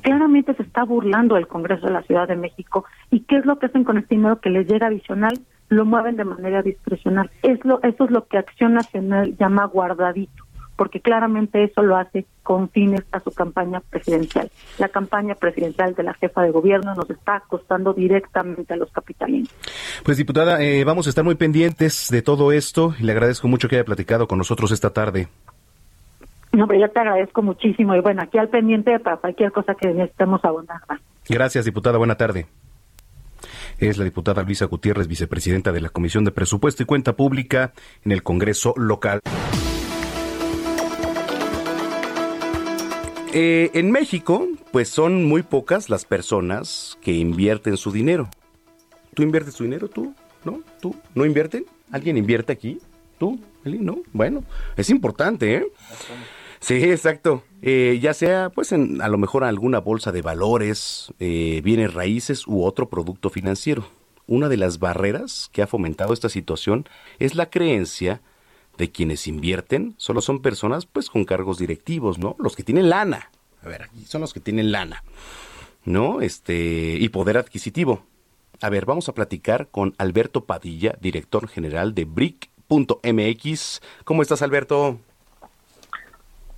Claramente 0.01 0.53
se 0.53 0.63
está 0.63 0.83
burlando 0.83 1.37
el 1.37 1.47
Congreso 1.47 1.87
de 1.87 1.93
la 1.93 2.03
Ciudad 2.03 2.27
de 2.27 2.35
México. 2.35 2.85
¿Y 3.09 3.21
qué 3.21 3.37
es 3.37 3.45
lo 3.45 3.57
que 3.59 3.67
hacen 3.67 3.83
con 3.83 3.97
este 3.97 4.15
dinero 4.15 4.39
que 4.39 4.49
les 4.49 4.67
llega 4.67 4.87
adicional? 4.87 5.39
Lo 5.69 5.85
mueven 5.85 6.15
de 6.15 6.25
manera 6.25 6.61
discrecional. 6.61 7.29
Es 7.43 7.63
lo, 7.65 7.81
eso 7.83 8.05
es 8.05 8.11
lo 8.11 8.27
que 8.27 8.37
Acción 8.37 8.73
Nacional 8.73 9.35
llama 9.37 9.65
guardadito 9.65 10.49
porque 10.79 11.01
claramente 11.01 11.61
eso 11.61 11.81
lo 11.81 11.97
hace 11.97 12.25
con 12.41 12.69
fines 12.69 13.03
a 13.11 13.19
su 13.19 13.31
campaña 13.31 13.81
presidencial. 13.81 14.49
La 14.77 14.87
campaña 14.87 15.35
presidencial 15.35 15.93
de 15.93 16.03
la 16.03 16.13
jefa 16.13 16.41
de 16.41 16.51
gobierno 16.51 16.95
nos 16.95 17.09
está 17.09 17.43
costando 17.49 17.91
directamente 17.91 18.75
a 18.75 18.77
los 18.77 18.89
capitalinos. 18.89 19.49
Pues 20.05 20.15
diputada, 20.15 20.63
eh, 20.63 20.85
vamos 20.85 21.05
a 21.07 21.09
estar 21.09 21.25
muy 21.25 21.35
pendientes 21.35 22.07
de 22.09 22.21
todo 22.21 22.53
esto 22.53 22.95
y 22.97 23.03
le 23.03 23.11
agradezco 23.11 23.49
mucho 23.49 23.67
que 23.67 23.75
haya 23.75 23.83
platicado 23.83 24.25
con 24.29 24.37
nosotros 24.37 24.71
esta 24.71 24.93
tarde. 24.93 25.27
No, 26.51 26.67
pero 26.67 26.79
yo 26.79 26.89
te 26.89 26.99
agradezco 26.99 27.41
muchísimo 27.41 27.95
y 27.95 28.01
bueno, 28.01 28.23
aquí 28.23 28.37
al 28.37 28.49
pendiente 28.49 28.99
para 28.99 29.17
cualquier 29.17 29.51
cosa 29.51 29.75
que 29.75 29.89
necesitemos 29.89 30.43
abundar 30.43 30.81
Gracias, 31.27 31.65
diputada. 31.65 31.97
Buena 31.97 32.15
tarde. 32.15 32.47
Es 33.77 33.97
la 33.97 34.03
diputada 34.03 34.43
Luisa 34.43 34.65
Gutiérrez, 34.65 35.07
vicepresidenta 35.07 35.71
de 35.71 35.79
la 35.79 35.89
Comisión 35.89 36.25
de 36.25 36.31
Presupuesto 36.31 36.83
y 36.83 36.85
Cuenta 36.85 37.15
Pública 37.15 37.71
en 38.03 38.11
el 38.11 38.23
Congreso 38.23 38.73
local. 38.75 39.21
Eh, 43.31 43.69
en 43.75 43.91
México, 43.91 44.47
pues 44.71 44.89
son 44.89 45.25
muy 45.25 45.43
pocas 45.43 45.89
las 45.89 46.03
personas 46.03 46.97
que 47.01 47.13
invierten 47.13 47.77
su 47.77 47.91
dinero. 47.91 48.27
¿Tú 49.13 49.21
inviertes 49.21 49.55
tu 49.55 49.63
dinero? 49.63 49.87
¿Tú? 49.87 50.15
¿No? 50.43 50.61
¿Tú? 50.81 50.95
¿No 51.13 51.25
invierten? 51.25 51.65
¿Alguien 51.91 52.17
invierte 52.17 52.51
aquí? 52.51 52.79
¿Tú? 53.19 53.39
¿No? 53.63 53.99
Bueno, 54.13 54.43
es 54.77 54.89
importante, 54.89 55.55
¿eh? 55.55 55.67
Sí, 56.59 56.75
exacto. 56.83 57.43
Eh, 57.61 57.99
ya 58.01 58.13
sea, 58.13 58.49
pues, 58.49 58.71
en, 58.71 59.01
a 59.01 59.07
lo 59.07 59.17
mejor 59.17 59.43
alguna 59.43 59.79
bolsa 59.79 60.11
de 60.11 60.21
valores, 60.21 61.13
eh, 61.19 61.61
bienes 61.63 61.93
raíces 61.93 62.47
u 62.47 62.63
otro 62.63 62.89
producto 62.89 63.29
financiero. 63.29 63.85
Una 64.27 64.49
de 64.49 64.57
las 64.57 64.79
barreras 64.79 65.49
que 65.51 65.61
ha 65.61 65.67
fomentado 65.67 66.13
esta 66.13 66.29
situación 66.29 66.87
es 67.17 67.35
la 67.35 67.49
creencia 67.49 68.21
de 68.77 68.91
quienes 68.91 69.27
invierten 69.27 69.95
solo 69.97 70.21
son 70.21 70.41
personas 70.41 70.85
pues 70.85 71.09
con 71.09 71.25
cargos 71.25 71.57
directivos, 71.57 72.17
¿no? 72.17 72.35
Los 72.39 72.55
que 72.55 72.63
tienen 72.63 72.89
lana. 72.89 73.31
A 73.61 73.67
ver, 73.67 73.83
aquí 73.83 74.05
son 74.05 74.21
los 74.21 74.33
que 74.33 74.39
tienen 74.39 74.71
lana, 74.71 75.03
¿no? 75.83 76.21
Este, 76.21 76.97
y 76.99 77.09
poder 77.09 77.37
adquisitivo. 77.37 78.03
A 78.61 78.69
ver, 78.69 78.85
vamos 78.85 79.09
a 79.09 79.13
platicar 79.13 79.67
con 79.69 79.95
Alberto 79.97 80.45
Padilla, 80.45 80.97
director 81.01 81.47
general 81.47 81.93
de 81.93 82.05
Brick.mx. 82.05 83.81
¿Cómo 84.05 84.21
estás, 84.21 84.41
Alberto? 84.41 84.99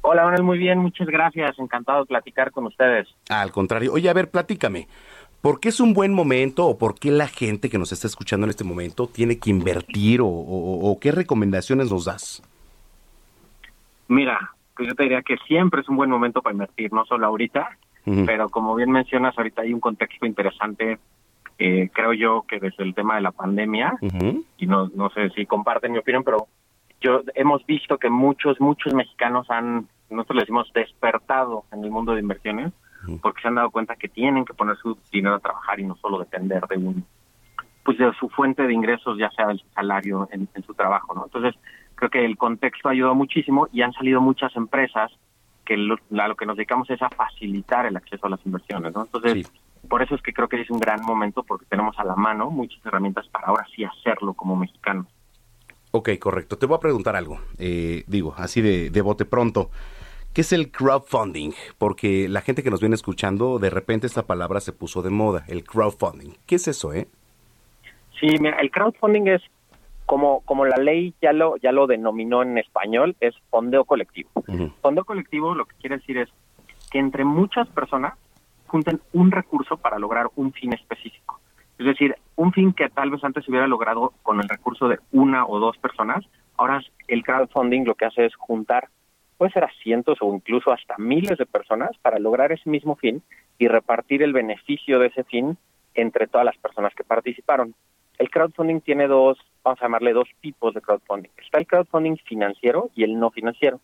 Hola, 0.03 0.23
Manuel, 0.23 0.43
muy 0.43 0.57
bien, 0.57 0.79
muchas 0.79 1.07
gracias. 1.07 1.57
Encantado 1.59 1.99
de 1.99 2.05
platicar 2.07 2.51
con 2.51 2.65
ustedes. 2.65 3.07
Al 3.29 3.51
contrario. 3.51 3.93
Oye, 3.93 4.09
a 4.09 4.13
ver, 4.13 4.31
platícame. 4.31 4.87
¿Por 5.41 5.59
qué 5.59 5.69
es 5.69 5.79
un 5.79 5.93
buen 5.93 6.13
momento 6.13 6.67
o 6.67 6.77
por 6.77 6.99
qué 6.99 7.09
la 7.11 7.27
gente 7.27 7.69
que 7.69 7.79
nos 7.79 7.91
está 7.91 8.07
escuchando 8.07 8.45
en 8.45 8.51
este 8.51 8.63
momento 8.63 9.07
tiene 9.07 9.39
que 9.39 9.49
invertir 9.49 10.19
o, 10.23 10.97
qué 11.01 11.11
recomendaciones 11.11 11.91
nos 11.91 12.05
das? 12.05 12.43
Mira, 14.07 14.51
pues 14.75 14.89
yo 14.89 14.95
te 14.95 15.03
diría 15.03 15.23
que 15.23 15.37
siempre 15.47 15.81
es 15.81 15.89
un 15.89 15.95
buen 15.95 16.11
momento 16.11 16.41
para 16.43 16.53
invertir, 16.53 16.93
no 16.93 17.05
solo 17.05 17.25
ahorita, 17.25 17.75
pero 18.25 18.49
como 18.49 18.75
bien 18.75 18.91
mencionas, 18.91 19.35
ahorita 19.35 19.63
hay 19.63 19.73
un 19.73 19.79
contexto 19.79 20.27
interesante, 20.27 20.99
eh, 21.57 21.89
creo 21.91 22.13
yo 22.13 22.43
que 22.47 22.59
desde 22.59 22.83
el 22.83 22.93
tema 22.93 23.15
de 23.15 23.21
la 23.21 23.31
pandemia, 23.31 23.97
y 24.57 24.67
no, 24.67 24.91
no 24.93 25.09
sé 25.09 25.31
si 25.31 25.47
comparten 25.47 25.91
mi 25.91 25.97
opinión, 25.97 26.23
pero 26.23 26.47
yo 27.01 27.23
hemos 27.35 27.65
visto 27.65 27.97
que 27.97 28.09
muchos, 28.09 28.61
muchos 28.61 28.93
mexicanos 28.93 29.49
han, 29.49 29.87
nosotros 30.09 30.35
le 30.35 30.41
decimos, 30.43 30.71
despertado 30.73 31.65
en 31.71 31.83
el 31.83 31.91
mundo 31.91 32.13
de 32.13 32.21
inversiones 32.21 32.71
porque 33.21 33.41
se 33.41 33.47
han 33.47 33.55
dado 33.55 33.71
cuenta 33.71 33.95
que 33.95 34.07
tienen 34.07 34.45
que 34.45 34.53
poner 34.53 34.77
su 34.77 34.97
dinero 35.11 35.35
a 35.35 35.39
trabajar 35.39 35.79
y 35.79 35.85
no 35.85 35.95
solo 35.95 36.19
depender 36.19 36.61
de 36.67 36.77
un 36.77 37.05
pues 37.83 37.97
de 37.97 38.13
su 38.19 38.29
fuente 38.29 38.61
de 38.61 38.73
ingresos, 38.73 39.17
ya 39.17 39.31
sea 39.31 39.49
el 39.49 39.59
salario 39.73 40.29
en, 40.31 40.47
su 40.63 40.75
trabajo, 40.75 41.15
¿no? 41.15 41.23
Entonces, 41.25 41.55
creo 41.95 42.11
que 42.11 42.23
el 42.23 42.37
contexto 42.37 42.87
ha 42.87 42.91
ayudado 42.91 43.15
muchísimo 43.15 43.67
y 43.73 43.81
han 43.81 43.91
salido 43.93 44.21
muchas 44.21 44.55
empresas 44.55 45.11
que 45.65 45.77
lo, 45.77 45.95
a 45.95 46.27
lo 46.27 46.35
que 46.35 46.45
nos 46.45 46.57
dedicamos 46.57 46.91
es 46.91 47.01
a 47.01 47.09
facilitar 47.09 47.87
el 47.87 47.97
acceso 47.97 48.27
a 48.27 48.29
las 48.29 48.45
inversiones, 48.45 48.93
¿no? 48.93 49.01
Entonces, 49.01 49.51
por 49.89 50.03
eso 50.03 50.13
es 50.13 50.21
que 50.21 50.31
creo 50.31 50.47
que 50.47 50.61
es 50.61 50.69
un 50.69 50.79
gran 50.79 51.03
momento 51.03 51.41
porque 51.41 51.65
tenemos 51.65 51.97
a 51.97 52.03
la 52.03 52.15
mano 52.15 52.51
muchas 52.51 52.85
herramientas 52.85 53.27
para 53.29 53.47
ahora 53.47 53.65
sí 53.75 53.83
hacerlo 53.83 54.33
como 54.35 54.55
mexicanos. 54.55 55.07
Ok, 55.91 56.09
correcto. 56.19 56.57
Te 56.57 56.65
voy 56.65 56.77
a 56.77 56.79
preguntar 56.79 57.15
algo, 57.15 57.39
eh, 57.57 58.03
digo, 58.07 58.33
así 58.37 58.61
de, 58.61 58.89
de 58.89 59.01
bote 59.01 59.25
pronto. 59.25 59.69
¿Qué 60.33 60.41
es 60.41 60.53
el 60.53 60.71
crowdfunding? 60.71 61.51
Porque 61.77 62.29
la 62.29 62.39
gente 62.39 62.63
que 62.63 62.69
nos 62.69 62.79
viene 62.79 62.95
escuchando, 62.95 63.59
de 63.59 63.69
repente 63.69 64.07
esta 64.07 64.23
palabra 64.23 64.61
se 64.61 64.71
puso 64.71 65.01
de 65.01 65.09
moda, 65.09 65.43
el 65.49 65.65
crowdfunding. 65.65 66.31
¿Qué 66.45 66.55
es 66.55 66.69
eso, 66.69 66.93
eh? 66.93 67.07
Sí, 68.17 68.27
mira, 68.39 68.57
el 68.61 68.71
crowdfunding 68.71 69.27
es 69.27 69.41
como, 70.05 70.39
como 70.41 70.65
la 70.65 70.77
ley 70.77 71.13
ya 71.21 71.33
lo, 71.33 71.57
ya 71.57 71.73
lo 71.73 71.85
denominó 71.85 72.43
en 72.43 72.57
español, 72.57 73.17
es 73.19 73.35
fondeo 73.49 73.83
colectivo. 73.83 74.29
Fondeo 74.81 75.03
colectivo 75.03 75.53
lo 75.53 75.65
que 75.65 75.75
quiere 75.81 75.97
decir 75.97 76.17
es 76.17 76.29
que 76.89 76.99
entre 76.99 77.25
muchas 77.25 77.67
personas 77.67 78.13
junten 78.67 79.01
un 79.11 79.31
recurso 79.31 79.75
para 79.75 79.99
lograr 79.99 80.27
un 80.35 80.53
fin 80.53 80.71
específico. 80.71 81.40
Es 81.81 81.87
decir, 81.87 82.15
un 82.35 82.53
fin 82.53 82.73
que 82.73 82.89
tal 82.89 83.09
vez 83.09 83.23
antes 83.23 83.43
se 83.43 83.49
hubiera 83.49 83.65
logrado 83.65 84.13
con 84.21 84.39
el 84.39 84.47
recurso 84.47 84.87
de 84.87 84.99
una 85.11 85.47
o 85.47 85.59
dos 85.59 85.79
personas, 85.79 86.23
ahora 86.55 86.79
el 87.07 87.23
crowdfunding 87.23 87.85
lo 87.85 87.95
que 87.95 88.05
hace 88.05 88.27
es 88.27 88.35
juntar 88.35 88.89
puede 89.35 89.51
ser 89.51 89.63
a 89.63 89.71
cientos 89.81 90.19
o 90.21 90.31
incluso 90.31 90.71
hasta 90.71 90.95
miles 90.99 91.39
de 91.39 91.47
personas 91.47 91.89
para 92.03 92.19
lograr 92.19 92.51
ese 92.51 92.69
mismo 92.69 92.95
fin 92.97 93.23
y 93.57 93.67
repartir 93.67 94.21
el 94.21 94.31
beneficio 94.31 94.99
de 94.99 95.07
ese 95.07 95.23
fin 95.23 95.57
entre 95.95 96.27
todas 96.27 96.45
las 96.45 96.57
personas 96.57 96.93
que 96.93 97.03
participaron. 97.03 97.73
El 98.19 98.29
crowdfunding 98.29 98.81
tiene 98.81 99.07
dos, 99.07 99.39
vamos 99.63 99.81
a 99.81 99.85
llamarle 99.85 100.13
dos 100.13 100.29
tipos 100.39 100.75
de 100.75 100.81
crowdfunding. 100.81 101.31
Está 101.43 101.57
el 101.57 101.65
crowdfunding 101.65 102.17
financiero 102.17 102.91
y 102.93 103.05
el 103.05 103.19
no 103.19 103.31
financiero. 103.31 103.79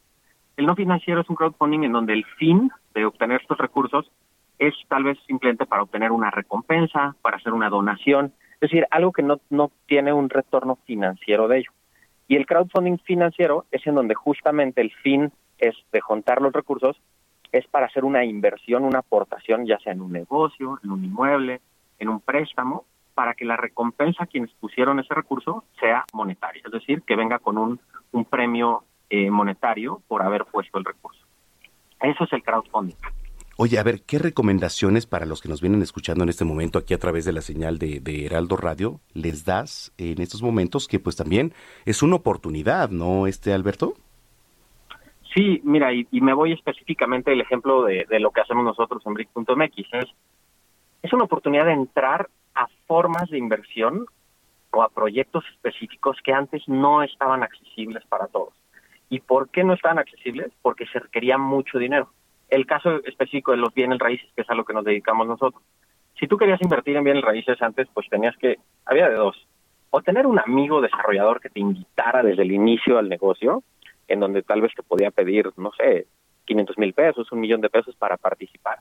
El 0.56 0.68
no 0.68 0.76
financiero 0.76 1.22
es 1.22 1.30
un 1.32 1.36
crowdfunding 1.36 1.86
en 1.86 1.94
donde 1.94 2.14
el 2.14 2.26
fin 2.38 2.70
de 2.94 3.06
obtener 3.06 3.42
estos 3.42 3.58
recursos 3.58 4.12
es 4.60 4.74
tal 4.88 5.04
vez 5.04 5.18
simplemente 5.28 5.66
para 5.66 5.84
obtener 5.84 6.12
una 6.12 6.32
recompensa, 6.32 7.16
para 7.22 7.38
hacer 7.38 7.54
una 7.54 7.70
donación, 7.70 8.34
es 8.56 8.62
decir, 8.62 8.88
algo 8.92 9.12
que 9.12 9.24
no, 9.24 9.40
no 9.50 9.72
tiene 9.86 10.14
un 10.14 10.30
retorno 10.30 10.78
financiero 10.86 11.48
de 11.48 11.60
ello. 11.60 11.72
Y 12.28 12.36
el 12.36 12.46
crowdfunding 12.46 12.98
financiero 12.98 13.66
es 13.72 13.86
en 13.86 13.96
donde 13.96 14.16
justamente 14.16 14.82
el 14.82 14.92
fin 14.92 15.32
es 15.60 15.76
de 15.92 16.02
juntar 16.02 16.42
los 16.42 16.54
recursos, 16.54 17.00
es 17.52 17.66
para 17.68 17.86
hacer 17.86 18.04
una 18.04 18.26
inversión, 18.26 18.84
una 18.84 19.00
aportación, 19.00 19.66
ya 19.66 19.80
sea 19.80 19.94
en 19.94 20.02
un 20.02 20.12
negocio, 20.12 20.80
en 20.84 20.92
un 20.92 21.04
inmueble, 21.04 21.62
en 22.00 22.10
un 22.10 22.20
préstamo, 22.20 22.86
para 23.14 23.34
que 23.34 23.46
la 23.46 23.58
recompensa 23.58 24.24
a 24.24 24.28
quienes 24.28 24.52
pusieron 24.60 25.00
ese 25.00 25.14
recurso 25.14 25.64
sea 25.80 26.06
monetaria, 26.14 26.62
es 26.66 26.72
decir, 26.72 27.02
que 27.02 27.16
venga 27.16 27.40
con 27.40 27.58
un, 27.58 27.80
un 28.12 28.26
premio 28.26 28.84
eh, 29.10 29.32
monetario 29.32 30.02
por 30.08 30.22
haber 30.22 30.46
puesto 30.46 30.78
el 30.78 30.86
recurso. 30.86 31.26
Eso 32.02 32.26
es 32.26 32.34
el 32.34 32.44
crowdfunding. 32.44 32.96
Oye, 33.60 33.80
a 33.80 33.84
ver, 33.84 34.04
¿qué 34.04 34.20
recomendaciones 34.20 35.08
para 35.08 35.26
los 35.26 35.42
que 35.42 35.50
nos 35.50 35.62
vienen 35.62 35.82
escuchando 35.82 36.24
en 36.24 36.30
este 36.30 36.46
momento 36.46 36.78
aquí 36.78 36.94
a 36.94 37.00
través 37.00 37.26
de 37.26 37.34
la 37.34 37.42
señal 37.42 37.80
de, 37.80 38.00
de, 38.00 38.28
Heraldo 38.28 38.56
Radio 38.56 39.00
les 39.16 39.46
das 39.46 39.92
en 39.98 40.22
estos 40.22 40.44
momentos 40.44 40.88
que 40.88 41.00
pues 41.00 41.16
también 41.16 41.54
es 41.84 42.04
una 42.04 42.18
oportunidad, 42.18 42.92
¿no, 42.92 43.26
este 43.26 43.54
Alberto? 43.54 43.96
Sí, 45.34 45.60
mira, 45.64 45.92
y, 45.92 46.08
me 46.12 46.34
voy 46.34 46.54
específicamente 46.54 47.32
al 47.32 47.42
ejemplo 47.42 47.84
de, 47.84 48.06
lo 48.20 48.30
que 48.30 48.42
hacemos 48.42 48.64
nosotros 48.64 49.02
en 49.08 49.16
Brick.mx. 49.16 49.94
Es, 49.94 50.06
es 51.02 51.14
una 51.14 51.24
oportunidad 51.24 51.66
de 51.66 51.74
entrar 51.74 52.30
a 52.54 52.68
formas 52.86 53.28
de 53.32 53.40
inversión 53.40 54.06
o 54.72 54.84
a 54.84 54.90
proyectos 54.90 55.44
específicos 55.54 56.18
que 56.24 56.32
antes 56.32 56.62
no 56.68 57.02
estaban 57.02 57.42
accesibles 57.42 58.06
para 58.06 58.28
todos. 58.28 58.54
¿Y 59.10 59.20
por 59.20 59.50
qué 59.50 59.64
no 59.64 59.74
estaban 59.74 59.98
accesibles? 59.98 60.52
Porque 60.62 60.86
se 60.88 61.00
requería 61.00 61.40
mucho 61.40 61.80
dinero. 61.80 62.12
El 62.50 62.66
caso 62.66 63.04
específico 63.04 63.52
de 63.52 63.58
los 63.58 63.74
bienes 63.74 64.00
raíces, 64.00 64.30
que 64.36 64.42
es 64.42 64.50
a 64.50 64.56
lo 64.56 64.66
que 64.66 64.74
nos 64.74 64.86
dedicamos 64.86 65.28
nosotros. 65.28 65.62
Si 66.20 66.28
tú 66.28 66.38
querías 66.38 66.62
invertir 66.62 66.96
en 66.96 67.04
bienes 67.04 67.24
raíces 67.24 67.62
antes, 67.62 67.88
pues 67.94 68.10
tenías 68.10 68.36
que, 68.38 68.58
había 68.86 69.10
de 69.10 69.16
dos, 69.16 69.48
o 69.90 70.02
tener 70.02 70.26
un 70.26 70.40
amigo 70.40 70.82
desarrollador 70.82 71.40
que 71.40 71.50
te 71.50 71.60
invitara 71.60 72.24
desde 72.24 72.42
el 72.42 72.52
inicio 72.52 72.98
al 72.98 73.10
negocio, 73.10 73.64
en 74.08 74.20
donde 74.20 74.42
tal 74.42 74.62
vez 74.62 74.74
te 74.76 74.84
podía 74.84 75.12
pedir, 75.12 75.52
no 75.58 75.72
sé, 75.78 76.08
500 76.46 76.78
mil 76.78 76.94
pesos, 76.94 77.32
un 77.32 77.40
millón 77.40 77.62
de 77.62 77.70
pesos 77.70 77.96
para 77.96 78.18
participar, 78.18 78.80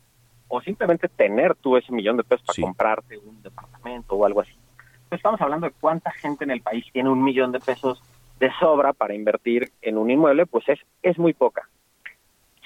o 0.49 0.61
simplemente 0.61 1.09
tener 1.09 1.55
tú 1.57 1.77
ese 1.77 1.93
millón 1.93 2.17
de 2.17 2.25
pesos 2.25 2.47
para 2.47 2.63
comprarte 2.63 3.19
un 3.19 3.43
departamento 3.43 4.15
o 4.15 4.25
algo 4.25 4.41
así. 4.41 4.53
Entonces 4.53 5.19
estamos 5.19 5.41
hablando 5.41 5.67
de 5.67 5.75
cuánta 5.81 6.11
gente 6.13 6.45
en 6.45 6.51
el 6.51 6.63
país 6.63 6.85
tiene 6.93 7.11
un 7.11 7.23
millón 7.23 7.53
de 7.53 7.61
pesos 7.61 8.03
de 8.41 8.51
sobra 8.59 8.93
para 8.93 9.15
invertir 9.15 9.71
en 9.83 9.99
un 9.99 10.11
inmueble, 10.11 10.47
pues 10.47 10.69
es, 10.69 10.79
es 11.03 11.19
muy 11.19 11.33
poca. 11.33 11.69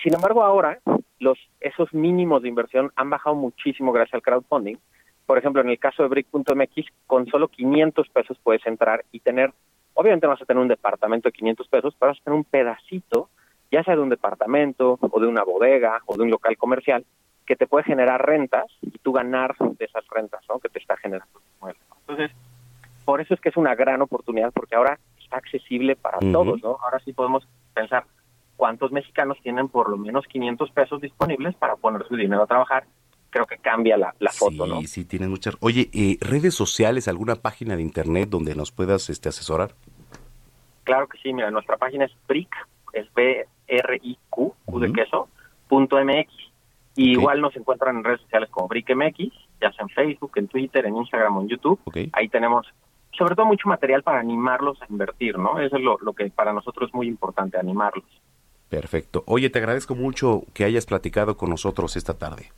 Sin 0.03 0.15
embargo, 0.15 0.43
ahora 0.43 0.79
los, 1.19 1.39
esos 1.61 1.93
mínimos 1.93 2.43
de 2.43 2.49
inversión 2.49 2.91
han 2.97 3.11
bajado 3.11 3.37
muchísimo 3.37 3.93
gracias 3.93 4.15
al 4.15 4.23
crowdfunding. 4.23 4.77
Por 5.27 5.39
ejemplo, 5.39 5.63
en 5.63 5.71
el 5.71 5.79
caso 5.79 6.03
de 6.03 6.09
Brick.mx, 6.09 6.87
con 7.07 7.27
solo 7.27 7.49
500 7.49 8.09
pesos 8.09 8.39
puedes 8.43 8.67
entrar 8.67 9.05
y 9.13 9.21
tener, 9.21 9.53
obviamente 9.95 10.27
vas 10.27 10.43
a 10.43 10.45
tener 10.45 10.61
un 10.61 10.69
departamento 10.69 11.29
de 11.29 11.33
500 11.33 11.69
pesos, 11.69 11.95
pero 11.99 12.13
vas 12.13 12.21
a 12.21 12.25
tener 12.25 12.37
un 12.37 12.45
pedacito, 12.45 13.29
ya 13.71 13.85
sea 13.85 13.95
de 13.95 14.03
un 14.03 14.09
departamento 14.09 14.99
o 15.01 15.21
de 15.21 15.27
una 15.27 15.45
bodega 15.45 16.01
o 16.07 16.17
de 16.17 16.23
un 16.23 16.31
local 16.31 16.57
comercial, 16.57 17.05
que 17.47 17.57
te 17.57 17.67
puede 17.67 17.85
generar 17.85 18.25
rentas 18.25 18.67
y 18.81 18.99
tú 18.99 19.13
ganar 19.13 19.57
de 19.59 19.85
esas 19.85 20.05
rentas 20.09 20.41
¿no? 20.49 20.59
que 20.59 20.69
te 20.69 20.79
está 20.79 20.97
generando. 20.97 21.41
Entonces, 22.01 22.31
por 23.05 23.21
eso 23.21 23.35
es 23.35 23.41
que 23.41 23.49
es 23.51 23.57
una 23.57 23.75
gran 23.75 24.03
oportunidad, 24.03 24.53
porque 24.53 24.75
ahora 24.75 24.99
está 25.19 25.37
accesible 25.37 25.97
para 25.97 26.19
todos, 26.19 26.63
¿no? 26.63 26.79
Ahora 26.83 26.99
sí 27.05 27.13
podemos 27.13 27.47
pensar, 27.75 28.05
cuántos 28.61 28.93
mexicanos 28.93 29.39
tienen 29.43 29.71
por 29.71 29.89
lo 29.89 29.97
menos 29.97 30.27
500 30.27 30.71
pesos 30.73 31.01
disponibles 31.01 31.55
para 31.55 31.77
poner 31.77 32.07
su 32.07 32.15
dinero 32.15 32.43
a 32.43 32.47
trabajar. 32.47 32.85
Creo 33.31 33.47
que 33.47 33.57
cambia 33.57 33.97
la, 33.97 34.13
foto, 34.31 34.67
¿no? 34.67 34.81
Sí, 34.83 34.87
sí, 34.87 35.05
tienes 35.07 35.31
muchas. 35.31 35.57
Oye, 35.61 35.89
eh, 35.95 36.19
¿redes 36.21 36.55
sociales, 36.55 37.09
alguna 37.09 37.37
página 37.37 37.75
de 37.75 37.81
internet 37.81 38.29
donde 38.29 38.55
nos 38.55 38.71
puedas 38.71 39.09
este, 39.09 39.31
asesorar? 39.31 39.75
Claro 40.85 41.09
que 41.09 41.17
sí, 41.23 41.33
mira, 41.33 41.51
nuestra 41.51 41.79
página 41.79 42.05
es 42.05 42.13
BRIC, 42.29 42.55
es 42.93 43.11
B-R-I-Q, 43.15 44.55
Q 44.67 44.81
de 44.81 44.93
queso, 44.93 45.29
punto 45.67 45.97
MX. 45.97 46.31
Y 46.97 47.13
igual 47.13 47.41
nos 47.41 47.57
encuentran 47.57 47.97
en 47.97 48.05
redes 48.05 48.21
sociales 48.21 48.51
como 48.51 48.69
BRIC 48.69 48.95
MX, 48.95 49.33
ya 49.63 49.73
sea 49.73 49.85
en 49.85 49.89
Facebook, 49.89 50.33
en 50.35 50.49
Twitter, 50.49 50.85
en 50.85 50.99
Instagram 50.99 51.39
o 51.39 51.41
en 51.41 51.49
YouTube. 51.49 51.81
Ahí 52.13 52.29
tenemos 52.29 52.67
sobre 53.17 53.35
todo 53.35 53.47
mucho 53.47 53.71
material 53.71 54.03
para 54.03 54.21
animarlos 54.21 54.83
a 54.83 54.87
invertir, 54.91 55.39
¿no? 55.39 55.59
Eso 55.59 55.77
es 55.77 55.83
lo, 55.83 55.97
lo 56.03 56.13
que 56.13 56.29
para 56.29 56.53
nosotros 56.53 56.91
es 56.91 56.95
muy 56.95 57.09
importante, 57.09 57.59
animarlos. 57.59 58.05
Perfecto. 58.71 59.25
Oye, 59.27 59.51
te 59.51 59.59
agradezco 59.59 59.95
mucho 59.95 60.45
que 60.55 60.65
hayas 60.65 60.87
platicado 60.87 61.37
con 61.37 61.51
nosotros 61.51 61.97
esta 61.97 62.15
tarde. 62.15 62.53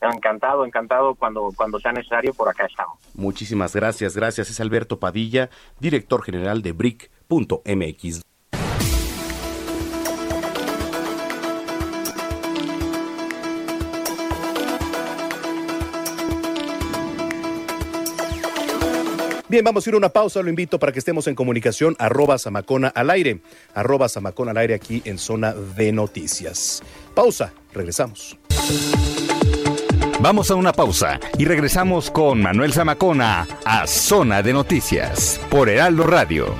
Encantado, 0.00 0.66
encantado 0.66 1.14
cuando, 1.14 1.52
cuando 1.56 1.78
sea 1.78 1.92
necesario, 1.92 2.34
por 2.34 2.48
acá 2.48 2.66
estamos. 2.66 2.98
Muchísimas 3.14 3.74
gracias, 3.74 4.16
gracias. 4.16 4.50
Es 4.50 4.60
Alberto 4.60 4.98
Padilla, 4.98 5.48
director 5.78 6.24
general 6.24 6.60
de 6.60 6.72
BRIC.mx. 6.72 8.22
Bien, 19.52 19.62
vamos 19.62 19.86
a 19.86 19.90
ir 19.90 19.94
a 19.94 19.98
una 19.98 20.08
pausa. 20.08 20.40
Lo 20.40 20.48
invito 20.48 20.78
para 20.78 20.92
que 20.92 20.98
estemos 20.98 21.26
en 21.26 21.34
comunicación. 21.34 21.94
Arroba 21.98 22.38
Samacona 22.38 22.88
al 22.88 23.10
aire. 23.10 23.42
Arroba 23.74 24.08
Samacona 24.08 24.52
al 24.52 24.56
aire 24.56 24.72
aquí 24.72 25.02
en 25.04 25.18
Zona 25.18 25.52
de 25.52 25.92
Noticias. 25.92 26.82
Pausa. 27.14 27.52
Regresamos. 27.74 28.38
Vamos 30.20 30.50
a 30.50 30.54
una 30.54 30.72
pausa 30.72 31.20
y 31.36 31.44
regresamos 31.44 32.10
con 32.10 32.40
Manuel 32.40 32.72
Zamacona 32.72 33.46
a 33.66 33.86
Zona 33.86 34.42
de 34.42 34.54
Noticias 34.54 35.38
por 35.50 35.68
Heraldo 35.68 36.04
Radio. 36.04 36.54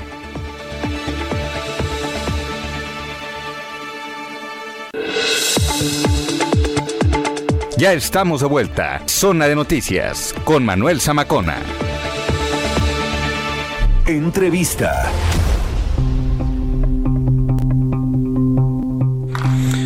Ya 7.78 7.94
estamos 7.94 8.42
de 8.42 8.48
vuelta. 8.48 9.00
Zona 9.06 9.48
de 9.48 9.54
Noticias 9.54 10.34
con 10.44 10.62
Manuel 10.66 11.00
Zamacona. 11.00 11.56
Entrevista. 14.06 15.41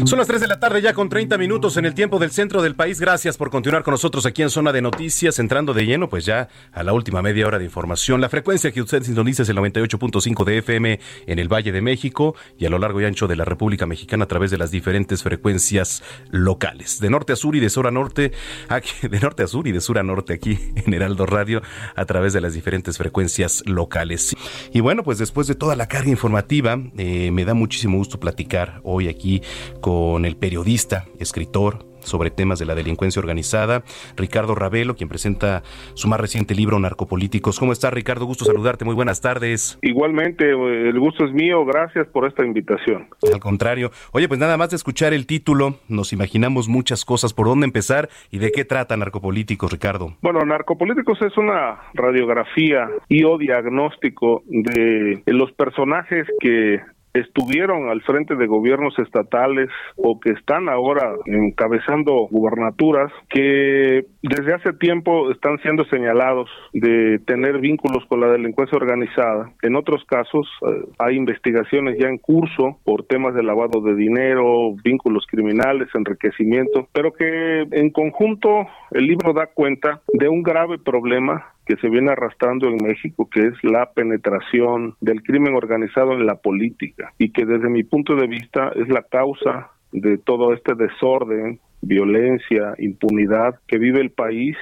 Son 0.06 0.20
las 0.20 0.28
3 0.28 0.40
de 0.40 0.46
la 0.46 0.60
tarde 0.60 0.80
ya 0.80 0.94
con 0.94 1.08
30 1.08 1.36
minutos 1.36 1.76
en 1.78 1.84
el 1.84 1.92
tiempo 1.92 2.20
del 2.20 2.30
centro 2.30 2.62
del 2.62 2.76
país. 2.76 3.00
Gracias 3.00 3.36
por 3.36 3.50
continuar 3.50 3.82
con 3.82 3.90
nosotros 3.90 4.24
aquí 4.24 4.40
en 4.40 4.50
Zona 4.50 4.70
de 4.70 4.80
Noticias, 4.80 5.40
entrando 5.40 5.74
de 5.74 5.84
lleno 5.84 6.08
pues 6.08 6.24
ya 6.24 6.48
a 6.70 6.84
la 6.84 6.92
última 6.92 7.22
media 7.22 7.44
hora 7.44 7.58
de 7.58 7.64
información. 7.64 8.20
La 8.20 8.28
frecuencia 8.28 8.70
que 8.70 8.80
usted 8.80 9.02
sintoniza 9.02 9.42
es 9.42 9.48
el 9.48 9.56
98.5 9.56 10.44
de 10.44 10.58
FM 10.58 11.00
en 11.26 11.38
el 11.40 11.52
Valle 11.52 11.72
de 11.72 11.80
México 11.80 12.36
y 12.56 12.66
a 12.66 12.70
lo 12.70 12.78
largo 12.78 13.00
y 13.00 13.04
ancho 13.04 13.26
de 13.26 13.34
la 13.34 13.44
República 13.44 13.84
Mexicana 13.84 14.24
a 14.24 14.28
través 14.28 14.52
de 14.52 14.58
las 14.58 14.70
diferentes 14.70 15.24
frecuencias 15.24 16.04
locales. 16.30 17.00
De 17.00 17.10
norte 17.10 17.32
a 17.32 17.36
sur 17.36 17.56
y 17.56 17.60
de 17.60 17.68
sur 17.68 17.88
a 17.88 17.90
norte, 17.90 18.30
aquí, 18.68 19.08
de 19.08 19.18
norte 19.18 19.42
a 19.42 19.48
sur 19.48 19.66
y 19.66 19.72
de 19.72 19.80
sur 19.80 19.98
a 19.98 20.04
norte 20.04 20.34
aquí 20.34 20.56
en 20.76 20.94
Heraldo 20.94 21.26
Radio 21.26 21.62
a 21.96 22.04
través 22.04 22.32
de 22.32 22.40
las 22.40 22.54
diferentes 22.54 22.96
frecuencias 22.96 23.64
locales. 23.66 24.36
Y 24.72 24.78
bueno, 24.78 25.02
pues 25.02 25.18
después 25.18 25.48
de 25.48 25.56
toda 25.56 25.74
la 25.74 25.88
carga 25.88 26.10
informativa, 26.10 26.78
eh, 26.96 27.32
me 27.32 27.44
da 27.44 27.54
muchísimo 27.54 27.98
gusto 27.98 28.20
platicar 28.20 28.80
hoy 28.84 29.08
aquí 29.08 29.42
con 29.80 29.95
con 29.96 30.26
el 30.26 30.36
periodista, 30.36 31.06
escritor, 31.18 31.86
sobre 32.00 32.30
temas 32.30 32.58
de 32.58 32.66
la 32.66 32.74
delincuencia 32.74 33.18
organizada, 33.18 33.82
Ricardo 34.14 34.54
Ravelo, 34.54 34.94
quien 34.94 35.08
presenta 35.08 35.62
su 35.94 36.06
más 36.06 36.20
reciente 36.20 36.54
libro, 36.54 36.78
Narcopolíticos. 36.78 37.58
¿Cómo 37.58 37.72
estás, 37.72 37.94
Ricardo? 37.94 38.26
Gusto 38.26 38.44
saludarte. 38.44 38.84
Muy 38.84 38.94
buenas 38.94 39.22
tardes. 39.22 39.78
Igualmente, 39.80 40.50
el 40.50 41.00
gusto 41.00 41.24
es 41.24 41.32
mío. 41.32 41.64
Gracias 41.64 42.06
por 42.08 42.28
esta 42.28 42.44
invitación. 42.44 43.08
Al 43.32 43.40
contrario. 43.40 43.90
Oye, 44.12 44.28
pues 44.28 44.38
nada 44.38 44.58
más 44.58 44.68
de 44.68 44.76
escuchar 44.76 45.14
el 45.14 45.26
título, 45.26 45.76
nos 45.88 46.12
imaginamos 46.12 46.68
muchas 46.68 47.06
cosas. 47.06 47.32
¿Por 47.32 47.46
dónde 47.46 47.64
empezar 47.64 48.10
y 48.30 48.38
de 48.38 48.52
qué 48.52 48.66
trata 48.66 48.98
Narcopolíticos, 48.98 49.72
Ricardo? 49.72 50.14
Bueno, 50.20 50.40
Narcopolíticos 50.40 51.20
es 51.22 51.36
una 51.38 51.80
radiografía 51.94 52.88
y 53.08 53.24
o 53.24 53.38
diagnóstico 53.38 54.42
de 54.46 55.22
los 55.26 55.50
personajes 55.52 56.26
que 56.38 56.80
estuvieron 57.20 57.88
al 57.88 58.02
frente 58.02 58.34
de 58.34 58.46
gobiernos 58.46 58.98
estatales 58.98 59.68
o 59.96 60.20
que 60.20 60.30
están 60.30 60.68
ahora 60.68 61.14
encabezando 61.26 62.28
gubernaturas 62.30 63.12
que 63.28 64.06
desde 64.22 64.54
hace 64.54 64.72
tiempo 64.74 65.30
están 65.30 65.58
siendo 65.62 65.84
señalados 65.86 66.48
de 66.72 67.18
tener 67.26 67.58
vínculos 67.58 68.04
con 68.08 68.20
la 68.20 68.28
delincuencia 68.28 68.76
organizada. 68.76 69.52
En 69.62 69.76
otros 69.76 70.04
casos 70.04 70.46
eh, 70.62 70.84
hay 70.98 71.16
investigaciones 71.16 71.98
ya 71.98 72.08
en 72.08 72.18
curso 72.18 72.78
por 72.84 73.04
temas 73.04 73.34
de 73.34 73.42
lavado 73.42 73.80
de 73.80 73.94
dinero, 73.94 74.74
vínculos 74.84 75.26
criminales, 75.30 75.88
enriquecimiento, 75.94 76.88
pero 76.92 77.12
que 77.12 77.66
en 77.70 77.90
conjunto 77.90 78.66
el 78.90 79.06
libro 79.06 79.32
da 79.32 79.46
cuenta 79.46 80.00
de 80.12 80.28
un 80.28 80.42
grave 80.42 80.78
problema 80.78 81.55
que 81.66 81.76
se 81.76 81.88
viene 81.88 82.12
arrastrando 82.12 82.68
en 82.68 82.76
México, 82.76 83.28
que 83.28 83.48
es 83.48 83.64
la 83.64 83.90
penetración 83.92 84.94
del 85.00 85.22
crimen 85.22 85.54
organizado 85.54 86.12
en 86.12 86.24
la 86.24 86.36
política 86.36 87.12
y 87.18 87.32
que 87.32 87.44
desde 87.44 87.68
mi 87.68 87.82
punto 87.82 88.14
de 88.14 88.28
vista 88.28 88.70
es 88.76 88.88
la 88.88 89.02
causa 89.02 89.70
de 89.92 90.16
todo 90.16 90.52
este 90.54 90.74
desorden, 90.74 91.60
violencia, 91.82 92.74
impunidad 92.78 93.56
que 93.66 93.78
vive 93.78 94.00
el 94.00 94.10
país 94.10 94.56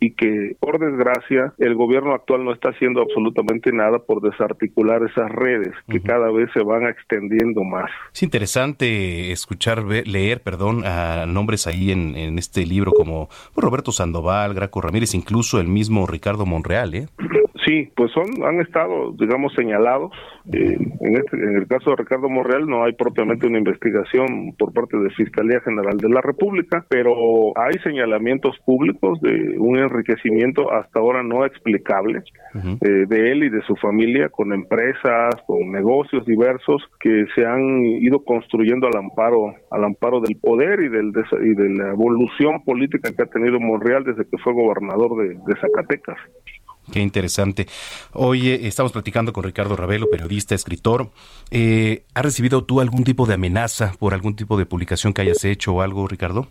y 0.00 0.12
que, 0.12 0.56
por 0.60 0.78
desgracia, 0.78 1.54
el 1.58 1.74
gobierno 1.74 2.12
actual 2.12 2.44
no 2.44 2.52
está 2.52 2.70
haciendo 2.70 3.00
absolutamente 3.00 3.72
nada 3.72 3.98
por 3.98 4.20
desarticular 4.20 5.02
esas 5.02 5.30
redes 5.30 5.72
que 5.88 6.00
cada 6.02 6.30
vez 6.30 6.50
se 6.52 6.62
van 6.62 6.86
extendiendo 6.86 7.64
más. 7.64 7.90
Es 8.12 8.22
interesante 8.22 9.32
escuchar, 9.32 9.84
leer, 9.84 10.42
perdón, 10.42 10.84
a 10.84 11.26
nombres 11.26 11.66
ahí 11.66 11.90
en, 11.90 12.16
en 12.16 12.38
este 12.38 12.66
libro 12.66 12.92
como 12.92 13.28
Roberto 13.56 13.92
Sandoval, 13.92 14.54
Graco 14.54 14.80
Ramírez, 14.80 15.14
incluso 15.14 15.60
el 15.60 15.68
mismo 15.68 16.06
Ricardo 16.06 16.46
Monreal, 16.46 16.94
¿eh? 16.94 17.08
Sí, 17.66 17.90
pues 17.96 18.12
son, 18.12 18.26
han 18.44 18.60
estado, 18.60 19.12
digamos, 19.18 19.52
señalados. 19.54 20.12
Eh, 20.52 20.78
en, 21.00 21.16
este, 21.16 21.36
en 21.36 21.56
el 21.56 21.66
caso 21.66 21.90
de 21.90 21.96
Ricardo 21.96 22.28
Monreal 22.28 22.64
no 22.68 22.84
hay 22.84 22.92
propiamente 22.92 23.48
una 23.48 23.58
investigación 23.58 24.54
por 24.56 24.72
parte 24.72 24.96
de 24.96 25.10
Fiscalía 25.10 25.60
General 25.62 25.96
de 25.96 26.08
la 26.08 26.20
República, 26.20 26.86
pero 26.88 27.12
hay 27.58 27.74
señalamientos 27.82 28.56
públicos 28.64 29.20
de 29.20 29.56
un 29.58 29.78
enriquecimiento 29.78 30.72
hasta 30.72 31.00
ahora 31.00 31.24
no 31.24 31.44
explicable 31.44 32.22
eh, 32.54 32.88
de 33.08 33.32
él 33.32 33.42
y 33.42 33.50
de 33.50 33.62
su 33.62 33.74
familia 33.74 34.28
con 34.28 34.52
empresas, 34.52 35.34
con 35.48 35.72
negocios 35.72 36.24
diversos 36.24 36.84
que 37.00 37.26
se 37.34 37.44
han 37.44 37.84
ido 37.84 38.22
construyendo 38.24 38.86
al 38.86 38.96
amparo, 38.96 39.54
al 39.72 39.84
amparo 39.84 40.20
del 40.20 40.36
poder 40.36 40.80
y, 40.82 40.88
del, 40.88 41.12
y 41.42 41.54
de 41.54 41.68
la 41.70 41.90
evolución 41.90 42.62
política 42.64 43.10
que 43.12 43.24
ha 43.24 43.26
tenido 43.26 43.58
Monreal 43.58 44.04
desde 44.04 44.24
que 44.24 44.38
fue 44.38 44.52
gobernador 44.52 45.16
de 45.26 45.60
Zacatecas. 45.60 46.18
Qué 46.92 47.00
interesante. 47.00 47.66
Oye, 48.12 48.66
estamos 48.66 48.92
platicando 48.92 49.32
con 49.32 49.44
Ricardo 49.44 49.76
Ravelo, 49.76 50.06
periodista, 50.10 50.54
escritor. 50.54 51.08
Eh, 51.50 52.04
¿Has 52.14 52.24
recibido 52.24 52.64
tú 52.64 52.80
algún 52.80 53.04
tipo 53.04 53.26
de 53.26 53.34
amenaza 53.34 53.92
por 53.98 54.14
algún 54.14 54.36
tipo 54.36 54.56
de 54.56 54.66
publicación 54.66 55.12
que 55.12 55.22
hayas 55.22 55.44
hecho 55.44 55.74
o 55.74 55.82
algo, 55.82 56.06
Ricardo? 56.06 56.46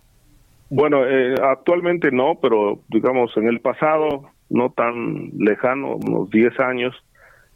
Bueno, 0.70 1.06
eh, 1.06 1.36
actualmente 1.42 2.12
no, 2.12 2.40
pero 2.42 2.80
digamos 2.90 3.36
en 3.38 3.48
el 3.48 3.62
pasado, 3.62 4.30
no 4.50 4.72
tan 4.72 5.32
lejano, 5.38 5.96
unos 5.96 6.30
10 6.30 6.60
años, 6.60 6.96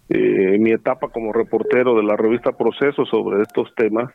eh, 0.09 0.55
en 0.55 0.63
mi 0.63 0.71
etapa 0.71 1.09
como 1.09 1.33
reportero 1.33 1.95
de 1.95 2.03
la 2.03 2.15
revista 2.15 2.51
Proceso 2.51 3.05
sobre 3.05 3.41
estos 3.41 3.73
temas, 3.75 4.13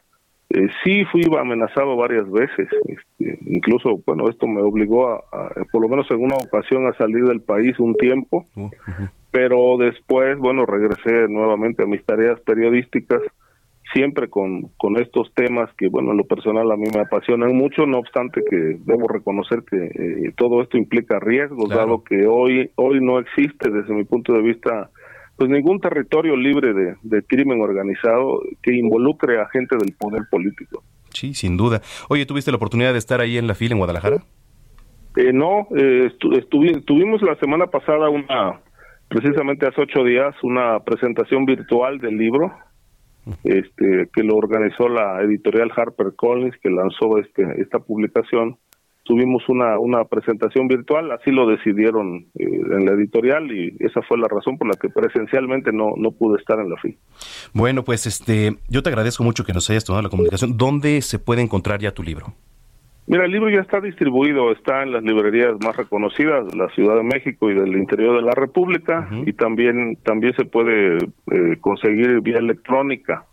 eh, 0.54 0.68
sí 0.84 1.04
fui 1.06 1.22
amenazado 1.38 1.96
varias 1.96 2.30
veces, 2.30 2.68
este, 2.86 3.38
incluso, 3.46 4.00
bueno, 4.06 4.28
esto 4.28 4.46
me 4.46 4.62
obligó 4.62 5.08
a, 5.08 5.20
por 5.72 5.82
lo 5.82 5.88
menos 5.88 6.08
en 6.10 6.22
una 6.22 6.36
ocasión, 6.36 6.86
a 6.86 6.94
salir 6.94 7.24
del 7.24 7.40
país 7.40 7.78
un 7.80 7.94
tiempo, 7.96 8.46
uh, 8.54 8.70
pero 9.32 9.76
después, 9.78 10.38
bueno, 10.38 10.64
regresé 10.64 11.26
nuevamente 11.28 11.82
a 11.82 11.86
mis 11.86 12.04
tareas 12.04 12.38
periodísticas, 12.42 13.20
siempre 13.92 14.30
con, 14.30 14.68
con 14.76 14.96
estos 14.96 15.32
temas 15.34 15.70
que, 15.76 15.88
bueno, 15.88 16.12
en 16.12 16.18
lo 16.18 16.24
personal 16.24 16.70
a 16.70 16.76
mí 16.76 16.86
me 16.94 17.00
apasionan 17.00 17.54
mucho, 17.54 17.84
no 17.84 17.98
obstante 17.98 18.42
que 18.48 18.78
debo 18.84 19.08
reconocer 19.08 19.64
que 19.64 19.76
eh, 19.76 20.32
todo 20.36 20.62
esto 20.62 20.78
implica 20.78 21.18
riesgos, 21.18 21.68
dado 21.68 22.04
que 22.04 22.26
hoy, 22.26 22.70
hoy 22.76 23.00
no 23.00 23.18
existe 23.18 23.70
desde 23.70 23.92
mi 23.92 24.04
punto 24.04 24.32
de 24.34 24.42
vista 24.42 24.90
pues 25.36 25.50
ningún 25.50 25.80
territorio 25.80 26.36
libre 26.36 26.72
de, 26.72 27.22
crimen 27.24 27.60
organizado 27.60 28.42
que 28.62 28.74
involucre 28.74 29.40
a 29.40 29.48
gente 29.48 29.76
del 29.76 29.94
poder 29.98 30.22
político. 30.30 30.82
Sí, 31.10 31.34
sin 31.34 31.56
duda. 31.56 31.80
Oye, 32.08 32.26
¿tuviste 32.26 32.50
la 32.50 32.56
oportunidad 32.56 32.92
de 32.92 32.98
estar 32.98 33.20
ahí 33.20 33.38
en 33.38 33.46
la 33.46 33.54
fila 33.54 33.72
en 33.72 33.78
Guadalajara? 33.78 34.18
Eh, 35.16 35.32
no, 35.32 35.68
eh, 35.76 36.12
tuvimos 36.86 37.22
la 37.22 37.36
semana 37.36 37.66
pasada 37.66 38.08
una, 38.08 38.60
precisamente 39.08 39.66
hace 39.66 39.80
ocho 39.80 40.02
días, 40.04 40.34
una 40.42 40.80
presentación 40.80 41.44
virtual 41.44 41.98
del 41.98 42.16
libro, 42.16 42.52
este, 43.42 44.08
que 44.12 44.22
lo 44.22 44.36
organizó 44.36 44.88
la 44.88 45.22
editorial 45.22 45.72
Harper 45.74 46.14
Collins, 46.16 46.56
que 46.62 46.68
lanzó 46.68 47.18
este, 47.18 47.60
esta 47.60 47.78
publicación 47.78 48.58
tuvimos 49.04 49.48
una, 49.48 49.78
una 49.78 50.04
presentación 50.04 50.66
virtual, 50.66 51.12
así 51.12 51.30
lo 51.30 51.46
decidieron 51.46 52.26
eh, 52.34 52.44
en 52.44 52.86
la 52.86 52.92
editorial 52.92 53.50
y 53.52 53.76
esa 53.80 54.02
fue 54.02 54.18
la 54.18 54.28
razón 54.28 54.58
por 54.58 54.68
la 54.68 54.74
que 54.74 54.88
presencialmente 54.88 55.72
no, 55.72 55.92
no 55.96 56.10
pude 56.10 56.38
estar 56.38 56.58
en 56.58 56.70
la 56.70 56.76
FI. 56.76 56.96
Bueno, 57.52 57.84
pues 57.84 58.06
este, 58.06 58.56
yo 58.68 58.82
te 58.82 58.88
agradezco 58.88 59.22
mucho 59.22 59.44
que 59.44 59.52
nos 59.52 59.68
hayas 59.70 59.84
tomado 59.84 60.02
la 60.02 60.08
comunicación. 60.08 60.56
¿Dónde 60.56 61.02
se 61.02 61.18
puede 61.18 61.42
encontrar 61.42 61.80
ya 61.80 61.92
tu 61.92 62.02
libro? 62.02 62.34
Mira, 63.06 63.26
el 63.26 63.32
libro 63.32 63.50
ya 63.50 63.60
está 63.60 63.80
distribuido, 63.80 64.50
está 64.50 64.82
en 64.82 64.92
las 64.92 65.02
librerías 65.02 65.56
más 65.62 65.76
reconocidas 65.76 66.46
de 66.50 66.56
la 66.56 66.68
Ciudad 66.70 66.96
de 66.96 67.02
México 67.02 67.50
y 67.50 67.54
del 67.54 67.76
interior 67.76 68.16
de 68.16 68.22
la 68.22 68.32
República 68.32 69.08
y 69.26 69.34
también 69.34 69.96
también 70.02 70.34
se 70.36 70.46
puede 70.46 70.96
eh, 70.96 71.56
conseguir 71.60 72.22
vía 72.22 72.38
electrónica, 72.38 73.26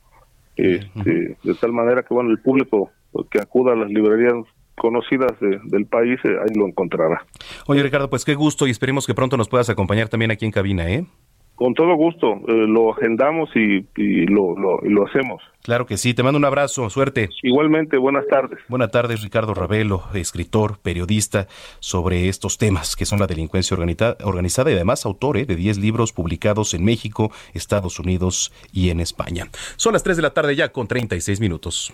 este, 0.57 1.37
de 1.41 1.53
tal 1.55 1.71
manera 1.71 2.03
que 2.03 2.13
bueno 2.13 2.31
el 2.31 2.39
público 2.39 2.91
que 3.29 3.39
acuda 3.39 3.71
a 3.71 3.77
las 3.77 3.89
librerías 3.89 4.33
conocidas 4.75 5.33
del 5.39 5.85
país, 5.85 6.19
eh, 6.23 6.29
ahí 6.41 6.55
lo 6.55 6.67
encontrará. 6.67 7.25
Oye 7.67 7.83
Ricardo, 7.83 8.09
pues 8.09 8.25
qué 8.25 8.35
gusto 8.35 8.67
y 8.67 8.71
esperemos 8.71 9.05
que 9.05 9.13
pronto 9.13 9.37
nos 9.37 9.49
puedas 9.49 9.69
acompañar 9.69 10.09
también 10.09 10.31
aquí 10.31 10.45
en 10.45 10.51
cabina, 10.51 10.89
¿eh? 10.89 11.05
Con 11.61 11.75
todo 11.75 11.93
gusto, 11.93 12.41
eh, 12.47 12.65
lo 12.67 12.91
agendamos 12.91 13.51
y, 13.55 13.85
lo, 14.25 14.55
lo, 14.55 15.05
hacemos. 15.05 15.43
Claro 15.61 15.85
que 15.85 15.95
sí, 15.97 16.15
te 16.15 16.23
mando 16.23 16.39
un 16.39 16.45
abrazo, 16.45 16.89
suerte. 16.89 17.29
Igualmente, 17.43 17.97
buenas 17.97 18.25
tardes. 18.25 18.57
Buenas 18.67 18.89
tardes, 18.89 19.21
Ricardo 19.21 19.53
Ravelo, 19.53 20.01
escritor, 20.15 20.79
periodista 20.79 21.45
sobre 21.79 22.29
estos 22.29 22.57
temas 22.57 22.95
que 22.95 23.05
son 23.05 23.19
la 23.19 23.27
delincuencia 23.27 23.77
organizada 23.77 24.71
y 24.71 24.73
además 24.73 25.05
autor 25.05 25.37
eh, 25.37 25.45
de 25.45 25.55
10 25.55 25.77
libros 25.77 26.13
publicados 26.13 26.73
en 26.73 26.83
México, 26.83 27.31
Estados 27.53 27.99
Unidos 27.99 28.51
y 28.73 28.89
en 28.89 28.99
España. 28.99 29.45
Son 29.75 29.93
las 29.93 30.01
3 30.01 30.17
de 30.17 30.23
la 30.23 30.33
tarde 30.33 30.55
ya 30.55 30.71
con 30.71 30.87
36 30.87 31.39
minutos. 31.39 31.93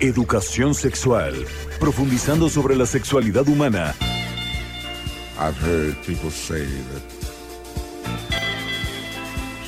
Educación 0.00 0.74
sexual, 0.74 1.34
profundizando 1.80 2.48
sobre 2.48 2.76
la 2.76 2.86
sexualidad 2.86 3.48
humana. 3.48 3.96
I've 5.40 5.58
heard 5.60 5.96
people 6.06 6.30
say 6.30 6.64
that 6.64 7.02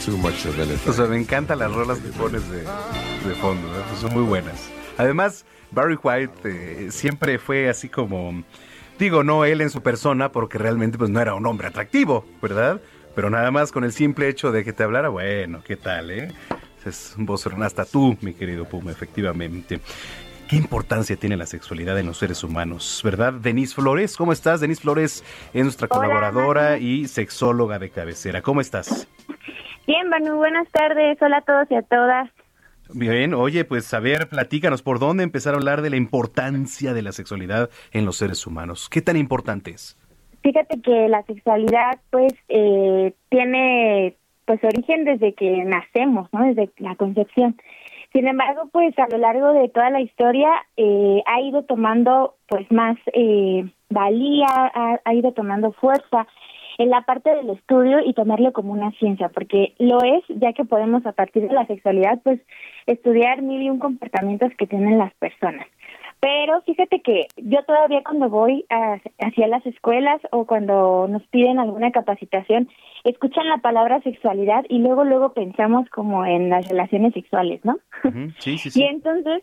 too 0.04 0.16
much 0.18 0.46
of 0.46 0.56
anything. 0.60 0.88
O 0.88 0.92
sea, 0.92 1.06
me 1.06 1.18
encantan 1.18 1.58
las 1.58 1.72
rolas 1.72 1.98
que 1.98 2.10
pones 2.10 2.48
de, 2.48 2.58
de 2.58 3.34
fondo, 3.40 3.68
pues 3.88 4.00
son 4.00 4.14
muy 4.14 4.22
buenas. 4.22 4.70
Además, 4.98 5.44
Barry 5.72 5.98
White 6.00 6.32
eh, 6.44 6.88
siempre 6.92 7.40
fue 7.40 7.68
así 7.68 7.88
como, 7.88 8.44
digo, 9.00 9.24
no 9.24 9.44
él 9.44 9.60
en 9.62 9.70
su 9.70 9.82
persona, 9.82 10.30
porque 10.30 10.58
realmente 10.58 10.96
pues 10.96 11.10
no 11.10 11.20
era 11.20 11.34
un 11.34 11.44
hombre 11.44 11.66
atractivo, 11.66 12.24
¿verdad? 12.40 12.80
Pero 13.16 13.30
nada 13.30 13.50
más 13.50 13.72
con 13.72 13.82
el 13.82 13.92
simple 13.92 14.28
hecho 14.28 14.52
de 14.52 14.62
que 14.62 14.72
te 14.72 14.84
hablara, 14.84 15.08
bueno, 15.08 15.60
¿qué 15.64 15.76
tal, 15.76 16.12
eh? 16.12 16.32
Es 16.86 17.14
un 17.18 17.26
vocerón 17.26 17.62
hasta 17.62 17.84
tú, 17.84 18.16
mi 18.20 18.34
querido 18.34 18.64
Puma, 18.64 18.90
efectivamente. 18.90 19.80
¿Qué 20.48 20.56
importancia 20.56 21.14
tiene 21.14 21.36
la 21.36 21.46
sexualidad 21.46 21.98
en 21.98 22.06
los 22.06 22.18
seres 22.18 22.42
humanos? 22.42 23.00
¿Verdad? 23.04 23.34
Denise 23.34 23.74
Flores, 23.74 24.16
¿cómo 24.16 24.32
estás? 24.32 24.60
Denise 24.60 24.82
Flores 24.82 25.24
es 25.54 25.62
nuestra 25.62 25.86
colaboradora 25.86 26.78
y 26.78 27.06
sexóloga 27.06 27.78
de 27.78 27.90
cabecera. 27.90 28.42
¿Cómo 28.42 28.60
estás? 28.60 29.06
Bien, 29.86 30.08
Manu, 30.08 30.36
buenas 30.36 30.68
tardes. 30.72 31.18
Hola 31.22 31.36
a 31.36 31.42
todos 31.42 31.70
y 31.70 31.74
a 31.76 31.82
todas. 31.82 32.30
Bien, 32.92 33.34
oye, 33.34 33.64
pues 33.64 33.94
a 33.94 34.00
ver, 34.00 34.28
platícanos, 34.28 34.82
¿por 34.82 34.98
dónde 34.98 35.22
empezar 35.22 35.54
a 35.54 35.58
hablar 35.58 35.82
de 35.82 35.90
la 35.90 35.96
importancia 35.96 36.94
de 36.94 37.02
la 37.02 37.12
sexualidad 37.12 37.70
en 37.92 38.04
los 38.04 38.16
seres 38.16 38.44
humanos? 38.46 38.88
¿Qué 38.88 39.02
tan 39.02 39.16
importante 39.16 39.70
es? 39.70 39.96
Fíjate 40.42 40.80
que 40.80 41.08
la 41.08 41.22
sexualidad, 41.24 42.00
pues, 42.10 42.32
eh, 42.48 43.14
tiene 43.28 44.16
pues 44.50 44.64
origen 44.64 45.04
desde 45.04 45.32
que 45.32 45.62
nacemos, 45.64 46.28
¿no? 46.32 46.42
Desde 46.42 46.70
la 46.78 46.96
concepción. 46.96 47.56
Sin 48.12 48.26
embargo, 48.26 48.68
pues 48.72 48.98
a 48.98 49.06
lo 49.08 49.18
largo 49.18 49.52
de 49.52 49.68
toda 49.68 49.90
la 49.90 50.00
historia 50.00 50.50
eh, 50.76 51.22
ha 51.24 51.40
ido 51.40 51.62
tomando 51.62 52.34
pues 52.48 52.68
más 52.72 52.98
eh, 53.12 53.70
valía, 53.90 54.48
ha, 55.04 55.14
ido 55.14 55.30
tomando 55.34 55.70
fuerza 55.70 56.26
en 56.78 56.90
la 56.90 57.02
parte 57.02 57.32
del 57.32 57.50
estudio 57.50 58.00
y 58.04 58.12
tomarlo 58.12 58.52
como 58.52 58.72
una 58.72 58.90
ciencia, 58.98 59.28
porque 59.28 59.74
lo 59.78 60.02
es, 60.02 60.24
ya 60.26 60.52
que 60.52 60.64
podemos 60.64 61.06
a 61.06 61.12
partir 61.12 61.46
de 61.46 61.54
la 61.54 61.66
sexualidad 61.66 62.18
pues 62.24 62.40
estudiar 62.86 63.42
mil 63.42 63.62
y 63.62 63.70
un 63.70 63.78
comportamientos 63.78 64.50
que 64.58 64.66
tienen 64.66 64.98
las 64.98 65.14
personas. 65.14 65.68
Pero 66.20 66.60
fíjate 66.62 67.00
que 67.00 67.28
yo 67.36 67.64
todavía 67.64 68.02
cuando 68.04 68.28
voy 68.28 68.66
hacia 69.18 69.48
las 69.48 69.64
escuelas 69.64 70.20
o 70.30 70.46
cuando 70.46 71.08
nos 71.08 71.26
piden 71.28 71.58
alguna 71.58 71.92
capacitación, 71.92 72.68
escuchan 73.04 73.48
la 73.48 73.58
palabra 73.58 74.02
sexualidad 74.02 74.64
y 74.68 74.80
luego 74.80 75.04
luego 75.04 75.32
pensamos 75.32 75.88
como 75.88 76.26
en 76.26 76.50
las 76.50 76.68
relaciones 76.68 77.14
sexuales, 77.14 77.64
¿no? 77.64 77.78
Sí, 78.38 78.58
sí, 78.58 78.70
sí. 78.70 78.82
Y 78.82 78.84
entonces, 78.84 79.42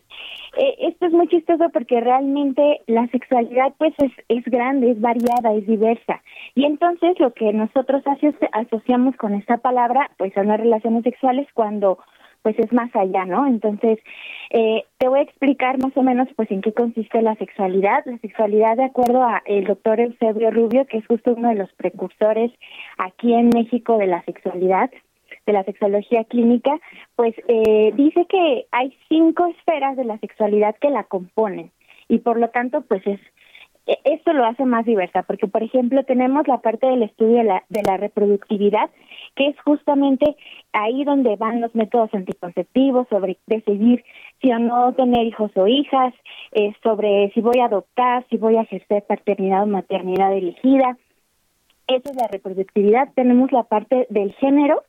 eh, 0.56 0.74
esto 0.78 1.06
es 1.06 1.12
muy 1.12 1.26
chistoso 1.26 1.68
porque 1.70 2.00
realmente 2.00 2.80
la 2.86 3.08
sexualidad 3.08 3.74
pues 3.76 3.92
es, 3.98 4.12
es 4.28 4.44
grande, 4.44 4.92
es 4.92 5.00
variada, 5.00 5.54
es 5.54 5.66
diversa. 5.66 6.22
Y 6.54 6.64
entonces 6.64 7.18
lo 7.18 7.32
que 7.34 7.52
nosotros 7.52 8.04
asociamos 8.52 9.16
con 9.16 9.34
esta 9.34 9.56
palabra 9.56 10.10
pues 10.16 10.32
son 10.34 10.46
las 10.46 10.60
relaciones 10.60 11.02
sexuales 11.02 11.48
cuando 11.54 11.98
pues 12.42 12.58
es 12.58 12.72
más 12.72 12.94
allá, 12.94 13.24
¿no? 13.24 13.46
Entonces, 13.46 13.98
eh, 14.50 14.84
te 14.98 15.08
voy 15.08 15.20
a 15.20 15.22
explicar 15.22 15.78
más 15.82 15.96
o 15.96 16.02
menos 16.02 16.28
pues 16.36 16.50
en 16.50 16.60
qué 16.60 16.72
consiste 16.72 17.22
la 17.22 17.34
sexualidad. 17.36 18.04
La 18.06 18.18
sexualidad, 18.18 18.76
de 18.76 18.84
acuerdo 18.84 19.22
a 19.22 19.42
el 19.46 19.64
doctor 19.64 20.00
Eusebio 20.00 20.50
Rubio, 20.50 20.86
que 20.86 20.98
es 20.98 21.06
justo 21.06 21.34
uno 21.36 21.48
de 21.48 21.56
los 21.56 21.72
precursores 21.74 22.52
aquí 22.96 23.34
en 23.34 23.50
México 23.50 23.98
de 23.98 24.06
la 24.06 24.22
sexualidad, 24.24 24.90
de 25.46 25.52
la 25.52 25.64
sexología 25.64 26.24
clínica, 26.24 26.78
pues 27.16 27.34
eh, 27.48 27.92
dice 27.94 28.26
que 28.28 28.66
hay 28.70 28.94
cinco 29.08 29.46
esferas 29.46 29.96
de 29.96 30.04
la 30.04 30.18
sexualidad 30.18 30.76
que 30.80 30.90
la 30.90 31.04
componen 31.04 31.70
y 32.08 32.18
por 32.18 32.38
lo 32.38 32.48
tanto 32.50 32.82
pues 32.82 33.06
es 33.06 33.20
esto 34.04 34.34
lo 34.34 34.44
hace 34.44 34.64
más 34.66 34.84
diversa, 34.84 35.22
porque 35.22 35.46
por 35.46 35.62
ejemplo 35.62 36.04
tenemos 36.04 36.46
la 36.46 36.58
parte 36.58 36.86
del 36.86 37.02
estudio 37.02 37.38
de 37.38 37.44
la, 37.44 37.64
de 37.70 37.82
la 37.86 37.96
reproductividad, 37.96 38.90
que 39.34 39.48
es 39.48 39.60
justamente 39.60 40.36
ahí 40.72 41.04
donde 41.04 41.36
van 41.36 41.62
los 41.62 41.74
métodos 41.74 42.12
anticonceptivos, 42.12 43.08
sobre 43.08 43.38
decidir 43.46 44.04
si 44.42 44.52
o 44.52 44.58
no 44.58 44.92
tener 44.92 45.26
hijos 45.26 45.50
o 45.56 45.66
hijas, 45.66 46.12
eh, 46.52 46.72
sobre 46.82 47.30
si 47.32 47.40
voy 47.40 47.60
a 47.60 47.66
adoptar, 47.66 48.26
si 48.28 48.36
voy 48.36 48.56
a 48.56 48.62
ejercer 48.62 49.04
paternidad 49.06 49.62
o 49.62 49.66
maternidad 49.66 50.34
elegida. 50.34 50.98
Esa 51.86 52.10
es 52.10 52.16
la 52.16 52.28
reproductividad. 52.28 53.08
Tenemos 53.14 53.50
la 53.52 53.62
parte 53.62 54.06
del 54.10 54.34
género, 54.34 54.82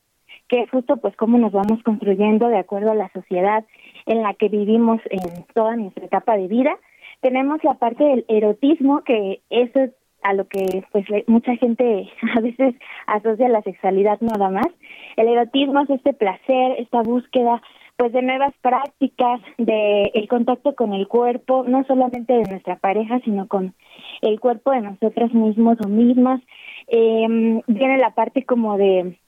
que 0.49 0.63
es 0.63 0.69
justo 0.69 0.97
pues 0.97 1.15
cómo 1.15 1.37
nos 1.37 1.53
vamos 1.53 1.81
construyendo 1.83 2.49
de 2.49 2.57
acuerdo 2.57 2.91
a 2.91 2.95
la 2.95 3.09
sociedad 3.13 3.63
en 4.05 4.23
la 4.23 4.33
que 4.33 4.49
vivimos 4.49 4.99
en 5.09 5.45
toda 5.53 5.77
nuestra 5.77 6.05
etapa 6.05 6.35
de 6.35 6.47
vida 6.47 6.75
tenemos 7.21 7.63
la 7.63 7.75
parte 7.75 8.03
del 8.03 8.25
erotismo, 8.27 9.03
que 9.03 9.41
eso 9.49 9.79
es 9.79 9.91
a 10.21 10.33
lo 10.33 10.47
que 10.47 10.83
pues 10.91 11.05
mucha 11.27 11.55
gente 11.55 12.09
a 12.37 12.41
veces 12.41 12.75
asocia 13.07 13.49
la 13.49 13.61
sexualidad 13.61 14.19
nada 14.21 14.49
más. 14.49 14.67
El 15.15 15.27
erotismo 15.27 15.81
es 15.81 15.89
este 15.89 16.13
placer, 16.13 16.75
esta 16.77 17.01
búsqueda 17.01 17.61
pues 17.97 18.13
de 18.13 18.21
nuevas 18.21 18.53
prácticas, 18.61 19.41
de 19.57 20.11
el 20.13 20.29
contacto 20.29 20.73
con 20.73 20.93
el 20.93 21.09
cuerpo, 21.09 21.65
no 21.67 21.83
solamente 21.83 22.31
de 22.31 22.49
nuestra 22.49 22.77
pareja, 22.77 23.19
sino 23.25 23.49
con 23.49 23.75
el 24.21 24.39
cuerpo 24.39 24.71
de 24.71 24.79
nosotros 24.79 25.33
mismos 25.33 25.77
o 25.83 25.89
mismas, 25.89 26.39
eh, 26.87 27.61
viene 27.67 27.97
la 27.97 28.11
parte 28.11 28.45
como 28.45 28.77
de 28.77 29.19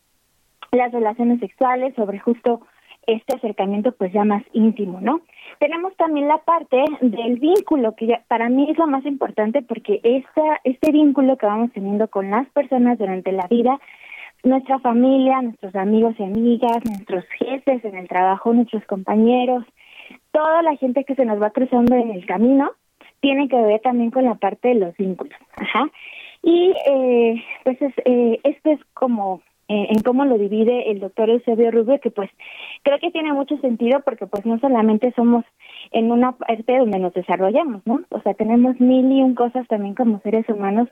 las 0.72 0.94
relaciones 0.94 1.42
sexuales, 1.42 1.94
sobre 1.96 2.20
justo 2.20 2.62
este 3.07 3.36
acercamiento 3.36 3.91
pues 3.94 4.14
ya 4.14 4.23
más 4.23 4.44
íntimo, 4.53 4.99
¿no? 5.02 5.22
Tenemos 5.60 5.95
también 5.98 6.28
la 6.28 6.38
parte 6.40 6.84
del 7.02 7.40
vínculo, 7.40 7.95
que 7.95 8.19
para 8.28 8.49
mí 8.49 8.69
es 8.69 8.78
lo 8.78 8.88
más 8.88 9.06
importante 9.06 9.61
porque 9.61 9.99
esta, 10.03 10.60
este 10.64 10.91
vínculo 10.91 11.38
que 11.38 11.45
vamos 11.45 11.72
teniendo 11.73 12.07
con 12.07 12.30
las 12.30 12.48
personas 12.49 12.98
durante 12.98 13.32
la 13.32 13.48
vida, 13.48 13.80
nuestra 14.44 14.80
familia, 14.80 15.41
nuestros 15.41 15.76
amigos 15.76 16.15
y 16.18 16.23
amigas, 16.23 16.78
nuestros 16.86 17.26
jefes 17.38 17.84
en 17.86 17.95
el 17.95 18.07
trabajo, 18.07 18.53
nuestros 18.53 18.84
compañeros, 18.86 19.65
toda 20.32 20.61
la 20.61 20.76
gente 20.78 21.03
que 21.03 21.15
se 21.15 21.26
nos 21.26 21.41
va 21.41 21.52
cruzando 21.52 21.95
en 21.95 22.11
el 22.11 22.26
camino, 22.26 22.72
tiene 23.19 23.48
que 23.48 23.61
ver 23.61 23.80
también 23.82 24.11
con 24.11 24.26
la 24.26 24.36
parte 24.36 24.69
de 24.69 24.76
los 24.76 24.98
vínculos. 24.98 25.38
Ajá. 25.56 25.90
Y 26.41 26.73
eh, 26.88 27.44
pues 27.64 27.82
es, 27.82 27.94
eh, 28.06 28.40
esto 28.44 28.72
es 28.72 28.80
como 28.94 29.41
eh, 29.72 29.88
en 29.89 30.02
cómo 30.02 30.26
lo 30.26 30.38
divide 30.38 30.91
el 30.91 30.99
doctor 30.99 31.30
Eusebio 31.30 31.72
Rubio, 31.72 31.98
que 32.02 32.11
pues 32.11 32.30
creo 32.84 32.99
que 32.99 33.10
tiene 33.10 33.31
mucho 33.31 33.56
sentido 33.60 34.02
porque 34.03 34.27
pues 34.27 34.45
no 34.45 34.60
solamente 34.60 35.14
somos 35.14 35.45
en 35.91 36.11
una 36.11 36.34
parte 36.34 36.77
donde 36.77 36.99
nos 36.99 37.14
desarrollamos, 37.14 37.81
¿no? 37.85 38.02
O 38.10 38.19
sea, 38.19 38.34
tenemos 38.34 38.77
mil 38.81 39.10
y 39.10 39.22
un 39.22 39.34
cosas 39.34 39.65
también 39.69 39.95
como 39.95 40.19
seres 40.23 40.48
humanos 40.49 40.89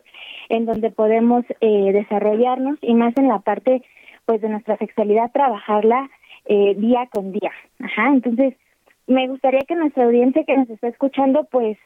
en 0.47 0.65
donde 0.65 0.91
podemos 0.91 1.43
eh, 1.60 1.91
desarrollarnos 1.91 2.77
y 2.81 2.93
más 2.93 3.14
en 3.18 3.27
la 3.27 3.39
parte 3.39 3.81
pues 4.26 4.39
de 4.39 4.47
nuestra 4.47 4.77
sexualidad 4.77 5.30
trabajarla 5.34 6.10
eh, 6.45 6.73
día 6.76 7.10
con 7.11 7.34
día. 7.34 7.51
Ajá, 7.84 8.07
entonces 8.14 8.56
me 9.07 9.27
gustaría 9.27 9.61
que 9.68 9.76
nuestra 9.76 10.06
audiencia 10.06 10.45
que 10.45 10.56
nos 10.56 10.69
está 10.69 10.88
escuchando 10.88 11.49
pues 11.51 11.77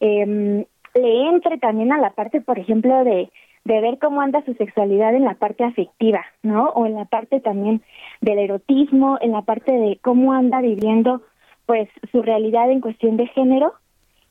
eh, 0.00 0.66
le 0.96 1.28
entre 1.28 1.58
también 1.58 1.92
a 1.92 1.98
la 1.98 2.10
parte, 2.10 2.40
por 2.40 2.58
ejemplo, 2.58 3.04
de 3.04 3.30
de 3.64 3.80
ver 3.80 3.98
cómo 3.98 4.20
anda 4.20 4.44
su 4.44 4.54
sexualidad 4.54 5.14
en 5.14 5.24
la 5.24 5.34
parte 5.34 5.64
afectiva, 5.64 6.24
¿no? 6.42 6.70
O 6.70 6.86
en 6.86 6.94
la 6.94 7.04
parte 7.04 7.40
también 7.40 7.82
del 8.20 8.38
erotismo, 8.38 9.18
en 9.20 9.32
la 9.32 9.42
parte 9.42 9.72
de 9.72 9.98
cómo 10.02 10.32
anda 10.32 10.60
viviendo 10.60 11.22
pues 11.66 11.88
su 12.10 12.22
realidad 12.22 12.70
en 12.70 12.80
cuestión 12.80 13.16
de 13.16 13.26
género 13.28 13.74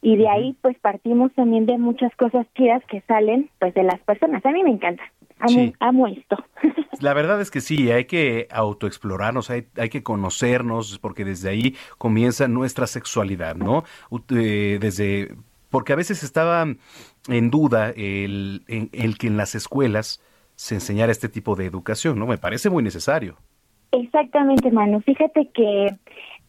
y 0.02 0.18
de 0.18 0.28
ahí 0.28 0.58
pues 0.62 0.78
partimos 0.80 1.32
también 1.34 1.66
de 1.66 1.78
muchas 1.78 2.14
cosas 2.16 2.46
chidas 2.56 2.84
que 2.90 3.02
salen 3.02 3.50
pues 3.60 3.74
de 3.74 3.84
las 3.84 4.00
personas. 4.02 4.46
A 4.46 4.52
mí 4.52 4.64
me 4.64 4.72
encanta. 4.72 5.04
Amo, 5.40 5.72
amo 5.80 6.08
esto. 6.08 6.38
La 7.02 7.14
verdad 7.14 7.40
es 7.40 7.50
que 7.50 7.62
sí, 7.62 7.92
hay 7.92 8.06
que 8.06 8.48
autoexplorarnos, 8.52 9.50
hay, 9.50 9.68
hay 9.78 9.88
que 9.88 10.04
conocernos, 10.04 11.00
porque 11.00 11.24
desde 11.24 11.50
ahí 11.50 11.76
comienza 11.98 12.50
nuestra 12.50 12.88
sexualidad, 12.88 13.56
¿no? 13.56 13.84
Eh, 14.32 14.80
desde 14.82 15.30
porque 15.70 15.94
a 15.94 15.96
veces 15.96 16.24
estaba 16.24 16.66
en 17.28 17.50
duda 17.50 17.92
el, 17.96 18.64
el, 18.68 19.18
que 19.18 19.28
en 19.28 19.38
las 19.38 19.56
escuelas 19.56 20.24
se 20.56 20.76
enseñara 20.76 21.12
este 21.12 21.30
tipo 21.30 21.56
de 21.56 21.66
educación, 21.66 22.20
¿no? 22.20 22.28
Me 22.28 22.38
parece 22.38 22.70
muy 22.70 22.84
necesario. 22.84 23.38
Exactamente, 23.92 24.72
Manu. 24.72 25.02
Fíjate 25.02 25.50
que 25.54 25.96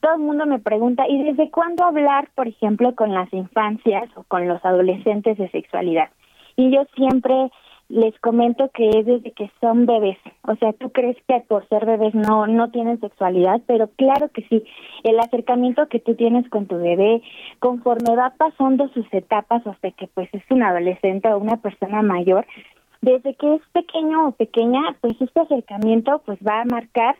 todo 0.00 0.14
el 0.14 0.20
mundo 0.20 0.46
me 0.46 0.58
pregunta, 0.58 1.04
¿y 1.08 1.22
desde 1.22 1.50
cuándo 1.50 1.84
hablar, 1.84 2.28
por 2.34 2.48
ejemplo, 2.48 2.94
con 2.94 3.12
las 3.12 3.32
infancias 3.32 4.08
o 4.16 4.24
con 4.24 4.48
los 4.48 4.64
adolescentes 4.64 5.38
de 5.38 5.48
sexualidad? 5.50 6.10
Y 6.56 6.74
yo 6.74 6.84
siempre 6.96 7.50
les 7.90 8.16
comento 8.20 8.70
que 8.72 8.88
es 8.88 9.04
desde 9.04 9.32
que 9.32 9.50
son 9.60 9.84
bebés. 9.84 10.16
O 10.42 10.54
sea, 10.56 10.72
tú 10.72 10.90
crees 10.90 11.16
que 11.26 11.40
por 11.40 11.68
ser 11.68 11.84
bebés 11.84 12.14
no 12.14 12.46
no 12.46 12.70
tienen 12.70 13.00
sexualidad, 13.00 13.60
pero 13.66 13.88
claro 13.96 14.28
que 14.28 14.42
sí. 14.48 14.64
El 15.02 15.18
acercamiento 15.18 15.88
que 15.88 15.98
tú 15.98 16.14
tienes 16.14 16.48
con 16.48 16.66
tu 16.66 16.76
bebé, 16.76 17.20
conforme 17.58 18.14
va 18.14 18.34
pasando 18.38 18.88
sus 18.90 19.06
etapas 19.12 19.66
hasta 19.66 19.90
que 19.90 20.06
pues 20.06 20.28
es 20.32 20.42
un 20.50 20.62
adolescente 20.62 21.28
o 21.32 21.38
una 21.38 21.56
persona 21.56 22.00
mayor, 22.02 22.46
desde 23.02 23.34
que 23.34 23.56
es 23.56 23.62
pequeño 23.72 24.28
o 24.28 24.32
pequeña, 24.32 24.80
pues 25.00 25.20
este 25.20 25.40
acercamiento 25.40 26.22
pues 26.24 26.38
va 26.46 26.60
a 26.60 26.64
marcar 26.66 27.16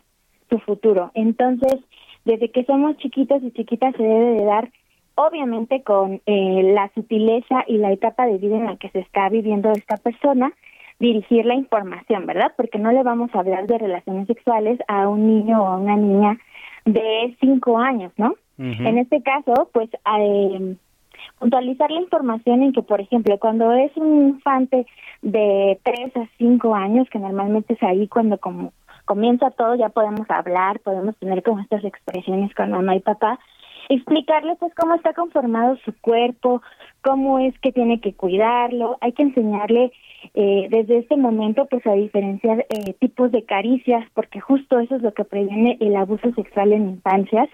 su 0.49 0.59
futuro. 0.61 1.11
Entonces, 1.15 1.81
desde 2.25 2.51
que 2.51 2.65
somos 2.65 2.97
chiquitos 2.99 3.43
y 3.43 3.51
chiquitas 3.51 3.95
se 3.97 4.03
debe 4.03 4.41
de 4.41 4.45
dar 4.45 4.71
obviamente 5.27 5.83
con 5.83 6.23
eh, 6.25 6.73
la 6.75 6.91
sutileza 6.95 7.65
y 7.67 7.77
la 7.77 7.93
etapa 7.93 8.27
de 8.27 8.39
vida 8.39 8.57
en 8.57 8.65
la 8.65 8.77
que 8.77 8.89
se 8.89 9.01
está 9.01 9.29
viviendo 9.29 9.71
esta 9.71 9.97
persona, 9.99 10.53
dirigir 10.99 11.45
la 11.45 11.55
información, 11.55 12.27
¿verdad? 12.27 12.53
Porque 12.57 12.79
no 12.79 12.91
le 12.91 13.03
vamos 13.03 13.31
a 13.35 13.41
hablar 13.41 13.67
de 13.67 13.79
relaciones 13.79 14.27
sexuales 14.27 14.79
a 14.89 15.09
un 15.09 15.27
niño 15.27 15.63
o 15.63 15.67
a 15.67 15.77
una 15.77 15.97
niña 15.97 16.39
de 16.87 17.37
cinco 17.41 17.79
años, 17.79 18.13
¿no? 18.17 18.35
En 18.59 18.99
este 18.99 19.23
caso, 19.23 19.71
pues, 19.73 19.89
eh, 20.19 20.77
puntualizar 21.39 21.91
la 21.91 22.03
información 22.03 22.63
en 22.63 22.75
que, 22.75 22.83
por 22.83 23.01
ejemplo, 23.01 23.39
cuando 23.39 23.73
es 23.73 23.91
un 23.97 24.29
infante 24.29 24.87
de 25.23 25.81
tres 25.83 26.15
a 26.15 26.29
cinco 26.37 26.75
años, 26.75 27.09
que 27.09 27.19
normalmente 27.19 27.73
es 27.73 27.83
ahí 27.83 28.07
cuando 28.07 28.37
como 28.37 28.75
comienza 29.07 29.51
todo, 29.51 29.77
ya 29.77 29.89
podemos 29.89 30.29
hablar, 30.31 30.81
podemos 30.81 31.17
tener 31.17 31.43
como 31.43 31.61
estas 31.61 31.83
expresiones 31.85 32.55
con 32.55 32.71
mamá 32.71 32.97
y 32.97 33.01
papá, 33.01 33.39
explicarle 33.91 34.55
pues 34.57 34.73
cómo 34.75 34.95
está 34.95 35.12
conformado 35.12 35.77
su 35.85 35.93
cuerpo, 36.01 36.62
cómo 37.03 37.41
es 37.41 37.59
que 37.59 37.73
tiene 37.73 38.01
que 38.01 38.15
cuidarlo, 38.15 38.97
hay 39.01 39.12
que 39.12 39.25
enseñarle 39.25 39.93
eh, 40.35 40.69
desde 40.71 40.99
este 40.99 41.17
momento 41.17 41.67
pues 41.67 41.85
a 41.87 41.95
diferenciar 41.95 42.67
eh, 42.71 42.95
tipos 43.01 43.33
de 43.33 43.45
caricias, 43.45 44.07
porque 44.15 44.41
justo 44.41 44.79
eso 44.79 44.95
es 44.95 45.03
lo 45.03 45.12
que 45.12 45.25
previene 45.25 45.77
el 45.81 45.97
abuso 45.97 46.33
sexual 46.35 46.73
en 46.73 46.91
infancias. 46.91 47.49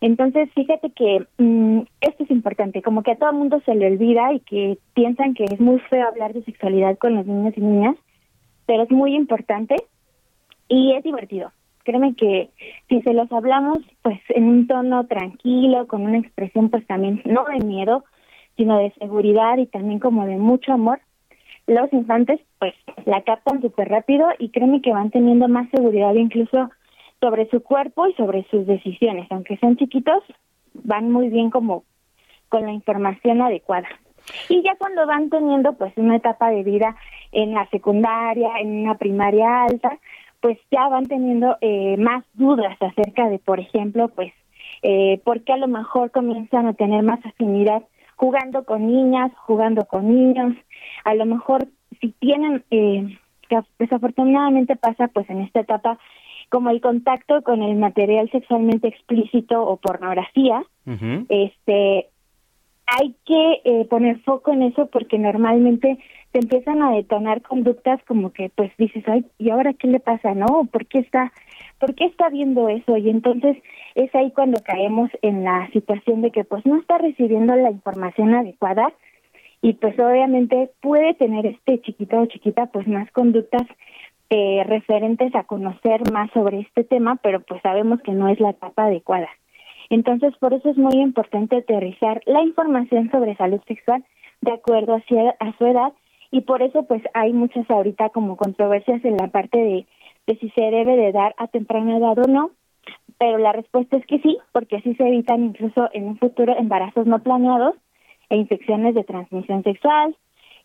Entonces, 0.00 0.48
fíjate 0.54 0.90
que 0.90 1.26
mm, 1.38 1.80
esto 2.00 2.22
es 2.24 2.30
importante, 2.30 2.80
como 2.80 3.02
que 3.02 3.12
a 3.12 3.16
todo 3.16 3.32
mundo 3.32 3.60
se 3.64 3.74
le 3.74 3.86
olvida 3.88 4.32
y 4.32 4.40
que 4.40 4.78
piensan 4.94 5.34
que 5.34 5.44
es 5.44 5.58
muy 5.58 5.80
feo 5.90 6.06
hablar 6.06 6.34
de 6.34 6.44
sexualidad 6.44 6.96
con 6.98 7.16
los 7.16 7.26
niños 7.26 7.54
y 7.56 7.60
niñas, 7.60 7.96
pero 8.66 8.84
es 8.84 8.90
muy 8.90 9.16
importante 9.16 9.74
y 10.68 10.92
es 10.92 11.02
divertido 11.02 11.50
créeme 11.84 12.14
que 12.14 12.50
si 12.88 13.00
se 13.02 13.14
los 13.14 13.30
hablamos 13.32 13.78
pues 14.02 14.20
en 14.28 14.44
un 14.44 14.66
tono 14.66 15.06
tranquilo, 15.06 15.86
con 15.86 16.02
una 16.02 16.18
expresión 16.18 16.70
pues 16.70 16.86
también 16.86 17.22
no 17.24 17.44
de 17.44 17.64
miedo, 17.64 18.04
sino 18.56 18.78
de 18.78 18.92
seguridad 18.98 19.58
y 19.58 19.66
también 19.66 19.98
como 19.98 20.26
de 20.26 20.36
mucho 20.36 20.72
amor, 20.72 21.00
los 21.66 21.92
infantes 21.92 22.40
pues 22.58 22.74
la 23.04 23.22
captan 23.22 23.60
súper 23.60 23.88
rápido 23.88 24.28
y 24.38 24.50
créeme 24.50 24.82
que 24.82 24.92
van 24.92 25.10
teniendo 25.10 25.48
más 25.48 25.68
seguridad 25.70 26.14
incluso 26.14 26.70
sobre 27.20 27.48
su 27.48 27.62
cuerpo 27.62 28.06
y 28.06 28.14
sobre 28.14 28.44
sus 28.50 28.66
decisiones, 28.66 29.26
aunque 29.30 29.56
sean 29.56 29.76
chiquitos, 29.76 30.22
van 30.74 31.10
muy 31.10 31.28
bien 31.28 31.50
como 31.50 31.84
con 32.48 32.66
la 32.66 32.72
información 32.72 33.40
adecuada. 33.40 33.88
Y 34.48 34.62
ya 34.62 34.74
cuando 34.76 35.06
van 35.06 35.30
teniendo 35.30 35.74
pues 35.74 35.92
una 35.96 36.16
etapa 36.16 36.50
de 36.50 36.62
vida 36.62 36.96
en 37.32 37.54
la 37.54 37.68
secundaria, 37.70 38.58
en 38.60 38.82
una 38.82 38.96
primaria 38.96 39.64
alta, 39.64 39.98
pues 40.44 40.58
ya 40.70 40.90
van 40.90 41.06
teniendo 41.06 41.56
eh, 41.62 41.96
más 41.96 42.22
dudas 42.34 42.76
acerca 42.78 43.30
de, 43.30 43.38
por 43.38 43.60
ejemplo, 43.60 44.08
pues, 44.08 44.30
eh, 44.82 45.18
por 45.24 45.42
qué 45.42 45.54
a 45.54 45.56
lo 45.56 45.68
mejor 45.68 46.10
comienzan 46.10 46.66
a 46.66 46.74
tener 46.74 47.02
más 47.02 47.24
afinidad 47.24 47.82
jugando 48.16 48.66
con 48.66 48.86
niñas, 48.86 49.32
jugando 49.46 49.86
con 49.86 50.06
niños, 50.06 50.54
a 51.06 51.14
lo 51.14 51.24
mejor 51.24 51.68
si 51.98 52.10
tienen, 52.20 52.62
eh, 52.70 53.16
desafortunadamente 53.78 54.76
pasa 54.76 55.08
pues 55.08 55.30
en 55.30 55.40
esta 55.40 55.60
etapa 55.60 55.98
como 56.50 56.68
el 56.68 56.82
contacto 56.82 57.40
con 57.40 57.62
el 57.62 57.76
material 57.76 58.30
sexualmente 58.30 58.88
explícito 58.88 59.62
o 59.62 59.78
pornografía, 59.78 60.62
este 61.30 62.10
hay 62.86 63.16
que 63.24 63.60
eh, 63.64 63.86
poner 63.88 64.20
foco 64.20 64.52
en 64.52 64.62
eso 64.62 64.86
porque 64.86 65.18
normalmente 65.18 65.98
te 66.34 66.40
empiezan 66.40 66.82
a 66.82 66.90
detonar 66.90 67.42
conductas 67.42 68.02
como 68.08 68.32
que 68.32 68.50
pues 68.56 68.72
dices, 68.76 69.04
ay, 69.06 69.24
¿y 69.38 69.50
ahora 69.50 69.72
qué 69.72 69.86
le 69.86 70.00
pasa? 70.00 70.34
¿No? 70.34 70.64
¿Por 70.64 70.84
qué 70.86 70.98
está, 70.98 71.32
por 71.78 71.94
qué 71.94 72.06
está 72.06 72.28
viendo 72.28 72.68
eso? 72.68 72.96
Y 72.96 73.08
entonces 73.08 73.56
es 73.94 74.12
ahí 74.16 74.32
cuando 74.32 74.60
caemos 74.64 75.10
en 75.22 75.44
la 75.44 75.70
situación 75.70 76.22
de 76.22 76.32
que 76.32 76.42
pues 76.42 76.66
no 76.66 76.76
está 76.76 76.98
recibiendo 76.98 77.54
la 77.54 77.70
información 77.70 78.34
adecuada 78.34 78.92
y 79.62 79.74
pues 79.74 79.96
obviamente 79.96 80.72
puede 80.80 81.14
tener 81.14 81.46
este 81.46 81.80
chiquito 81.82 82.18
o 82.18 82.26
chiquita 82.26 82.66
pues 82.66 82.88
más 82.88 83.08
conductas 83.12 83.68
eh, 84.28 84.64
referentes 84.66 85.32
a 85.36 85.44
conocer 85.44 86.00
más 86.12 86.32
sobre 86.32 86.62
este 86.62 86.82
tema, 86.82 87.14
pero 87.22 87.42
pues 87.42 87.62
sabemos 87.62 88.02
que 88.02 88.10
no 88.10 88.28
es 88.28 88.40
la 88.40 88.50
etapa 88.50 88.86
adecuada. 88.86 89.28
Entonces, 89.88 90.34
por 90.40 90.52
eso 90.52 90.68
es 90.68 90.78
muy 90.78 91.00
importante 91.00 91.58
aterrizar 91.58 92.22
la 92.26 92.42
información 92.42 93.08
sobre 93.12 93.36
salud 93.36 93.60
sexual 93.68 94.04
de 94.40 94.50
acuerdo 94.50 94.94
a, 94.94 95.02
su 95.06 95.66
edad 95.66 95.92
y 96.34 96.40
por 96.40 96.62
eso 96.62 96.82
pues 96.82 97.00
hay 97.14 97.32
muchas 97.32 97.70
ahorita 97.70 98.08
como 98.08 98.36
controversias 98.36 99.04
en 99.04 99.16
la 99.16 99.28
parte 99.28 99.56
de, 99.56 99.86
de 100.26 100.38
si 100.40 100.50
se 100.50 100.62
debe 100.62 100.96
de 100.96 101.12
dar 101.12 101.32
a 101.38 101.46
temprana 101.46 101.96
edad 101.96 102.18
o 102.18 102.26
no, 102.26 102.50
pero 103.18 103.38
la 103.38 103.52
respuesta 103.52 103.96
es 103.96 104.04
que 104.06 104.18
sí, 104.18 104.38
porque 104.50 104.78
así 104.78 104.96
se 104.96 105.06
evitan 105.06 105.44
incluso 105.44 105.88
en 105.92 106.08
un 106.08 106.18
futuro 106.18 106.52
embarazos 106.58 107.06
no 107.06 107.20
planeados 107.20 107.76
e 108.30 108.36
infecciones 108.36 108.96
de 108.96 109.04
transmisión 109.04 109.62
sexual, 109.62 110.16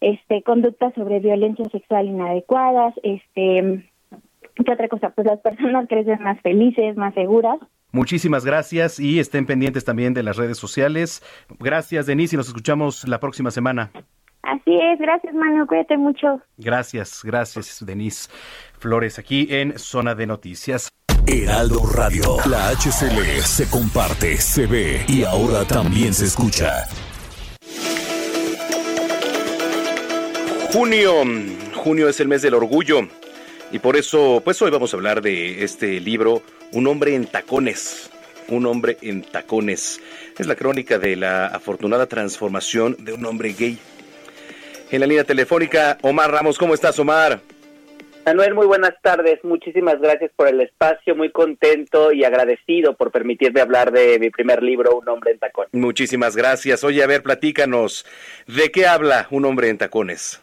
este 0.01 0.41
conductas 0.41 0.91
sobre 0.95 1.19
violencia 1.19 1.65
sexual 1.65 2.07
inadecuadas, 2.07 2.95
este 3.03 3.83
¿qué 4.65 4.73
otra 4.73 4.87
cosa? 4.87 5.11
Pues 5.11 5.27
las 5.27 5.39
personas 5.41 5.87
crecen 5.87 6.23
más 6.23 6.41
felices, 6.41 6.97
más 6.97 7.13
seguras 7.13 7.59
Muchísimas 7.91 8.45
gracias 8.45 8.99
y 8.99 9.19
estén 9.19 9.47
pendientes 9.47 9.83
también 9.83 10.13
de 10.13 10.21
las 10.21 10.37
redes 10.37 10.59
sociales. 10.59 11.23
Gracias, 11.59 12.05
Denise, 12.05 12.35
y 12.35 12.37
nos 12.37 12.47
escuchamos 12.47 13.07
la 13.07 13.19
próxima 13.19 13.49
semana. 13.49 13.91
Así 14.44 14.80
es, 14.80 14.99
gracias 14.99 15.34
Manu, 15.34 15.68
cuídate 15.68 15.98
mucho. 15.98 16.41
Gracias, 16.57 17.22
gracias 17.24 17.86
Denise 17.86 18.30
Flores, 18.78 19.20
aquí 19.20 19.48
en 19.49 19.78
Zona 19.78 20.16
de 20.16 20.28
Noticias. 20.28 20.90
Heraldo 21.28 21.82
Radio, 21.94 22.38
la 22.49 22.70
HCL 22.70 23.41
se 23.44 23.70
comparte, 23.70 24.38
se 24.38 24.66
ve 24.66 25.06
y 25.07 25.24
ahora 25.24 25.66
también 25.66 26.14
se 26.14 26.26
escucha. 26.26 26.86
Junio, 30.74 31.24
junio 31.76 32.10
es 32.10 32.20
el 32.20 32.28
mes 32.28 32.41
del 32.41 32.53
orgullo 32.53 33.02
y 33.72 33.78
por 33.78 33.98
eso, 33.98 34.41
pues 34.44 34.60
hoy 34.64 34.72
vamos 34.72 34.94
a 34.94 34.98
hablar 34.98 35.22
de 35.22 35.64
este 35.64 35.99
libro, 35.99 36.41
Un 36.72 36.88
hombre 36.88 37.14
en 37.14 37.28
tacones. 37.28 38.10
Un 38.48 38.66
hombre 38.66 38.98
en 39.02 39.22
tacones. 39.22 40.02
Es 40.40 40.48
la 40.48 40.56
crónica 40.56 40.98
de 40.98 41.16
la 41.16 41.45
afortunada 41.45 42.07
transformación 42.07 42.95
de 42.98 43.14
un 43.14 43.24
hombre 43.28 43.53
gay. 43.53 43.78
En 44.91 45.02
la 45.02 45.06
línea 45.06 45.24
telefónica, 45.24 45.99
Omar 46.02 46.32
Ramos, 46.32 46.57
¿cómo 46.57 46.74
estás, 46.74 46.98
Omar? 46.98 47.41
Manuel, 48.26 48.56
muy 48.56 48.66
buenas 48.66 48.95
tardes. 49.03 49.38
Muchísimas 49.44 50.02
gracias 50.02 50.32
por 50.36 50.48
el 50.48 50.61
espacio. 50.61 51.16
Muy 51.16 51.30
contento 51.32 52.11
y 52.11 52.24
agradecido 52.24 52.95
por 52.95 53.11
permitirme 53.11 53.61
hablar 53.61 53.91
de 53.91 54.18
mi 54.18 54.32
primer 54.32 54.64
libro, 54.64 54.98
Un 54.98 55.07
hombre 55.10 55.32
en 55.32 55.38
tacones. 55.38 55.72
Muchísimas 55.74 56.36
gracias. 56.36 56.84
Oye, 56.84 57.03
a 57.03 57.07
ver, 57.07 57.22
platícanos. 57.22 58.03
¿De 58.48 58.72
qué 58.72 58.88
habla 58.88 59.28
Un 59.30 59.45
hombre 59.45 59.70
en 59.70 59.78
tacones? 59.78 60.41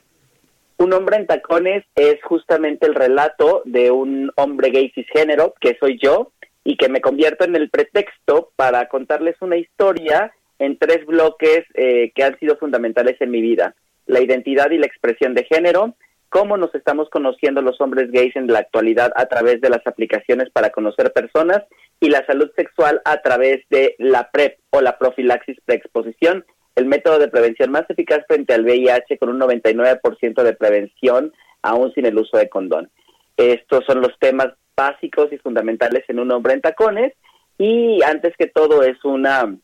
Un 0.77 0.93
hombre 0.93 1.17
en 1.17 1.27
tacones 1.27 1.85
es 1.97 2.23
justamente 2.23 2.87
el 2.87 2.95
relato 2.95 3.63
de 3.65 3.91
un 3.91 4.31
hombre 4.37 4.71
gay 4.71 4.93
cisgénero, 4.95 5.55
que 5.61 5.77
soy 5.81 5.99
yo, 6.01 6.31
y 6.63 6.77
que 6.77 6.89
me 6.89 7.01
convierto 7.01 7.45
en 7.45 7.57
el 7.57 7.69
pretexto 7.69 8.53
para 8.55 8.87
contarles 8.89 9.35
una 9.41 9.57
historia 9.57 10.33
en 10.61 10.79
tres 10.79 11.05
bloques 11.05 11.65
eh, 11.75 12.13
que 12.15 12.23
han 12.23 12.39
sido 12.39 12.57
fundamentales 12.59 13.21
en 13.21 13.31
mi 13.33 13.41
vida 13.41 13.75
la 14.07 14.21
identidad 14.21 14.71
y 14.71 14.79
la 14.79 14.87
expresión 14.87 15.35
de 15.35 15.45
género, 15.45 15.95
cómo 16.29 16.57
nos 16.57 16.75
estamos 16.75 17.09
conociendo 17.11 17.63
los 17.63 17.81
hombres 17.81 18.11
gays 18.11 18.35
en 18.37 18.47
la 18.47 18.61
actualidad 18.61 19.13
a 19.17 19.27
través 19.27 19.61
de 19.61 19.71
las 19.71 19.87
aplicaciones 19.87 20.51
para 20.51 20.71
conocer 20.71 21.13
personas 21.13 21.63
y 22.01 22.09
la 22.09 22.25
salud 22.27 22.51
sexual 22.57 23.01
a 23.05 23.23
través 23.23 23.65
de 23.71 23.95
la 23.99 24.31
PrEP 24.31 24.59
o 24.71 24.81
la 24.81 24.99
profilaxis 24.99 25.59
preexposición, 25.65 26.45
el 26.75 26.87
método 26.87 27.19
de 27.19 27.29
prevención 27.29 27.71
más 27.71 27.89
eficaz 27.89 28.25
frente 28.27 28.53
al 28.55 28.65
VIH 28.65 29.19
con 29.19 29.31
un 29.31 29.41
99% 29.41 30.43
de 30.43 30.53
prevención 30.53 31.33
aún 31.63 31.93
sin 31.95 32.07
el 32.07 32.19
uso 32.19 32.37
de 32.37 32.49
condón. 32.49 32.91
Estos 33.37 33.85
son 33.87 34.01
los 34.01 34.19
temas 34.19 34.49
básicos 34.77 35.33
y 35.33 35.39
fundamentales 35.39 36.05
en 36.09 36.19
un 36.19 36.31
hombre 36.33 36.53
en 36.53 36.61
tacones 36.61 37.13
y 37.59 38.03
antes 38.03 38.35
que 38.37 38.47
todo 38.47 38.83
es 38.83 39.03
una 39.05 39.57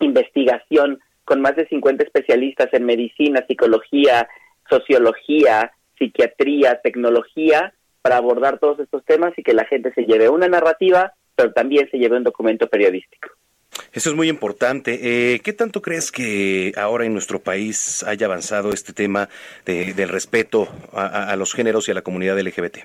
investigación 0.00 0.98
con 1.26 1.42
más 1.42 1.56
de 1.56 1.66
50 1.66 2.04
especialistas 2.04 2.72
en 2.72 2.86
medicina, 2.86 3.44
psicología, 3.46 4.28
sociología, 4.70 5.72
psiquiatría, 5.98 6.80
tecnología, 6.82 7.74
para 8.00 8.18
abordar 8.18 8.60
todos 8.60 8.78
estos 8.78 9.04
temas 9.04 9.36
y 9.36 9.42
que 9.42 9.52
la 9.52 9.64
gente 9.64 9.92
se 9.92 10.04
lleve 10.04 10.28
una 10.28 10.46
narrativa, 10.46 11.12
pero 11.34 11.52
también 11.52 11.90
se 11.90 11.98
lleve 11.98 12.16
un 12.16 12.22
documento 12.22 12.68
periodístico. 12.68 13.30
Eso 13.92 14.10
es 14.10 14.16
muy 14.16 14.28
importante. 14.28 15.00
Eh, 15.34 15.40
¿Qué 15.40 15.52
tanto 15.52 15.82
crees 15.82 16.12
que 16.12 16.72
ahora 16.76 17.04
en 17.04 17.12
nuestro 17.12 17.40
país 17.40 18.04
haya 18.04 18.26
avanzado 18.26 18.70
este 18.70 18.92
tema 18.92 19.28
del 19.64 20.08
respeto 20.08 20.68
a, 20.92 21.32
a 21.32 21.36
los 21.36 21.52
géneros 21.52 21.88
y 21.88 21.90
a 21.90 21.94
la 21.94 22.02
comunidad 22.02 22.38
LGBT? 22.38 22.78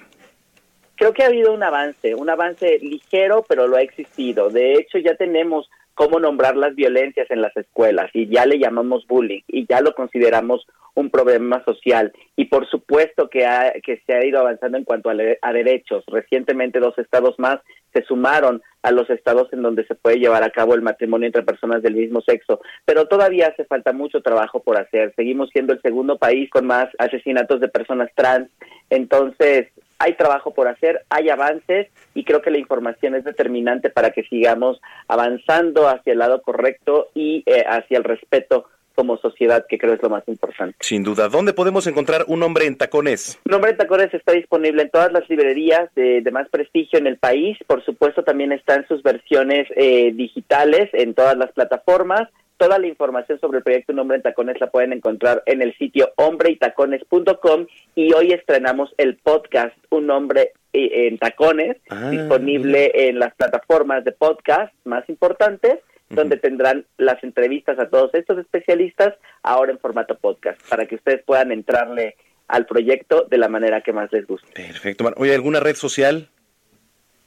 Creo 0.96 1.14
que 1.14 1.24
ha 1.24 1.28
habido 1.28 1.54
un 1.54 1.62
avance, 1.62 2.16
un 2.16 2.30
avance 2.30 2.80
ligero, 2.80 3.46
pero 3.48 3.68
lo 3.68 3.78
ha 3.78 3.82
existido. 3.82 4.50
De 4.50 4.74
hecho, 4.74 4.98
ya 4.98 5.16
tenemos 5.16 5.70
cómo 5.94 6.20
nombrar 6.20 6.56
las 6.56 6.76
violencias 6.76 7.30
en 7.30 7.42
las 7.42 7.56
escuelas 7.56 8.10
y 8.14 8.28
ya 8.28 8.46
le 8.46 8.60
llamamos 8.60 9.06
bullying 9.08 9.42
y 9.48 9.66
ya 9.68 9.82
lo 9.82 9.94
consideramos 9.94 10.66
un 10.94 11.10
problema 11.10 11.64
social 11.64 12.12
y 12.36 12.46
por 12.46 12.70
supuesto 12.70 13.30
que, 13.30 13.46
ha, 13.46 13.74
que 13.84 14.02
se 14.06 14.14
ha 14.14 14.26
ido 14.26 14.40
avanzando 14.40 14.78
en 14.78 14.84
cuanto 14.84 15.10
a, 15.10 15.14
a, 15.42 15.54
derechos. 15.54 16.04
Recientemente 16.08 16.80
dos 16.80 16.98
estados 16.98 17.36
más 17.38 17.60
se 17.94 18.04
sumaron 18.04 18.62
a 18.84 18.92
los 18.92 19.10
estados 19.10 19.52
en 19.54 19.62
donde 19.62 19.86
se 19.86 19.96
puede 19.96 20.18
llevar 20.18 20.44
a 20.44 20.50
cabo 20.50 20.74
el 20.74 20.82
matrimonio 20.82 21.28
entre 21.28 21.44
personas 21.44 21.82
del 21.82 21.96
mismo 21.96 22.22
sexo, 22.22 22.62
pero 22.86 23.06
todavía 23.06 23.48
hace 23.48 23.66
falta 23.66 23.94
mucho 23.94 24.22
trabajo 24.22 24.62
por 24.62 24.78
hacer. 24.78 25.14
Seguimos 25.16 25.50
siendo 25.52 25.74
el 25.74 25.82
segundo 25.82 26.18
país 26.18 26.50
con 26.50 26.66
más 26.66 26.88
asesinatos 26.98 27.62
de 27.62 27.68
personas 27.70 28.10
trans, 28.16 28.50
entonces 28.90 29.68
hay 30.02 30.14
trabajo 30.15 30.53
por 30.53 30.68
hacer, 30.68 31.06
hay 31.10 31.30
avances 31.30 31.88
y 32.15 32.23
creo 32.23 32.41
que 32.41 32.49
la 32.49 32.57
información 32.57 33.15
es 33.15 33.23
determinante 33.23 33.90
para 33.90 34.10
que 34.11 34.23
sigamos 34.23 34.82
avanzando 35.07 35.88
hacia 35.88 36.14
el 36.14 36.19
lado 36.19 36.41
correcto 36.41 37.10
y 37.14 37.44
eh, 37.45 37.64
hacia 37.68 37.99
el 37.99 38.03
respeto 38.03 38.65
como 38.95 39.18
sociedad, 39.18 39.65
que 39.69 39.78
creo 39.78 39.94
es 39.94 40.02
lo 40.02 40.10
más 40.10 40.28
importante. 40.28 40.76
Sin 40.82 41.03
duda. 41.03 41.30
¿Dónde 41.30 41.53
podemos 41.53 41.88
encontrar 41.88 42.26
un 42.28 42.44
hombre 42.44 42.65
en 42.65 42.78
tacones? 42.78 43.40
Un 43.45 43.53
hombre 43.53 43.72
en 43.72 43.78
tacones 43.78 44.14
está 44.14 44.34
disponible 44.34 44.82
en 44.82 44.90
todas 44.90 45.11
las 45.11 45.30
librerías 45.30 45.90
de, 45.95 46.22
más 46.32 46.49
prestigio 46.49 46.99
en 46.99 47.07
el 47.07 47.18
país. 47.18 47.57
Por 47.68 47.84
supuesto, 47.86 48.23
también 48.23 48.52
está 48.52 48.76
en 48.76 48.88
sus 48.88 49.02
versiones 49.02 49.68
eh, 49.76 50.11
digitales 50.14 50.90
en 50.94 51.14
todas 51.14 51.38
las 51.38 51.52
plataformas. 51.53 52.28
Toda 52.62 52.78
la 52.78 52.86
información 52.86 53.40
sobre 53.40 53.58
el 53.58 53.64
proyecto 53.64 53.92
Un 53.92 53.98
Hombre 53.98 54.18
en 54.18 54.22
Tacones 54.22 54.62
la 54.62 54.70
pueden 54.70 54.94
encontrar 54.94 55.42
en 55.48 55.64
el 55.64 55.76
sitio 55.80 56.12
hombreytacones.com 56.16 57.66
y 57.96 58.14
hoy 58.14 58.34
estrenamos 58.34 58.94
el 59.00 59.18
podcast 59.18 59.76
Un 59.90 60.12
Hombre 60.12 60.52
eh, 60.72 61.08
en 61.08 61.18
Tacones, 61.18 61.78
ah, 61.90 62.12
disponible 62.12 62.92
en 62.94 63.18
las 63.18 63.34
plataformas 63.34 64.06
de 64.06 64.12
podcast 64.12 64.72
más 64.84 65.10
importantes 65.10 65.80
donde 66.12 66.38
tendrán 66.38 66.86
las 66.98 67.24
entrevistas 67.24 67.80
a 67.80 67.90
todos 67.90 68.14
estos 68.14 68.38
especialistas 68.38 69.16
ahora 69.42 69.72
en 69.72 69.80
formato 69.80 70.16
podcast, 70.20 70.62
para 70.70 70.86
que 70.86 70.94
ustedes 70.94 71.24
puedan 71.24 71.52
entrarle 71.52 72.16
al 72.48 72.68
proyecto 72.68 73.26
de 73.28 73.40
la 73.40 73.48
manera 73.48 73.82
que 73.82 73.92
más 73.92 74.12
les 74.12 74.28
guste. 74.28 74.52
Perfecto. 74.54 75.12
Oye, 75.18 75.34
¿alguna 75.34 75.62
red 75.62 75.78
social? 75.78 76.30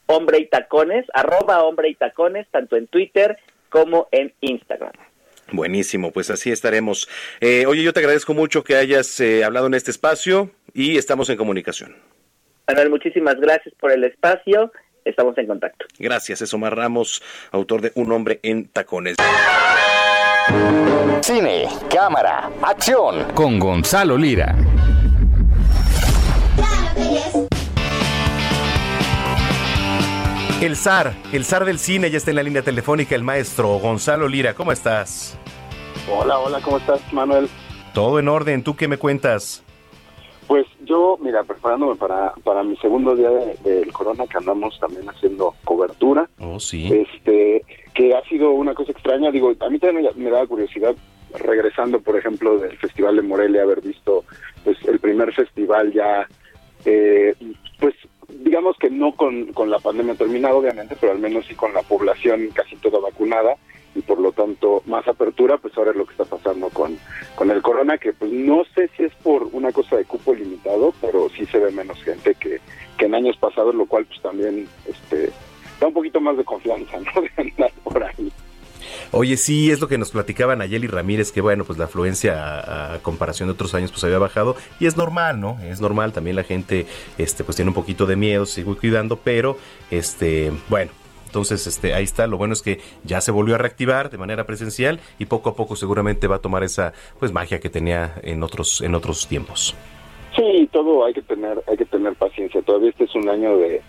Hombre 0.07 0.39
y 0.39 0.47
Tacones, 0.47 1.07
arroba 1.13 1.65
Hombre 1.65 1.89
y 1.89 1.97
Tacones, 1.97 2.47
tanto 2.53 2.77
en 2.77 2.87
Twitter 2.87 3.37
como 3.69 4.07
en 4.13 4.33
Instagram. 4.41 4.93
Buenísimo, 5.53 6.11
pues 6.11 6.31
así 6.31 6.51
estaremos. 6.51 7.09
Eh, 7.41 7.67
oye, 7.67 7.83
yo 7.83 7.93
te 7.93 8.01
agradezco 8.01 8.35
mucho 8.35 8.65
que 8.65 8.77
hayas 8.77 9.21
eh, 9.21 9.45
hablado 9.45 9.67
en 9.67 9.75
este 9.75 9.91
espacio 9.91 10.51
y 10.73 10.97
estamos 10.97 11.29
en 11.31 11.37
comunicación. 11.37 11.97
Manuel, 12.67 12.91
muchísimas 12.91 13.37
gracias 13.37 13.75
por 13.79 13.93
el 13.93 14.05
espacio. 14.05 14.73
Estamos 15.05 15.37
en 15.37 15.47
contacto. 15.47 15.85
Gracias, 15.99 16.41
es 16.41 16.55
Omar 16.55 16.75
Ramos, 16.77 17.23
autor 17.53 17.83
de 17.83 17.93
Un 17.95 18.11
hombre 18.13 18.41
en 18.43 18.69
tacones. 18.69 19.17
Cine, 21.21 21.67
cámara, 21.91 22.51
acción. 22.63 23.25
Con 23.35 23.59
Gonzalo 23.59 24.17
Lira. 24.17 24.55
El 30.65 30.77
zar, 30.77 31.13
el 31.31 31.45
zar 31.45 31.67
del 31.67 31.79
cine 31.79 32.11
ya 32.11 32.17
está 32.17 32.31
en 32.31 32.37
la 32.37 32.43
línea 32.43 32.63
telefónica, 32.63 33.15
el 33.15 33.23
maestro 33.23 33.79
Gonzalo 33.81 34.27
Lira. 34.27 34.55
¿Cómo 34.55 34.73
estás? 34.73 35.39
Hola, 36.11 36.39
hola, 36.39 36.59
¿cómo 36.63 36.79
estás, 36.79 37.13
Manuel? 37.13 37.51
Todo 37.93 38.19
en 38.19 38.29
orden, 38.29 38.65
¿tú 38.65 38.75
qué 38.75 38.89
me 38.89 38.97
cuentas? 38.97 39.63
Pues 40.47 40.65
yo, 40.87 41.19
mira, 41.21 41.45
preparándome 41.45 41.97
para, 41.97 42.33
para 42.45 42.63
mi 42.63 42.79
segundo 42.79 43.15
día 43.15 43.29
del 43.63 43.93
Corona, 43.93 44.25
que 44.27 44.39
andamos 44.39 44.81
también 44.81 45.07
haciendo 45.07 45.55
cobertura. 45.65 46.31
Oh, 46.41 46.59
sí. 46.59 46.91
Este, 46.91 47.63
que 47.93 48.17
ha 48.17 48.23
sido 48.23 48.53
una 48.53 48.73
cosa 48.73 48.93
extraña. 48.93 49.31
Digo, 49.31 49.53
a 49.61 49.69
mí 49.69 49.79
también 49.79 50.09
me, 50.17 50.31
da 50.31 50.47
curiosidad, 50.47 50.95
regresando, 51.35 52.01
por 52.01 52.17
ejemplo, 52.17 52.57
del 52.57 52.79
Festival 52.79 53.17
de 53.17 53.23
Morelia, 53.23 53.65
haber 53.65 53.83
visto 53.83 54.25
pues 54.65 54.79
el 54.89 54.99
primer 54.99 55.31
festival 55.35 55.93
ya, 55.93 56.27
eh, 56.87 57.35
pues 57.79 57.95
digamos 58.55 58.77
que 58.79 58.89
no 58.89 59.11
con, 59.17 59.47
con 59.47 59.69
la 59.69 59.81
pandemia 59.81 60.15
terminada, 60.15 60.55
obviamente, 60.55 60.97
pero 61.01 61.11
al 61.11 61.19
menos 61.19 61.45
sí 61.45 61.57
con 61.57 61.75
la 61.75 61.83
población 61.83 62.51
casi 62.55 62.77
toda 62.77 63.01
vacunada 63.01 63.57
y 63.97 64.01
por 64.03 64.21
lo 64.21 64.31
tanto 64.31 64.81
más 64.87 65.09
apertura, 65.09 65.59
pues 65.59 65.77
ahora 65.77 65.91
es 65.91 65.97
lo 65.97 66.07
que 66.07 66.13
está 66.13 66.25
pasando 66.25 66.69
con, 66.69 66.97
con 67.35 67.51
el 67.51 67.61
corona, 67.63 67.99
que 67.99 68.13
pues 68.13 68.31
no 68.31 68.63
sé 68.73 68.89
si 68.97 69.03
es 69.03 69.15
por 69.25 69.49
una 69.51 69.73
cosa 69.73 69.97
de 69.97 70.05
cupo 70.05 70.33
limitado, 70.33 70.95
pero 71.01 71.29
sí 71.31 71.47
se 71.47 71.59
ve 71.59 71.73
menos 71.73 72.01
gente 72.05 72.37
que, 72.37 72.61
que 72.97 73.07
en 73.07 73.17
años 73.17 73.37
pasados, 73.39 73.75
lo 73.75 73.87
cual 73.87 74.07
pues 74.07 74.23
también 74.23 74.69
este 74.87 75.33
da 75.81 75.89
un 75.89 75.93
poquito 75.93 76.21
más 76.21 76.37
de 76.37 76.45
confianza, 76.45 76.97
¿no? 77.01 77.23
De 77.23 77.31
andar 77.37 77.73
por 77.83 78.05
ahí. 78.05 78.31
Oye, 79.11 79.37
sí, 79.37 79.71
es 79.71 79.81
lo 79.81 79.89
que 79.89 79.99
nos 79.99 80.11
platicaban 80.11 80.61
Ayeli 80.61 80.87
Ramírez, 80.87 81.33
que 81.33 81.41
bueno, 81.41 81.65
pues 81.65 81.79
la 81.79 81.87
afluencia 81.87 82.95
a, 82.95 82.99
comparación 82.99 83.49
de 83.49 83.53
otros 83.53 83.75
años 83.75 83.91
pues 83.91 84.05
había 84.05 84.19
bajado 84.19 84.57
y 84.81 84.87
es 84.87 84.97
normal, 84.97 85.41
¿no? 85.41 85.59
Es 85.63 85.81
normal, 85.81 86.13
también 86.13 86.37
la 86.37 86.45
gente 86.45 86.87
este 87.19 87.45
pues 87.45 87.57
tiene 87.57 87.71
un 87.71 87.75
poquito 87.75 88.07
de 88.07 88.17
miedo, 88.17 88.47
sigue 88.47 88.75
cuidando, 88.77 89.17
pero 89.17 89.59
este, 89.91 90.53
bueno, 90.69 90.91
entonces, 91.35 91.67
este, 91.67 91.95
ahí 91.95 92.05
está. 92.05 92.29
Lo 92.29 92.39
bueno 92.39 92.53
es 92.53 92.63
que 92.63 92.79
ya 93.03 93.21
se 93.21 93.33
volvió 93.33 93.57
a 93.57 93.59
reactivar 93.59 94.09
de 94.09 94.19
manera 94.19 94.47
presencial 94.47 95.01
y 95.19 95.25
poco 95.25 95.51
a 95.51 95.57
poco 95.57 95.75
seguramente 95.75 96.29
va 96.29 96.37
a 96.37 96.39
tomar 96.39 96.63
esa 96.63 96.93
pues 97.19 97.33
magia 97.33 97.59
que 97.59 97.69
tenía 97.69 98.15
en 98.23 98.45
otros 98.45 98.81
en 98.83 98.95
otros 98.95 99.27
tiempos. 99.27 99.75
Sí, 100.37 100.69
todo 100.71 101.05
hay 101.05 101.13
que 101.13 101.23
tener 101.23 101.61
hay 101.67 101.77
que 101.77 101.87
tener 101.87 102.15
paciencia. 102.15 102.63
Todavía 102.63 102.91
este 102.91 103.05
es 103.05 103.15
un 103.17 103.29
año 103.29 103.57
de, 103.57 103.83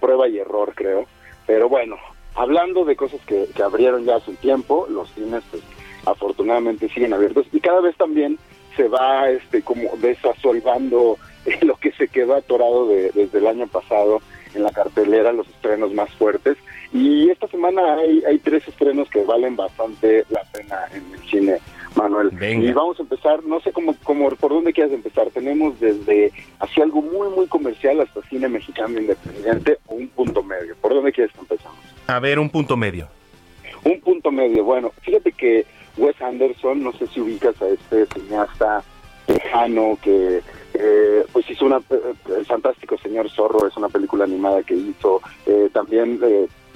prueba 0.00 0.26
y 0.26 0.38
error, 0.38 0.72
creo. 0.74 1.06
Pero 1.46 1.68
bueno, 1.68 1.96
hablando 2.38 2.84
de 2.84 2.96
cosas 2.96 3.20
que, 3.26 3.48
abrieron 3.62 4.04
ya 4.04 4.16
hace 4.16 4.30
un 4.30 4.36
tiempo, 4.36 4.86
los 4.88 5.10
cines 5.12 5.42
pues, 5.50 5.62
afortunadamente 6.06 6.88
siguen 6.88 7.12
abiertos 7.12 7.46
y 7.52 7.60
cada 7.60 7.80
vez 7.80 7.96
también 7.96 8.38
se 8.76 8.88
va 8.88 9.28
este 9.28 9.62
como 9.62 9.90
desasolvando 9.96 11.18
lo 11.62 11.76
que 11.76 11.92
se 11.92 12.08
quedó 12.08 12.36
atorado 12.36 12.86
desde 12.86 13.38
el 13.38 13.46
año 13.46 13.66
pasado 13.66 14.20
en 14.54 14.62
la 14.62 14.70
cartelera, 14.70 15.32
los 15.32 15.48
estrenos 15.48 15.92
más 15.92 16.10
fuertes. 16.14 16.56
Y 16.92 17.28
esta 17.28 17.48
semana 17.48 17.96
hay, 17.96 18.22
hay 18.24 18.38
tres 18.38 18.66
estrenos 18.66 19.10
que 19.10 19.22
valen 19.24 19.56
bastante 19.56 20.24
la 20.30 20.42
pena 20.52 20.86
en 20.94 21.12
el 21.12 21.28
cine, 21.28 21.58
Manuel. 21.96 22.30
Y 22.40 22.72
vamos 22.72 22.98
a 22.98 23.02
empezar, 23.02 23.44
no 23.44 23.60
sé 23.60 23.72
cómo, 23.72 23.94
cómo, 24.04 24.30
por 24.30 24.52
dónde 24.52 24.72
quieres 24.72 24.94
empezar. 24.94 25.28
Tenemos 25.30 25.78
desde 25.80 26.32
hacia 26.60 26.84
algo 26.84 27.02
muy, 27.02 27.28
muy 27.28 27.46
comercial 27.46 28.00
hasta 28.00 28.22
cine 28.28 28.48
mexicano 28.48 28.98
independiente 28.98 29.78
o 29.86 29.96
un 29.96 30.08
punto 30.08 30.42
medio. 30.42 30.74
¿Por 30.76 30.94
dónde 30.94 31.12
quieres 31.12 31.32
que 31.34 31.40
empezamos? 31.40 31.97
A 32.08 32.20
ver, 32.20 32.38
un 32.38 32.48
punto 32.48 32.74
medio. 32.74 33.06
Un 33.84 34.00
punto 34.00 34.30
medio. 34.32 34.64
Bueno, 34.64 34.92
fíjate 35.02 35.30
que 35.30 35.66
Wes 35.98 36.18
Anderson, 36.22 36.82
no 36.82 36.92
sé 36.92 37.06
si 37.08 37.20
ubicas 37.20 37.60
a 37.60 37.68
este 37.68 38.06
cineasta 38.06 38.82
lejano 39.26 39.98
que 40.02 40.40
eh, 40.72 41.26
pues 41.34 41.50
hizo 41.50 41.66
una 41.66 41.76
eh, 41.90 42.14
el 42.38 42.46
fantástico 42.46 42.96
señor 42.96 43.28
zorro 43.28 43.68
es 43.68 43.76
una 43.76 43.90
película 43.90 44.24
animada 44.24 44.62
que 44.62 44.74
hizo 44.74 45.20
eh, 45.44 45.68
también 45.70 46.18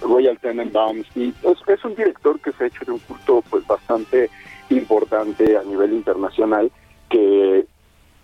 Royal 0.02 0.38
Tenenbaums 0.38 1.06
y 1.16 1.28
es, 1.28 1.58
es, 1.66 1.82
un 1.82 1.94
director 1.94 2.38
que 2.40 2.52
se 2.52 2.64
ha 2.64 2.66
hecho 2.66 2.84
de 2.84 2.92
un 2.92 2.98
culto 2.98 3.42
pues 3.48 3.66
bastante 3.66 4.28
importante 4.68 5.56
a 5.56 5.62
nivel 5.62 5.94
internacional 5.94 6.70
que 7.08 7.64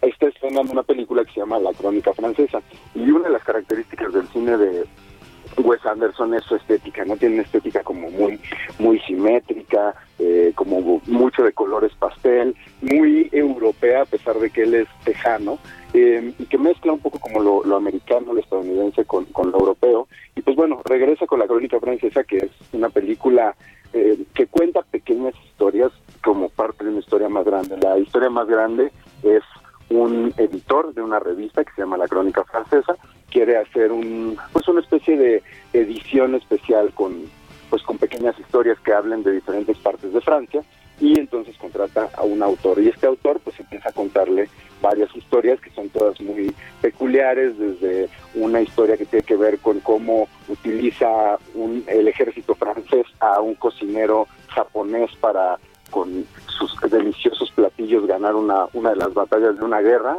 está 0.03 0.27
estrenando 0.27 0.73
una 0.73 0.83
película 0.83 1.25
que 1.25 1.33
se 1.33 1.41
llama 1.41 1.59
La 1.59 1.73
Crónica 1.73 2.13
Francesa 2.13 2.61
y 2.95 3.11
una 3.11 3.29
de 3.29 3.33
las 3.33 3.45
características 3.45 4.13
del 4.13 4.29
cine 4.29 4.59
de 4.59 4.85
Wes 5.57 5.85
Anderson 5.85 6.35
es 6.35 6.45
su 6.45 6.57
estética, 6.57 7.05
no 7.05 7.17
tiene 7.17 7.37
una 7.37 7.45
estética 7.45 7.83
como 7.83 8.11
muy 8.11 8.41
muy 8.79 9.01
simétrica, 9.01 9.95
eh, 10.19 10.53
como 10.55 11.01
mucho 11.07 11.43
de 11.43 11.53
colores 11.53 11.93
pastel, 11.99 12.55
muy 12.81 13.29
europea 13.33 14.03
a 14.03 14.07
pesar 14.07 14.37
de 14.39 14.51
que 14.51 14.63
él 14.63 14.75
es 14.75 14.89
tejano 15.05 15.59
eh, 15.95 16.33
y 16.39 16.45
que 16.47 16.59
mezcla 16.59 16.93
un 16.93 17.01
poco 17.01 17.19
como 17.19 17.41
lo, 17.41 17.77
americano, 17.77 18.33
lo 18.33 18.41
estadounidense 18.41 19.05
con, 19.05 19.27
lo 19.35 19.59
europeo 19.59 20.09
y 20.37 20.43
pues 20.43 20.57
bueno, 20.57 20.81
regresa 20.85 21.27
con 21.27 21.39
la 21.39 21.47
crónica 21.47 21.81
francesa 21.81 22.25
que 22.25 22.39
es 22.39 22.51
una 22.73 22.89
película 22.89 23.55
eh, 23.93 24.19
que 24.35 24.47
cuenta 24.47 24.83
pequeñas 24.83 25.35
historias 25.47 25.93
como 26.23 26.51
parte 26.51 26.85
de 26.85 26.91
una 26.91 27.01
historia 27.01 27.29
más 27.29 27.45
grande. 27.45 27.77
La 27.79 27.99
historia 27.99 28.29
más 28.29 28.47
grande 28.47 28.93
es 29.23 29.43
un 29.91 30.35
editor 30.37 30.93
de 30.93 31.03
una 31.03 31.19
revista 31.19 31.65
que 31.65 31.73
se 31.73 31.81
llama 31.81 31.97
La 31.97 32.09
Crónica 32.09 32.45
Francesa 32.45 32.97
quiere 33.31 33.57
hacer 33.57 33.93
un 33.93 34.37
pues 34.53 34.67
una 34.69 34.81
especie 34.81 35.17
de 35.17 35.43
edición 35.73 36.35
especial 36.35 36.93
con 36.95 37.25
pues 37.71 37.83
con 37.83 37.99
pequeñas 37.99 38.39
historias 38.39 38.79
que 38.81 38.93
hablen 38.93 39.23
de 39.23 39.33
diferentes 39.33 39.77
partes 39.79 40.13
de 40.13 40.21
Francia 40.21 40.63
y 41.01 41.19
entonces 41.19 41.57
contrata 41.59 42.09
a 42.15 42.23
un 42.23 42.43
autor 42.43 42.81
y 42.81 42.89
este 42.89 43.07
autor 43.07 43.41
pues 43.41 43.59
empieza 43.61 43.91
a 43.91 43.93
contarle 43.93 44.49
varias 44.83 45.15
historias 45.15 45.61
que 45.61 45.71
son 45.71 45.89
todas 45.91 46.21
muy 46.21 46.55
peculiares 46.81 47.59
desde 47.59 48.09
una 48.35 48.61
historia 48.61 48.97
que 48.97 49.05
tiene 49.05 49.25
que 49.25 49.37
ver 49.37 49.59
con 49.59 49.81
cómo 49.81 50.29
utiliza 50.49 51.39
un, 51.55 51.85
el 51.87 52.09
ejército 52.09 52.55
francés 52.55 53.07
a 53.21 53.41
un 53.41 53.55
cocinero 53.55 54.27
japonés 54.49 55.11
para 55.21 55.59
con 55.91 56.27
sus 56.47 56.75
deliciosos 56.91 57.51
platillos 57.53 58.07
ganar 58.07 58.35
una, 58.35 58.67
una 58.73 58.91
de 58.91 58.97
las 58.97 59.15
batallas 59.15 59.59
de 59.59 59.65
una 59.65 59.81
guerra. 59.81 60.19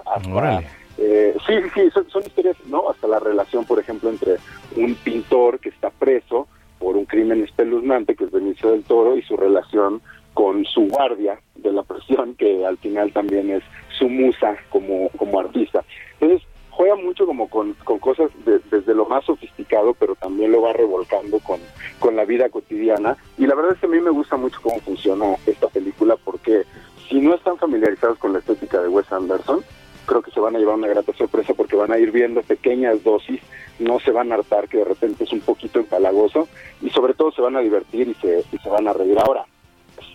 Eh, 1.01 1.34
sí, 1.47 1.53
sí, 1.73 1.89
son, 1.91 2.09
son, 2.09 2.23
historias, 2.23 2.57
¿no? 2.65 2.89
Hasta 2.89 3.07
la 3.07 3.19
relación, 3.19 3.63
por 3.65 3.80
ejemplo, 3.80 4.09
entre 4.09 4.35
un 4.76 4.95
pintor 4.95 5.59
que 5.59 5.69
está 5.69 5.89
preso 5.91 6.47
por 6.77 6.97
un 6.97 7.05
crimen 7.05 7.41
espeluznante, 7.41 8.15
que 8.15 8.26
es 8.26 8.31
Benicio 8.31 8.71
del 8.71 8.84
Toro, 8.84 9.15
y 9.15 9.21
su 9.21 9.38
relación 9.38 10.01
con 10.34 10.65
su 10.65 10.88
guardia 10.88 11.39
de 11.55 11.71
la 11.71 11.84
prisión, 11.84 12.35
que 12.35 12.65
al 12.65 12.77
final 12.77 13.13
también 13.13 13.49
es 13.49 13.63
su 13.97 14.09
musa 14.09 14.57
como, 14.69 15.09
como 15.17 15.39
artista. 15.39 15.84
Entonces, 16.19 16.45
juega 16.69 16.95
mucho 16.95 17.26
como 17.26 17.49
con, 17.49 17.73
con 17.84 17.99
cosas 17.99 18.30
desde 18.45 18.93
lo 18.93 19.05
más 19.05 19.26
sofisticado, 19.26 19.93
pero 19.93 20.15
también 20.15 20.51
lo 20.51 20.61
va 20.61 20.73
revolcando 20.73 21.39
con, 21.39 21.59
con 21.99 22.15
la 22.15 22.26
vida 22.26 22.49
cotidiana. 22.49 23.17
Y 23.38 23.47
la 23.47 23.55
verdad 23.55 23.73
es 23.73 23.80
que 23.80 23.85
a 23.85 23.89
mí 23.89 23.99
me 23.99 24.11
gusta 24.11 24.38
mucho 24.38 24.59
cómo 24.61 24.80
funciona 24.80 25.35
esta 25.45 25.67
película, 25.67 26.17
porque 26.23 26.63
si 27.09 27.19
no 27.19 27.35
están 27.35 27.57
familiarizados 27.57 28.17
con 28.17 28.34
la 28.34 28.39
estética 28.39 28.81
de 28.81 28.89
Wes 28.89 29.11
Anderson, 29.11 29.63
creo 30.10 30.23
que 30.23 30.31
se 30.31 30.40
van 30.40 30.56
a 30.56 30.60
llevar 30.60 30.73
una 30.73 30.88
grata 30.88 31.14
sorpresa 31.14 31.53
porque 31.53 31.76
van 31.76 31.91
a 31.91 31.99
ir 31.99 32.11
viendo 32.11 32.41
pequeñas 32.41 33.03
dosis, 33.03 33.40
no 33.77 33.99
se 33.99 34.10
van 34.10 34.31
a 34.31 34.36
hartar 34.36 34.68
que 34.68 34.80
de 34.80 34.86
repente 34.86 35.23
es 35.23 35.31
un 35.31 35.41
poquito 35.41 35.77
empalagoso 35.77 36.48
y 36.81 36.90
sobre 36.90 37.14
todo 37.14 37.31
se 37.31 37.44
van 37.44 37.56
a 37.56 37.60
divertir 37.60 38.07
y 38.07 38.15
se, 38.15 38.44
y 38.52 38.57
se 38.57 38.69
van 38.69 38.88
a 38.88 38.94
reír. 38.94 39.19
Ahora, 39.19 39.45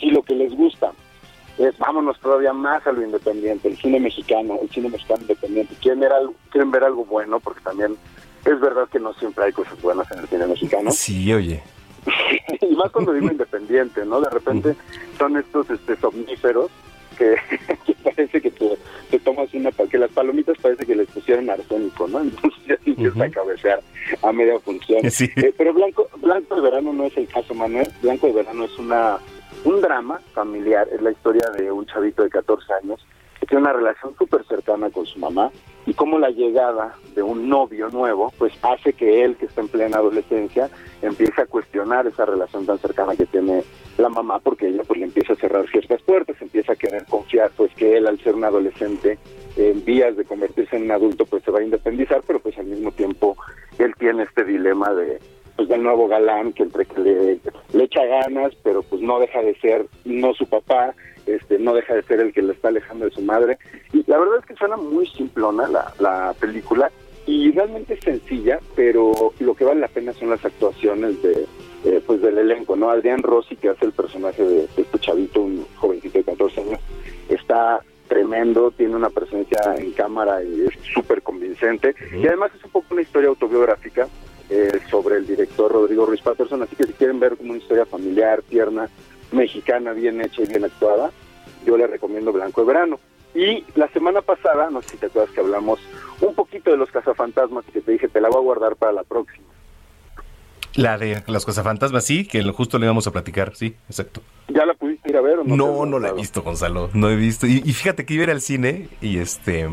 si 0.01 0.11
lo 0.11 0.25
que 0.25 0.35
les 0.35 0.53
gusta 0.53 0.91
es 1.59 1.79
vámonos 1.79 2.19
todavía 2.19 2.53
más 2.53 2.85
a 2.89 2.91
lo 2.91 3.05
independiente, 3.05 3.69
el 3.69 3.77
cine 3.77 4.01
mexicano, 4.01 4.59
el 4.61 4.69
cine 4.71 4.89
mexicano 4.89 5.21
independiente. 5.21 5.77
Quieren 5.81 6.01
ver 6.01 6.13
algo, 6.13 6.35
quieren 6.51 6.73
ver 6.73 6.83
algo 6.83 7.05
bueno, 7.05 7.39
porque 7.39 7.61
también 7.61 7.97
es 8.45 8.61
verdad 8.61 8.89
que 8.89 8.99
no 8.99 9.15
siempre 9.15 9.45
hay 9.45 9.53
cosas 9.53 9.81
buenas 9.81 10.11
en 10.11 10.19
el 10.19 10.27
cine 10.27 10.49
mexicano. 10.49 10.91
Sí, 10.91 11.33
oye. 11.33 11.63
y 12.61 12.75
más 12.75 12.91
cuando 12.91 13.13
digo 13.13 13.31
independiente, 13.31 14.05
¿no? 14.05 14.21
De 14.21 14.29
repente 14.29 14.75
son 15.17 15.37
estos 15.37 15.71
este, 15.71 15.95
somníferos 15.97 16.73
que, 17.87 17.95
parece 18.03 18.41
que 18.41 18.51
te, 18.51 19.19
tomas 19.21 19.53
una, 19.55 19.71
que 19.73 19.99
las 19.99 20.11
palomitas 20.11 20.57
parece 20.61 20.87
que 20.87 20.97
les 20.97 21.09
pusieron 21.09 21.51
arsénico, 21.51 22.07
¿no? 22.09 22.21
Entonces 22.21 22.61
ya 22.67 22.77
empieza 22.85 23.25
a 23.25 23.31
cabecear 23.31 23.81
a 24.23 24.33
media 24.33 24.59
función. 24.61 25.01
Eh, 25.37 25.53
pero 25.57 25.73
Blanco, 25.73 26.09
Blanco 26.19 26.57
de 26.57 26.63
Verano 26.63 26.93
no 26.93 27.05
es 27.05 27.17
el 27.17 27.27
caso, 27.27 27.55
Manuel. 27.55 27.89
Blanco 28.03 28.27
de 28.27 28.35
Verano 28.35 28.65
es 28.65 28.79
una 28.79 29.19
un 29.65 29.81
drama 29.81 30.21
familiar, 30.35 30.87
es 30.93 31.01
la 31.01 31.11
historia 31.11 31.49
de 31.57 31.73
un 31.73 31.87
chavito 31.87 32.23
de 32.23 32.31
14 32.31 32.73
años 32.83 33.01
que 33.45 33.49
tiene 33.49 33.65
una 33.65 33.75
relación 33.75 34.17
súper 34.17 34.43
cercana 34.47 34.89
con 34.89 35.05
su 35.05 35.19
mamá 35.19 35.51
y 35.85 35.93
cómo 35.93 36.19
la 36.19 36.31
llegada 36.31 36.97
de 37.15 37.23
un 37.23 37.51
novio 37.51 37.91
nuevo 37.91 38.33
pues 38.39 38.55
hace 38.63 38.95
que 38.95 39.23
él 39.23 39.37
que 39.37 39.45
está 39.45 39.61
en 39.61 39.69
plena 39.69 39.99
adolescencia 39.99 40.71
empiece 41.03 41.43
a 41.43 41.47
cuestionar 41.47 42.07
esa 42.07 42.25
relación 42.25 42.65
tan 42.65 42.79
cercana 42.79 43.15
que 43.15 43.27
tiene 43.27 43.63
la 43.99 44.09
mamá 44.09 44.39
porque 44.39 44.69
ella 44.69 44.83
pues 44.87 44.99
le 44.99 45.05
empieza 45.05 45.35
a 45.35 45.37
cerrar 45.37 45.69
ciertas 45.69 46.01
puertas, 46.03 46.41
empieza 46.41 46.73
a 46.73 46.77
querer 46.77 47.05
confiar 47.05 47.51
pues 47.55 47.71
que 47.75 47.99
él 47.99 48.07
al 48.07 48.19
ser 48.21 48.35
un 48.35 48.45
adolescente 48.45 49.19
en 49.59 49.85
vías 49.85 50.17
de 50.17 50.25
convertirse 50.25 50.77
en 50.77 50.85
un 50.85 50.93
adulto 50.93 51.27
pues 51.27 51.45
se 51.45 51.51
va 51.51 51.59
a 51.59 51.65
independizar 51.65 52.23
pero 52.27 52.41
pues 52.41 52.57
al 52.57 52.67
mismo 52.67 52.93
tiempo 52.93 53.37
él 53.79 53.95
tiene 53.99 54.23
este 54.23 54.45
dilema 54.45 54.95
de 54.95 55.21
pues 55.57 55.69
del 55.69 55.83
nuevo 55.83 56.09
galán 56.09 56.53
que 56.53 56.65
entre 56.65 56.85
que 56.85 57.01
le, 57.01 57.39
le, 57.73 57.85
echa 57.85 58.05
ganas 58.05 58.53
pero 58.63 58.83
pues 58.83 59.01
no 59.03 59.19
deja 59.21 59.41
de 59.43 59.55
ser 59.57 59.87
no 60.05 60.35
su 60.35 60.47
papá 60.47 60.95
este 61.27 61.59
no 61.59 61.75
deja 61.75 61.95
de 61.95 62.03
ser 62.03 62.21
el 62.21 62.33
que 62.33 62.43
le 62.43 62.53
está 62.53 62.69
alejando 62.69 63.07
de 63.07 63.11
su 63.13 63.23
madre. 63.23 63.59
Y 63.93 64.05
la 64.07 64.19
verdad 64.19 64.39
es 64.41 64.47
que 64.47 64.55
suena 64.55 64.77
muy 64.77 65.07
simplona 65.07 65.67
la, 65.69 65.93
la 65.99 66.35
película 66.39 66.91
y 67.27 67.51
realmente 67.53 67.95
es 67.95 68.01
sencilla 68.01 68.59
pero 68.77 69.33
lo 69.39 69.55
que 69.55 69.65
vale 69.65 69.81
la 69.81 69.89
pena 69.89 70.13
son 70.13 70.31
las 70.31 70.45
actuaciones 70.45 71.23
de 71.23 71.47
eh, 71.85 72.03
pues 72.07 72.21
del 72.21 72.37
elenco 72.37 72.77
no 72.77 72.91
Adrián 72.91 73.23
Rossi 73.23 73.57
que 73.57 73.71
hace 73.71 73.87
el 73.87 73.93
personaje 73.93 74.43
de, 74.43 74.65
este 74.77 74.99
chavito 74.99 75.41
un 75.41 75.65
jovencito 75.77 76.19
de 76.19 76.25
14 76.25 76.61
años 76.61 76.81
está 77.29 77.81
tremendo, 78.09 78.71
tiene 78.71 78.95
una 78.97 79.11
presencia 79.11 79.59
en 79.77 79.93
cámara 79.93 80.43
y 80.43 80.67
es 80.67 80.79
súper 80.93 81.23
convincente. 81.23 81.95
Y 82.13 82.27
además 82.27 82.53
es 82.55 82.65
un 82.65 82.71
poco 82.71 82.87
una 82.91 83.03
historia 83.03 83.29
autobiográfica 83.29 84.09
eh, 84.51 84.81
sobre 84.91 85.17
el 85.17 85.27
director 85.27 85.73
Rodrigo 85.73 86.07
Ruiz 86.07 86.21
Patterson, 86.21 86.63
así 86.63 86.77
que 86.77 86.85
si 86.85 86.93
quieren 86.93 87.21
ver 87.21 87.37
como 87.37 87.51
una 87.51 87.59
historia 87.59 87.87
familiar, 87.87 88.43
tierna, 88.43 88.89
mexicana, 89.33 89.93
bien 89.93 90.21
hecha 90.21 90.43
y 90.43 90.47
bien 90.47 90.65
actuada, 90.65 91.11
yo 91.65 91.77
les 91.77 91.91
recomiendo 91.91 92.33
Blanco 92.33 92.61
de 92.61 92.67
Verano. 92.67 93.01
Y 93.35 93.65
la 93.75 93.89
semana 93.89 94.23
pasada, 94.23 94.71
no 94.71 94.81
sé 94.83 94.91
si 94.91 94.97
te 94.99 95.07
acuerdas 95.07 95.35
que 95.35 95.41
hablamos 95.41 95.81
un 96.21 96.35
poquito 96.35 96.71
de 96.71 96.77
los 96.77 96.91
cazafantasmas 96.91 97.65
y 97.69 97.73
que 97.73 97.81
te 97.81 97.93
dije, 97.93 98.09
te 98.09 98.21
la 98.21 98.29
voy 98.29 98.39
a 98.39 98.43
guardar 98.43 98.77
para 98.77 98.93
la 98.93 99.03
próxima. 99.03 99.47
La 100.77 100.99
de 100.99 101.23
los 101.27 101.47
cazafantasmas, 101.47 102.05
sí, 102.05 102.27
que 102.27 102.43
justo 102.43 102.79
le 102.79 102.87
vamos 102.87 103.07
a 103.07 103.13
platicar, 103.13 103.55
sí, 103.55 103.77
exacto. 103.89 104.23
¿Ya 104.49 104.67
la 104.67 104.75
pudiste 104.75 105.09
ir 105.09 105.17
a 105.17 105.21
ver 105.21 105.39
o 105.39 105.45
no? 105.45 105.57
No, 105.57 105.87
no 105.87 105.99
la 106.01 106.09
he 106.09 106.13
visto, 106.15 106.43
Gonzalo, 106.43 106.91
no 106.95 107.11
he 107.11 107.17
visto. 107.17 107.47
Y, 107.47 107.63
y 107.65 107.73
fíjate 107.73 108.05
que 108.05 108.15
iba 108.15 108.23
a 108.23 108.25
ir 108.25 108.31
al 108.31 108.41
cine 108.41 108.89
y 109.01 109.19
este 109.19 109.69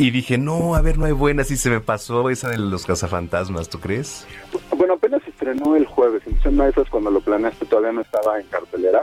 y 0.00 0.10
dije, 0.10 0.38
no, 0.38 0.74
a 0.74 0.80
ver, 0.80 0.96
no 0.96 1.04
hay 1.04 1.12
buena, 1.12 1.44
si 1.44 1.58
se 1.58 1.68
me 1.68 1.80
pasó 1.80 2.30
esa 2.30 2.48
de 2.48 2.56
los 2.56 2.86
cazafantasmas, 2.86 3.68
¿tú 3.68 3.80
crees? 3.80 4.26
Bueno, 4.74 4.94
apenas 4.94 5.22
se 5.24 5.30
estrenó 5.30 5.76
el 5.76 5.84
jueves, 5.84 6.22
entonces 6.24 6.52
una 6.52 6.64
de 6.64 6.70
esas 6.70 6.88
cuando 6.88 7.10
lo 7.10 7.20
planeaste 7.20 7.66
todavía 7.66 7.92
no 7.92 8.00
estaba 8.00 8.40
en 8.40 8.46
cartelera, 8.46 9.02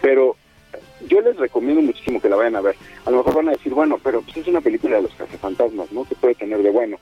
pero 0.00 0.36
yo 1.06 1.20
les 1.20 1.36
recomiendo 1.36 1.82
muchísimo 1.82 2.18
que 2.18 2.30
la 2.30 2.36
vayan 2.36 2.56
a 2.56 2.62
ver. 2.62 2.76
A 3.04 3.10
lo 3.10 3.18
mejor 3.18 3.34
van 3.34 3.48
a 3.48 3.52
decir, 3.52 3.74
bueno, 3.74 3.98
pero 4.02 4.22
pues 4.22 4.38
es 4.38 4.48
una 4.48 4.62
película 4.62 4.96
de 4.96 5.02
los 5.02 5.14
cazafantasmas, 5.14 5.92
¿no? 5.92 6.04
¿Qué 6.04 6.14
puede 6.14 6.34
tener 6.34 6.62
de 6.62 6.70
bueno? 6.70 6.96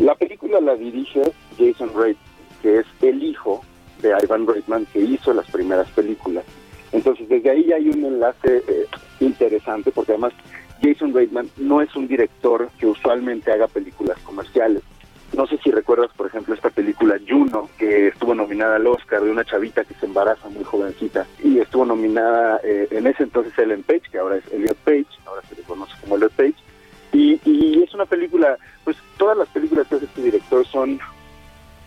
La 0.00 0.14
película 0.14 0.58
la 0.58 0.76
dirige 0.76 1.20
Jason 1.58 1.90
Reitman, 1.94 2.24
que 2.62 2.78
es 2.78 2.86
el 3.02 3.22
hijo 3.22 3.62
de 4.00 4.14
Ivan 4.22 4.46
Reitman, 4.46 4.86
que 4.94 5.00
hizo 5.00 5.34
las 5.34 5.50
primeras 5.50 5.90
películas. 5.90 6.44
Entonces, 6.92 7.28
desde 7.28 7.50
ahí 7.50 7.70
hay 7.72 7.90
un 7.90 8.02
enlace 8.02 8.62
eh, 8.66 8.86
interesante, 9.20 9.90
porque 9.90 10.12
además 10.12 10.32
Jason 10.82 11.14
Reitman 11.14 11.48
no 11.56 11.80
es 11.80 11.94
un 11.96 12.08
director 12.08 12.70
que 12.78 12.86
usualmente 12.86 13.52
haga 13.52 13.66
películas 13.68 14.18
comerciales. 14.20 14.82
no 15.34 15.46
sé 15.46 15.58
si 15.58 15.70
recuerdas, 15.70 16.10
por 16.16 16.26
ejemplo, 16.28 16.54
esta 16.54 16.70
película 16.70 17.18
Juno, 17.28 17.68
que 17.78 18.08
estuvo 18.08 18.34
nominada 18.34 18.76
al 18.76 18.86
Oscar 18.86 19.22
de 19.22 19.30
una 19.30 19.44
chavita 19.44 19.84
que 19.84 19.94
se 19.94 20.06
embaraza 20.06 20.48
muy 20.48 20.64
jovencita 20.64 21.26
y 21.42 21.58
estuvo 21.58 21.84
nominada 21.84 22.60
eh, 22.62 22.88
en 22.90 23.06
ese 23.06 23.24
entonces 23.24 23.58
Ellen 23.58 23.82
Page, 23.82 24.02
que 24.10 24.18
ahora 24.18 24.36
es 24.36 24.44
Elliot 24.52 24.76
Page, 24.78 25.06
ahora 25.26 25.42
se 25.48 25.56
le 25.56 25.62
conoce 25.62 25.92
como 26.00 26.16
Elliot 26.16 26.32
Page. 26.32 26.54
Y, 27.12 27.40
y 27.44 27.82
es 27.82 27.94
una 27.94 28.06
película, 28.06 28.56
pues 28.84 28.96
todas 29.16 29.36
las 29.36 29.48
películas 29.48 29.86
que 29.88 29.96
hace 29.96 30.04
este 30.04 30.22
director 30.22 30.66
son 30.66 30.98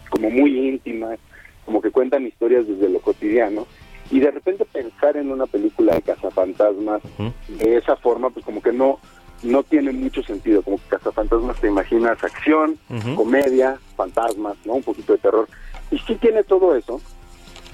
como 0.09 0.29
muy 0.29 0.67
íntimas, 0.67 1.19
como 1.65 1.81
que 1.81 1.91
cuentan 1.91 2.25
historias 2.25 2.67
desde 2.67 2.89
lo 2.89 2.99
cotidiano. 2.99 3.67
Y 4.11 4.19
de 4.19 4.31
repente 4.31 4.65
pensar 4.65 5.17
en 5.17 5.31
una 5.31 5.45
película 5.45 5.95
de 5.95 6.01
cazafantasmas 6.01 7.01
de 7.47 7.77
esa 7.77 7.95
forma, 7.95 8.29
pues 8.29 8.43
como 8.43 8.61
que 8.61 8.71
no, 8.71 8.99
no 9.43 9.63
tiene 9.63 9.91
mucho 9.91 10.23
sentido. 10.23 10.61
Como 10.63 10.77
que 10.77 10.89
cazafantasmas 10.89 11.59
te 11.61 11.67
imaginas 11.67 12.23
acción, 12.23 12.77
comedia, 13.15 13.77
fantasmas, 13.95 14.57
¿no? 14.65 14.73
Un 14.73 14.83
poquito 14.83 15.13
de 15.13 15.19
terror. 15.19 15.47
Y 15.91 15.99
sí 15.99 16.15
tiene 16.15 16.43
todo 16.43 16.75
eso, 16.75 16.99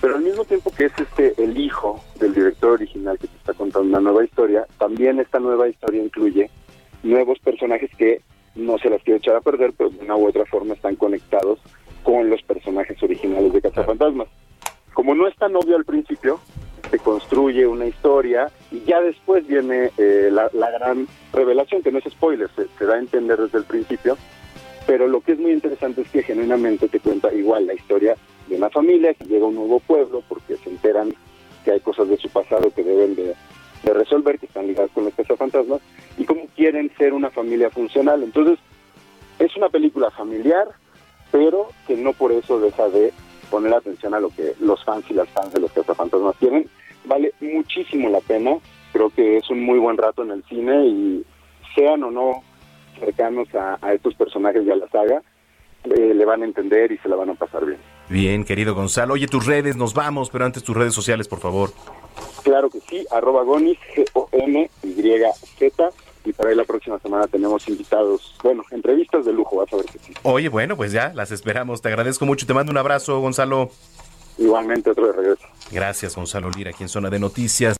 pero 0.01 0.15
al 0.15 0.23
mismo 0.23 0.45
tiempo 0.45 0.71
que 0.71 0.85
es 0.85 0.93
este 0.97 1.41
el 1.41 1.57
hijo 1.57 2.03
del 2.19 2.33
director 2.33 2.71
original 2.71 3.17
que 3.17 3.27
te 3.27 3.37
está 3.37 3.53
contando 3.53 3.87
una 3.87 3.99
nueva 3.99 4.23
historia, 4.23 4.67
también 4.77 5.19
esta 5.19 5.39
nueva 5.39 5.67
historia 5.67 6.03
incluye 6.03 6.49
nuevos 7.03 7.39
personajes 7.39 7.89
que 7.97 8.21
no 8.55 8.77
se 8.77 8.89
las 8.89 9.01
quiero 9.03 9.17
echar 9.17 9.35
a 9.35 9.41
perder, 9.41 9.73
pero 9.77 9.89
de 9.89 9.99
una 9.99 10.15
u 10.15 10.27
otra 10.27 10.44
gran 20.85 21.07
revelación, 21.33 21.81
que 21.81 21.91
no 21.91 21.99
es 21.99 22.05
spoiler, 22.05 22.49
se, 22.55 22.85
da 22.85 22.95
a 22.95 22.99
entender 22.99 23.39
desde 23.39 23.57
el 23.57 23.65
principio, 23.65 24.17
pero 24.85 25.07
lo 25.07 25.21
que 25.21 25.33
es 25.33 25.39
muy 25.39 25.51
interesante 25.51 26.01
es 26.01 26.09
que 26.09 26.23
genuinamente 26.23 26.87
querido 58.45 58.73
Gonzalo. 58.73 59.15
Oye, 59.15 59.27
tus 59.27 59.45
redes, 59.45 59.75
nos 59.75 59.93
vamos, 59.93 60.29
pero 60.29 60.45
antes 60.45 60.63
tus 60.63 60.75
redes 60.75 60.93
sociales, 60.93 61.27
por 61.27 61.39
favor. 61.39 61.71
Claro 62.43 62.69
que 62.69 62.79
sí, 62.81 63.05
arroba 63.11 63.43
gonis, 63.43 63.77
G-O-N-Y-Z 63.95 65.89
y 66.25 66.33
para 66.33 66.49
ahí 66.49 66.55
la 66.55 66.63
próxima 66.63 66.99
semana 66.99 67.27
tenemos 67.27 67.67
invitados, 67.67 68.35
bueno, 68.43 68.63
entrevistas 68.71 69.25
de 69.25 69.33
lujo, 69.33 69.57
vas 69.57 69.71
a 69.73 69.77
ver 69.77 69.85
que 69.85 69.99
sí. 69.99 70.13
Oye, 70.23 70.49
bueno, 70.49 70.75
pues 70.75 70.91
ya, 70.91 71.13
las 71.13 71.31
esperamos. 71.31 71.81
Te 71.81 71.89
agradezco 71.89 72.25
mucho, 72.25 72.47
te 72.47 72.53
mando 72.53 72.71
un 72.71 72.77
abrazo, 72.77 73.19
Gonzalo. 73.19 73.69
Igualmente, 74.37 74.89
otro 74.89 75.07
de 75.07 75.13
regreso. 75.13 75.45
Gracias, 75.71 76.15
Gonzalo 76.15 76.49
Lira, 76.49 76.71
aquí 76.71 76.83
en 76.83 76.89
Zona 76.89 77.09
de 77.09 77.19
Noticias. 77.19 77.77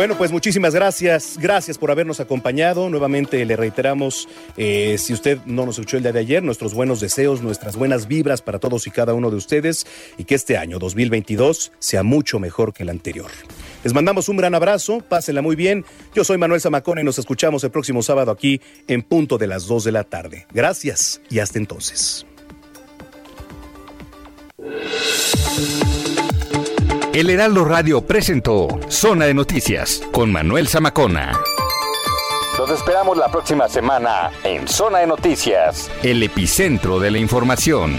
Bueno, 0.00 0.16
pues 0.16 0.32
muchísimas 0.32 0.74
gracias. 0.74 1.36
Gracias 1.38 1.76
por 1.76 1.90
habernos 1.90 2.20
acompañado. 2.20 2.88
Nuevamente 2.88 3.44
le 3.44 3.54
reiteramos, 3.54 4.30
eh, 4.56 4.96
si 4.96 5.12
usted 5.12 5.40
no 5.44 5.66
nos 5.66 5.78
escuchó 5.78 5.98
el 5.98 6.02
día 6.02 6.12
de 6.12 6.20
ayer, 6.20 6.42
nuestros 6.42 6.72
buenos 6.72 7.00
deseos, 7.00 7.42
nuestras 7.42 7.76
buenas 7.76 8.08
vibras 8.08 8.40
para 8.40 8.58
todos 8.58 8.86
y 8.86 8.90
cada 8.90 9.12
uno 9.12 9.30
de 9.30 9.36
ustedes 9.36 9.86
y 10.16 10.24
que 10.24 10.36
este 10.36 10.56
año 10.56 10.78
2022 10.78 11.72
sea 11.78 12.02
mucho 12.02 12.38
mejor 12.38 12.72
que 12.72 12.84
el 12.84 12.88
anterior. 12.88 13.30
Les 13.84 13.92
mandamos 13.92 14.30
un 14.30 14.38
gran 14.38 14.54
abrazo, 14.54 15.02
pásenla 15.06 15.42
muy 15.42 15.54
bien. 15.54 15.84
Yo 16.14 16.24
soy 16.24 16.38
Manuel 16.38 16.62
Zamacona 16.62 17.02
y 17.02 17.04
nos 17.04 17.18
escuchamos 17.18 17.62
el 17.64 17.70
próximo 17.70 18.02
sábado 18.02 18.32
aquí 18.32 18.62
en 18.88 19.02
punto 19.02 19.36
de 19.36 19.48
las 19.48 19.66
2 19.66 19.84
de 19.84 19.92
la 19.92 20.04
tarde. 20.04 20.46
Gracias 20.50 21.20
y 21.28 21.40
hasta 21.40 21.58
entonces. 21.58 22.24
El 27.12 27.28
Heraldo 27.28 27.64
Radio 27.64 28.02
presentó 28.02 28.68
Zona 28.88 29.26
de 29.26 29.34
Noticias 29.34 30.00
con 30.12 30.30
Manuel 30.30 30.68
Zamacona. 30.68 31.32
Los 32.56 32.70
esperamos 32.70 33.16
la 33.16 33.28
próxima 33.28 33.68
semana 33.68 34.30
en 34.44 34.68
Zona 34.68 34.98
de 34.98 35.08
Noticias, 35.08 35.90
el 36.04 36.22
epicentro 36.22 37.00
de 37.00 37.10
la 37.10 37.18
información. 37.18 37.98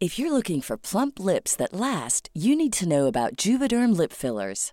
If 0.00 0.18
you're 0.18 0.32
looking 0.32 0.60
for 0.60 0.76
plump 0.76 1.20
lips 1.20 1.54
that 1.54 1.72
last, 1.72 2.30
you 2.34 2.56
need 2.56 2.72
to 2.72 2.84
know 2.84 3.06
about 3.06 3.36
Juvederm 3.36 3.96
lip 3.96 4.12
fillers. 4.12 4.72